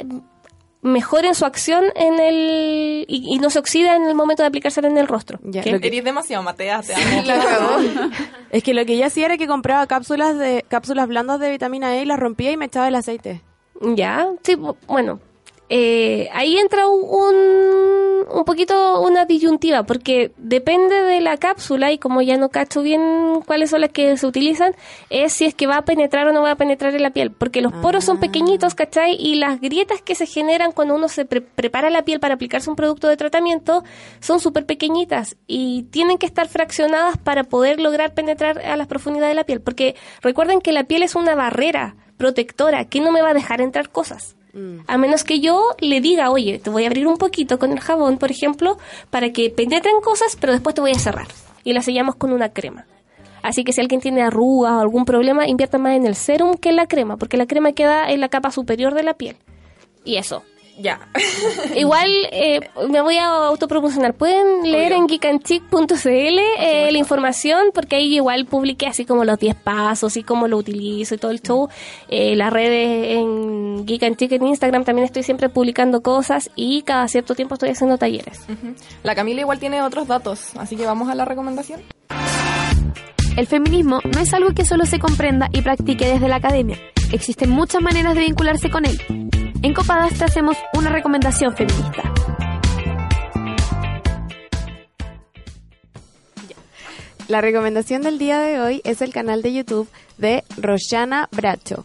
mejoren 0.82 1.34
su 1.34 1.44
acción 1.44 1.84
en 1.96 2.20
el 2.20 3.04
y, 3.08 3.34
y 3.34 3.38
no 3.40 3.50
se 3.50 3.58
oxida 3.58 3.96
en 3.96 4.04
el 4.06 4.14
momento 4.14 4.42
de 4.44 4.48
aplicársela 4.48 4.86
en 4.88 4.98
el 4.98 5.08
rostro. 5.08 5.40
Ya, 5.42 5.62
que- 5.62 5.70
Eres 5.70 6.04
demasiado 6.04 6.44
Matea, 6.44 6.80
te 6.82 6.94
amo. 6.94 7.22
La 7.24 7.38
cagó. 7.42 7.76
Es 8.50 8.62
que 8.62 8.72
lo 8.72 8.84
que 8.86 8.96
yo 8.96 9.04
hacía 9.06 9.26
era 9.26 9.36
que 9.36 9.48
compraba 9.48 9.86
cápsulas 9.88 10.38
de 10.38 10.64
cápsulas 10.68 11.08
blandas 11.08 11.40
de 11.40 11.50
vitamina 11.50 11.96
E 11.96 12.02
y 12.02 12.04
las 12.04 12.18
rompía 12.20 12.52
y 12.52 12.56
me 12.56 12.66
echaba 12.66 12.86
el 12.88 12.94
aceite. 12.94 13.42
Ya, 13.80 14.28
sí, 14.44 14.54
bu- 14.54 14.76
bueno, 14.86 15.18
eh, 15.68 16.28
ahí 16.32 16.56
entra 16.58 16.86
un, 16.88 17.02
un, 17.02 18.38
un 18.38 18.44
poquito 18.44 19.00
una 19.00 19.24
disyuntiva, 19.24 19.82
porque 19.84 20.32
depende 20.36 20.94
de 21.02 21.20
la 21.20 21.36
cápsula 21.36 21.92
y 21.92 21.98
como 21.98 22.22
ya 22.22 22.36
no 22.36 22.50
cacho 22.50 22.82
bien 22.82 23.40
cuáles 23.46 23.70
son 23.70 23.80
las 23.80 23.90
que 23.90 24.16
se 24.16 24.26
utilizan, 24.26 24.74
es 25.10 25.32
si 25.32 25.44
es 25.44 25.54
que 25.54 25.66
va 25.66 25.78
a 25.78 25.84
penetrar 25.84 26.28
o 26.28 26.32
no 26.32 26.42
va 26.42 26.52
a 26.52 26.56
penetrar 26.56 26.94
en 26.94 27.02
la 27.02 27.10
piel, 27.10 27.30
porque 27.32 27.62
los 27.62 27.72
poros 27.72 28.04
son 28.04 28.18
pequeñitos, 28.18 28.74
¿cachai? 28.74 29.16
Y 29.18 29.36
las 29.36 29.60
grietas 29.60 30.02
que 30.02 30.14
se 30.14 30.26
generan 30.26 30.72
cuando 30.72 30.94
uno 30.94 31.08
se 31.08 31.24
pre- 31.24 31.40
prepara 31.40 31.90
la 31.90 32.04
piel 32.04 32.20
para 32.20 32.34
aplicarse 32.34 32.70
un 32.70 32.76
producto 32.76 33.08
de 33.08 33.16
tratamiento 33.16 33.82
son 34.20 34.40
súper 34.40 34.66
pequeñitas 34.66 35.36
y 35.46 35.84
tienen 35.90 36.18
que 36.18 36.26
estar 36.26 36.48
fraccionadas 36.48 37.18
para 37.18 37.44
poder 37.44 37.80
lograr 37.80 38.14
penetrar 38.14 38.60
a 38.60 38.76
las 38.76 38.86
profundidades 38.86 39.32
de 39.32 39.36
la 39.36 39.44
piel, 39.44 39.60
porque 39.60 39.96
recuerden 40.22 40.60
que 40.60 40.72
la 40.72 40.84
piel 40.84 41.02
es 41.02 41.14
una 41.16 41.34
barrera 41.34 41.96
protectora 42.16 42.84
que 42.84 43.00
no 43.00 43.10
me 43.12 43.20
va 43.20 43.30
a 43.30 43.34
dejar 43.34 43.60
entrar 43.60 43.90
cosas. 43.90 44.35
A 44.86 44.96
menos 44.96 45.22
que 45.22 45.40
yo 45.40 45.60
le 45.80 46.00
diga, 46.00 46.30
oye, 46.30 46.58
te 46.58 46.70
voy 46.70 46.84
a 46.84 46.86
abrir 46.86 47.06
un 47.06 47.18
poquito 47.18 47.58
con 47.58 47.72
el 47.72 47.80
jabón, 47.80 48.16
por 48.16 48.30
ejemplo, 48.30 48.78
para 49.10 49.30
que 49.30 49.50
penetren 49.50 50.00
cosas, 50.02 50.36
pero 50.40 50.52
después 50.52 50.74
te 50.74 50.80
voy 50.80 50.92
a 50.92 50.98
cerrar. 50.98 51.28
Y 51.62 51.74
la 51.74 51.82
sellamos 51.82 52.16
con 52.16 52.32
una 52.32 52.48
crema. 52.48 52.86
Así 53.42 53.64
que 53.64 53.72
si 53.72 53.80
alguien 53.80 54.00
tiene 54.00 54.22
arrugas 54.22 54.72
o 54.72 54.80
algún 54.80 55.04
problema, 55.04 55.46
invierta 55.46 55.78
más 55.78 55.94
en 55.96 56.06
el 56.06 56.14
serum 56.14 56.56
que 56.56 56.70
en 56.70 56.76
la 56.76 56.86
crema, 56.86 57.16
porque 57.16 57.36
la 57.36 57.46
crema 57.46 57.72
queda 57.72 58.10
en 58.10 58.20
la 58.20 58.28
capa 58.28 58.50
superior 58.50 58.94
de 58.94 59.02
la 59.02 59.14
piel. 59.14 59.36
Y 60.04 60.16
eso. 60.16 60.42
Ya. 60.78 61.00
Igual 61.76 62.10
eh, 62.32 62.60
me 62.88 63.00
voy 63.00 63.16
a 63.16 63.26
autopromocionar. 63.26 64.14
Pueden 64.14 64.70
leer 64.70 64.92
en 64.92 65.08
geekanchic.cl 65.08 66.08
eh, 66.08 66.88
la 66.92 66.98
información 66.98 67.70
porque 67.74 67.96
ahí 67.96 68.16
igual 68.16 68.46
publiqué 68.46 68.86
así 68.86 69.04
como 69.04 69.24
los 69.24 69.38
10 69.38 69.54
pasos 69.56 70.16
y 70.16 70.22
cómo 70.22 70.48
lo 70.48 70.58
utilizo 70.58 71.14
y 71.14 71.18
todo 71.18 71.30
el 71.30 71.40
show. 71.40 71.68
Eh, 72.08 72.36
las 72.36 72.52
redes 72.52 73.16
en 73.16 73.86
Geek 73.86 74.02
and 74.02 74.16
Chic 74.16 74.32
en 74.32 74.46
Instagram 74.46 74.84
también 74.84 75.06
estoy 75.06 75.22
siempre 75.22 75.48
publicando 75.48 76.02
cosas 76.02 76.50
y 76.56 76.82
cada 76.82 77.08
cierto 77.08 77.34
tiempo 77.34 77.54
estoy 77.54 77.70
haciendo 77.70 77.96
talleres. 77.98 78.40
La 79.02 79.14
Camila 79.14 79.40
igual 79.40 79.58
tiene 79.58 79.82
otros 79.82 80.06
datos, 80.06 80.56
así 80.56 80.76
que 80.76 80.84
vamos 80.84 81.08
a 81.08 81.14
la 81.14 81.24
recomendación. 81.24 81.80
El 83.36 83.46
feminismo 83.46 84.00
no 84.02 84.18
es 84.18 84.32
algo 84.32 84.54
que 84.54 84.64
solo 84.64 84.86
se 84.86 84.98
comprenda 84.98 85.50
y 85.52 85.60
practique 85.60 86.06
desde 86.06 86.26
la 86.26 86.36
academia. 86.36 86.78
Existen 87.12 87.50
muchas 87.50 87.82
maneras 87.82 88.14
de 88.14 88.22
vincularse 88.22 88.70
con 88.70 88.86
él. 88.86 88.98
En 89.62 89.74
Copadas 89.74 90.14
te 90.14 90.24
hacemos 90.24 90.56
una 90.72 90.88
recomendación 90.88 91.54
feminista. 91.54 92.14
La 97.28 97.42
recomendación 97.42 98.00
del 98.00 98.18
día 98.18 98.38
de 98.40 98.58
hoy 98.58 98.80
es 98.84 99.02
el 99.02 99.12
canal 99.12 99.42
de 99.42 99.52
YouTube 99.52 99.88
de 100.16 100.42
Roshana 100.56 101.28
Bracho. 101.30 101.84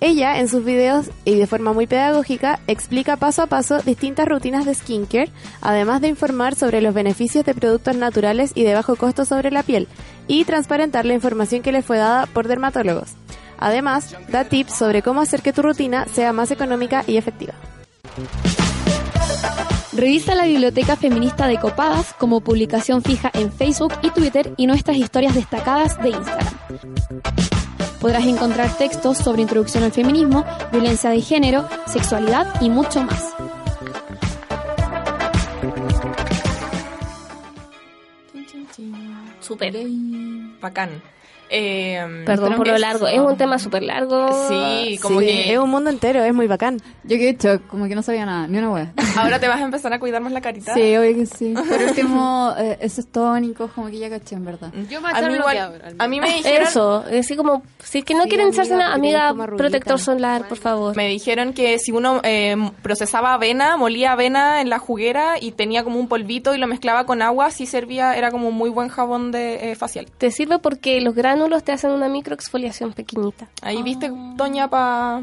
Ella, 0.00 0.40
en 0.40 0.48
sus 0.48 0.62
videos 0.62 1.06
y 1.24 1.36
de 1.36 1.46
forma 1.46 1.72
muy 1.72 1.86
pedagógica, 1.86 2.60
explica 2.66 3.16
paso 3.16 3.42
a 3.42 3.46
paso 3.46 3.80
distintas 3.80 4.28
rutinas 4.28 4.66
de 4.66 4.74
skincare, 4.74 5.30
además 5.62 6.02
de 6.02 6.08
informar 6.08 6.54
sobre 6.54 6.82
los 6.82 6.92
beneficios 6.92 7.46
de 7.46 7.54
productos 7.54 7.96
naturales 7.96 8.52
y 8.54 8.64
de 8.64 8.74
bajo 8.74 8.96
costo 8.96 9.24
sobre 9.24 9.50
la 9.50 9.62
piel, 9.62 9.88
y 10.26 10.44
transparentar 10.44 11.06
la 11.06 11.14
información 11.14 11.62
que 11.62 11.72
le 11.72 11.82
fue 11.82 11.96
dada 11.96 12.26
por 12.26 12.46
dermatólogos. 12.46 13.12
Además, 13.58 14.14
da 14.28 14.44
tips 14.44 14.74
sobre 14.74 15.00
cómo 15.00 15.22
hacer 15.22 15.40
que 15.40 15.54
tu 15.54 15.62
rutina 15.62 16.06
sea 16.12 16.34
más 16.34 16.50
económica 16.50 17.02
y 17.06 17.16
efectiva. 17.16 17.54
Revisa 19.94 20.34
la 20.34 20.44
biblioteca 20.44 20.96
feminista 20.96 21.46
de 21.46 21.58
Copadas 21.58 22.12
como 22.18 22.42
publicación 22.42 23.02
fija 23.02 23.30
en 23.32 23.50
Facebook 23.50 23.94
y 24.02 24.10
Twitter 24.10 24.52
y 24.58 24.66
nuestras 24.66 24.98
historias 24.98 25.34
destacadas 25.34 25.98
de 26.02 26.10
Instagram. 26.10 26.54
Podrás 28.00 28.24
encontrar 28.26 28.76
textos 28.76 29.18
sobre 29.18 29.42
introducción 29.42 29.84
al 29.84 29.92
feminismo, 29.92 30.44
violencia 30.72 31.10
de 31.10 31.20
género, 31.20 31.68
sexualidad 31.86 32.60
y 32.60 32.70
mucho 32.70 33.02
más. 33.02 33.34
Súper. 39.40 39.74
Bacán. 40.60 41.02
Eh, 41.48 42.22
Perdón 42.26 42.54
por 42.56 42.66
que 42.66 42.72
lo 42.72 42.78
largo. 42.78 43.06
Es 43.06 43.18
un 43.20 43.36
tema 43.36 43.58
súper 43.58 43.82
largo. 43.82 44.28
Sí, 44.48 44.98
como 45.02 45.20
Sí, 45.20 45.26
que 45.26 45.52
es 45.52 45.58
un 45.58 45.70
mundo 45.70 45.90
entero, 45.90 46.22
es 46.24 46.34
muy 46.34 46.46
bacán. 46.46 46.78
Yo 47.04 47.16
quedé 47.16 47.30
hecho, 47.30 47.60
como 47.68 47.86
que 47.86 47.94
no 47.94 48.02
sabía 48.02 48.26
nada, 48.26 48.46
ni 48.48 48.58
una 48.58 48.70
wea. 48.70 48.92
ahora 49.16 49.38
te 49.38 49.46
vas 49.48 49.60
a 49.60 49.64
empezar 49.64 49.92
a 49.92 49.98
cuidar 50.00 50.20
más 50.22 50.32
la 50.32 50.40
carita. 50.40 50.74
Sí, 50.74 50.96
obvio 50.96 51.14
que 51.14 51.26
sí. 51.26 51.54
Pero 51.68 51.86
último, 51.88 52.54
eh, 52.58 52.78
esos 52.80 53.06
tónicos, 53.06 53.70
como 53.72 53.88
que 53.88 53.98
ya 53.98 54.10
caché 54.10 54.34
en 54.34 54.44
verdad. 54.44 54.72
Yo 54.90 55.00
me 55.00 55.08
A 55.10 55.20
mí, 55.22 55.34
igual- 55.34 55.94
a 55.98 56.08
mí 56.08 56.20
me 56.20 56.32
dijeron, 56.32 56.66
Eso, 56.66 57.04
así 57.18 57.36
como, 57.36 57.62
si 57.82 57.98
es 57.98 58.04
que 58.04 58.14
no 58.14 58.24
Sí, 58.24 58.28
quieren 58.30 58.48
echarse 58.48 58.70
tienes 58.74 58.88
amiga, 58.88 59.34
protector 59.56 59.98
solar, 60.00 60.48
por 60.48 60.58
favor. 60.58 60.96
me 60.96 61.08
dijeron 61.08 61.52
que 61.52 61.78
si 61.78 61.92
uno 61.92 62.20
eh, 62.24 62.56
procesaba 62.82 63.34
avena, 63.34 63.76
molía 63.76 64.12
avena 64.12 64.60
en 64.60 64.68
la 64.68 64.78
juguera 64.78 65.34
y 65.40 65.52
tenía 65.52 65.84
como 65.84 66.00
un 66.00 66.08
polvito 66.08 66.54
y 66.54 66.58
lo 66.58 66.66
mezclaba 66.66 67.06
con 67.06 67.22
agua, 67.22 67.50
sí 67.50 67.66
servía, 67.66 68.16
era 68.16 68.30
como 68.30 68.48
un 68.48 68.54
muy 68.54 68.70
buen 68.70 68.88
jabón 68.88 69.30
de 69.30 69.70
eh, 69.70 69.74
facial. 69.76 70.06
Te 70.18 70.30
sirve 70.30 70.58
porque 70.58 71.00
los 71.00 71.14
gránulos 71.36 71.64
te 71.64 71.72
hacen 71.72 71.90
una 71.90 72.08
microexfoliación 72.08 72.92
pequeñita. 72.92 73.48
Ahí 73.62 73.82
viste, 73.82 74.10
Doña, 74.36 74.68
pa 74.68 75.22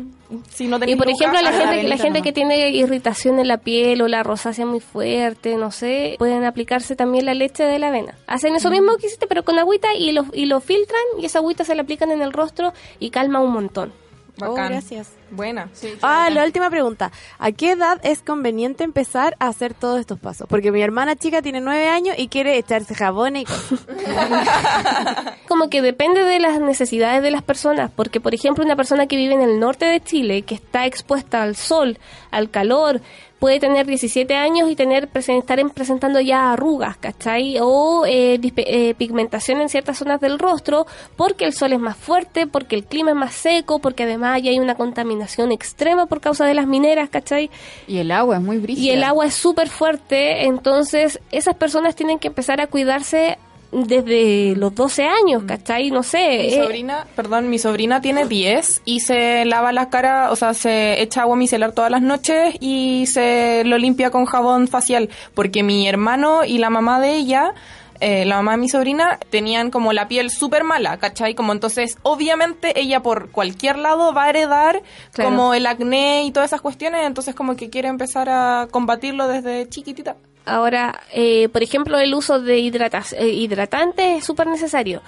si 0.49 0.67
no 0.67 0.77
Y 0.85 0.95
por 0.95 1.09
ejemplo, 1.09 1.41
la 1.41 1.49
haga 1.49 1.67
gente, 1.67 1.87
la 1.87 1.97
gente 1.97 2.21
que 2.21 2.31
tiene 2.31 2.69
irritación 2.69 3.39
en 3.39 3.47
la 3.47 3.57
piel 3.57 4.01
o 4.01 4.07
la 4.07 4.23
rosácea 4.23 4.65
muy 4.65 4.79
fuerte, 4.79 5.57
no 5.57 5.71
sé, 5.71 6.15
pueden 6.17 6.43
aplicarse 6.43 6.95
también 6.95 7.25
la 7.25 7.33
leche 7.33 7.63
de 7.63 7.79
la 7.79 7.87
avena. 7.87 8.15
Hacen 8.27 8.55
eso 8.55 8.69
mismo 8.69 8.95
que 8.97 9.07
hiciste, 9.07 9.27
pero 9.27 9.43
con 9.43 9.57
agüita 9.59 9.93
y 9.95 10.11
lo, 10.11 10.25
y 10.33 10.45
lo 10.45 10.59
filtran 10.59 11.01
y 11.19 11.25
esa 11.25 11.39
agüita 11.39 11.65
se 11.65 11.75
la 11.75 11.81
aplican 11.81 12.11
en 12.11 12.21
el 12.21 12.31
rostro 12.31 12.73
y 12.99 13.09
calma 13.09 13.39
un 13.39 13.51
montón. 13.51 13.93
Bacán. 14.37 14.65
Oh, 14.65 14.69
gracias. 14.69 15.11
Buena. 15.35 15.69
Ah, 16.01 16.29
la 16.31 16.43
última 16.45 16.69
pregunta. 16.69 17.11
¿A 17.39 17.51
qué 17.51 17.71
edad 17.71 17.99
es 18.03 18.21
conveniente 18.21 18.83
empezar 18.83 19.35
a 19.39 19.47
hacer 19.47 19.73
todos 19.73 19.99
estos 19.99 20.19
pasos? 20.19 20.47
Porque 20.49 20.71
mi 20.71 20.81
hermana 20.81 21.15
chica 21.15 21.41
tiene 21.41 21.59
nueve 21.61 21.89
años 21.89 22.15
y 22.17 22.27
quiere 22.27 22.57
echarse 22.57 22.93
jabón 22.95 23.35
y. 23.37 23.45
Como 25.47 25.69
que 25.69 25.81
depende 25.81 26.23
de 26.23 26.39
las 26.39 26.59
necesidades 26.59 27.21
de 27.21 27.31
las 27.31 27.43
personas, 27.43 27.91
porque 27.95 28.19
por 28.19 28.33
ejemplo 28.33 28.63
una 28.63 28.75
persona 28.75 29.07
que 29.07 29.15
vive 29.15 29.33
en 29.33 29.41
el 29.41 29.59
norte 29.59 29.85
de 29.85 30.01
Chile, 30.01 30.41
que 30.43 30.55
está 30.55 30.85
expuesta 30.85 31.43
al 31.43 31.55
sol, 31.55 31.97
al 32.31 32.49
calor, 32.49 33.01
puede 33.39 33.59
tener 33.59 33.85
17 33.85 34.35
años 34.35 34.71
y 34.71 34.75
tener 34.75 35.09
presen- 35.11 35.37
estar 35.39 35.59
en- 35.59 35.69
presentando 35.69 36.21
ya 36.21 36.53
arrugas, 36.53 36.95
¿cachai? 36.97 37.57
O 37.59 38.05
eh, 38.05 38.39
dispe- 38.39 38.63
eh, 38.65 38.95
pigmentación 38.97 39.59
en 39.59 39.67
ciertas 39.67 39.97
zonas 39.97 40.21
del 40.21 40.39
rostro, 40.39 40.87
porque 41.17 41.43
el 41.43 41.51
sol 41.53 41.73
es 41.73 41.79
más 41.79 41.97
fuerte, 41.97 42.47
porque 42.47 42.77
el 42.77 42.85
clima 42.85 43.11
es 43.11 43.17
más 43.17 43.33
seco, 43.35 43.79
porque 43.79 44.03
además 44.03 44.41
ya 44.41 44.49
hay 44.51 44.59
una 44.59 44.75
contaminación 44.75 45.22
extrema 45.51 46.05
por 46.05 46.21
causa 46.21 46.45
de 46.45 46.53
las 46.53 46.67
mineras, 46.67 47.09
¿cachai? 47.09 47.49
Y 47.87 47.97
el 47.97 48.11
agua 48.11 48.37
es 48.37 48.41
muy 48.41 48.57
brígida. 48.57 48.85
Y 48.85 48.89
el 48.91 49.03
agua 49.03 49.25
es 49.25 49.33
súper 49.33 49.69
fuerte, 49.69 50.45
entonces 50.45 51.19
esas 51.31 51.55
personas 51.55 51.95
tienen 51.95 52.19
que 52.19 52.27
empezar 52.27 52.61
a 52.61 52.67
cuidarse 52.67 53.37
desde 53.73 54.55
los 54.55 54.73
12 54.75 55.03
años, 55.03 55.43
¿cachai? 55.45 55.89
No 55.89 56.03
sé. 56.03 56.17
Mi 56.17 56.53
eh, 56.53 56.63
sobrina, 56.63 57.07
perdón, 57.15 57.49
mi 57.49 57.57
sobrina 57.57 58.01
tiene 58.01 58.25
10 58.25 58.83
y 58.85 58.99
se 58.99 59.45
lava 59.45 59.71
la 59.71 59.89
cara, 59.89 60.31
o 60.31 60.35
sea, 60.35 60.53
se 60.53 61.01
echa 61.01 61.21
agua 61.23 61.35
micelar 61.35 61.71
todas 61.73 61.91
las 61.91 62.01
noches 62.01 62.55
y 62.59 63.05
se 63.07 63.63
lo 63.65 63.77
limpia 63.77 64.11
con 64.11 64.25
jabón 64.25 64.67
facial, 64.67 65.09
porque 65.33 65.63
mi 65.63 65.87
hermano 65.87 66.45
y 66.45 66.59
la 66.59 66.69
mamá 66.69 66.99
de 66.99 67.15
ella, 67.15 67.53
eh, 67.99 68.25
la 68.25 68.37
mamá 68.37 68.51
de 68.53 68.57
mi 68.57 68.69
sobrina, 68.69 69.19
tenían 69.29 69.71
como 69.71 69.93
la 69.93 70.07
piel 70.07 70.29
súper 70.29 70.63
mala, 70.63 70.97
¿cachai? 70.97 71.35
Como 71.35 71.53
entonces, 71.53 71.97
obviamente 72.03 72.79
ella 72.79 73.01
por 73.01 73.29
cualquier 73.31 73.77
lado 73.77 74.13
va 74.13 74.25
a 74.25 74.29
heredar 74.29 74.81
Claro. 75.11 75.29
como 75.29 75.53
el 75.53 75.65
acné 75.65 76.23
y 76.23 76.31
todas 76.31 76.49
esas 76.49 76.61
cuestiones, 76.61 77.05
entonces 77.05 77.35
como 77.35 77.55
que 77.55 77.69
quiere 77.69 77.87
empezar 77.87 78.29
a 78.29 78.67
combatirlo 78.71 79.27
desde 79.27 79.69
chiquitita. 79.69 80.15
Ahora, 80.45 81.01
eh, 81.13 81.47
por 81.49 81.63
ejemplo, 81.63 81.97
el 81.99 82.13
uso 82.13 82.41
de 82.41 82.59
hidratas, 82.59 83.13
eh, 83.13 83.27
hidratantes 83.29 84.17
es 84.19 84.25
súper 84.25 84.47
necesario. 84.47 85.01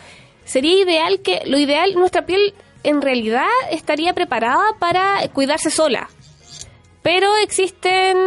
Sería 0.46 0.82
ideal 0.82 1.20
que, 1.22 1.42
lo 1.46 1.58
ideal, 1.58 1.94
nuestra 1.96 2.26
piel 2.26 2.54
en 2.84 3.02
realidad 3.02 3.48
estaría 3.72 4.14
preparada 4.14 4.64
para 4.80 5.28
cuidarse 5.34 5.72
sola. 5.72 6.08
Pero 7.02 7.36
existen, 7.38 8.18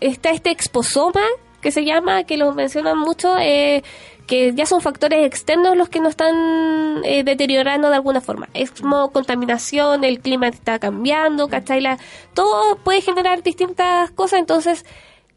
está 0.00 0.30
este 0.30 0.50
exposoma 0.50 1.22
que 1.60 1.70
se 1.72 1.84
llama, 1.84 2.24
que 2.24 2.36
lo 2.36 2.52
mencionan 2.52 2.98
mucho, 2.98 3.36
eh, 3.38 3.82
que 4.26 4.52
ya 4.54 4.64
son 4.66 4.80
factores 4.80 5.26
externos 5.26 5.76
los 5.76 5.88
que 5.88 5.98
nos 6.00 6.10
están 6.10 7.00
eh, 7.04 7.24
deteriorando 7.24 7.88
de 7.88 7.96
alguna 7.96 8.20
forma. 8.20 8.48
Es 8.54 8.70
como 8.70 9.10
contaminación, 9.10 10.04
el 10.04 10.20
clima 10.20 10.48
está 10.48 10.78
cambiando, 10.78 11.48
¿cachai? 11.48 11.80
La- 11.80 11.98
todo 12.34 12.76
puede 12.76 13.00
generar 13.00 13.42
distintas 13.42 14.10
cosas, 14.12 14.38
entonces 14.40 14.84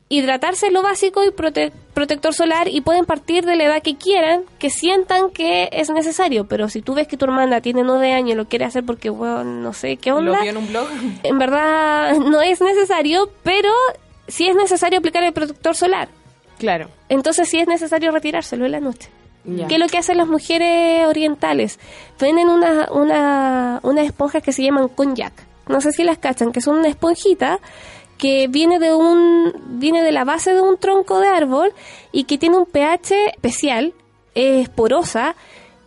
hidratarse 0.10 0.68
es 0.68 0.74
lo 0.74 0.84
básico 0.84 1.24
y 1.24 1.30
prote- 1.30 1.72
protector 1.96 2.36
solar 2.36 2.68
y 2.68 2.82
pueden 2.82 3.06
partir 3.06 3.46
de 3.46 3.56
la 3.56 3.64
edad 3.64 3.82
que 3.82 3.96
quieran, 3.96 4.44
que 4.60 4.70
sientan 4.70 5.32
que 5.32 5.70
es 5.72 5.90
necesario, 5.90 6.46
pero 6.48 6.70
si 6.70 6.84
tú 6.84 6.94
ves 6.94 7.08
que 7.08 7.18
tu 7.18 7.26
hermana 7.26 7.62
tiene 7.62 7.82
nueve 7.84 8.14
años 8.14 8.34
y 8.34 8.36
lo 8.36 8.46
quiere 8.46 8.66
hacer 8.66 8.84
porque, 8.86 9.10
bueno, 9.10 9.44
no 9.44 9.74
sé 9.74 9.98
qué 9.98 10.12
onda, 10.12 10.34
Lo 10.36 10.42
vio 10.42 10.52
en 10.52 10.58
un 10.58 10.68
blog. 10.68 10.88
en 11.24 11.40
verdad 11.40 12.16
no 12.18 12.42
es 12.44 12.62
necesario, 12.62 13.28
pero 13.42 13.72
sí 14.28 14.48
es 14.48 14.56
necesario 14.56 15.00
aplicar 15.00 15.24
el 15.24 15.34
protector 15.34 15.76
solar. 15.76 16.10
Claro. 16.58 16.90
Entonces 17.10 17.50
sí 17.50 17.60
es 17.60 17.68
necesario 17.68 18.12
retirárselo 18.12 18.66
en 18.66 18.72
la 18.72 18.80
noche. 18.80 19.10
Ya. 19.46 19.68
¿Qué 19.68 19.76
es 19.76 19.80
lo 19.80 19.88
que 19.88 19.98
hacen 19.98 20.18
las 20.18 20.28
mujeres 20.28 21.06
orientales? 21.06 21.80
Venden 22.20 22.48
una, 22.48 22.88
una, 22.92 23.80
unas 23.84 24.06
esponjas 24.06 24.42
que 24.42 24.54
se 24.54 24.64
llaman 24.64 24.88
konjac. 24.88 25.34
No 25.68 25.82
sé 25.82 25.92
si 25.92 26.04
las 26.04 26.18
cachan, 26.18 26.52
que 26.52 26.62
son 26.62 26.78
una 26.78 26.88
esponjita 26.88 27.60
que 28.18 28.48
viene 28.48 28.80
de 28.80 28.94
un 28.94 29.54
viene 29.80 30.04
de 30.04 30.12
la 30.12 30.24
base 30.24 30.54
de 30.54 30.62
un 30.62 30.78
tronco 30.78 31.20
de 31.20 31.28
árbol 31.28 31.74
y 32.12 32.24
que 32.24 32.38
tiene 32.38 32.58
un 32.58 32.66
pH 32.66 33.32
especial, 33.32 33.94
es 34.36 34.70
porosa, 34.70 35.36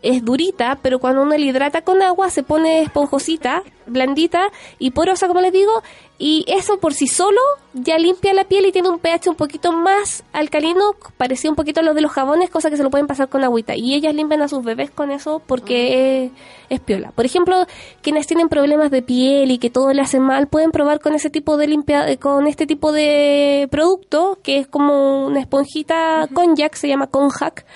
es 0.07 0.25
durita, 0.25 0.79
pero 0.83 0.99
cuando 0.99 1.23
uno 1.23 1.37
la 1.37 1.45
hidrata 1.45 1.83
con 1.83 2.01
agua 2.03 2.31
se 2.31 2.43
pone 2.43 2.83
esponjosita, 2.83 3.63
blandita 3.87 4.51
y 4.79 4.93
porosa, 4.93 5.27
como 5.27 5.41
les 5.41 5.53
digo, 5.53 5.83
y 6.19 6.45
eso 6.49 6.79
por 6.79 6.95
sí 6.95 7.09
solo 7.09 7.41
ya 7.75 7.99
limpia 7.99 8.33
la 8.33 8.45
piel 8.45 8.67
y 8.67 8.73
tiene 8.73 8.89
un 8.89 8.99
pH 8.99 9.29
un 9.29 9.37
poquito 9.37 9.73
más 9.73 10.25
alcalino, 10.33 10.95
parecido 11.17 11.51
un 11.53 11.57
poquito 11.57 11.81
a 11.81 11.83
lo 11.83 11.93
de 11.93 12.01
los 12.01 12.13
jabones, 12.13 12.51
cosa 12.51 12.71
que 12.71 12.77
se 12.77 12.83
lo 12.83 12.91
pueden 12.91 13.07
pasar 13.07 13.29
con 13.29 13.45
agüita. 13.45 13.75
Y 13.77 13.95
ellas 13.95 14.15
limpian 14.15 14.43
a 14.43 14.49
sus 14.49 14.65
bebés 14.65 14.91
con 14.91 15.11
eso 15.11 15.43
porque 15.45 16.25
es, 16.25 16.33
es 16.71 16.81
piola. 16.81 17.11
Por 17.11 17.27
ejemplo, 17.27 17.67
quienes 18.01 18.27
tienen 18.27 18.49
problemas 18.49 18.91
de 18.91 19.03
piel 19.03 19.51
y 19.51 19.59
que 19.59 19.71
todo 19.71 19.93
le 19.93 20.03
hace 20.03 20.21
mal, 20.21 20.47
pueden 20.47 20.71
probar 20.71 21.01
con 21.01 21.15
ese 21.15 21.31
tipo 21.31 21.57
de 21.57 21.67
limpia, 21.67 22.09
eh, 22.09 22.17
con 22.17 22.47
este 22.47 22.67
tipo 22.67 22.93
de 22.93 23.69
producto, 23.71 24.39
que 24.43 24.59
es 24.59 24.67
como 24.67 25.27
una 25.27 25.41
esponjita 25.41 26.29
konjac, 26.33 26.75
se 26.75 26.89
llama 26.89 27.09
konjac, 27.09 27.67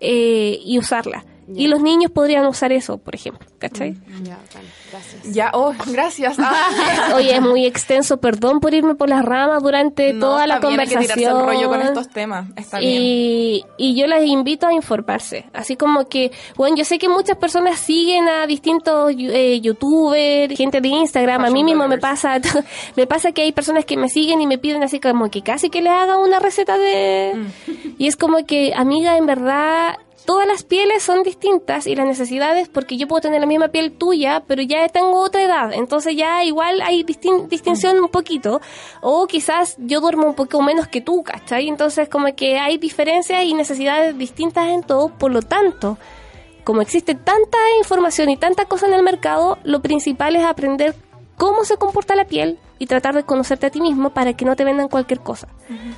eh, 0.00 0.58
y 0.64 0.78
usarla. 0.78 1.24
Y 1.54 1.68
los 1.68 1.80
niños 1.80 2.10
podrían 2.10 2.46
usar 2.46 2.72
eso, 2.72 2.98
por 2.98 3.14
ejemplo, 3.14 3.46
¿cachai? 3.58 3.94
Ya, 4.22 4.36
bacán. 4.36 4.62
Gracias. 4.90 5.34
Ya, 5.34 5.50
oh, 5.54 5.72
gracias. 5.86 6.36
Ah. 6.52 7.12
Oye, 7.14 7.34
es 7.34 7.40
muy 7.40 7.64
extenso, 7.66 8.16
perdón 8.18 8.60
por 8.60 8.74
irme 8.74 8.94
por 8.96 9.08
las 9.08 9.24
ramas 9.24 9.62
durante 9.62 10.12
No, 10.12 10.26
toda 10.26 10.46
la 10.46 10.58
bien, 10.58 10.80
hay 10.80 10.86
que 10.86 10.96
tirarse 10.96 11.22
el 11.24 11.30
conversación. 11.30 11.46
rollo 11.46 11.68
con 11.68 11.82
estos 11.82 12.08
temas. 12.08 12.46
Está 12.56 12.78
bien. 12.80 13.02
y, 13.02 13.64
y 13.76 13.94
yo 13.94 14.06
las 14.06 14.24
invito 14.24 14.66
a 14.66 14.72
informarse. 14.72 15.46
Así 15.52 15.76
como 15.76 16.08
que, 16.08 16.32
bueno, 16.56 16.76
yo 16.76 16.84
sé 16.84 16.98
que 16.98 17.08
muchas 17.08 17.36
personas 17.36 17.78
siguen 17.78 18.26
a 18.28 18.46
distintos 18.46 19.12
eh, 19.16 19.60
youtubers, 19.60 20.56
gente 20.56 20.80
de 20.80 20.88
Instagram. 20.88 21.44
A 21.44 21.50
mí 21.50 21.62
mismo 21.62 21.86
me 21.86 21.98
pasa, 21.98 22.40
me 22.96 23.06
pasa 23.06 23.32
que 23.32 23.42
hay 23.42 23.52
personas 23.52 23.84
que 23.84 23.96
me 23.96 24.08
siguen 24.08 24.40
y 24.40 24.46
me 24.46 24.58
piden 24.58 24.82
así 24.82 24.98
como 24.98 25.30
que 25.30 25.42
casi 25.42 25.70
que 25.70 25.82
les 25.82 25.92
haga 25.92 26.18
una 26.18 26.40
receta 26.40 26.76
de... 26.78 27.32
Mm. 27.36 27.70
Y 27.98 28.06
es 28.08 28.16
como 28.16 28.44
que, 28.46 28.72
amiga, 28.74 29.16
en 29.16 29.26
verdad... 29.26 29.96
Todas 30.30 30.46
las 30.46 30.62
pieles 30.62 31.02
son 31.02 31.24
distintas 31.24 31.88
y 31.88 31.96
las 31.96 32.06
necesidades, 32.06 32.68
porque 32.68 32.96
yo 32.96 33.08
puedo 33.08 33.20
tener 33.20 33.40
la 33.40 33.48
misma 33.48 33.66
piel 33.66 33.90
tuya, 33.90 34.44
pero 34.46 34.62
ya 34.62 34.86
tengo 34.88 35.20
otra 35.20 35.42
edad, 35.42 35.72
entonces 35.72 36.14
ya 36.14 36.44
igual 36.44 36.80
hay 36.82 37.02
distin- 37.02 37.48
distinción 37.48 37.98
un 37.98 38.08
poquito, 38.08 38.60
o 39.00 39.26
quizás 39.26 39.74
yo 39.78 40.00
duermo 40.00 40.28
un 40.28 40.34
poco 40.36 40.62
menos 40.62 40.86
que 40.86 41.00
tú, 41.00 41.24
¿cachai? 41.24 41.66
Entonces 41.66 42.08
como 42.08 42.32
que 42.36 42.60
hay 42.60 42.78
diferencias 42.78 43.42
y 43.42 43.54
necesidades 43.54 44.16
distintas 44.16 44.68
en 44.68 44.84
todo, 44.84 45.08
por 45.08 45.32
lo 45.32 45.42
tanto, 45.42 45.98
como 46.62 46.80
existe 46.80 47.16
tanta 47.16 47.58
información 47.78 48.30
y 48.30 48.36
tanta 48.36 48.66
cosa 48.66 48.86
en 48.86 48.94
el 48.94 49.02
mercado, 49.02 49.58
lo 49.64 49.82
principal 49.82 50.36
es 50.36 50.44
aprender 50.44 50.94
cómo 51.36 51.64
se 51.64 51.76
comporta 51.76 52.14
la 52.14 52.26
piel 52.26 52.60
y 52.78 52.86
tratar 52.86 53.16
de 53.16 53.24
conocerte 53.24 53.66
a 53.66 53.70
ti 53.70 53.80
mismo 53.80 54.10
para 54.10 54.34
que 54.34 54.44
no 54.44 54.54
te 54.54 54.62
vendan 54.62 54.88
cualquier 54.88 55.18
cosa. 55.18 55.48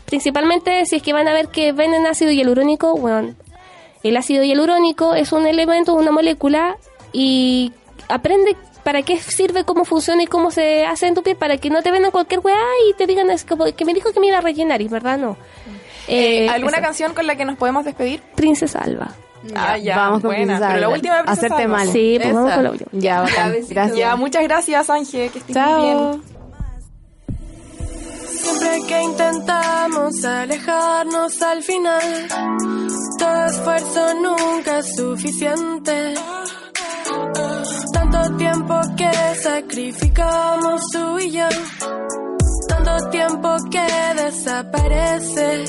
Principalmente 0.07 0.87
si 0.87 0.97
es 0.97 1.03
que 1.03 1.13
van 1.13 1.29
a 1.29 1.35
ver 1.35 1.49
que 1.49 1.73
venden 1.73 2.07
ácido 2.07 2.33
hialurónico, 2.33 2.97
bueno, 2.97 3.35
el 4.03 4.17
ácido 4.17 4.43
hialurónico 4.45 5.15
es 5.15 5.33
un 5.33 5.47
elemento, 5.47 5.95
una 5.95 6.11
molécula, 6.11 6.77
y 7.13 7.73
aprende 8.09 8.57
para 8.83 9.03
qué 9.03 9.19
sirve, 9.19 9.65
cómo 9.65 9.85
funciona 9.85 10.23
y 10.25 10.27
cómo 10.27 10.51
se 10.51 10.85
hace 10.87 11.07
en 11.07 11.15
tu 11.15 11.23
piel, 11.23 11.37
para 11.37 11.57
que 11.59 11.71
no 11.71 11.83
te 11.83 11.91
vendan 11.91 12.11
cualquier 12.11 12.41
weá 12.41 12.59
y 12.89 12.95
te 12.95 13.07
digan 13.07 13.31
es 13.31 13.45
como 13.45 13.65
que 13.65 13.85
me 13.85 13.95
dijo 13.95 14.13
que 14.13 14.21
me 14.21 14.27
iba 14.27 14.39
a 14.39 14.41
rellenar, 14.41 14.83
y 14.83 14.89
verdad 14.89 15.19
no. 15.19 15.37
Eh, 16.09 16.47
eh 16.47 16.49
¿Alguna 16.49 16.81
canción 16.81 17.15
con 17.15 17.27
la 17.27 17.37
que 17.37 17.45
nos 17.45 17.57
podemos 17.57 17.85
despedir? 17.85 18.21
Princesa 18.35 18.81
Alba. 18.81 19.15
Ah, 19.55 19.77
ya, 19.77 19.97
vamos 19.97 20.23
con 20.23 20.31
buena. 20.31 20.59
Pero 20.59 20.81
la 20.81 20.89
última 20.89 21.21
Hacerte 21.21 21.67
mal. 21.67 21.89
Sí, 21.89 22.19
pues 22.21 22.33
vamos 22.33 22.53
con 22.53 22.65
la 22.65 22.71
última. 22.71 22.91
Ya, 22.93 23.27
Ya, 23.95 24.17
muchas 24.17 24.43
gracias, 24.45 24.89
Ángel. 24.91 25.31
Que 25.31 25.39
estés 25.39 25.55
Chao. 25.55 25.83
bien. 25.83 26.23
Siempre 28.43 28.81
que 28.89 29.03
intentamos 29.03 30.25
alejarnos 30.25 31.43
al 31.43 31.63
final, 31.63 32.27
todo 33.19 33.45
esfuerzo 33.47 34.15
nunca 34.15 34.79
es 34.81 34.97
suficiente. 34.97 36.15
Tanto 37.93 38.37
tiempo 38.37 38.81
que 38.97 39.13
sacrificamos 39.41 40.81
tú 40.93 41.19
y 41.19 41.31
yo, 41.31 41.49
tanto 42.69 43.11
tiempo 43.11 43.57
que 43.71 43.87
desaparece. 44.23 45.65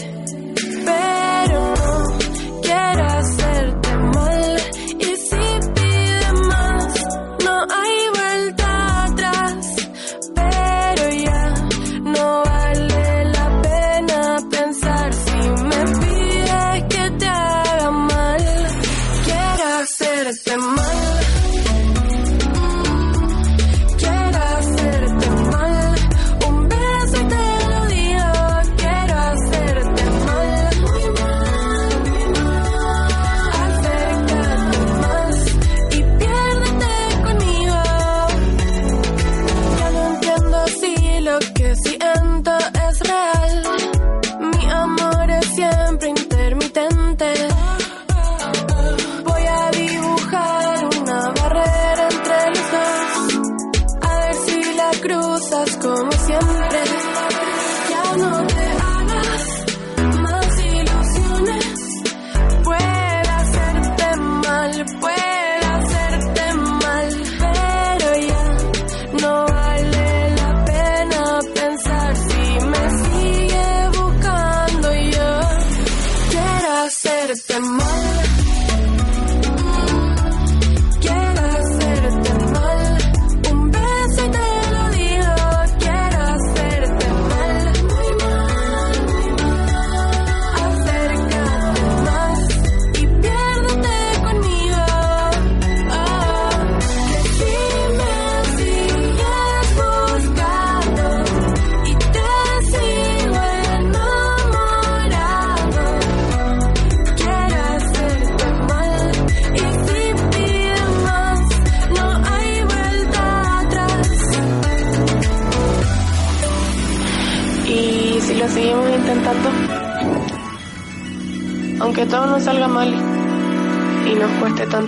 Pero 0.86 1.74
no 1.76 2.18
quiero 2.62 3.06
hacerte 3.06 3.98
mal 3.98 4.58
y 5.00 5.16
si 5.28 5.46
pide 5.76 6.34
más, 6.48 6.94
no 7.44 7.56
hay 7.70 8.13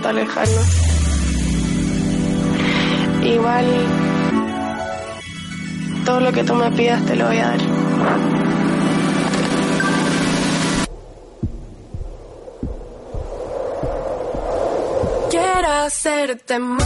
tan 0.00 0.16
lejano. 0.16 0.60
Igual 3.24 3.66
todo 6.04 6.20
lo 6.20 6.32
que 6.32 6.44
tú 6.44 6.54
me 6.54 6.70
pidas 6.72 7.04
te 7.06 7.16
lo 7.16 7.26
voy 7.26 7.38
a 7.38 7.48
dar. 7.48 7.60
Quiero 15.30 15.72
hacerte 15.84 16.58
más. 16.58 16.85